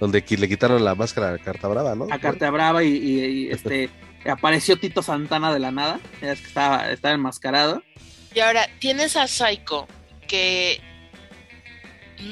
Donde 0.00 0.24
le 0.28 0.48
quitaron 0.48 0.84
la 0.84 0.94
máscara 0.94 1.34
a 1.34 1.38
Carta 1.38 1.68
Brava, 1.68 1.94
¿no? 1.94 2.06
a 2.10 2.18
Carta 2.18 2.50
Brava 2.50 2.82
y, 2.82 2.88
y- 2.96 3.24
y, 3.24 3.50
este 3.50 3.90
apareció 4.28 4.76
Tito 4.78 5.02
Santana 5.02 5.52
de 5.52 5.60
la 5.60 5.70
nada, 5.70 6.00
es 6.20 6.40
que 6.40 6.46
estaba, 6.48 6.90
estaba 6.90 7.14
enmascarado. 7.14 7.82
Y 8.34 8.40
ahora 8.40 8.68
tienes 8.78 9.16
a 9.16 9.26
Psycho, 9.26 9.88
que 10.28 10.80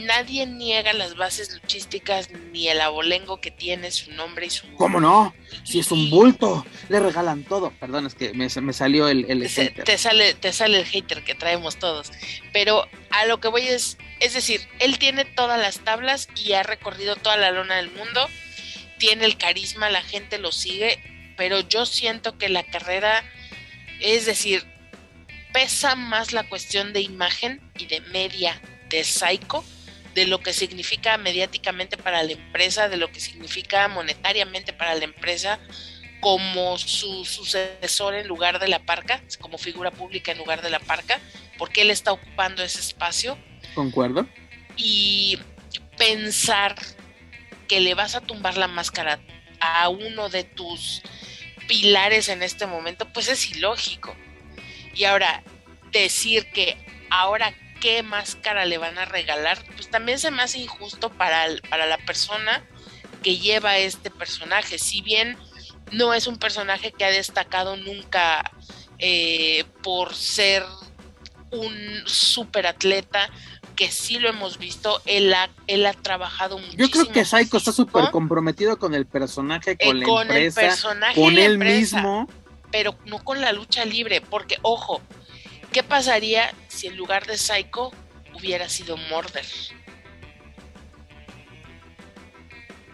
nadie 0.06 0.46
niega 0.46 0.92
las 0.92 1.16
bases 1.16 1.52
luchísticas 1.54 2.28
ni 2.52 2.68
el 2.68 2.80
abolengo 2.82 3.40
que 3.40 3.50
tiene 3.50 3.90
su 3.90 4.12
nombre 4.12 4.46
y 4.46 4.50
su. 4.50 4.70
¿Cómo 4.74 5.00
no? 5.00 5.34
Si 5.64 5.78
es 5.78 5.90
un 5.90 6.10
bulto, 6.10 6.66
le 6.90 7.00
regalan 7.00 7.42
todo. 7.44 7.72
Perdón, 7.80 8.06
es 8.06 8.14
que 8.14 8.34
me, 8.34 8.48
me 8.60 8.72
salió 8.74 9.08
el, 9.08 9.24
el 9.30 9.48
se- 9.48 9.64
hater. 9.68 9.84
te 9.84 9.96
sale, 9.96 10.34
te 10.34 10.52
sale 10.52 10.78
el 10.78 10.84
hater 10.84 11.24
que 11.24 11.34
traemos 11.34 11.76
todos. 11.78 12.12
Pero 12.52 12.86
a 13.10 13.24
lo 13.26 13.40
que 13.40 13.48
voy 13.48 13.62
es, 13.62 13.96
es 14.20 14.34
decir, 14.34 14.60
él 14.78 14.98
tiene 14.98 15.24
todas 15.24 15.58
las 15.58 15.78
tablas 15.80 16.28
y 16.36 16.52
ha 16.52 16.62
recorrido 16.62 17.16
toda 17.16 17.38
la 17.38 17.50
lona 17.50 17.76
del 17.76 17.90
mundo, 17.90 18.28
tiene 18.98 19.24
el 19.24 19.38
carisma, 19.38 19.88
la 19.90 20.02
gente 20.02 20.38
lo 20.38 20.52
sigue, 20.52 21.02
pero 21.38 21.60
yo 21.60 21.86
siento 21.86 22.36
que 22.36 22.50
la 22.50 22.64
carrera, 22.64 23.24
es 24.00 24.26
decir, 24.26 24.66
pesa 25.54 25.94
más 25.94 26.32
la 26.32 26.46
cuestión 26.46 26.92
de 26.92 27.00
imagen 27.00 27.62
y 27.78 27.86
de 27.86 28.00
media 28.00 28.60
de 28.90 29.04
Psycho 29.04 29.64
de 30.14 30.26
lo 30.26 30.40
que 30.40 30.52
significa 30.52 31.16
mediáticamente 31.16 31.96
para 31.96 32.24
la 32.24 32.32
empresa, 32.32 32.88
de 32.88 32.96
lo 32.96 33.12
que 33.12 33.20
significa 33.20 33.86
monetariamente 33.86 34.72
para 34.72 34.96
la 34.96 35.04
empresa, 35.04 35.60
como 36.20 36.76
su 36.76 37.24
sucesor 37.24 38.14
en 38.14 38.26
lugar 38.26 38.58
de 38.58 38.66
la 38.66 38.80
parca, 38.80 39.22
como 39.40 39.58
figura 39.58 39.92
pública 39.92 40.32
en 40.32 40.38
lugar 40.38 40.60
de 40.60 40.70
la 40.70 40.80
parca, 40.80 41.20
porque 41.56 41.82
él 41.82 41.92
está 41.92 42.10
ocupando 42.10 42.64
ese 42.64 42.80
espacio 42.80 43.38
Concuerdo. 43.76 44.26
y 44.76 45.38
pensar 45.96 46.74
que 47.68 47.80
le 47.80 47.94
vas 47.94 48.16
a 48.16 48.20
tumbar 48.20 48.56
la 48.56 48.66
máscara 48.66 49.20
a 49.60 49.88
uno 49.88 50.28
de 50.28 50.42
tus 50.42 51.02
pilares 51.68 52.28
en 52.28 52.42
este 52.42 52.66
momento, 52.66 53.06
pues 53.12 53.28
es 53.28 53.48
ilógico. 53.50 54.16
Y 54.94 55.04
ahora, 55.04 55.44
decir 55.92 56.50
que 56.52 56.76
ahora 57.10 57.54
qué 57.80 58.02
máscara 58.02 58.64
le 58.64 58.78
van 58.78 58.98
a 58.98 59.04
regalar, 59.04 59.64
pues 59.76 59.88
también 59.88 60.18
se 60.18 60.32
me 60.32 60.42
hace 60.42 60.58
injusto 60.58 61.10
para, 61.10 61.46
para 61.70 61.86
la 61.86 61.98
persona 61.98 62.64
que 63.22 63.38
lleva 63.38 63.78
este 63.78 64.10
personaje. 64.10 64.78
Si 64.78 65.02
bien 65.02 65.38
no 65.92 66.14
es 66.14 66.26
un 66.26 66.38
personaje 66.38 66.92
que 66.92 67.04
ha 67.04 67.10
destacado 67.10 67.76
nunca 67.76 68.50
eh, 68.98 69.64
por 69.82 70.14
ser 70.14 70.64
un 71.50 72.02
super 72.06 72.66
atleta, 72.66 73.30
que 73.78 73.92
sí 73.92 74.18
lo 74.18 74.28
hemos 74.28 74.58
visto, 74.58 75.00
él 75.06 75.32
ha, 75.32 75.48
él 75.68 75.86
ha 75.86 75.92
trabajado 75.92 76.58
muchísimo. 76.58 76.84
Yo 76.84 76.90
creo 76.90 77.12
que 77.12 77.24
Psycho 77.24 77.58
está 77.58 77.70
súper 77.70 78.10
comprometido 78.10 78.76
con 78.76 78.92
el 78.92 79.06
personaje, 79.06 79.76
eh, 79.78 79.86
con 79.86 80.00
la 80.00 80.04
con 80.06 80.30
el 80.32 80.36
empresa, 80.46 80.60
personaje 80.62 81.14
con 81.14 81.38
él 81.38 81.52
empresa, 81.52 81.96
mismo. 81.98 82.28
pero 82.72 82.98
no 83.06 83.22
con 83.22 83.40
la 83.40 83.52
lucha 83.52 83.84
libre, 83.84 84.20
porque 84.20 84.58
ojo, 84.62 85.00
¿qué 85.70 85.84
pasaría 85.84 86.52
si 86.66 86.88
en 86.88 86.96
lugar 86.96 87.26
de 87.26 87.38
Psycho 87.38 87.92
hubiera 88.34 88.68
sido 88.68 88.96
Morder? 88.96 89.46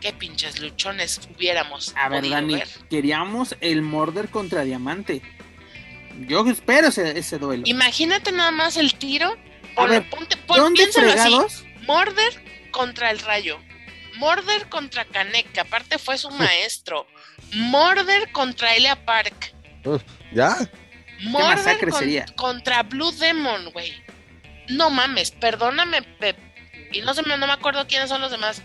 ¿Qué 0.02 0.12
pinches 0.12 0.60
luchones 0.60 1.18
hubiéramos 1.34 1.94
A 1.96 2.10
ver, 2.10 2.28
Dani, 2.28 2.56
ver? 2.56 2.68
queríamos 2.90 3.56
el 3.62 3.80
Morder 3.80 4.28
contra 4.28 4.64
Diamante. 4.64 5.22
Yo 6.28 6.46
espero 6.46 6.88
ese, 6.88 7.18
ese 7.18 7.38
duelo. 7.38 7.62
Imagínate 7.64 8.32
nada 8.32 8.50
más 8.50 8.76
el 8.76 8.92
tiro. 8.96 9.34
Ver, 9.76 10.08
ponte, 10.10 10.36
pon- 10.36 10.56
¿Dónde 10.56 10.84
así. 10.84 10.92
fregados? 10.92 11.64
Morder 11.86 12.68
contra 12.70 13.10
el 13.10 13.18
Rayo. 13.18 13.58
Morder 14.16 14.68
contra 14.68 15.04
Canek, 15.04 15.50
que 15.52 15.60
aparte 15.60 15.98
fue 15.98 16.16
su 16.18 16.30
maestro. 16.30 17.06
Morder 17.52 18.30
contra 18.32 18.74
Elia 18.74 19.04
Park. 19.04 19.52
¿Ya? 20.32 20.56
Morder 21.22 21.78
con- 21.88 21.98
sería. 21.98 22.26
contra 22.36 22.82
Blue 22.82 23.12
Demon, 23.12 23.70
güey. 23.72 23.92
No 24.68 24.90
mames, 24.90 25.30
perdóname, 25.30 26.02
Pep. 26.02 26.36
Y 26.92 27.00
no, 27.02 27.12
se 27.14 27.22
me, 27.22 27.36
no 27.36 27.46
me 27.46 27.52
acuerdo 27.52 27.86
quiénes 27.86 28.08
son 28.08 28.20
los 28.20 28.30
demás. 28.30 28.62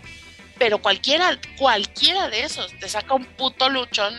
Pero 0.58 0.78
cualquiera, 0.78 1.38
cualquiera 1.58 2.28
de 2.28 2.42
esos 2.44 2.72
te 2.78 2.88
saca 2.88 3.14
un 3.14 3.24
puto 3.24 3.68
luchón 3.70 4.14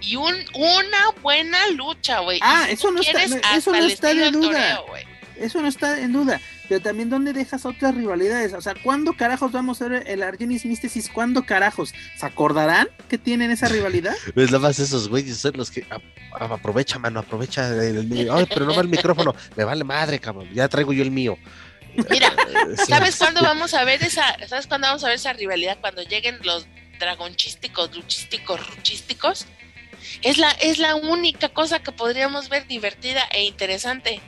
y 0.00 0.16
un, 0.16 0.34
una 0.54 1.10
buena 1.22 1.66
lucha, 1.68 2.20
güey. 2.20 2.38
Ah, 2.42 2.64
si 2.66 2.74
eso 2.74 2.90
no 2.90 3.00
está- 3.00 3.26
no, 3.26 3.36
eso 3.56 3.72
no 3.72 3.78
está 3.78 4.14
de 4.14 4.30
duda. 4.30 4.50
toreo, 4.52 4.86
güey. 4.88 5.04
Eso 5.38 5.60
no 5.60 5.68
está 5.68 6.00
en 6.00 6.12
duda. 6.12 6.40
Pero 6.68 6.80
también, 6.80 7.10
¿dónde 7.10 7.32
dejas 7.32 7.64
otras 7.64 7.94
rivalidades? 7.94 8.52
O 8.54 8.60
sea, 8.60 8.74
¿cuándo 8.82 9.12
carajos 9.12 9.52
vamos 9.52 9.80
a 9.82 9.88
ver 9.88 10.04
el 10.06 10.22
Argenis 10.22 10.64
Mysticis? 10.64 11.08
¿Cuándo 11.10 11.44
carajos? 11.46 11.94
¿Se 12.18 12.26
acordarán 12.26 12.88
que 13.08 13.18
tienen 13.18 13.50
esa 13.50 13.68
rivalidad? 13.68 14.14
Pues 14.34 14.46
nada 14.50 14.60
más 14.60 14.78
esos 14.78 15.08
güeyes 15.08 15.36
son 15.36 15.52
los 15.56 15.70
que 15.70 15.86
a- 15.90 16.44
a- 16.44 16.54
aprovecha, 16.54 16.98
mano, 16.98 17.20
aprovecha 17.20 17.68
el. 17.68 18.28
Ay, 18.30 18.46
pero 18.48 18.66
no 18.66 18.74
va 18.74 18.82
el 18.82 18.88
micrófono. 18.88 19.34
Me 19.56 19.64
vale 19.64 19.84
madre, 19.84 20.18
cabrón. 20.18 20.48
Ya 20.52 20.68
traigo 20.68 20.92
yo 20.92 21.02
el 21.02 21.10
mío. 21.10 21.36
Mira, 22.10 22.32
Eh. 22.68 22.76
¿Sabes 22.88 23.16
cuándo 23.16 23.42
vamos 23.42 23.74
a 23.74 23.84
ver 23.84 24.02
esa, 24.02 24.36
¿sabes 24.48 24.66
cuándo 24.66 24.86
vamos 24.88 25.04
a 25.04 25.08
ver 25.08 25.16
esa 25.16 25.32
rivalidad? 25.32 25.78
Cuando 25.80 26.02
lleguen 26.02 26.38
los 26.42 26.66
dragonchísticos, 26.98 27.94
luchísticos, 27.94 28.66
ruchísticos. 28.76 29.46
Es 30.22 30.38
la, 30.38 30.50
es 30.50 30.78
la 30.78 30.94
única 30.96 31.48
cosa 31.50 31.78
que 31.80 31.92
podríamos 31.92 32.48
ver 32.48 32.66
divertida 32.66 33.22
e 33.32 33.44
interesante. 33.44 34.20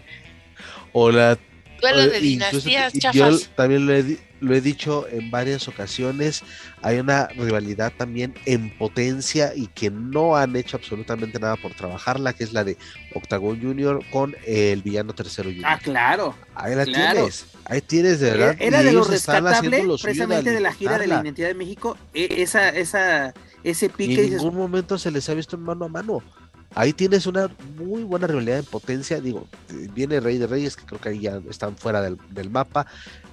O 1.01 1.11
la 1.12 1.39
Duelo 1.81 2.11
de 2.11 2.19
dinastías 2.20 2.93
y 2.93 2.99
chafas. 2.99 3.15
Yo 3.15 3.39
también 3.55 3.87
lo 3.87 3.95
he, 3.95 4.03
di- 4.03 4.19
lo 4.41 4.53
he 4.53 4.61
dicho 4.61 5.07
en 5.12 5.31
varias 5.31 5.69
ocasiones. 5.69 6.43
Hay 6.83 6.99
una 6.99 7.29
rivalidad 7.29 7.93
también 7.97 8.35
en 8.47 8.77
potencia 8.77 9.53
y 9.55 9.69
que 9.69 9.89
no 9.89 10.37
han 10.37 10.57
hecho 10.57 10.77
absolutamente 10.77 11.39
nada 11.39 11.55
por 11.55 11.75
trabajarla, 11.75 12.33
que 12.33 12.43
es 12.43 12.53
la 12.53 12.65
de 12.65 12.77
Octagon 13.15 13.61
Junior 13.62 14.03
con 14.11 14.35
el 14.45 14.83
villano 14.83 15.15
tercero 15.15 15.51
Junior. 15.51 15.66
Ah, 15.70 15.79
claro. 15.79 16.35
Ahí 16.57 16.75
la 16.75 16.85
claro. 16.85 17.12
tienes. 17.20 17.47
Ahí 17.66 17.81
tienes, 17.81 18.19
de 18.19 18.31
Era, 18.31 18.39
verdad. 18.47 18.57
era 18.59 18.81
y 18.81 18.85
de 18.85 18.93
lo 18.93 18.99
ellos 19.03 19.12
están 19.12 19.45
rescatable 19.45 19.85
precisamente 20.03 20.51
de 20.51 20.61
la 20.61 20.73
gira 20.73 20.99
de 20.99 21.07
la 21.07 21.20
identidad 21.23 21.47
de 21.47 21.55
México. 21.55 21.97
e- 22.12 22.43
esa, 22.43 22.70
esa, 22.70 23.33
ese 23.62 23.87
Y 23.87 23.89
pique 23.91 24.15
en 24.15 24.23
dices, 24.23 24.43
ningún 24.43 24.57
momento 24.59 24.99
se 24.99 25.12
les 25.12 25.29
ha 25.29 25.35
visto 25.35 25.55
en 25.55 25.62
mano 25.62 25.85
a 25.85 25.89
mano. 25.89 26.25
Ahí 26.74 26.93
tienes 26.93 27.27
una 27.27 27.51
muy 27.77 28.05
buena 28.05 28.27
rivalidad 28.27 28.59
en 28.59 28.65
potencia. 28.65 29.20
Digo, 29.20 29.49
viene 29.95 30.20
Rey 30.20 30.39
de 30.39 30.47
Reyes, 30.47 30.77
que 30.77 30.85
creo 30.85 31.01
que 31.01 31.09
ahí 31.09 31.20
ya 31.20 31.40
están 31.49 31.77
fuera 31.77 32.03
del, 32.03 32.19
del 32.31 32.51
mapa, 32.51 32.86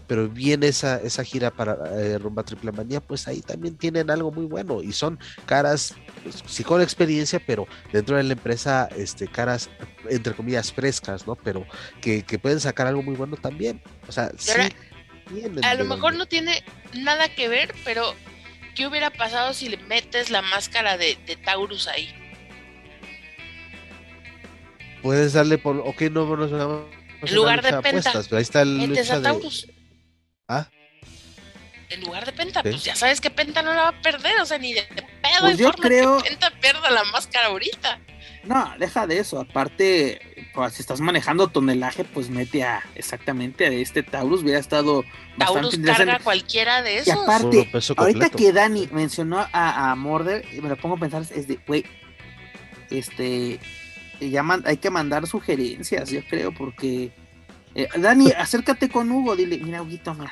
pero 0.07 0.29
viene 0.29 0.67
esa, 0.67 0.97
esa 0.97 1.23
gira 1.23 1.51
para 1.51 1.77
eh, 1.99 2.17
Rumba 2.17 2.43
Triple 2.43 2.71
Manía, 2.71 3.01
pues 3.01 3.27
ahí 3.27 3.41
también 3.41 3.75
tienen 3.75 4.09
algo 4.09 4.31
muy 4.31 4.45
bueno. 4.45 4.81
Y 4.81 4.91
son 4.93 5.19
caras, 5.45 5.95
pues, 6.23 6.43
sí 6.45 6.63
con 6.63 6.81
experiencia, 6.81 7.41
pero 7.45 7.67
dentro 7.91 8.17
de 8.17 8.23
la 8.23 8.33
empresa, 8.33 8.87
este, 8.95 9.27
caras, 9.27 9.69
entre 10.09 10.33
comillas, 10.33 10.71
frescas, 10.71 11.27
¿no? 11.27 11.35
Pero 11.35 11.65
que, 12.01 12.23
que 12.23 12.39
pueden 12.39 12.59
sacar 12.59 12.87
algo 12.87 13.03
muy 13.03 13.15
bueno 13.15 13.35
también. 13.35 13.81
O 14.07 14.11
sea, 14.11 14.31
sí. 14.37 14.51
A 15.63 15.73
lo 15.73 15.85
mejor 15.85 16.11
dónde. 16.11 16.17
no 16.19 16.25
tiene 16.27 16.63
nada 16.93 17.27
que 17.29 17.47
ver, 17.47 17.73
pero 17.83 18.13
¿qué 18.75 18.85
hubiera 18.85 19.09
pasado 19.09 19.53
si 19.53 19.69
le 19.69 19.77
metes 19.77 20.29
la 20.29 20.43
máscara 20.43 20.97
de, 20.97 21.17
de 21.25 21.35
Taurus 21.35 21.87
ahí? 21.87 22.13
Puedes 25.05 25.33
darle 25.33 25.59
por. 25.59 25.77
Ok, 25.85 26.01
no 26.09 26.25
nos 26.35 26.49
vamos 26.51 26.87
a 27.21 27.27
En 27.27 27.35
lugar 27.35 27.61
de 27.61 27.69
Penta, 27.73 27.89
apuestas, 27.89 28.27
pero 28.27 28.37
ahí 28.37 28.41
está 28.41 28.63
el 28.63 28.87
lucha 28.87 29.13
a 29.13 29.17
de- 29.17 29.21
Taurus. 29.23 29.67
en 31.89 32.01
lugar 32.01 32.25
de 32.25 32.31
Penta. 32.31 32.61
Sí. 32.63 32.69
Pues 32.71 32.83
ya 32.83 32.95
sabes 32.95 33.21
que 33.21 33.29
Penta 33.29 33.61
no 33.61 33.71
la 33.75 33.83
va 33.83 33.87
a 33.89 34.01
perder, 34.01 34.41
o 34.41 34.45
sea, 34.47 34.57
ni 34.57 34.73
de 34.73 34.81
pedo. 34.81 35.05
Pues 35.41 35.57
yo 35.59 35.71
creo- 35.73 36.17
que 36.23 36.29
Penta 36.31 36.49
pierda 36.59 36.89
la 36.89 37.03
máscara 37.03 37.47
ahorita. 37.49 37.99
No, 38.45 38.73
deja 38.79 39.05
de 39.05 39.19
eso. 39.19 39.39
Aparte, 39.39 40.49
pues, 40.55 40.73
si 40.73 40.81
estás 40.81 40.99
manejando 41.01 41.49
tonelaje, 41.49 42.03
pues 42.03 42.29
mete 42.31 42.63
a 42.63 42.81
exactamente 42.95 43.65
a 43.67 43.69
este 43.69 44.01
Taurus. 44.01 44.41
Hubiera 44.41 44.59
estado 44.59 45.03
bastante 45.37 45.45
Taurus 45.61 45.73
interesante. 45.75 46.11
carga 46.13 46.23
cualquiera 46.23 46.81
de 46.81 46.93
Y 46.95 46.97
esos. 46.97 47.13
aparte, 47.23 47.57
Puro 47.59 47.71
peso 47.73 47.93
ahorita 47.95 48.29
que 48.31 48.51
Dani 48.53 48.89
mencionó 48.91 49.39
a, 49.53 49.91
a 49.91 49.95
Morder, 49.95 50.43
y 50.51 50.61
me 50.61 50.69
lo 50.69 50.77
pongo 50.77 50.95
a 50.95 50.99
pensar, 50.99 51.21
es 51.21 51.47
de, 51.47 51.59
güey, 51.67 51.85
este, 52.89 53.59
ya 54.19 54.43
man- 54.43 54.63
hay 54.65 54.77
que 54.77 54.89
mandar 54.89 55.27
sugerencias, 55.27 56.09
yo 56.09 56.21
creo, 56.29 56.51
porque... 56.53 57.11
eh, 57.75 57.87
Dani, 57.97 58.31
acércate 58.37 58.89
con 58.89 59.11
Hugo, 59.11 59.35
dile, 59.35 59.57
mira, 59.57 59.81
Huguito, 59.81 60.13
mira, 60.13 60.31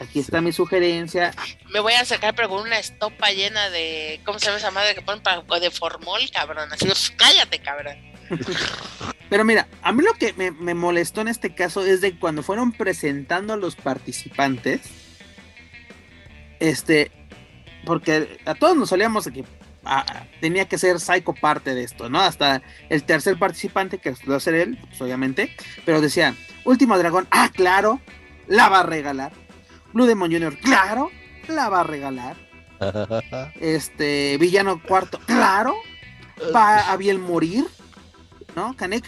aquí 0.00 0.20
está 0.20 0.40
mi 0.40 0.52
sugerencia, 0.52 1.32
Me 1.72 1.80
voy 1.80 1.92
a 1.94 2.04
sacar, 2.04 2.34
pero 2.34 2.48
con 2.48 2.62
una 2.62 2.78
estopa 2.78 3.30
llena 3.30 3.68
de. 3.70 4.20
¿Cómo 4.24 4.38
se 4.38 4.46
llama 4.46 4.58
esa 4.58 4.70
madre 4.70 4.94
que 4.94 5.02
ponen 5.02 5.22
para, 5.22 5.42
de 5.60 5.70
formol, 5.70 6.20
cabrón? 6.32 6.72
Así, 6.72 6.86
pues, 6.86 7.12
cállate, 7.16 7.58
cabrón. 7.58 7.96
Pero 9.28 9.44
mira, 9.44 9.68
a 9.82 9.92
mí 9.92 10.02
lo 10.02 10.12
que 10.14 10.32
me, 10.32 10.50
me 10.50 10.74
molestó 10.74 11.20
en 11.20 11.28
este 11.28 11.54
caso 11.54 11.84
es 11.86 12.00
de 12.00 12.18
cuando 12.18 12.42
fueron 12.42 12.72
presentando 12.72 13.52
a 13.52 13.56
los 13.56 13.76
participantes, 13.76 14.80
este, 16.58 17.10
porque 17.84 18.38
a 18.44 18.54
todos 18.54 18.76
nos 18.76 18.88
solíamos 18.88 19.28
que 19.28 19.44
tenía 20.40 20.66
que 20.68 20.78
ser 20.78 21.00
Psycho 21.00 21.32
parte 21.34 21.74
de 21.74 21.84
esto, 21.84 22.08
¿no? 22.10 22.20
Hasta 22.20 22.62
el 22.88 23.02
tercer 23.04 23.38
participante, 23.38 23.98
que 23.98 24.14
va 24.28 24.36
a 24.36 24.40
ser 24.40 24.54
él, 24.54 24.78
pues, 24.88 25.00
obviamente, 25.00 25.54
pero 25.84 26.00
decía, 26.00 26.34
Último 26.64 26.98
Dragón, 26.98 27.26
ah, 27.30 27.50
claro, 27.54 28.00
la 28.46 28.68
va 28.68 28.80
a 28.80 28.84
regalar. 28.84 29.32
Blue 29.92 30.06
Demon 30.06 30.30
Jr., 30.30 30.56
claro, 30.58 31.10
la 31.48 31.68
va 31.68 31.80
a 31.80 31.84
regalar. 31.84 32.36
Este, 33.60 34.36
Villano 34.38 34.82
Cuarto, 34.82 35.18
claro, 35.26 35.74
va 36.54 36.90
a 36.90 36.96
bien 36.96 37.20
morir. 37.20 37.64
¿No? 38.56 38.74
Canek, 38.76 39.04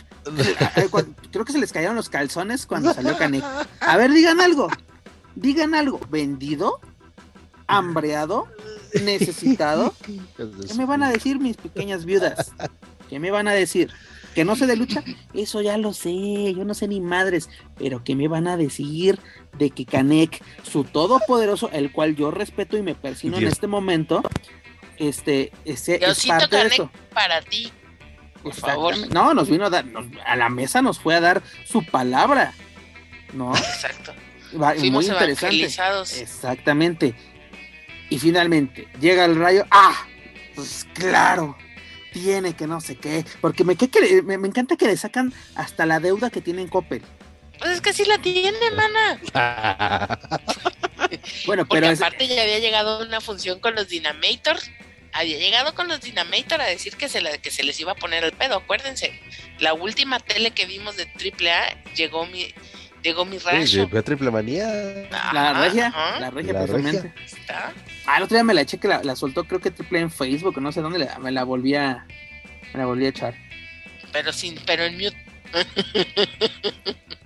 eh, 0.77 0.87
cu- 0.89 1.15
creo 1.33 1.45
que 1.45 1.51
se 1.53 1.59
les 1.59 1.73
cayeron 1.73 1.97
los 1.97 2.09
calzones 2.09 2.65
cuando 2.65 2.95
salió 2.95 3.19
Canek. 3.19 3.43
A 3.81 3.97
ver, 3.97 4.13
digan 4.13 4.41
algo. 4.41 4.69
Digan 5.35 5.75
algo. 5.75 5.99
¿Vendido? 6.11 6.81
¿Hambreado? 7.67 8.47
¿Necesitado? 9.03 9.95
¿Qué 10.37 10.75
me 10.77 10.85
van 10.87 11.03
a 11.03 11.11
decir 11.11 11.39
mis 11.39 11.57
pequeñas 11.57 12.05
viudas? 12.05 12.53
¿Qué 13.09 13.19
me 13.19 13.31
van 13.31 13.49
a 13.49 13.53
decir? 13.53 13.91
¿Que 14.35 14.45
no 14.45 14.57
sé 14.57 14.67
de 14.67 14.77
lucha? 14.77 15.03
Eso 15.35 15.61
ya 15.61 15.77
lo 15.77 15.93
sé, 15.93 16.55
yo 16.55 16.65
no 16.65 16.73
sé 16.75 16.89
ni 16.89 17.01
madres, 17.01 17.51
pero 17.77 18.03
¿qué 18.03 18.17
me 18.17 18.29
van 18.29 18.47
a 18.49 18.57
decir 18.57 19.19
de 19.59 19.71
que 19.71 19.85
Canek, 19.85 20.43
su 20.63 20.85
todopoderoso, 20.85 21.69
el 21.73 21.93
cual 21.93 22.17
yo 22.17 22.31
respeto 22.31 22.79
y 22.79 22.83
me 22.83 22.95
persino 22.95 23.37
en 23.37 23.43
este 23.53 23.67
momento, 23.67 24.23
este, 24.99 25.53
ese 25.67 25.97
es 25.97 26.27
parte 26.27 26.45
de 26.57 26.63
Canek 26.63 26.73
eso? 26.73 26.91
para 27.13 27.43
ti. 27.43 27.71
Por 28.43 28.55
favor. 28.55 28.95
No, 29.13 29.35
nos 29.35 29.49
vino 29.51 29.67
a 29.67 29.71
dar, 29.71 29.85
nos- 29.85 30.07
a 30.27 30.35
la 30.37 30.49
mesa 30.49 30.81
nos 30.83 30.99
fue 30.99 31.15
a 31.15 31.21
dar 31.21 31.43
su 31.67 31.85
palabra, 31.85 32.55
¿no? 33.35 33.55
Exacto. 33.55 34.13
Va- 34.61 34.75
muy 34.91 35.05
interesante. 35.13 35.57
Exactamente. 36.19 37.15
Y 38.13 38.19
finalmente 38.19 38.89
llega 39.01 39.25
el 39.25 39.37
rayo. 39.37 39.65
¡Ah! 39.71 40.07
Pues 40.55 40.87
claro. 40.95 41.57
Tiene 42.13 42.55
que 42.55 42.67
no 42.67 42.81
sé 42.83 42.97
qué. 42.97 43.25
Porque 43.41 43.65
me, 43.65 43.75
que- 43.77 43.89
que- 43.89 44.21
me, 44.23 44.37
me 44.37 44.49
encanta 44.49 44.77
que 44.77 44.87
le 44.87 44.97
sacan 44.99 45.33
hasta 45.55 45.87
la 45.87 45.99
deuda 45.99 46.29
que 46.29 46.43
tiene 46.43 46.61
en 46.61 46.69
Coppel. 46.69 47.03
Pues 47.59 47.71
es 47.71 47.81
que 47.81 47.93
sí 47.95 48.05
la 48.05 48.19
tiene, 48.19 48.59
mana. 48.77 49.19
Bueno, 51.47 51.67
Porque 51.67 51.81
pero 51.83 51.93
es- 51.93 52.01
aparte 52.01 52.27
ya 52.27 52.43
había 52.43 52.59
llegado 52.59 53.03
una 53.05 53.21
función 53.21 53.61
con 53.61 53.75
los 53.75 53.89
Dynamator. 53.89 54.59
Había 55.13 55.39
llegado 55.39 55.75
con 55.75 55.89
los 55.89 56.01
Dynamator 56.01 56.61
a 56.61 56.67
decir 56.67 56.97
que 56.97 57.09
se, 57.09 57.21
la- 57.21 57.37
que 57.39 57.51
se 57.51 57.63
les 57.65 57.79
iba 57.81 57.93
a 57.93 57.97
poner 57.97 58.25
el 58.25 58.33
pedo. 58.33 58.57
Acuérdense, 58.57 59.19
la 59.59 59.75
última 59.75 60.21
tele 60.21 60.53
que 60.53 60.65
vimos 60.67 60.97
de 60.97 61.05
AAA 61.05 61.83
llegó 61.95 62.25
mi, 62.27 62.55
llegó 63.03 63.25
mi 63.25 63.39
Sí, 63.39 63.45
rayo. 63.47 63.87
de 63.87 64.03
triple 64.03 64.31
manía. 64.31 64.67
la 65.33 65.53
regia, 65.55 65.89
ajá, 65.89 66.21
la 66.21 66.31
regia 66.31 66.53
La 66.53 66.67
precisamente. 66.67 67.13
Ah, 68.07 68.17
el 68.17 68.23
otro 68.25 68.37
día 68.37 68.45
me 68.45 68.55
la 68.55 68.61
eché 68.63 68.79
que 68.79 68.89
la, 68.89 69.03
la 69.03 69.17
soltó, 69.17 69.45
creo 69.45 69.61
que 69.61 69.71
triple 69.71 70.01
en 70.01 70.11
Facebook, 70.11 70.61
no 70.61 70.73
sé 70.73 70.81
dónde, 70.81 70.99
la- 71.01 71.19
me 71.19 71.31
la 71.31 71.45
volví 71.45 71.75
a, 71.75 72.07
me 72.73 72.79
la 72.81 72.87
volví 72.87 73.07
a 73.07 73.09
echar. 73.09 73.35
Pero 74.13 74.33
sin, 74.33 74.57
pero 74.67 74.85
en 74.85 74.95
mute. 74.97 75.17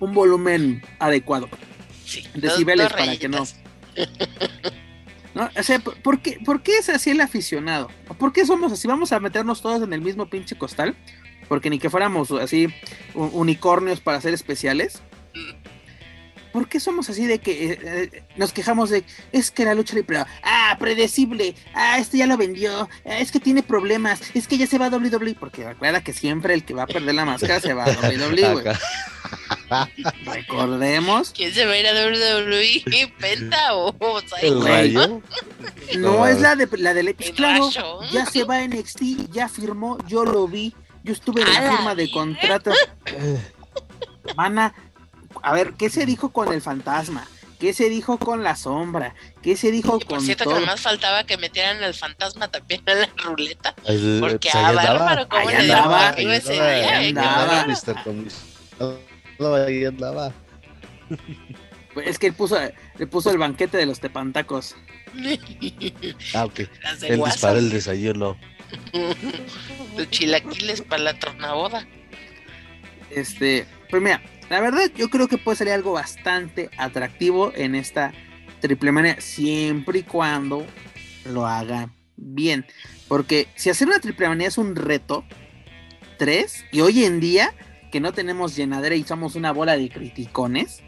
Un 0.00 0.12
volumen 0.14 0.82
adecuado. 0.98 1.48
Sí, 2.04 2.24
Decibeles 2.34 2.92
para 2.92 3.16
que 3.16 3.28
no. 3.28 3.44
¿no? 5.34 5.50
O 5.56 5.62
sea, 5.62 5.78
¿por 5.80 6.20
qué, 6.20 6.38
¿por 6.44 6.62
qué 6.62 6.78
es 6.78 6.88
así 6.88 7.10
el 7.10 7.20
aficionado? 7.20 7.90
¿O 8.08 8.14
¿Por 8.14 8.32
qué 8.32 8.46
somos 8.46 8.72
así? 8.72 8.86
¿Vamos 8.88 9.12
a 9.12 9.20
meternos 9.20 9.60
todos 9.62 9.82
en 9.82 9.92
el 9.92 10.00
mismo 10.00 10.26
pinche 10.30 10.56
costal? 10.56 10.94
Porque 11.48 11.70
ni 11.70 11.78
que 11.78 11.90
fuéramos 11.90 12.30
así 12.32 12.68
unicornios 13.14 14.00
para 14.00 14.20
ser 14.20 14.34
especiales. 14.34 15.02
¿Por 16.56 16.68
qué 16.68 16.80
somos 16.80 17.10
así 17.10 17.26
de 17.26 17.38
que 17.38 17.72
eh, 17.72 17.78
eh, 17.82 18.22
nos 18.36 18.54
quejamos 18.54 18.88
de 18.88 19.04
es 19.30 19.50
que 19.50 19.66
la 19.66 19.74
lucha 19.74 19.94
libre, 19.94 20.24
ah, 20.42 20.74
predecible, 20.80 21.54
ah, 21.74 21.98
este 21.98 22.16
ya 22.16 22.26
lo 22.26 22.38
vendió, 22.38 22.88
ah, 23.04 23.18
es 23.18 23.30
que 23.30 23.40
tiene 23.40 23.62
problemas, 23.62 24.22
es 24.32 24.48
que 24.48 24.56
ya 24.56 24.66
se 24.66 24.78
va 24.78 24.86
a 24.86 24.88
WWE? 24.88 25.34
Porque 25.38 25.68
recuerda 25.68 26.02
que 26.02 26.14
siempre 26.14 26.54
el 26.54 26.64
que 26.64 26.72
va 26.72 26.84
a 26.84 26.86
perder 26.86 27.14
la 27.14 27.26
máscara 27.26 27.60
se 27.60 27.74
va 27.74 27.84
a 27.84 27.90
WWE, 27.90 28.52
güey. 28.54 28.64
Recordemos, 30.24 31.32
¿Quién 31.36 31.52
se 31.52 31.66
va 31.66 31.72
a 31.72 31.76
ir 31.76 31.88
a 31.88 31.92
WWE? 31.92 33.12
¿Penta 33.20 33.74
o? 33.74 33.94
El 34.40 34.64
rayo. 34.64 35.20
no 35.98 36.26
es 36.26 36.40
la 36.40 36.56
de 36.56 36.66
la 36.78 36.94
de 36.94 37.00
El 37.00 37.14
claro, 37.34 37.68
Rayo. 37.68 38.00
ya 38.12 38.24
se 38.24 38.44
va 38.44 38.56
a 38.56 38.66
NXT, 38.66 39.30
ya 39.30 39.50
firmó, 39.50 39.98
yo 40.08 40.24
lo 40.24 40.48
vi, 40.48 40.74
yo 41.04 41.12
estuve 41.12 41.42
en 41.42 41.52
la 41.52 41.70
firma 41.70 41.94
de 41.94 42.04
vida. 42.04 42.14
contrato. 42.14 42.72
Mana, 44.36 44.74
a 45.42 45.52
ver, 45.52 45.74
¿qué 45.74 45.90
se 45.90 46.06
dijo 46.06 46.30
con 46.30 46.52
el 46.52 46.60
fantasma? 46.60 47.26
¿Qué 47.58 47.72
se 47.72 47.88
dijo 47.88 48.18
con 48.18 48.42
la 48.42 48.54
sombra? 48.54 49.14
¿Qué 49.42 49.56
se 49.56 49.70
dijo 49.70 49.96
Y 50.00 50.04
por 50.04 50.16
con 50.16 50.20
cierto, 50.20 50.44
todo? 50.44 50.54
que 50.54 50.60
nomás 50.60 50.80
faltaba 50.82 51.24
que 51.24 51.38
metieran 51.38 51.82
al 51.82 51.94
fantasma 51.94 52.48
también 52.48 52.82
a 52.86 52.94
la 52.94 53.08
ruleta. 53.24 53.74
Porque 54.20 54.50
pues 54.52 54.54
a. 54.54 54.72
Bárbaro, 54.72 55.26
¿cómo 55.28 55.48
Ahí 55.48 55.66
le 55.66 55.72
andaba, 55.72 56.10
ahí 56.10 56.26
ese 56.32 56.52
andaba, 56.60 56.72
día? 56.74 56.96
ahí 56.98 57.08
eh? 57.08 57.12
Qué 57.14 57.18
andaba. 57.20 57.46
bárbaro. 57.46 57.68
Mr. 57.72 58.04
Comisionado, 58.04 59.64
ahí 59.66 59.84
andaba. 59.86 60.32
Pues 61.94 62.08
es 62.08 62.18
que 62.18 62.26
él 62.26 62.34
puso, 62.34 62.58
le 62.98 63.06
puso 63.06 63.30
el 63.30 63.38
banquete 63.38 63.78
de 63.78 63.86
los 63.86 64.00
tepantacos. 64.00 64.76
Ah, 66.34 66.44
ok. 66.44 66.60
Él 67.08 67.22
disparó 67.24 67.58
el 67.58 67.70
desayuno. 67.70 68.36
Los 69.96 70.10
chilaquiles 70.10 70.82
para 70.82 71.02
la 71.04 71.18
tornaboda. 71.18 71.86
Este, 73.10 73.66
pues 73.88 74.02
mira, 74.02 74.20
la 74.48 74.60
verdad 74.60 74.90
yo 74.97 75.09
creo 75.10 75.28
que 75.28 75.39
puede 75.39 75.56
salir 75.56 75.73
algo 75.73 75.93
bastante 75.93 76.70
atractivo 76.77 77.52
en 77.55 77.74
esta 77.74 78.12
triple 78.60 78.93
manía, 78.93 79.20
siempre 79.20 80.01
y 80.01 80.02
cuando 80.02 80.66
lo 81.24 81.47
haga 81.47 81.90
bien. 82.16 82.66
Porque 83.09 83.48
si 83.55 83.70
hacer 83.70 83.89
una 83.89 84.01
triple 84.01 84.28
manía 84.28 84.48
es 84.48 84.59
un 84.59 84.77
reto, 84.77 85.24
tres, 86.18 86.64
y 86.73 86.81
hoy 86.81 87.05
en 87.05 87.20
día 87.20 87.55
que 87.93 88.01
no 88.01 88.12
tenemos 88.12 88.56
llenadera 88.56 88.94
y 88.94 89.05
somos 89.05 89.35
una 89.36 89.52
bola 89.52 89.77
de 89.77 89.89
criticones, 89.89 90.82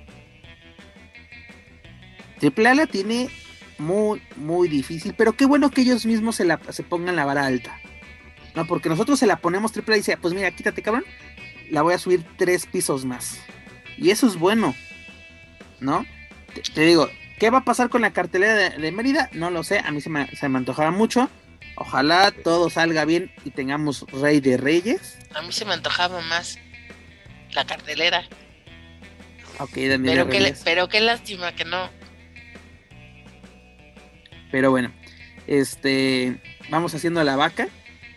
triple 2.38 2.68
A 2.68 2.74
la 2.74 2.86
tiene 2.86 3.28
muy, 3.78 4.22
muy 4.36 4.68
difícil, 4.68 5.14
pero 5.16 5.32
qué 5.32 5.46
bueno 5.46 5.70
que 5.70 5.82
ellos 5.82 6.06
mismos 6.06 6.36
se, 6.36 6.44
la, 6.44 6.60
se 6.70 6.82
pongan 6.82 7.16
la 7.16 7.24
vara 7.24 7.46
alta. 7.46 7.78
No, 8.54 8.66
porque 8.66 8.88
nosotros 8.88 9.18
se 9.18 9.26
la 9.26 9.36
ponemos 9.36 9.72
triple 9.72 9.94
A 9.94 9.96
y 9.98 10.00
dice, 10.00 10.16
pues 10.16 10.34
mira, 10.34 10.50
quítate 10.50 10.82
cabrón, 10.82 11.04
la 11.70 11.82
voy 11.82 11.94
a 11.94 11.98
subir 11.98 12.24
tres 12.36 12.66
pisos 12.66 13.04
más. 13.04 13.40
Y 13.96 14.10
eso 14.10 14.26
es 14.26 14.36
bueno, 14.36 14.74
¿no? 15.80 16.06
Te, 16.54 16.62
te 16.62 16.80
digo, 16.82 17.10
¿qué 17.38 17.50
va 17.50 17.58
a 17.58 17.64
pasar 17.64 17.88
con 17.88 18.02
la 18.02 18.12
cartelera 18.12 18.54
de, 18.54 18.70
de 18.70 18.92
Mérida? 18.92 19.28
No 19.32 19.50
lo 19.50 19.62
sé, 19.64 19.80
a 19.84 19.90
mí 19.90 20.00
se 20.00 20.10
me, 20.10 20.28
se 20.36 20.48
me 20.48 20.58
antojaba 20.58 20.90
mucho. 20.90 21.28
Ojalá 21.76 22.32
todo 22.32 22.70
salga 22.70 23.04
bien 23.04 23.32
y 23.44 23.50
tengamos 23.50 24.04
Rey 24.10 24.40
de 24.40 24.56
Reyes. 24.56 25.18
A 25.34 25.42
mí 25.42 25.52
se 25.52 25.64
me 25.64 25.74
antojaba 25.74 26.20
más 26.22 26.58
la 27.52 27.64
cartelera. 27.66 28.24
Ok, 29.60 29.70
Pero 29.74 30.28
qué, 30.28 30.54
pero 30.64 30.88
qué 30.88 31.00
lástima 31.00 31.54
que 31.54 31.64
no. 31.64 31.90
Pero 34.50 34.70
bueno, 34.70 34.92
este, 35.46 36.40
vamos 36.70 36.94
haciendo 36.94 37.22
la 37.24 37.36
vaca, 37.36 37.68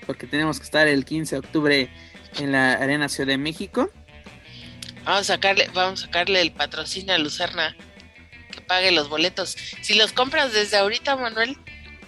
porque 0.06 0.28
tenemos 0.28 0.60
que 0.60 0.66
estar 0.66 0.88
el 0.88 1.04
15 1.04 1.36
de 1.36 1.40
octubre 1.40 1.90
en 2.38 2.52
la 2.52 2.74
Arena 2.74 3.10
Ciudad 3.10 3.28
de 3.28 3.38
México. 3.38 3.90
Vamos 5.04 5.22
a 5.22 5.24
sacarle, 5.36 5.70
vamos 5.74 6.04
a 6.04 6.06
sacarle 6.06 6.42
el 6.42 6.52
patrocinio 6.52 7.14
a 7.14 7.18
Lucerna. 7.18 7.76
Que 8.52 8.62
pague 8.62 8.92
los 8.92 9.10
boletos. 9.10 9.56
Si 9.82 9.94
los 9.96 10.12
compras 10.12 10.52
desde 10.54 10.78
ahorita, 10.78 11.16
Manuel, 11.16 11.58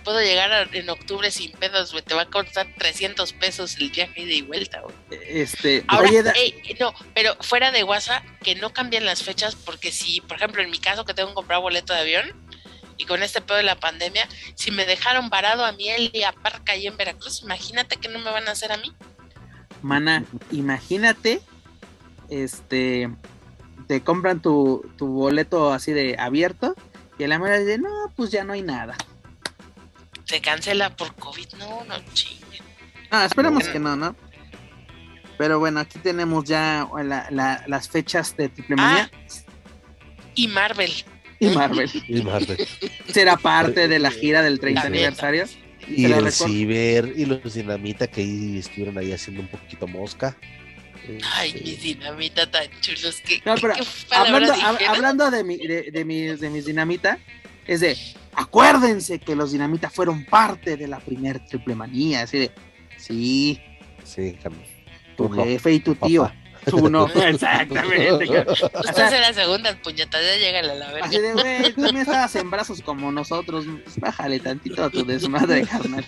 puedo 0.03 0.19
llegar 0.21 0.51
a- 0.51 0.67
en 0.73 0.89
octubre 0.89 1.31
sin 1.31 1.51
pedos, 1.53 1.91
güey. 1.93 2.03
Te 2.03 2.13
va 2.13 2.23
a 2.23 2.25
costar 2.29 2.67
300 2.77 3.31
pesos 3.33 3.77
el 3.77 3.89
viaje 3.91 4.25
de 4.25 4.33
y 4.35 4.41
vuelta, 4.41 4.81
güey. 4.81 4.95
Este, 5.25 5.83
Ahora, 5.87 6.09
oye, 6.09 6.23
Da- 6.23 6.31
ey, 6.31 6.75
no, 6.79 6.93
pero 7.15 7.35
fuera 7.39 7.71
de 7.71 7.83
WhatsApp, 7.85 8.23
que 8.43 8.55
no 8.55 8.73
cambien 8.73 9.05
las 9.05 9.23
fechas, 9.23 9.55
porque 9.55 9.91
si, 9.93 10.19
por 10.21 10.35
ejemplo, 10.37 10.61
en 10.61 10.69
mi 10.69 10.79
caso 10.79 11.05
que 11.05 11.13
tengo 11.13 11.29
que 11.29 11.35
comprar 11.35 11.61
boleto 11.61 11.93
de 11.93 11.99
avión, 12.01 12.43
y 12.97 13.05
con 13.05 13.23
este 13.23 13.41
pedo 13.41 13.57
de 13.57 13.63
la 13.63 13.79
pandemia, 13.79 14.27
si 14.55 14.69
me 14.69 14.85
dejaron 14.85 15.29
varado 15.29 15.65
a 15.65 15.71
miel 15.71 16.11
y 16.13 16.23
a 16.23 16.31
Parca 16.33 16.73
ahí 16.73 16.85
en 16.85 16.95
Veracruz, 16.97 17.41
imagínate 17.41 17.95
que 17.95 18.07
no 18.09 18.19
me 18.19 18.29
van 18.29 18.47
a 18.47 18.51
hacer 18.51 18.71
a 18.73 18.77
mí. 18.77 18.93
Mana, 19.83 20.25
imagínate, 20.51 21.41
este, 22.29 23.09
te 23.87 24.01
compran 24.01 24.41
tu, 24.41 24.89
tu 24.97 25.07
boleto 25.07 25.71
así 25.71 25.91
de 25.91 26.15
abierto 26.17 26.75
y 27.19 27.25
a 27.25 27.27
la 27.27 27.37
mera 27.37 27.59
dice, 27.59 27.77
no, 27.77 27.89
pues 28.15 28.31
ya 28.31 28.43
no 28.43 28.53
hay 28.53 28.63
nada. 28.63 28.95
Se 30.25 30.41
cancela 30.41 30.95
por 30.95 31.13
COVID, 31.15 31.47
no, 31.59 31.83
no 31.83 31.95
chingue. 32.13 32.61
Ah, 33.11 33.25
esperemos 33.25 33.67
que 33.67 33.77
no, 33.79 33.95
¿no? 33.95 34.15
Pero 35.37 35.59
bueno, 35.59 35.79
aquí 35.81 35.99
tenemos 35.99 36.45
ya 36.45 36.87
la, 37.03 37.27
la, 37.29 37.63
las 37.67 37.89
fechas 37.89 38.35
de 38.37 38.49
Triple 38.49 38.77
Manía. 38.77 39.11
Y 40.35 40.47
Marvel. 40.47 40.91
Y 41.39 41.49
Marvel. 41.49 41.91
Y 42.07 42.21
Marvel. 42.23 42.57
Será 43.09 43.35
parte 43.37 43.87
de 43.87 43.99
la 43.99 44.11
gira 44.11 44.41
del 44.41 44.59
30 44.59 44.83
La 44.83 44.89
neta. 44.89 44.97
aniversario. 45.07 45.45
Y 45.87 46.05
el. 46.05 46.31
Ciber 46.31 47.13
y 47.15 47.25
los 47.25 47.53
Dinamita 47.53 48.07
que 48.07 48.21
ahí 48.21 48.57
estuvieron 48.59 48.97
ahí 48.97 49.11
haciendo 49.11 49.41
un 49.41 49.47
poquito 49.47 49.87
mosca. 49.87 50.37
Ay, 51.35 51.49
Este, 51.49 51.63
mis 51.63 51.81
dinamita 51.83 52.49
tan 52.49 52.67
chulos 52.79 53.19
que. 53.25 53.41
No, 53.45 53.55
pero 53.55 53.73
¿qué 53.73 53.83
palabras 54.09 54.49
hablando, 54.51 54.53
hab- 54.53 54.71
dijeron? 54.77 54.95
hablando 54.95 55.31
de, 55.31 55.43
mi, 55.43 55.57
de, 55.57 55.91
de 55.91 56.05
mis, 56.05 56.39
de 56.39 56.49
mis 56.49 56.65
dinamita, 56.65 57.19
es 57.67 57.81
de, 57.81 57.97
acuérdense 58.33 59.19
que 59.19 59.35
los 59.35 59.51
dinamita 59.51 59.89
fueron 59.89 60.23
parte 60.25 60.77
de 60.77 60.87
la 60.87 60.99
primer 60.99 61.43
triple 61.45 61.75
manía, 61.75 62.21
así 62.21 62.37
de, 62.39 62.51
sí, 62.97 63.59
Sí, 64.05 64.37
Carlos. 64.41 64.67
tu 65.17 65.29
jefe 65.29 65.73
y 65.73 65.79
tu 65.79 65.95
tu 65.95 66.07
tío, 66.07 66.23
papá. 66.23 66.35
Tú 66.65 66.89
no, 66.89 67.07
exactamente. 67.15 68.25
Usted 68.25 68.93
sea, 68.93 69.07
hace 69.07 69.19
la 69.19 69.33
segunda 69.33 69.75
puñetada, 69.81 70.23
ya 70.23 70.37
llegale 70.37 70.71
a 70.71 70.75
la 70.75 70.89
así 71.01 71.19
verga. 71.19 71.43
de, 71.43 71.59
güey, 71.59 71.73
también 71.73 71.97
estabas 71.97 72.35
en 72.35 72.49
brazos 72.49 72.81
como 72.81 73.11
nosotros, 73.11 73.65
pues, 73.83 73.99
bájale 73.99 74.39
tantito 74.39 74.83
a 74.83 74.89
tu 74.89 75.05
desmadre, 75.05 75.65
carnal. 75.65 76.03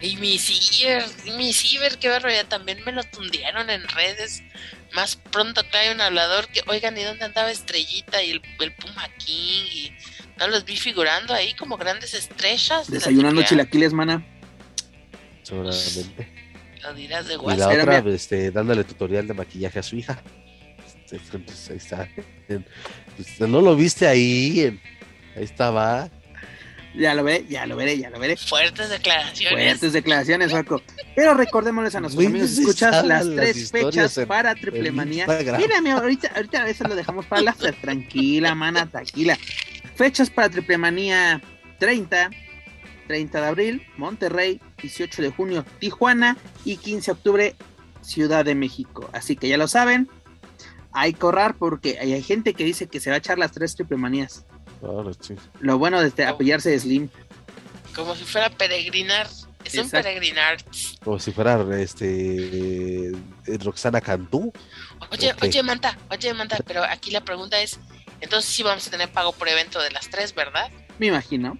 Y 0.00 0.16
mi 0.16 0.38
ciber, 0.38 1.04
y 1.24 1.30
mi 1.32 1.52
ciber, 1.52 1.98
qué 1.98 2.08
barbaridad, 2.08 2.46
también 2.46 2.78
me 2.84 2.92
lo 2.92 3.04
tundieron 3.04 3.70
en 3.70 3.86
redes. 3.88 4.42
Más 4.94 5.16
pronto 5.16 5.62
trae 5.64 5.92
un 5.92 6.00
hablador 6.00 6.48
que, 6.48 6.60
oigan, 6.66 6.98
¿y 6.98 7.02
dónde 7.02 7.24
andaba 7.24 7.50
Estrellita 7.50 8.22
y 8.22 8.32
el, 8.32 8.42
el 8.60 8.74
Puma 8.74 9.08
King? 9.18 9.64
Y 9.72 9.92
no 10.38 10.48
los 10.48 10.64
vi 10.64 10.76
figurando 10.76 11.32
ahí 11.32 11.54
como 11.54 11.76
grandes 11.76 12.14
estrellas. 12.14 12.88
de 12.88 12.94
la 12.94 12.98
Desayunando 12.98 13.42
chilaquiles, 13.42 13.92
mana. 13.92 14.26
Seguramente. 15.42 16.31
Dirás 16.96 17.28
de 17.28 17.34
Y 17.34 17.56
la 17.56 17.68
otra, 17.68 17.98
este, 18.08 18.50
dándole 18.50 18.84
tutorial 18.84 19.26
de 19.26 19.34
maquillaje 19.34 19.78
a 19.78 19.82
su 19.82 19.96
hija. 19.96 20.20
Este, 21.10 21.38
pues, 21.38 21.70
ahí 21.70 21.76
está. 21.76 22.08
Pues, 23.16 23.40
no 23.40 23.60
lo 23.60 23.76
viste 23.76 24.06
ahí. 24.06 24.80
ahí 25.36 25.44
estaba. 25.44 26.08
Ya 26.94 27.14
lo 27.14 27.24
veré, 27.24 27.46
ya 27.48 27.64
lo 27.66 27.76
veré, 27.76 27.98
ya 27.98 28.10
lo 28.10 28.18
veré. 28.18 28.36
Fuertes 28.36 28.90
declaraciones. 28.90 29.52
Fuertes 29.64 29.92
declaraciones, 29.94 30.52
Paco. 30.52 30.82
Pero 31.16 31.32
recordémosles 31.34 31.94
a 31.94 32.00
nuestros 32.00 32.16
Güey, 32.22 32.26
amigos, 32.26 32.54
¿dónde 32.54 32.70
escuchas 32.70 33.04
las 33.06 33.26
tres 33.34 33.70
fechas 33.70 34.18
en- 34.18 34.28
para 34.28 34.54
Triple 34.54 34.92
Manía. 34.92 35.26
Mírame, 35.26 35.92
ahorita, 35.92 36.32
ahorita 36.34 36.68
eso 36.68 36.84
lo 36.84 36.94
dejamos 36.94 37.24
para 37.26 37.42
la. 37.42 37.52
Tranquila, 37.80 38.54
mana, 38.54 38.86
tranquila. 38.86 39.38
Fechas 39.94 40.28
para 40.28 40.50
Triple 40.50 40.76
Manía 40.76 41.40
30, 41.78 42.30
30 43.06 43.40
de 43.40 43.46
abril, 43.46 43.82
Monterrey, 43.96 44.60
18 44.82 45.22
de 45.22 45.30
junio, 45.30 45.64
Tijuana 45.78 46.36
y 46.64 46.76
15 46.76 47.06
de 47.06 47.12
octubre, 47.12 47.56
Ciudad 48.02 48.44
de 48.44 48.54
México. 48.54 49.08
Así 49.12 49.36
que 49.36 49.48
ya 49.48 49.56
lo 49.56 49.68
saben, 49.68 50.08
hay 50.92 51.14
que 51.14 51.24
ahorrar 51.24 51.56
porque 51.56 51.98
hay 52.00 52.12
hay 52.12 52.22
gente 52.22 52.54
que 52.54 52.64
dice 52.64 52.88
que 52.88 53.00
se 53.00 53.10
va 53.10 53.16
a 53.16 53.18
echar 53.18 53.38
las 53.38 53.52
tres 53.52 53.74
Triple 53.74 53.96
Manías. 53.96 54.44
Sí. 55.20 55.36
Lo 55.60 55.78
bueno 55.78 56.00
de 56.00 56.08
este, 56.08 56.24
apellarse 56.24 56.70
de 56.70 56.78
Slim. 56.78 57.08
Como 57.94 58.16
si 58.16 58.24
fuera 58.24 58.50
peregrinar. 58.50 59.28
Es 59.64 59.74
un 59.76 59.88
peregrinar. 59.88 60.58
Como 61.04 61.20
si 61.20 61.30
fuera 61.30 61.64
este 61.80 63.08
eh, 63.08 63.12
Roxana 63.62 64.00
Cantú. 64.00 64.52
Oye, 65.10 65.34
oye, 65.40 65.62
Manta, 65.62 65.96
oye, 66.10 66.34
Manta, 66.34 66.58
pero 66.66 66.82
aquí 66.82 67.12
la 67.12 67.20
pregunta 67.20 67.60
es, 67.60 67.78
entonces 68.20 68.50
sí 68.50 68.62
vamos 68.62 68.86
a 68.88 68.90
tener 68.90 69.10
pago 69.10 69.32
por 69.32 69.48
evento 69.48 69.80
de 69.80 69.90
las 69.90 70.08
tres, 70.10 70.34
¿verdad? 70.34 70.68
Me 70.98 71.06
imagino. 71.06 71.56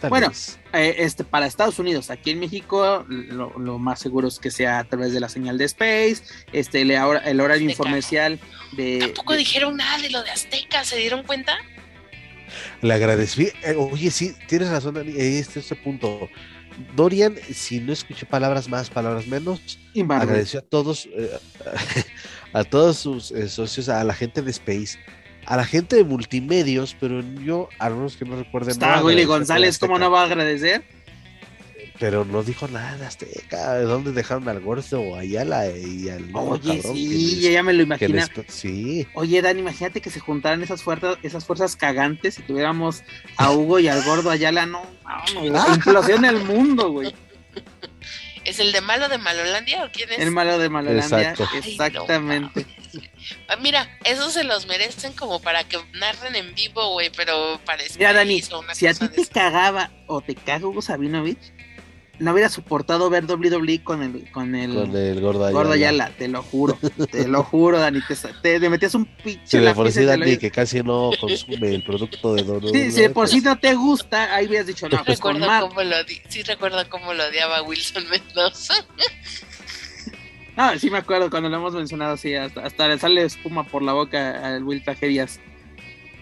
Tal 0.00 0.10
Bueno. 0.10 0.30
Eh, 0.72 0.96
este, 0.98 1.24
para 1.24 1.46
Estados 1.46 1.78
Unidos, 1.78 2.10
aquí 2.10 2.30
en 2.30 2.40
México, 2.40 3.04
lo, 3.08 3.58
lo 3.58 3.78
más 3.78 3.98
seguro 4.00 4.28
es 4.28 4.38
que 4.38 4.50
sea 4.50 4.78
a 4.80 4.84
través 4.84 5.12
de 5.12 5.20
la 5.20 5.28
señal 5.28 5.58
de 5.58 5.64
Space, 5.64 6.22
este, 6.52 6.82
el, 6.82 6.90
el 6.92 6.98
horario 7.40 7.66
Azteca. 7.66 7.70
informercial 7.70 8.38
de... 8.76 8.98
Tampoco 9.00 9.32
de- 9.32 9.38
dijeron 9.40 9.76
nada 9.76 9.98
de 10.02 10.10
lo 10.10 10.22
de 10.22 10.30
Azteca, 10.30 10.84
¿se 10.84 10.96
dieron 10.98 11.22
cuenta? 11.24 11.56
Le 12.82 12.94
agradecí. 12.94 13.48
eh, 13.64 13.74
oye, 13.76 14.10
sí, 14.10 14.34
tienes 14.46 14.68
razón, 14.68 14.94
Dani, 14.94 15.12
este, 15.16 15.60
este 15.60 15.74
punto. 15.76 16.28
Dorian, 16.94 17.34
si 17.52 17.80
no 17.80 17.92
escuché 17.92 18.24
palabras 18.24 18.68
más, 18.68 18.88
palabras 18.88 19.26
menos, 19.26 19.78
agradeció 20.10 20.60
a 20.60 20.62
todos, 20.62 21.06
eh, 21.06 21.30
a 22.52 22.62
todos 22.62 22.98
sus 22.98 23.32
eh, 23.32 23.48
socios, 23.48 23.88
a 23.88 24.04
la 24.04 24.14
gente 24.14 24.42
de 24.42 24.50
Space, 24.52 24.96
a 25.48 25.56
la 25.56 25.64
gente 25.64 25.96
de 25.96 26.04
multimedios, 26.04 26.94
pero 27.00 27.22
yo, 27.42 27.70
a 27.78 27.88
menos 27.88 28.16
que 28.16 28.26
no 28.26 28.36
recuerden. 28.36 28.72
Está 28.72 28.96
no 28.98 29.06
Willy 29.06 29.24
González, 29.24 29.78
¿cómo 29.78 29.98
no 29.98 30.10
va 30.10 30.20
a 30.20 30.24
agradecer? 30.26 30.84
Pero 31.98 32.24
no 32.24 32.42
dijo 32.44 32.68
nada 32.68 33.08
Azteca. 33.08 33.74
¿De 33.74 33.84
¿Dónde 33.84 34.12
dejaron 34.12 34.48
al 34.48 34.60
Gordo 34.60 35.16
Ayala 35.16 35.68
y 35.70 36.08
al 36.10 36.30
Oye, 36.34 36.76
cabrón 36.80 36.94
sí, 36.96 37.08
les- 37.08 37.40
ya, 37.52 37.62
me 37.62 37.72
lo 37.72 37.82
imagino. 37.82 38.22
sí, 38.46 39.06
Oye, 39.14 39.42
Dan, 39.42 39.58
imagínate 39.58 40.00
que 40.00 40.10
se 40.10 40.20
juntaran 40.20 40.62
esas 40.62 40.82
fuerzas, 40.82 41.16
esas 41.22 41.44
fuerzas 41.44 41.74
cagantes 41.76 42.38
y 42.38 42.42
tuviéramos 42.42 43.02
a 43.36 43.50
Hugo 43.50 43.80
y 43.80 43.88
al 43.88 44.04
gordo 44.04 44.30
Ayala, 44.30 44.66
no, 44.66 44.82
no, 45.34 45.74
implosión 45.74 46.24
el 46.24 46.44
mundo, 46.44 46.92
güey. 46.92 47.12
¿Es 48.48 48.60
el 48.60 48.72
de 48.72 48.80
malo 48.80 49.10
de 49.10 49.18
Malolandia 49.18 49.84
o 49.84 49.90
quién 49.92 50.10
es? 50.10 50.18
El 50.18 50.30
malo 50.30 50.58
de 50.58 50.70
Malolandia, 50.70 51.30
Exacto. 51.30 51.48
Ay, 51.52 51.60
no 51.60 51.68
exactamente. 51.68 52.66
Ah, 53.48 53.56
mira, 53.56 53.98
esos 54.04 54.32
se 54.32 54.42
los 54.42 54.66
merecen 54.66 55.12
como 55.12 55.42
para 55.42 55.64
que 55.64 55.78
narren 55.92 56.34
en 56.34 56.54
vivo, 56.54 56.92
güey, 56.92 57.10
pero 57.10 57.60
para 57.66 57.82
Mira, 57.98 58.14
Dani, 58.14 58.42
si 58.72 58.86
a 58.86 58.94
ti 58.94 59.08
te 59.08 59.26
cagaba 59.26 59.90
o 60.06 60.22
te 60.22 60.34
caga 60.34 60.66
Hugo 60.66 60.80
Sabinovich, 60.80 61.52
no 62.20 62.32
hubiera 62.32 62.48
soportado 62.48 63.08
ver 63.10 63.24
WWE 63.26 63.82
con 63.84 64.02
el, 64.02 64.30
con 64.32 64.54
el, 64.54 64.74
con 64.74 64.96
el 64.96 65.20
Gordo 65.20 65.44
Ayala. 65.44 65.58
gordo 65.58 65.72
Ayala, 65.72 66.10
te 66.18 66.28
lo 66.28 66.42
juro, 66.42 66.78
te 67.10 67.28
lo 67.28 67.44
juro, 67.44 67.78
Dani, 67.78 68.00
te, 68.06 68.14
te, 68.42 68.58
te 68.60 68.68
metías 68.70 68.94
un 68.94 69.04
pinche 69.04 69.42
Sí, 69.44 69.58
de 69.58 69.74
por 69.74 69.90
sí, 69.92 70.04
Dani, 70.04 70.36
que 70.36 70.50
casi 70.50 70.82
no 70.82 71.10
consume 71.20 71.74
el 71.74 71.82
producto 71.84 72.34
de 72.34 72.42
Don 72.42 72.62
Sí, 72.72 72.90
si 72.90 73.02
de 73.02 73.10
por 73.10 73.28
sí 73.28 73.40
no 73.40 73.56
te 73.58 73.74
gusta, 73.74 74.34
ahí 74.34 74.46
hubieras 74.46 74.66
dicho, 74.66 74.88
no, 74.88 75.04
pues 75.04 75.20
con 75.20 75.34
recuerdo 75.34 75.46
Mar. 75.52 75.62
cómo 75.68 75.82
lo 75.82 76.04
di- 76.04 76.20
sí 76.28 76.42
recuerdo 76.42 76.88
cómo 76.88 77.14
lo 77.14 77.24
odiaba 77.26 77.62
Wilson 77.62 78.04
Mendoza. 78.08 78.74
No, 80.56 80.76
sí 80.76 80.90
me 80.90 80.98
acuerdo 80.98 81.30
cuando 81.30 81.48
lo 81.48 81.56
hemos 81.56 81.72
mencionado, 81.72 82.16
sí, 82.16 82.34
hasta, 82.34 82.64
hasta 82.64 82.88
le 82.88 82.98
sale 82.98 83.22
espuma 83.22 83.62
por 83.62 83.80
la 83.80 83.92
boca 83.92 84.44
al 84.56 84.64
Will 84.64 84.82
Tragedias. 84.82 85.38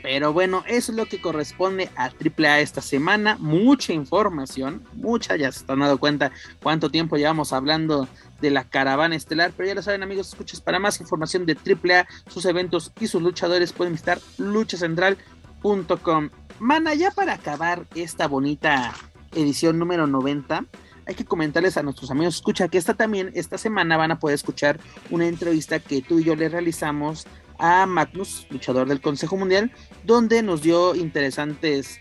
Pero 0.06 0.32
bueno, 0.32 0.62
eso 0.68 0.92
es 0.92 0.96
lo 0.96 1.06
que 1.06 1.20
corresponde 1.20 1.90
a 1.96 2.04
AAA 2.04 2.60
esta 2.60 2.80
semana. 2.80 3.38
Mucha 3.40 3.92
información, 3.92 4.84
mucha, 4.94 5.34
ya 5.34 5.50
se 5.50 5.58
están 5.58 5.80
dando 5.80 5.98
cuenta 5.98 6.30
cuánto 6.62 6.90
tiempo 6.90 7.16
llevamos 7.16 7.52
hablando 7.52 8.06
de 8.40 8.52
la 8.52 8.62
caravana 8.62 9.16
estelar. 9.16 9.52
Pero 9.56 9.66
ya 9.66 9.74
lo 9.74 9.82
saben, 9.82 10.04
amigos, 10.04 10.28
escuchas, 10.28 10.60
para 10.60 10.78
más 10.78 11.00
información 11.00 11.44
de 11.44 11.54
AAA, 11.56 12.06
sus 12.28 12.44
eventos 12.44 12.92
y 13.00 13.08
sus 13.08 13.20
luchadores 13.20 13.72
pueden 13.72 13.94
visitar 13.94 14.20
luchacentral.com. 14.38 16.30
Mana, 16.60 16.94
ya 16.94 17.10
para 17.10 17.32
acabar 17.32 17.84
esta 17.96 18.28
bonita 18.28 18.94
edición 19.34 19.76
número 19.76 20.06
90, 20.06 20.66
hay 21.06 21.14
que 21.14 21.24
comentarles 21.24 21.76
a 21.76 21.82
nuestros 21.82 22.10
amigos, 22.10 22.36
escucha 22.36 22.68
que 22.68 22.78
esta 22.78 22.94
también, 22.94 23.30
esta 23.34 23.58
semana 23.58 23.96
van 23.96 24.10
a 24.10 24.18
poder 24.18 24.34
escuchar 24.34 24.80
una 25.10 25.26
entrevista 25.26 25.78
que 25.78 26.02
tú 26.02 26.18
y 26.18 26.24
yo 26.24 26.36
le 26.36 26.48
realizamos 26.48 27.26
a 27.58 27.86
Magnus, 27.86 28.46
luchador 28.50 28.88
del 28.88 29.00
Consejo 29.00 29.36
Mundial, 29.36 29.72
donde 30.04 30.42
nos 30.42 30.62
dio 30.62 30.94
interesantes 30.94 32.00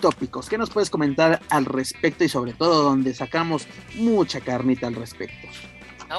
tópicos. 0.00 0.48
¿Qué 0.48 0.58
nos 0.58 0.70
puedes 0.70 0.90
comentar 0.90 1.40
al 1.48 1.64
respecto 1.66 2.24
y 2.24 2.28
sobre 2.28 2.52
todo 2.52 2.82
donde 2.82 3.14
sacamos 3.14 3.66
mucha 3.94 4.40
carnita 4.40 4.88
al 4.88 4.96
respecto? 4.96 5.48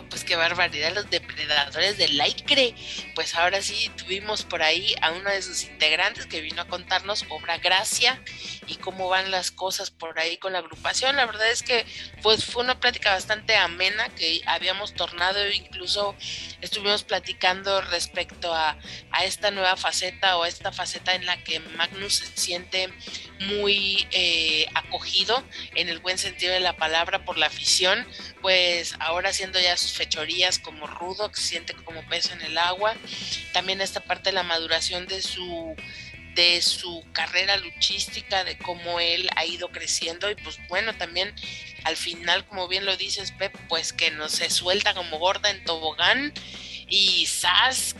Pues 0.01 0.23
qué 0.23 0.35
barbaridad, 0.35 0.93
los 0.93 1.09
depredadores 1.09 1.97
del 1.97 2.17
Laicre. 2.17 2.73
Pues 3.13 3.35
ahora 3.35 3.61
sí 3.61 3.91
tuvimos 3.95 4.43
por 4.43 4.63
ahí 4.63 4.95
a 5.01 5.11
uno 5.11 5.29
de 5.29 5.41
sus 5.41 5.63
integrantes 5.63 6.25
que 6.25 6.41
vino 6.41 6.61
a 6.61 6.67
contarnos 6.67 7.25
Obra 7.29 7.59
Gracia 7.59 8.19
y 8.65 8.75
cómo 8.77 9.07
van 9.09 9.29
las 9.29 9.51
cosas 9.51 9.91
por 9.91 10.17
ahí 10.19 10.37
con 10.37 10.53
la 10.53 10.59
agrupación. 10.59 11.15
La 11.15 11.25
verdad 11.25 11.49
es 11.51 11.61
que 11.61 11.85
pues 12.21 12.45
fue 12.45 12.63
una 12.63 12.79
plática 12.79 13.11
bastante 13.11 13.55
amena 13.55 14.09
que 14.09 14.41
habíamos 14.47 14.93
tornado, 14.93 15.47
incluso 15.51 16.15
estuvimos 16.61 17.03
platicando 17.03 17.81
respecto 17.81 18.53
a, 18.53 18.77
a 19.11 19.25
esta 19.25 19.51
nueva 19.51 19.75
faceta 19.75 20.37
o 20.37 20.45
esta 20.45 20.71
faceta 20.71 21.13
en 21.13 21.25
la 21.25 21.43
que 21.43 21.59
Magnus 21.59 22.15
se 22.15 22.37
siente 22.37 22.89
muy 23.39 24.07
eh, 24.11 24.67
acogido 24.73 25.43
en 25.75 25.89
el 25.89 25.99
buen 25.99 26.17
sentido 26.17 26.53
de 26.53 26.59
la 26.59 26.77
palabra 26.77 27.25
por 27.25 27.37
la 27.37 27.47
afición, 27.47 28.05
pues 28.41 28.95
ahora 28.99 29.29
haciendo 29.29 29.59
ya 29.59 29.75
sus 29.77 29.93
fechorías 29.93 30.59
como 30.59 30.87
rudo, 30.87 31.31
que 31.31 31.39
siente 31.39 31.73
como 31.73 32.07
pez 32.07 32.31
en 32.31 32.41
el 32.41 32.57
agua, 32.57 32.95
también 33.51 33.81
esta 33.81 33.99
parte 34.01 34.29
de 34.29 34.35
la 34.35 34.43
maduración 34.43 35.07
de 35.07 35.21
su 35.21 35.75
de 36.35 36.61
su 36.61 37.05
carrera 37.13 37.57
luchística, 37.57 38.43
de 38.43 38.57
cómo 38.57 38.99
él 38.99 39.29
ha 39.35 39.45
ido 39.45 39.69
creciendo. 39.69 40.31
Y 40.31 40.35
pues 40.35 40.57
bueno, 40.67 40.95
también 40.95 41.33
al 41.83 41.95
final, 41.95 42.45
como 42.47 42.67
bien 42.67 42.85
lo 42.85 42.97
dices, 42.97 43.31
Pep, 43.31 43.55
pues 43.67 43.93
que 43.93 44.11
no 44.11 44.29
se 44.29 44.49
suelta 44.49 44.93
como 44.93 45.19
gorda 45.19 45.49
en 45.51 45.63
tobogán 45.63 46.33
y 46.87 47.25
Sas, 47.27 47.95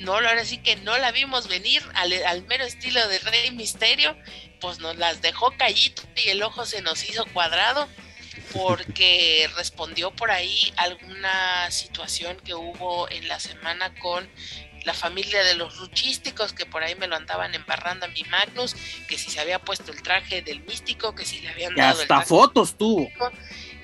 no, 0.00 0.14
ahora 0.14 0.44
sí 0.44 0.58
que 0.58 0.76
no 0.76 0.96
la 0.98 1.10
vimos 1.12 1.48
venir 1.48 1.82
al, 1.94 2.12
al 2.24 2.42
mero 2.46 2.64
estilo 2.64 3.06
de 3.08 3.18
Rey 3.18 3.50
Misterio, 3.50 4.16
pues 4.60 4.78
nos 4.78 4.96
las 4.96 5.22
dejó 5.22 5.52
callito 5.56 6.02
y 6.16 6.28
el 6.30 6.42
ojo 6.42 6.66
se 6.66 6.82
nos 6.82 7.08
hizo 7.08 7.24
cuadrado 7.32 7.88
porque 8.52 9.48
respondió 9.56 10.10
por 10.10 10.30
ahí 10.30 10.72
alguna 10.76 11.70
situación 11.70 12.36
que 12.44 12.54
hubo 12.54 13.08
en 13.10 13.28
la 13.28 13.40
semana 13.40 13.94
con 14.00 14.28
la 14.84 14.94
familia 14.94 15.42
de 15.42 15.54
los 15.54 15.76
luchísticos 15.76 16.52
que 16.52 16.64
por 16.64 16.82
ahí 16.82 16.94
me 16.94 17.08
lo 17.08 17.16
andaban 17.16 17.54
embarrando 17.54 18.06
a 18.06 18.08
mi 18.08 18.22
Magnus, 18.24 18.74
que 19.06 19.18
si 19.18 19.30
se 19.30 19.40
había 19.40 19.58
puesto 19.58 19.92
el 19.92 20.02
traje 20.02 20.40
del 20.40 20.60
místico, 20.62 21.14
que 21.14 21.26
si 21.26 21.40
le 21.40 21.48
habían 21.50 21.74
dado 21.74 22.00
hasta 22.00 22.22
fotos 22.22 22.78
tuvo. 22.78 23.10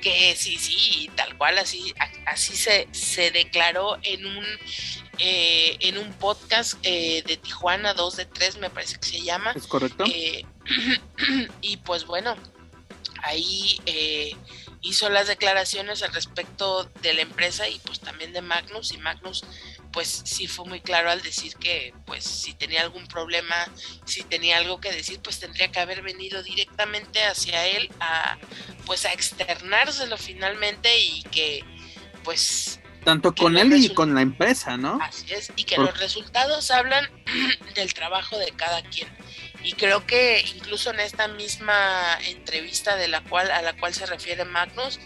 Que 0.00 0.34
sí, 0.36 0.56
sí, 0.56 1.10
tal 1.14 1.36
cual 1.36 1.58
así, 1.58 1.94
así 2.26 2.56
se, 2.56 2.88
se 2.92 3.30
declaró 3.30 3.98
en 4.02 4.24
un 4.24 4.46
eh, 5.18 5.76
en 5.80 5.98
un 5.98 6.12
podcast 6.14 6.74
eh, 6.82 7.22
de 7.26 7.36
Tijuana 7.36 7.94
2 7.94 8.16
de 8.16 8.26
3 8.26 8.58
me 8.58 8.70
parece 8.70 8.98
que 8.98 9.06
se 9.06 9.22
llama. 9.22 9.52
Es 9.54 9.66
correcto. 9.66 10.04
Eh, 10.06 10.44
y 11.60 11.76
pues 11.78 12.06
bueno, 12.06 12.36
ahí 13.22 13.80
hizo 14.82 15.08
las 15.08 15.28
declaraciones 15.28 16.02
al 16.02 16.12
respecto 16.12 16.84
de 17.02 17.14
la 17.14 17.22
empresa 17.22 17.68
y 17.68 17.78
pues 17.80 18.00
también 18.00 18.32
de 18.32 18.42
Magnus 18.42 18.92
y 18.92 18.98
Magnus 18.98 19.44
pues 19.92 20.22
sí 20.24 20.48
fue 20.48 20.66
muy 20.66 20.80
claro 20.80 21.08
al 21.08 21.22
decir 21.22 21.54
que 21.56 21.94
pues 22.04 22.24
si 22.24 22.52
tenía 22.52 22.82
algún 22.82 23.06
problema, 23.06 23.54
si 24.04 24.24
tenía 24.24 24.58
algo 24.58 24.80
que 24.80 24.90
decir, 24.90 25.20
pues 25.20 25.38
tendría 25.38 25.70
que 25.70 25.78
haber 25.78 26.02
venido 26.02 26.42
directamente 26.42 27.24
hacia 27.24 27.64
él 27.66 27.88
a 28.00 28.36
pues 28.86 29.06
a 29.06 29.12
externárselo 29.12 30.18
finalmente 30.18 30.98
y 30.98 31.22
que 31.22 31.64
pues 32.24 32.80
tanto 33.04 33.34
con 33.34 33.56
él 33.56 33.72
y 33.74 33.92
con 33.92 34.14
la 34.14 34.22
empresa, 34.22 34.76
¿no? 34.76 34.98
Así 35.00 35.32
es, 35.32 35.52
y 35.56 35.64
que 35.64 35.76
los 35.76 35.98
resultados 35.98 36.70
hablan 36.70 37.08
del 37.74 37.92
trabajo 37.94 38.38
de 38.38 38.50
cada 38.52 38.82
quien. 38.82 39.08
Y 39.62 39.72
creo 39.74 40.06
que 40.06 40.44
incluso 40.56 40.90
en 40.90 41.00
esta 41.00 41.28
misma 41.28 42.18
entrevista 42.26 42.96
de 42.96 43.08
la 43.08 43.22
cual 43.22 43.50
a 43.50 43.62
la 43.62 43.76
cual 43.76 43.94
se 43.94 44.06
refiere 44.06 44.44
Magnus, 44.44 44.98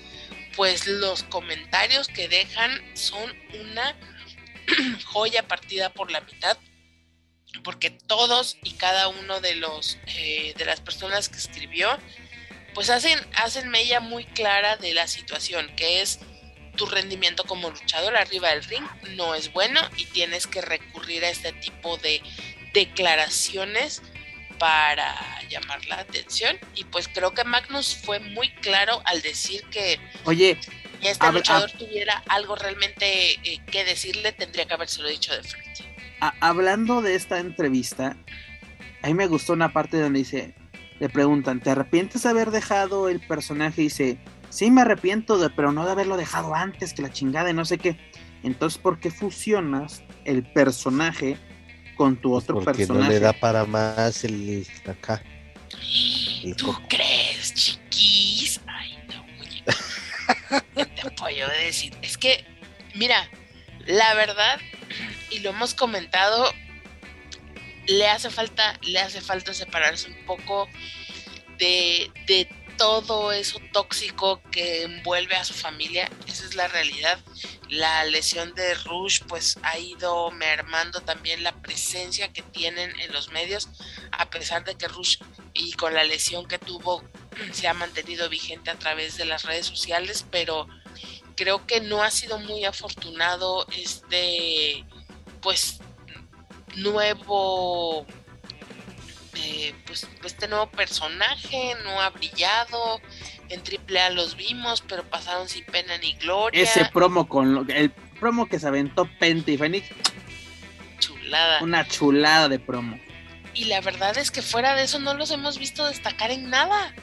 pues 0.56 0.86
los 0.86 1.22
comentarios 1.24 2.08
que 2.08 2.28
dejan 2.28 2.70
son 2.94 3.32
una 3.60 3.94
joya 5.04 5.46
partida 5.46 5.90
por 5.90 6.10
la 6.10 6.20
mitad, 6.22 6.56
porque 7.62 7.90
todos 7.90 8.56
y 8.62 8.72
cada 8.72 9.08
uno 9.08 9.40
de 9.40 9.54
los 9.56 9.98
eh, 10.06 10.54
de 10.56 10.64
las 10.64 10.80
personas 10.80 11.28
que 11.28 11.38
escribió, 11.38 11.96
pues 12.74 12.90
hacen 12.90 13.18
hacen 13.36 13.68
mella 13.68 14.00
muy 14.00 14.24
clara 14.24 14.76
de 14.76 14.94
la 14.94 15.06
situación, 15.06 15.74
que 15.76 16.02
es 16.02 16.18
tu 16.78 16.86
rendimiento 16.86 17.44
como 17.44 17.68
luchador 17.68 18.16
arriba 18.16 18.48
del 18.48 18.64
ring 18.64 18.84
no 19.16 19.34
es 19.34 19.52
bueno 19.52 19.80
y 19.98 20.06
tienes 20.06 20.46
que 20.46 20.62
recurrir 20.62 21.24
a 21.24 21.28
este 21.28 21.52
tipo 21.52 21.98
de 21.98 22.22
declaraciones 22.72 24.00
para 24.59 25.14
llamar 25.50 25.84
la 25.86 25.96
atención 26.00 26.59
y 26.74 26.84
pues 26.84 27.09
creo 27.09 27.34
que 27.34 27.44
Magnus 27.44 27.94
fue 27.94 28.18
muy 28.18 28.50
claro 28.62 29.02
al 29.05 29.20
decir 29.20 29.62
que 29.70 30.00
oye 30.24 30.59
este 31.02 31.32
luchador 31.32 31.70
tuviera 31.72 32.22
algo 32.28 32.56
realmente 32.56 33.32
eh, 33.32 33.60
que 33.70 33.84
decirle, 33.84 34.32
tendría 34.32 34.66
que 34.66 34.74
habérselo 34.74 35.09
dicho 35.09 35.34
de 35.34 35.42
frente. 35.42 35.84
hablando 36.40 37.02
de 37.02 37.14
esta 37.14 37.38
entrevista, 37.38 38.16
a 39.02 39.06
mí 39.06 39.14
me 39.14 39.26
gustó 39.26 39.52
una 39.52 39.72
parte 39.72 39.98
donde 39.98 40.20
dice, 40.20 40.55
le 40.98 41.09
preguntan, 41.09 41.60
¿te 41.60 41.70
arrepientes 41.70 42.22
de 42.22 42.28
haber 42.28 42.50
dejado 42.50 43.09
el 43.09 43.20
personaje? 43.20 43.82
Y 43.82 43.84
dice, 43.84 44.18
sí 44.50 44.70
me 44.70 44.82
arrepiento, 44.82 45.38
de, 45.38 45.50
pero 45.50 45.72
no 45.72 45.84
de 45.84 45.92
haberlo 45.92 46.16
dejado 46.16 46.54
antes 46.54 46.92
que 46.94 47.02
la 47.02 47.10
chingada 47.10 47.50
y 47.50 47.54
no 47.54 47.64
sé 47.64 47.78
qué. 47.78 47.98
Entonces, 48.42 48.78
¿por 48.78 49.00
qué 49.00 49.10
fusionas 49.10 50.02
el 50.24 50.44
personaje 50.44 51.36
con 51.96 52.16
tu 52.16 52.30
pues 52.30 52.44
otro 52.44 52.56
personaje? 52.62 52.86
Porque 52.86 53.04
no 53.04 53.08
le 53.08 53.20
da 53.20 53.32
para 53.32 53.64
más 53.64 54.24
el 54.24 54.66
acá. 54.86 55.22
¿Tú 56.56 56.74
crees, 56.88 57.54
chiquis? 57.54 58.60
Ay, 58.66 58.98
no, 59.08 59.24
te 60.84 61.10
puedo 61.10 61.48
decir? 61.64 61.96
Es 62.02 62.16
que, 62.16 62.44
mira, 62.94 63.28
la 63.86 64.14
verdad, 64.14 64.60
y 65.30 65.40
lo 65.40 65.50
hemos 65.50 65.74
comentado, 65.74 66.50
le 67.86 68.08
hace 68.08 68.30
falta, 68.30 68.78
le 68.82 69.00
hace 69.00 69.20
falta 69.20 69.52
separarse 69.52 70.10
un 70.10 70.26
poco 70.26 70.68
de, 71.58 72.10
de 72.26 72.48
todo 72.78 73.32
eso 73.32 73.59
tóxico 73.72 74.40
que 74.50 74.84
envuelve 74.84 75.34
a 75.36 75.44
su 75.44 75.52
familia. 75.52 76.09
Esa 76.26 76.46
es 76.46 76.55
la 76.55 76.68
realidad. 76.68 77.18
La 77.68 78.05
lesión 78.05 78.55
de 78.55 78.74
Rush 78.74 79.22
pues 79.28 79.59
ha 79.62 79.78
ido 79.78 80.30
mermando 80.30 81.00
también 81.00 81.42
la 81.42 81.52
presencia 81.52 82.32
que 82.32 82.42
tienen 82.42 82.98
en 83.00 83.12
los 83.12 83.30
medios, 83.30 83.68
a 84.12 84.30
pesar 84.30 84.64
de 84.64 84.76
que 84.76 84.88
Rush 84.88 85.18
y 85.52 85.72
con 85.72 85.92
la 85.92 86.05
lesión 86.05 86.46
que 86.46 86.59
tuvo 86.59 87.05
se 87.52 87.68
ha 87.68 87.74
mantenido 87.74 88.30
vigente 88.30 88.70
a 88.70 88.78
través 88.78 89.18
de 89.18 89.26
las 89.26 89.42
redes 89.42 89.66
sociales, 89.66 90.24
pero 90.30 90.66
creo 91.36 91.66
que 91.66 91.80
no 91.80 92.02
ha 92.02 92.10
sido 92.10 92.38
muy 92.38 92.64
afortunado 92.64 93.66
este 93.76 94.84
pues 95.42 95.78
nuevo 96.76 98.06
eh, 99.34 99.74
pues 99.86 100.06
este 100.24 100.48
nuevo 100.48 100.70
personaje 100.70 101.74
no 101.84 102.00
ha 102.00 102.10
brillado 102.10 103.00
en 103.48 103.60
AAA 103.60 104.10
los 104.10 104.36
vimos 104.36 104.82
pero 104.86 105.05
pasaron 105.05 105.48
sin 105.48 105.64
pena 105.64 105.96
ni 105.98 106.14
gloria. 106.14 106.62
Ese 106.62 106.86
promo 106.86 107.28
con 107.28 107.70
el 107.70 107.90
promo 108.20 108.46
que 108.46 108.59
se 108.59 108.66
aventó 108.68 109.09
Penta 109.18 109.50
y 109.50 109.59
Fénix 109.59 109.88
chulada. 110.98 111.62
una 111.62 111.86
chulada 111.86 112.48
de 112.48 112.59
promo. 112.59 112.98
Y 113.55 113.64
la 113.64 113.80
verdad 113.80 114.16
es 114.18 114.30
que 114.30 114.42
fuera 114.42 114.74
de 114.74 114.84
eso 114.84 114.98
no 114.98 115.14
los 115.14 115.30
hemos 115.30 115.59
visto 115.59 115.86
destacar 115.86 116.30
en 116.30 116.50
nada 116.50 116.94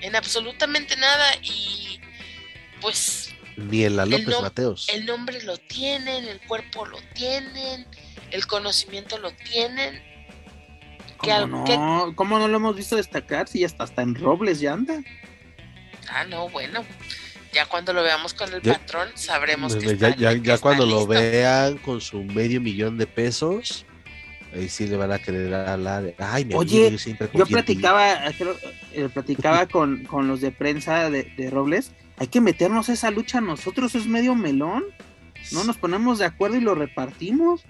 en 0.00 0.16
absolutamente 0.16 0.96
nada. 0.96 1.34
Y 1.42 2.00
pues 2.80 3.34
ni 3.56 3.84
en 3.84 3.96
la 3.96 4.06
López 4.06 4.40
Mateos. 4.40 4.88
el 4.88 5.04
nombre 5.06 5.42
lo 5.42 5.58
tienen 5.58 6.28
el 6.28 6.40
cuerpo 6.42 6.86
lo 6.86 6.98
tienen 7.14 7.86
el 8.30 8.46
conocimiento 8.46 9.18
lo 9.18 9.32
tienen 9.32 10.00
¿Cómo 11.16 11.46
no? 11.46 12.12
¿Cómo 12.14 12.38
no 12.38 12.48
lo 12.48 12.56
hemos 12.56 12.76
visto 12.76 12.96
destacar? 12.96 13.48
Si 13.48 13.60
ya 13.60 13.66
está 13.66 13.84
hasta 13.84 14.02
en 14.02 14.14
Robles 14.14 14.60
ya 14.60 14.72
anda. 14.72 15.02
Ah, 16.10 16.24
no, 16.24 16.48
bueno. 16.48 16.84
Ya 17.52 17.66
cuando 17.66 17.92
lo 17.92 18.02
veamos 18.02 18.34
con 18.34 18.52
el 18.52 18.60
patrón 18.60 19.08
sabremos 19.14 19.74
que 19.74 19.96
ya, 19.96 20.14
ya, 20.14 20.58
cuando 20.58 20.84
lo 20.84 21.06
vean 21.06 21.78
con 21.78 22.00
su 22.00 22.22
medio 22.22 22.60
millón 22.60 22.98
de 22.98 23.06
pesos, 23.06 23.86
ahí 24.54 24.68
sí 24.68 24.86
le 24.86 24.96
van 24.96 25.12
a 25.12 25.18
querer 25.18 25.54
hablar. 25.54 26.14
Ay, 26.18 26.44
mi 26.44 26.54
Oye, 26.54 26.94
yo, 27.32 27.46
platicaba, 27.46 28.26
eh, 28.92 29.08
platicaba 29.12 29.66
con, 29.70 30.04
con, 30.04 30.28
los 30.28 30.42
de 30.42 30.52
prensa 30.52 31.08
de, 31.08 31.24
de, 31.24 31.50
Robles. 31.50 31.92
Hay 32.18 32.26
que 32.26 32.42
meternos 32.42 32.90
a 32.90 32.92
esa 32.92 33.10
lucha 33.10 33.40
nosotros, 33.40 33.94
es 33.94 34.06
medio 34.06 34.34
melón. 34.34 34.84
No 35.52 35.64
nos 35.64 35.78
ponemos 35.78 36.18
de 36.18 36.26
acuerdo 36.26 36.56
y 36.56 36.60
lo 36.60 36.74
repartimos 36.74 37.64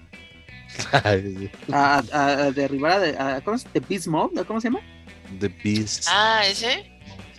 a, 1.71 2.03
a, 2.11 2.51
derribar 2.51 3.03
a, 3.17 3.35
a, 3.35 3.41
¿cómo, 3.41 3.57
The 3.57 3.79
Beast 3.79 4.07
Mob, 4.07 4.45
¿cómo 4.45 4.61
se 4.61 4.69
llama? 4.69 4.81
The 5.39 5.49
Beast. 5.63 6.07
Ah, 6.09 6.43
ese. 6.45 6.91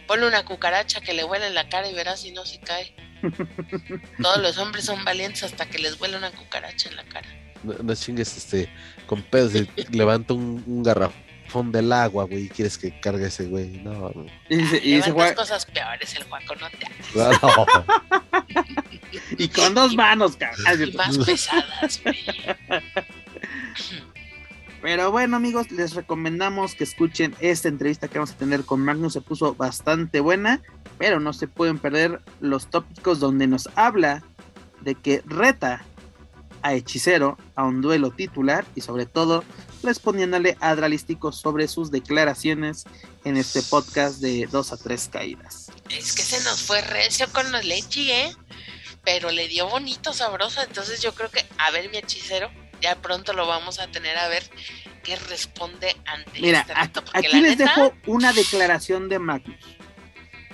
Ponle 0.07 0.27
una 0.27 0.45
cucaracha 0.45 1.01
que 1.01 1.15
le 1.15 1.25
huele 1.25 1.47
en 1.47 1.55
la 1.55 1.69
cara 1.69 1.89
y 1.89 1.95
verás 1.95 2.21
si 2.21 2.33
no 2.33 2.45
se 2.45 2.59
cae. 2.61 2.95
Todos 4.23 4.39
los 4.39 4.59
hombres 4.59 4.85
son 4.85 5.05
valientes 5.05 5.43
hasta 5.43 5.67
que 5.67 5.79
les 5.79 6.01
huele 6.01 6.17
una 6.17 6.31
cucaracha 6.31 6.89
en 6.89 6.97
la 6.97 7.05
cara. 7.05 7.29
No, 7.63 7.95
chingues, 7.95 8.37
este, 8.37 8.71
con 9.07 9.23
pedos, 9.23 9.53
levanta 9.91 10.33
un, 10.33 10.65
un 10.67 10.83
garrafón 10.83 11.71
del 11.71 11.93
agua, 11.93 12.25
güey, 12.25 12.45
y 12.45 12.49
quieres 12.49 12.79
que 12.79 12.99
cargue 13.01 13.27
ese 13.27 13.45
güey. 13.45 13.69
No, 13.83 14.11
no. 14.15 14.27
Y, 14.49 14.97
y 14.97 15.01
cosas 15.35 15.67
peores, 15.67 16.15
el 16.15 16.25
guaco, 16.25 16.55
no 16.57 16.69
te 16.71 16.87
y 19.39 19.49
con 19.49 19.75
dos 19.75 19.95
manos, 19.95 20.37
cabrón. 20.37 20.89
Y 20.89 20.93
más 20.97 21.19
pesadas, 21.19 22.01
güey. 22.03 22.19
Pero 24.83 25.11
bueno, 25.11 25.37
amigos, 25.37 25.71
les 25.71 25.95
recomendamos 25.95 26.75
que 26.75 26.85
escuchen 26.85 27.35
esta 27.41 27.69
entrevista 27.69 28.09
que 28.09 28.19
vamos 28.19 28.31
a 28.31 28.39
tener 28.39 28.65
con 28.65 28.81
Magnus. 28.81 29.13
Se 29.13 29.21
puso 29.21 29.55
bastante 29.55 30.21
buena, 30.21 30.63
pero 30.99 31.21
no 31.21 31.33
se 31.33 31.49
pueden 31.49 31.79
perder 31.79 32.23
los 32.41 32.71
tópicos 32.71 33.21
donde 33.21 33.47
nos 33.47 33.69
habla 33.75 34.23
de 34.81 34.95
que 34.95 35.23
reta 35.27 35.85
a 36.63 36.75
Hechicero 36.75 37.37
a 37.55 37.65
un 37.65 37.81
duelo 37.83 38.11
titular 38.11 38.67
y 38.75 38.81
sobre 38.81 39.07
todo 39.07 39.45
respondiéndole 39.83 40.57
a 40.61 40.71
Adralístico 40.71 41.33
sobre 41.33 41.69
sus 41.69 41.91
declaraciones 41.91 42.85
en 43.25 43.37
este 43.37 43.63
podcast 43.63 44.21
de 44.21 44.47
dos 44.51 44.73
a 44.73 44.77
tres 44.77 45.09
caídas. 45.11 45.71
Es 45.91 46.15
que 46.15 46.23
se 46.23 46.43
nos 46.45 46.63
fue 46.63 46.81
recio 46.83 47.27
con 47.33 47.51
la 47.53 47.63
leche, 47.63 48.27
¿eh? 48.27 48.37
Pero 49.05 49.31
le 49.31 49.49
dio 49.49 49.69
bonito, 49.69 50.13
sabroso. 50.13 50.63
Entonces 50.63 51.01
yo 51.01 51.15
creo 51.15 51.31
que, 51.31 51.45
a 51.59 51.71
ver, 51.71 51.91
mi 51.91 51.99
hechicero, 51.99 52.51
ya 52.81 53.01
pronto 53.01 53.33
lo 53.33 53.47
vamos 53.47 53.79
a 53.79 53.89
tener 53.89 54.17
a 54.17 54.29
ver 54.29 54.43
qué 55.03 55.17
responde 55.17 55.97
ante 56.07 56.41
Mira, 56.41 56.61
este 56.61 56.73
aquí, 56.73 56.81
reto, 56.83 57.05
porque 57.05 57.19
aquí 57.19 57.37
la 57.37 57.43
les 57.43 57.59
neta, 57.59 57.75
dejo 57.75 57.95
una 58.07 58.33
declaración 58.33 59.09
de 59.09 59.19
Magnus. 59.19 59.57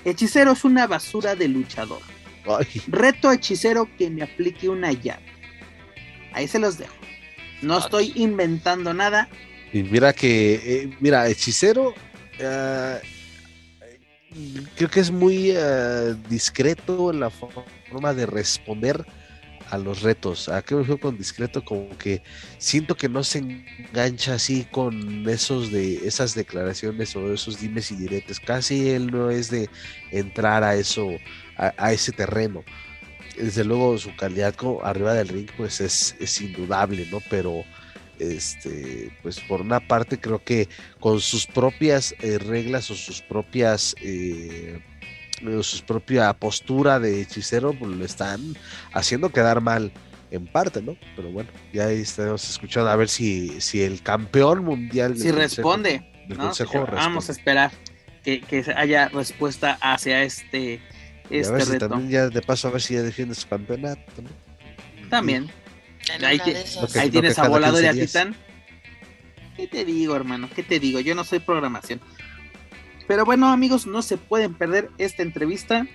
Hechicero 0.04 0.52
es 0.52 0.64
una 0.64 0.86
basura 0.86 1.34
de 1.34 1.48
luchador. 1.48 2.00
Ay, 2.46 2.82
Reto 2.86 3.28
a 3.28 3.34
hechicero 3.34 3.88
que 3.96 4.08
me 4.08 4.22
aplique 4.22 4.68
una 4.68 4.92
llave. 4.92 5.26
Ahí 6.32 6.46
se 6.46 6.58
los 6.58 6.78
dejo. 6.78 6.94
No 7.62 7.78
estoy 7.78 8.12
inventando 8.14 8.92
nada. 8.94 9.28
y 9.72 9.82
mira 9.82 10.12
que, 10.12 10.54
eh, 10.54 10.96
mira, 11.00 11.26
hechicero, 11.28 11.94
ah, 12.42 12.98
creo 14.76 14.90
que 14.90 15.00
es 15.00 15.10
muy 15.10 15.52
ah, 15.56 16.14
discreto 16.28 17.10
en 17.10 17.20
la 17.20 17.30
forma 17.30 18.14
de 18.14 18.26
responder 18.26 19.04
a 19.70 19.78
los 19.78 20.02
retos. 20.02 20.48
¿A 20.48 20.62
qué 20.62 20.74
me 20.74 20.80
refiero 20.80 21.00
con 21.00 21.16
discreto? 21.16 21.64
Como 21.64 21.96
que 21.98 22.22
siento 22.58 22.94
que 22.94 23.08
no 23.08 23.24
se 23.24 23.38
engancha 23.38 24.34
así 24.34 24.66
con 24.70 25.28
esos 25.28 25.70
de 25.70 26.06
esas 26.06 26.34
declaraciones 26.34 27.14
o 27.16 27.32
esos 27.32 27.60
dimes 27.60 27.90
y 27.90 27.96
diretes. 27.96 28.40
Casi 28.40 28.90
él 28.90 29.08
no 29.08 29.30
es 29.30 29.50
de 29.50 29.68
entrar 30.10 30.62
a 30.64 30.76
eso, 30.76 31.08
a, 31.56 31.92
ese 31.92 32.12
terreno. 32.12 32.64
Desde 33.36 33.64
luego 33.64 33.98
su 33.98 34.14
calidad 34.16 34.54
como 34.54 34.82
arriba 34.84 35.14
del 35.14 35.28
ring 35.28 35.50
pues 35.56 35.80
es, 35.80 36.40
indudable, 36.40 37.06
¿no? 37.10 37.20
Pero 37.28 37.64
este, 38.18 39.10
pues 39.22 39.40
por 39.40 39.60
una 39.60 39.80
parte 39.80 40.18
creo 40.18 40.42
que 40.42 40.68
con 41.00 41.20
sus 41.20 41.46
propias 41.46 42.14
eh, 42.20 42.38
reglas 42.38 42.90
o 42.90 42.94
sus 42.94 43.20
propias 43.20 43.94
eh, 44.00 44.80
su 45.62 45.84
propia 45.84 46.32
postura 46.32 46.98
de 47.00 47.20
hechicero, 47.22 47.72
pues 47.72 47.90
lo 47.92 48.04
están 48.04 48.56
haciendo 48.92 49.30
quedar 49.30 49.60
mal 49.60 49.92
en 50.30 50.46
parte, 50.46 50.82
¿no? 50.82 50.96
Pero 51.14 51.30
bueno, 51.30 51.50
ya 51.72 51.86
ahí 51.86 52.00
estamos 52.00 52.48
escuchando 52.48 52.90
a 52.90 52.96
ver 52.96 53.08
si, 53.08 53.60
si 53.60 53.82
el 53.82 54.02
campeón 54.02 54.64
mundial 54.64 55.12
del 55.14 55.22
Si 55.22 55.28
consejo- 55.28 55.38
responde. 55.38 56.12
del 56.28 56.38
¿no? 56.38 56.44
consejo 56.46 56.72
Vamos 56.86 56.96
a 56.96 57.32
responde. 57.32 57.32
esperar 57.32 57.70
que, 58.24 58.40
que 58.40 58.64
haya 58.76 59.08
respuesta 59.08 59.78
hacia 59.80 60.22
este, 60.24 60.80
Y 61.30 61.36
a 61.36 61.40
este 61.40 61.52
ver 61.52 61.62
si 61.62 61.72
reto. 61.72 61.88
también 61.88 62.10
ya 62.10 62.28
de 62.28 62.42
paso 62.42 62.66
a 62.68 62.70
ver 62.72 62.82
si 62.82 62.94
ya 62.94 63.02
defiende 63.02 63.34
su 63.34 63.46
campeonato, 63.48 64.00
¿no? 64.22 65.08
También. 65.08 65.48
Ahí, 66.24 66.40
esas- 66.44 66.82
Ok. 66.82 66.96
ahí 66.96 67.10
tienes 67.10 67.34
que 67.36 67.40
a 67.40 67.48
Volador 67.48 67.82
y 67.82 67.86
a 67.86 67.92
15 67.92 68.00
días. 68.00 68.12
Titán. 68.12 68.36
¿Qué 69.56 69.66
te 69.68 69.84
digo, 69.84 70.14
hermano? 70.16 70.48
¿Qué 70.54 70.62
te 70.62 70.78
digo? 70.80 71.00
Yo 71.00 71.14
no 71.14 71.24
soy 71.24 71.38
programación. 71.38 72.00
Pero 73.06 73.24
bueno, 73.24 73.48
amigos, 73.48 73.86
no 73.86 74.02
se 74.02 74.18
pueden 74.18 74.54
perder 74.54 74.90
esta 74.98 75.22
entrevista 75.22 75.86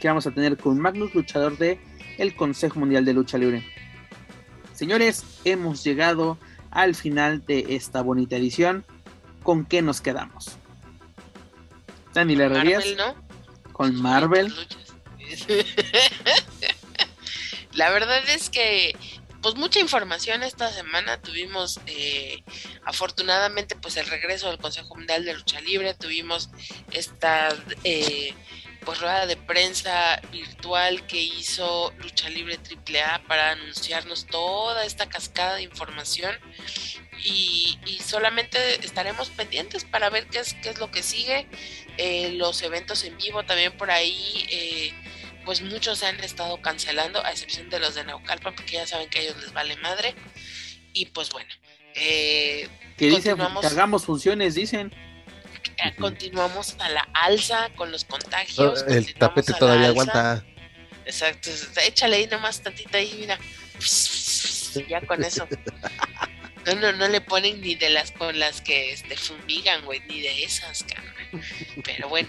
que 0.00 0.08
vamos 0.08 0.26
a 0.26 0.30
tener 0.30 0.56
con 0.56 0.78
Magnus, 0.78 1.14
luchador 1.14 1.58
de 1.58 1.78
el 2.18 2.34
Consejo 2.34 2.80
Mundial 2.80 3.04
de 3.04 3.12
Lucha 3.14 3.38
Libre. 3.38 3.64
Señores, 4.72 5.24
hemos 5.44 5.84
llegado 5.84 6.38
al 6.70 6.94
final 6.94 7.44
de 7.46 7.76
esta 7.76 8.02
bonita 8.02 8.36
edición. 8.36 8.84
¿Con 9.42 9.64
qué 9.64 9.82
nos 9.82 10.00
quedamos? 10.00 10.58
Dani 12.12 12.36
Marvel, 12.36 12.96
¿no? 12.96 13.14
con 13.72 13.94
Marvel. 14.00 14.52
La 17.72 17.90
verdad 17.90 18.26
es 18.28 18.48
que, 18.48 18.96
pues 19.46 19.54
mucha 19.54 19.78
información 19.78 20.42
esta 20.42 20.72
semana. 20.72 21.22
Tuvimos, 21.22 21.78
eh, 21.86 22.42
afortunadamente, 22.84 23.76
pues 23.76 23.96
el 23.96 24.08
regreso 24.08 24.48
del 24.48 24.58
Consejo 24.58 24.96
Mundial 24.96 25.24
de 25.24 25.34
Lucha 25.34 25.60
Libre. 25.60 25.94
Tuvimos 25.94 26.50
esta, 26.90 27.50
eh, 27.84 28.34
pues 28.84 29.00
rueda 29.00 29.24
de 29.24 29.36
prensa 29.36 30.20
virtual 30.32 31.06
que 31.06 31.22
hizo 31.22 31.92
Lucha 31.98 32.28
Libre 32.28 32.58
AAA 32.58 33.22
para 33.28 33.52
anunciarnos 33.52 34.26
toda 34.26 34.84
esta 34.84 35.08
cascada 35.08 35.54
de 35.54 35.62
información. 35.62 36.34
Y, 37.22 37.78
solamente 38.04 38.84
estaremos 38.84 39.30
pendientes 39.30 39.84
para 39.84 40.10
ver 40.10 40.26
qué 40.26 40.40
es, 40.40 40.54
qué 40.54 40.70
es 40.70 40.78
lo 40.78 40.90
que 40.90 41.04
sigue. 41.04 41.46
Eh, 41.98 42.32
los 42.32 42.62
eventos 42.62 43.04
en 43.04 43.16
vivo 43.16 43.44
también 43.44 43.76
por 43.76 43.92
ahí, 43.92 44.44
eh, 44.50 44.92
pues 45.46 45.62
muchos 45.62 46.00
se 46.00 46.06
han 46.06 46.20
estado 46.22 46.60
cancelando, 46.60 47.24
a 47.24 47.30
excepción 47.30 47.70
de 47.70 47.78
los 47.80 47.94
de 47.94 48.04
Naucalpan, 48.04 48.54
porque 48.54 48.72
ya 48.74 48.86
saben 48.86 49.08
que 49.08 49.20
a 49.20 49.22
ellos 49.22 49.36
les 49.40 49.52
vale 49.54 49.76
madre. 49.78 50.14
Y 50.92 51.06
pues 51.06 51.30
bueno, 51.30 51.48
eh, 51.94 52.68
Que 52.98 53.06
dice 53.06 53.30
Continuamos. 53.30 53.60
que 53.62 53.66
hagamos 53.68 54.04
funciones, 54.04 54.54
dicen. 54.54 54.92
eh, 55.78 55.94
continuamos 55.98 56.76
a 56.80 56.90
la 56.90 57.08
alza 57.14 57.70
con 57.76 57.90
los 57.92 58.04
contagios. 58.04 58.80
el 58.82 58.86
continuamos 58.86 59.14
tapete 59.18 59.52
todavía 59.54 59.86
alza. 59.88 59.90
aguanta. 60.02 60.44
Exacto, 61.06 61.50
échale 61.86 62.16
ahí 62.16 62.26
nomás 62.26 62.60
tantita 62.62 62.98
ahí, 62.98 63.14
mira. 63.20 63.38
Ya 64.88 65.00
con 65.02 65.22
eso. 65.24 65.46
No, 66.66 66.74
no, 66.74 66.92
no 66.92 67.06
le 67.08 67.20
ponen 67.20 67.60
ni 67.60 67.76
de 67.76 67.90
las 67.90 68.10
con 68.10 68.38
las 68.38 68.60
que 68.60 68.90
este, 68.92 69.16
fumigan, 69.16 69.84
güey, 69.84 70.00
ni 70.08 70.20
de 70.20 70.42
esas, 70.44 70.82
cabrón. 70.82 71.42
Pero 71.84 72.08
bueno, 72.08 72.28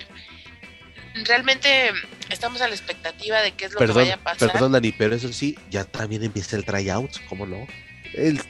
realmente 1.26 1.92
estamos 2.30 2.62
a 2.62 2.68
la 2.68 2.76
expectativa 2.76 3.42
de 3.42 3.52
qué 3.54 3.66
es 3.66 3.74
lo 3.74 3.80
que 3.80 3.88
vaya 3.88 4.16
a 4.16 4.18
pasar. 4.18 4.52
perdón, 4.52 4.72
Dani, 4.74 4.92
pero 4.92 5.16
eso 5.16 5.32
sí, 5.32 5.58
ya 5.70 5.84
también 5.84 6.24
empieza 6.24 6.56
el 6.56 6.66
tryout, 6.66 7.12
¿cómo 7.30 7.46
no? 7.46 7.66
El 8.14 8.42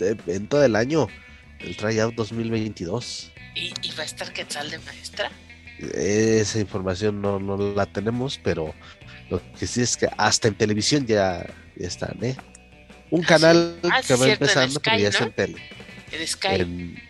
evento 0.00 0.58
del 0.58 0.76
año, 0.76 1.08
el 1.60 1.76
tryout 1.76 2.14
2022. 2.14 3.32
¿Y, 3.54 3.72
y 3.82 3.92
va 3.92 4.02
a 4.02 4.06
estar 4.06 4.32
Quetzal 4.32 4.70
de 4.70 4.78
maestra. 4.80 5.30
Esa 5.94 6.58
información 6.60 7.20
no, 7.20 7.38
no 7.38 7.56
la 7.74 7.86
tenemos, 7.86 8.38
pero 8.42 8.74
lo 9.30 9.40
que 9.58 9.66
sí 9.66 9.82
es 9.82 9.96
que 9.96 10.08
hasta 10.16 10.48
en 10.48 10.54
televisión 10.54 11.06
ya, 11.06 11.46
ya 11.76 11.86
están, 11.86 12.22
¿eh? 12.22 12.36
Un 13.10 13.22
Ah, 13.24 13.26
canal 13.28 13.78
sí. 13.82 13.88
Ah, 13.92 14.02
que 14.06 14.14
va 14.14 14.24
cierto, 14.24 14.44
empezando, 14.44 14.80
pero 14.80 14.96
Sky, 14.96 15.02
ya 15.02 15.08
está 15.08 15.20
¿no? 15.20 15.26
en 15.26 15.32
tele. 15.34 15.62
En 16.12 16.26
Sky. 16.26 16.48
En, 16.54 17.02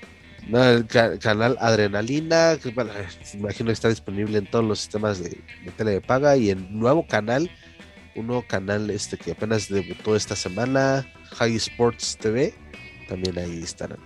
no, 0.49 0.63
el 0.65 0.87
ca- 0.87 1.19
canal 1.19 1.57
Adrenalina, 1.61 2.57
que 2.63 2.71
bueno, 2.71 2.93
imagino 3.35 3.67
que 3.69 3.73
está 3.73 3.89
disponible 3.89 4.39
en 4.39 4.47
todos 4.51 4.65
los 4.65 4.79
sistemas 4.81 5.19
de, 5.23 5.31
de 5.65 5.71
tele 5.77 5.93
de 5.93 6.01
paga 6.01 6.37
y 6.37 6.51
en 6.51 6.79
nuevo 6.79 7.07
canal, 7.07 7.51
un 8.15 8.27
nuevo 8.29 8.45
canal 8.47 8.91
este 8.91 9.17
que 9.17 9.33
apenas 9.33 9.69
debutó 9.69 10.17
esta 10.17 10.37
semana, 10.37 11.07
High 11.37 11.57
Sports 11.57 12.17
TV, 12.21 12.55
también 13.09 13.39
ahí 13.39 13.63
estarán. 13.63 13.99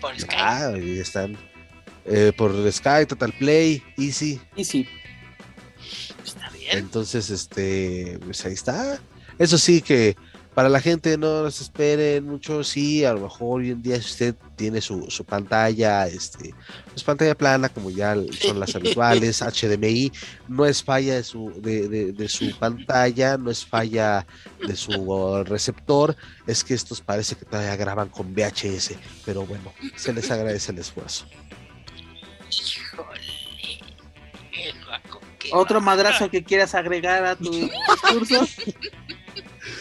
por 0.00 0.18
Sky. 0.18 0.34
Ah, 0.36 0.68
ahí 0.74 0.98
están. 0.98 1.36
Eh, 2.04 2.32
por 2.36 2.52
Sky, 2.72 3.04
Total 3.08 3.32
Play, 3.32 3.82
Easy. 3.98 4.40
Y 4.56 4.64
sí, 4.64 4.88
Está 6.24 6.50
bien. 6.50 6.78
Entonces, 6.78 7.30
este, 7.30 8.18
pues 8.24 8.44
ahí 8.44 8.52
está. 8.54 8.98
Eso 9.38 9.58
sí 9.58 9.80
que 9.82 10.16
para 10.56 10.70
la 10.70 10.80
gente 10.80 11.18
no 11.18 11.50
se 11.50 11.64
esperen 11.64 12.24
mucho, 12.24 12.64
sí, 12.64 13.04
a 13.04 13.12
lo 13.12 13.20
mejor 13.20 13.60
hoy 13.60 13.72
en 13.72 13.82
día 13.82 13.96
si 14.00 14.06
usted 14.08 14.34
tiene 14.56 14.80
su, 14.80 15.10
su 15.10 15.22
pantalla, 15.22 16.06
este, 16.06 16.54
pues 16.86 17.04
pantalla 17.04 17.34
plana 17.36 17.68
como 17.68 17.90
ya 17.90 18.16
son 18.40 18.58
las 18.58 18.74
habituales, 18.74 19.42
HDMI, 19.42 20.10
no 20.48 20.64
es 20.64 20.82
falla 20.82 21.16
de 21.16 21.24
su, 21.24 21.52
de, 21.60 21.88
de- 21.90 22.12
de 22.12 22.28
su 22.30 22.50
pantalla, 22.58 23.36
no 23.36 23.50
es 23.50 23.66
falla 23.66 24.26
de 24.66 24.74
su 24.76 25.44
receptor, 25.44 26.16
es 26.46 26.64
que 26.64 26.72
estos 26.72 27.02
parece 27.02 27.36
que 27.36 27.44
todavía 27.44 27.76
graban 27.76 28.08
con 28.08 28.32
VHS, 28.34 28.92
pero 29.26 29.44
bueno, 29.44 29.74
se 29.94 30.14
les 30.14 30.30
agradece 30.30 30.72
el 30.72 30.78
esfuerzo. 30.78 31.26
Híjole. 32.50 33.20
El 34.54 34.74
que 35.38 35.50
otro 35.52 35.80
va. 35.80 35.84
madrazo 35.84 36.30
que 36.30 36.42
quieras 36.42 36.74
agregar 36.74 37.26
a 37.26 37.36
tu 37.36 37.50
discurso. 37.52 38.46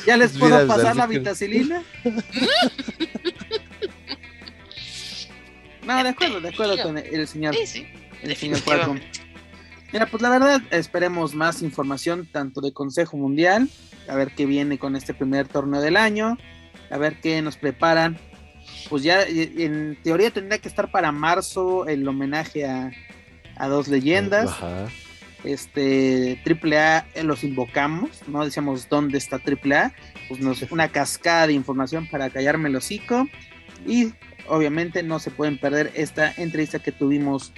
¿Ya 0.06 0.18
les 0.18 0.32
Pues 0.32 0.40
puedo 0.40 0.61
mira, 0.64 0.68
pasar 0.76 0.95
la 0.95 1.07
vitacilina? 1.07 1.82
No, 5.86 6.03
de 6.03 6.10
acuerdo, 6.10 6.41
de 6.41 6.49
acuerdo 6.49 6.82
con 6.82 6.98
el 6.98 7.27
señor, 7.27 7.56
Sí, 7.56 7.68
sí. 7.68 7.88
el 8.23 8.36
señor. 8.36 8.60
Mira, 9.94 10.07
pues 10.07 10.22
la 10.22 10.30
verdad, 10.30 10.61
esperemos 10.72 11.36
más 11.36 11.61
información 11.61 12.27
tanto 12.32 12.60
de 12.60 12.73
Consejo 12.73 13.18
Mundial, 13.18 13.69
a 14.07 14.15
ver 14.15 14.32
qué 14.36 14.45
viene 14.45 14.80
con 14.80 14.95
este 14.95 15.14
primer 15.14 15.48
torneo 15.48 15.82
del 15.82 15.95
año, 15.95 16.38
a 16.90 16.98
ver 16.98 17.19
qué 17.22 17.41
nos 17.41 17.56
preparan. 17.57 18.18
Pues 18.90 19.03
ya 19.03 19.22
en 19.23 19.98
teoría 20.03 20.32
tendría 20.32 20.57
que 20.60 20.68
estar 20.68 20.90
para 20.91 21.11
marzo 21.11 21.88
el 21.88 22.07
homenaje 22.07 22.65
a, 22.65 22.91
a 23.57 23.68
dos 23.68 23.88
leyendas. 23.88 24.49
Ajá. 24.49 24.88
Este 25.45 26.41
AAA 26.45 27.07
eh, 27.13 27.23
los 27.23 27.43
invocamos, 27.43 28.23
no 28.27 28.43
decíamos 28.43 28.89
dónde 28.89 29.17
está 29.17 29.38
AAA, 29.38 29.93
pues 30.27 30.39
nos 30.39 30.61
una 30.72 30.89
cascada 30.89 31.47
de 31.47 31.53
información 31.53 32.07
para 32.07 32.30
callarme 32.30 32.69
el 32.69 32.76
hocico 32.76 33.27
y 33.85 34.13
obviamente 34.47 35.03
no 35.03 35.19
se 35.19 35.31
pueden 35.31 35.57
perder 35.57 35.91
esta 35.95 36.31
entrevista 36.38 36.80
que 36.80 36.91
tuvimos 36.91 37.53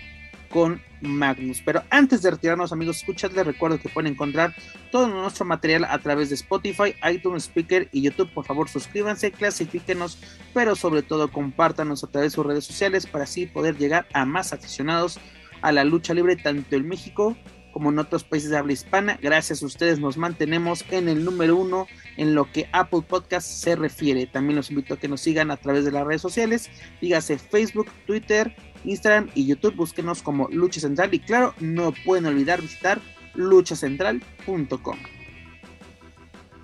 con 0.49 0.81
Magnus. 1.01 1.61
Pero 1.63 1.83
antes 1.89 2.21
de 2.21 2.31
retirarnos, 2.31 2.71
amigos, 2.71 2.97
escuchad, 2.97 3.31
les 3.31 3.45
recuerdo 3.45 3.79
que 3.79 3.89
pueden 3.89 4.13
encontrar 4.13 4.55
todo 4.91 5.07
nuestro 5.07 5.45
material 5.45 5.85
a 5.85 5.99
través 5.99 6.29
de 6.29 6.35
Spotify, 6.35 6.95
iTunes, 7.11 7.43
Speaker 7.45 7.89
y 7.91 8.01
YouTube. 8.01 8.33
Por 8.33 8.45
favor, 8.45 8.69
suscríbanse, 8.69 9.31
clasifíquenos, 9.31 10.19
pero 10.53 10.75
sobre 10.75 11.03
todo 11.03 11.31
compártanos 11.31 12.03
a 12.03 12.07
través 12.07 12.31
de 12.31 12.35
sus 12.35 12.45
redes 12.45 12.65
sociales 12.65 13.05
para 13.05 13.25
así 13.25 13.45
poder 13.45 13.77
llegar 13.77 14.07
a 14.13 14.25
más 14.25 14.53
aficionados 14.53 15.19
a 15.61 15.71
la 15.71 15.83
lucha 15.83 16.13
libre, 16.13 16.35
tanto 16.35 16.75
en 16.75 16.87
México 16.87 17.35
como 17.77 17.91
en 17.91 17.99
otros 17.99 18.23
países 18.23 18.49
de 18.49 18.57
habla 18.57 18.73
hispana. 18.73 19.19
Gracias 19.21 19.61
a 19.61 19.65
ustedes 19.67 19.99
nos 19.99 20.17
mantenemos 20.17 20.83
en 20.89 21.07
el 21.07 21.23
número 21.23 21.55
uno 21.55 21.85
en 22.15 22.33
lo 22.33 22.51
que 22.51 22.67
Apple 22.71 23.03
Podcast 23.07 23.47
se 23.47 23.75
refiere. 23.75 24.25
También 24.25 24.55
los 24.55 24.71
invito 24.71 24.95
a 24.95 24.97
que 24.97 25.07
nos 25.07 25.21
sigan 25.21 25.51
a 25.51 25.57
través 25.57 25.85
de 25.85 25.91
las 25.91 26.03
redes 26.03 26.23
sociales, 26.23 26.71
dígase 27.01 27.37
Facebook, 27.37 27.85
Twitter, 28.07 28.55
Instagram 28.83 29.29
y 29.35 29.45
YouTube. 29.45 29.75
Búsquenos 29.75 30.23
como 30.23 30.47
Lucha 30.49 30.79
Central 30.79 31.13
y 31.13 31.19
claro, 31.19 31.53
no 31.59 31.93
pueden 32.03 32.25
olvidar 32.25 32.63
visitar 32.63 32.99
luchacentral.com. 33.35 34.97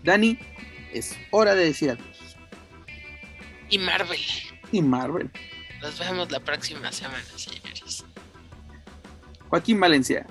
Dani, 0.04 0.40
es 0.94 1.16
hora 1.30 1.54
de 1.54 1.66
decir 1.66 1.92
adiós. 1.92 2.38
Y 3.70 3.78
Marvel. 3.78 4.20
Y 4.72 4.82
Marvel. 4.82 5.30
Nos 5.80 6.00
vemos 6.00 6.32
la 6.32 6.40
próxima 6.40 6.92
semana, 6.92 7.24
señores. 7.36 8.04
Joaquín 9.50 9.80
Valencia. 9.80 10.26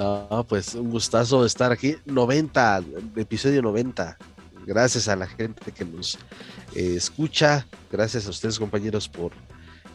No, 0.00 0.46
pues 0.48 0.74
un 0.74 0.90
gustazo 0.90 1.44
estar 1.44 1.72
aquí. 1.72 1.94
90, 2.06 2.82
episodio 3.16 3.60
90. 3.60 4.16
Gracias 4.64 5.08
a 5.08 5.16
la 5.16 5.26
gente 5.26 5.72
que 5.72 5.84
nos 5.84 6.18
eh, 6.74 6.94
escucha. 6.96 7.66
Gracias 7.92 8.26
a 8.26 8.30
ustedes, 8.30 8.58
compañeros, 8.58 9.10
por 9.10 9.32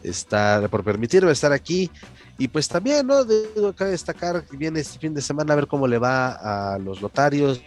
estar, 0.04 0.70
por 0.70 0.84
permitirme 0.84 1.32
estar 1.32 1.52
aquí. 1.52 1.90
Y 2.38 2.46
pues 2.46 2.68
también, 2.68 3.08
¿no? 3.08 3.24
Debo 3.24 3.72
destacar 3.72 4.46
que 4.46 4.56
viene 4.56 4.78
este 4.78 5.00
fin 5.00 5.12
de 5.12 5.20
semana 5.20 5.54
a 5.54 5.56
ver 5.56 5.66
cómo 5.66 5.88
le 5.88 5.98
va 5.98 6.74
a 6.74 6.78
los 6.78 7.02
notarios 7.02 7.60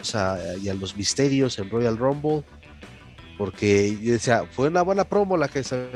y 0.64 0.70
a 0.70 0.74
los 0.76 0.95
misterios 0.95 1.60
en 1.60 1.70
Royal 1.70 1.98
Rumble. 1.98 2.45
Porque 3.38 3.98
yo 4.02 4.14
decía, 4.14 4.45
fue 4.49 4.70
una 4.70 4.84
buena 4.84 5.03
promo 5.03 5.36
la 5.36 5.49
que 5.49 5.61
se 5.61 5.90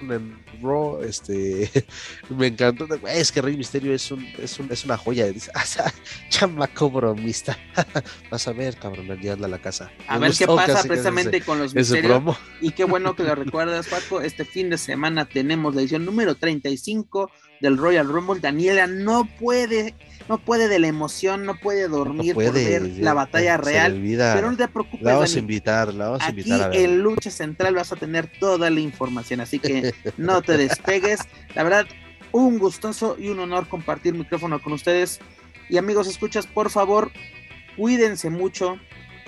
en 0.00 0.44
Raw, 0.62 1.02
este, 1.02 1.70
me 2.30 2.48
encantó. 2.48 2.86
Es 3.08 3.32
que 3.32 3.42
Rey 3.42 3.56
Misterio 3.56 3.94
es, 3.94 4.10
un, 4.10 4.24
es, 4.38 4.58
un, 4.58 4.70
es 4.70 4.84
una 4.84 4.96
joya. 4.96 5.26
Dice, 5.26 5.50
chamaco 6.28 6.90
bromista. 6.90 7.58
Vas 8.30 8.48
a 8.48 8.52
ver, 8.52 8.76
cabrón, 8.76 9.10
anda 9.10 9.46
a 9.46 9.48
la 9.48 9.58
casa. 9.58 9.90
A 10.08 10.18
ver 10.18 10.32
qué 10.32 10.46
pasa 10.46 10.82
precisamente 10.82 11.40
con 11.40 11.58
los 11.58 11.74
misterios. 11.74 12.36
Y 12.60 12.72
qué 12.72 12.84
bueno 12.84 13.14
que 13.16 13.24
lo 13.24 13.34
recuerdas, 13.34 13.88
Paco. 13.88 14.20
Este 14.20 14.44
fin 14.44 14.70
de 14.70 14.78
semana 14.78 15.24
tenemos 15.24 15.74
la 15.74 15.82
edición 15.82 16.04
número 16.04 16.34
35 16.34 17.30
del 17.64 17.78
Royal 17.78 18.06
Rumble. 18.06 18.40
Daniela 18.40 18.86
no 18.86 19.26
puede 19.40 19.94
no 20.28 20.38
puede 20.38 20.68
de 20.68 20.78
la 20.78 20.86
emoción, 20.86 21.44
no 21.44 21.56
puede 21.56 21.88
dormir 21.88 22.34
por 22.34 22.52
ver 22.52 22.82
la 22.82 23.14
batalla 23.14 23.56
real. 23.56 24.00
Pero 24.02 24.50
no 24.50 24.56
te 24.56 24.68
preocupes. 24.68 25.02
La 25.02 25.14
vamos 25.14 25.34
a 25.34 25.38
invitar, 25.38 25.94
la 25.94 26.06
vamos 26.06 26.22
a 26.22 26.30
invitar 26.30 26.62
a 26.62 26.68
ver. 26.68 26.80
En 26.80 27.00
Lucha 27.00 27.30
Central 27.30 27.74
vas 27.74 27.92
a 27.92 27.96
tener 27.96 28.30
toda 28.38 28.70
la 28.70 28.80
información, 28.80 29.40
así 29.40 29.58
que 29.58 29.94
no 30.16 30.42
te 30.42 30.56
despegues. 30.58 31.20
La 31.54 31.62
verdad, 31.62 31.86
un 32.32 32.58
gustoso 32.58 33.16
y 33.18 33.28
un 33.28 33.40
honor 33.40 33.66
compartir 33.68 34.14
micrófono 34.14 34.62
con 34.62 34.72
ustedes. 34.74 35.20
Y 35.68 35.78
amigos, 35.78 36.06
escuchas, 36.06 36.46
por 36.46 36.70
favor, 36.70 37.10
cuídense 37.76 38.28
mucho. 38.30 38.78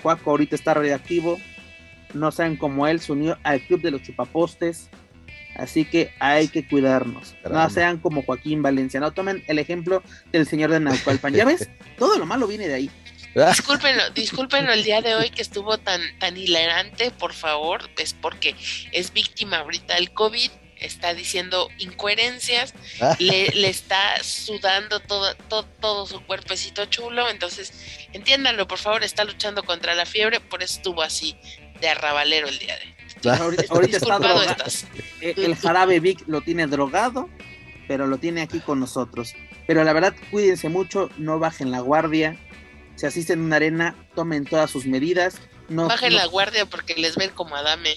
Juaco 0.03 0.31
ahorita 0.31 0.57
está 0.57 0.75
reactivo. 0.75 1.39
No 2.15 2.31
saben 2.33 2.57
cómo 2.57 2.87
él 2.87 3.01
se 3.01 3.13
unió 3.13 3.39
al 3.43 3.61
club 3.63 3.81
de 3.81 3.91
los 3.91 4.03
chupapostes. 4.03 4.91
Así 5.59 5.85
que 5.85 6.13
hay 6.19 6.49
que 6.49 6.67
cuidarnos. 6.67 7.35
No 7.51 7.71
sean 7.71 7.99
como 7.99 8.23
Joaquín 8.23 8.63
Valencia. 8.63 9.01
No 9.01 9.13
tomen 9.13 9.43
el 9.47 9.59
ejemplo 9.59 10.03
del 10.33 10.47
señor 10.47 10.71
de 10.71 10.81
Naucalpan. 10.81 11.35
Ya 11.35 11.45
ves, 11.45 11.69
todo 11.99 12.19
lo 12.19 12.27
malo 12.27 12.47
viene 12.47 12.69
de 12.69 12.75
ahí. 12.75 12.91
Discúlpenlo, 13.35 14.09
discúlpenlo 14.11 14.73
el 14.73 14.83
día 14.83 15.03
de 15.03 15.15
hoy 15.15 15.29
que 15.29 15.43
estuvo 15.43 15.77
tan, 15.77 16.01
tan 16.19 16.37
hilarante, 16.37 17.11
por 17.11 17.35
favor. 17.35 17.83
Es 17.99 18.15
porque 18.15 18.55
es 18.93 19.13
víctima 19.13 19.59
ahorita 19.59 19.95
del 19.95 20.13
COVID 20.13 20.51
está 20.79 21.15
diciendo 21.15 21.71
incoherencias, 21.79 22.75
le, 23.19 23.49
le, 23.49 23.69
está 23.69 24.23
sudando 24.23 25.01
todo, 25.01 25.35
todo, 25.49 25.65
todo, 25.81 26.07
su 26.07 26.21
cuerpecito 26.25 26.85
chulo, 26.87 27.31
entonces 27.31 27.73
entiéndanlo, 28.13 28.69
por 28.69 28.79
favor, 28.79 29.03
está 29.03 29.25
luchando 29.25 29.63
contra 29.63 29.95
la 29.95 30.07
fiebre, 30.07 30.41
por 30.41 30.63
eso 30.63 30.77
estuvo 30.77 31.03
así 31.03 31.37
de 31.81 31.89
arrabalero 31.89 32.49
el 32.49 32.59
día 32.59 32.77
de 32.77 32.85
hoy. 32.85 32.96
Ahorita, 33.25 33.97
está 33.97 34.19
drogado. 34.19 34.65
Eh, 35.21 35.35
el 35.37 35.57
jarabe 35.57 36.01
Vic 36.01 36.23
lo 36.27 36.41
tiene 36.43 36.67
drogado, 36.67 37.29
pero 37.89 38.07
lo 38.07 38.19
tiene 38.19 38.43
aquí 38.43 38.61
con 38.61 38.81
nosotros. 38.81 39.35
Pero 39.67 39.83
la 39.85 39.93
verdad, 39.93 40.15
cuídense 40.31 40.69
mucho, 40.69 41.11
no 41.19 41.39
bajen 41.39 41.71
la 41.71 41.81
guardia. 41.81 42.39
Si 42.95 43.07
asisten 43.07 43.41
a 43.41 43.45
una 43.45 43.57
arena, 43.57 43.97
tomen 44.15 44.45
todas 44.45 44.71
sus 44.71 44.87
medidas. 44.87 45.41
No, 45.69 45.89
bajen 45.89 46.15
la 46.15 46.27
guardia 46.27 46.67
porque 46.67 46.95
les 46.95 47.17
ven 47.17 47.31
como 47.31 47.57
Adame. 47.57 47.97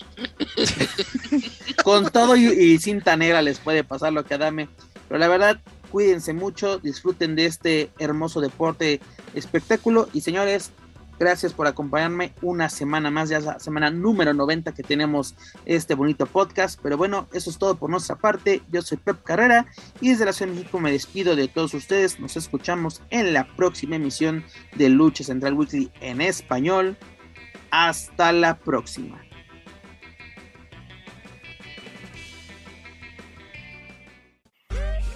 con 1.84 2.10
todo 2.12 2.36
y, 2.36 2.48
y, 2.48 2.80
cinta 2.80 3.16
negra 3.16 3.42
les 3.42 3.60
puede 3.60 3.84
pasar 3.84 4.12
lo 4.14 4.26
que 4.26 4.34
Adame. 4.34 4.68
Pero 5.08 5.20
la 5.20 5.28
verdad, 5.28 5.60
cuídense 5.92 6.34
mucho, 6.34 6.80
disfruten 6.80 7.36
de 7.36 7.46
este 7.46 7.92
hermoso 8.00 8.42
deporte 8.42 9.00
espectáculo. 9.36 10.10
Y 10.14 10.22
señores, 10.22 10.72
Gracias 11.20 11.52
por 11.52 11.68
acompañarme 11.68 12.34
una 12.42 12.70
semana 12.70 13.12
más, 13.12 13.28
ya 13.28 13.42
la 13.42 13.60
semana 13.60 13.92
número 13.92 14.34
90 14.34 14.74
que 14.74 14.84
tenemos 14.84 15.36
este 15.66 15.94
bonito 15.94 16.26
podcast. 16.26 16.80
Pero 16.82 16.96
bueno, 16.96 17.28
eso 17.34 17.50
es 17.50 17.58
todo 17.58 17.76
por 17.76 17.90
nuestra 17.90 18.16
parte. 18.16 18.62
Yo 18.72 18.82
soy 18.82 18.98
Pep 18.98 19.22
Carrera 19.24 19.66
y 20.00 20.10
desde 20.10 20.24
la 20.24 20.32
Ciudad 20.32 20.52
de 20.52 20.60
México 20.60 20.80
me 20.80 20.94
despido 20.94 21.36
de 21.36 21.50
todos 21.50 21.74
ustedes. 21.74 22.22
Nos 22.22 22.38
escuchamos 22.38 23.02
en 23.10 23.34
la 23.34 23.46
próxima 23.58 23.98
emisión 23.98 24.46
de 24.78 24.88
Lucha 24.88 25.26
Central 25.26 25.56
Weekly 25.56 25.92
en 26.00 26.22
español. 26.22 26.98
Hasta 27.70 28.32
la 28.32 28.58
próxima. 28.58 29.22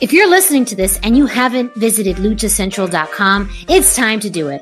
If 0.02 0.12
you're 0.12 0.28
listening 0.28 0.66
to 0.66 0.76
this 0.76 1.00
and 1.02 1.16
you 1.16 1.28
haven't 1.28 1.74
visited 1.76 2.18
luchacentral.com, 2.18 3.50
it's 3.70 3.96
time 3.96 4.20
to 4.20 4.30
do 4.30 4.50
it. 4.50 4.62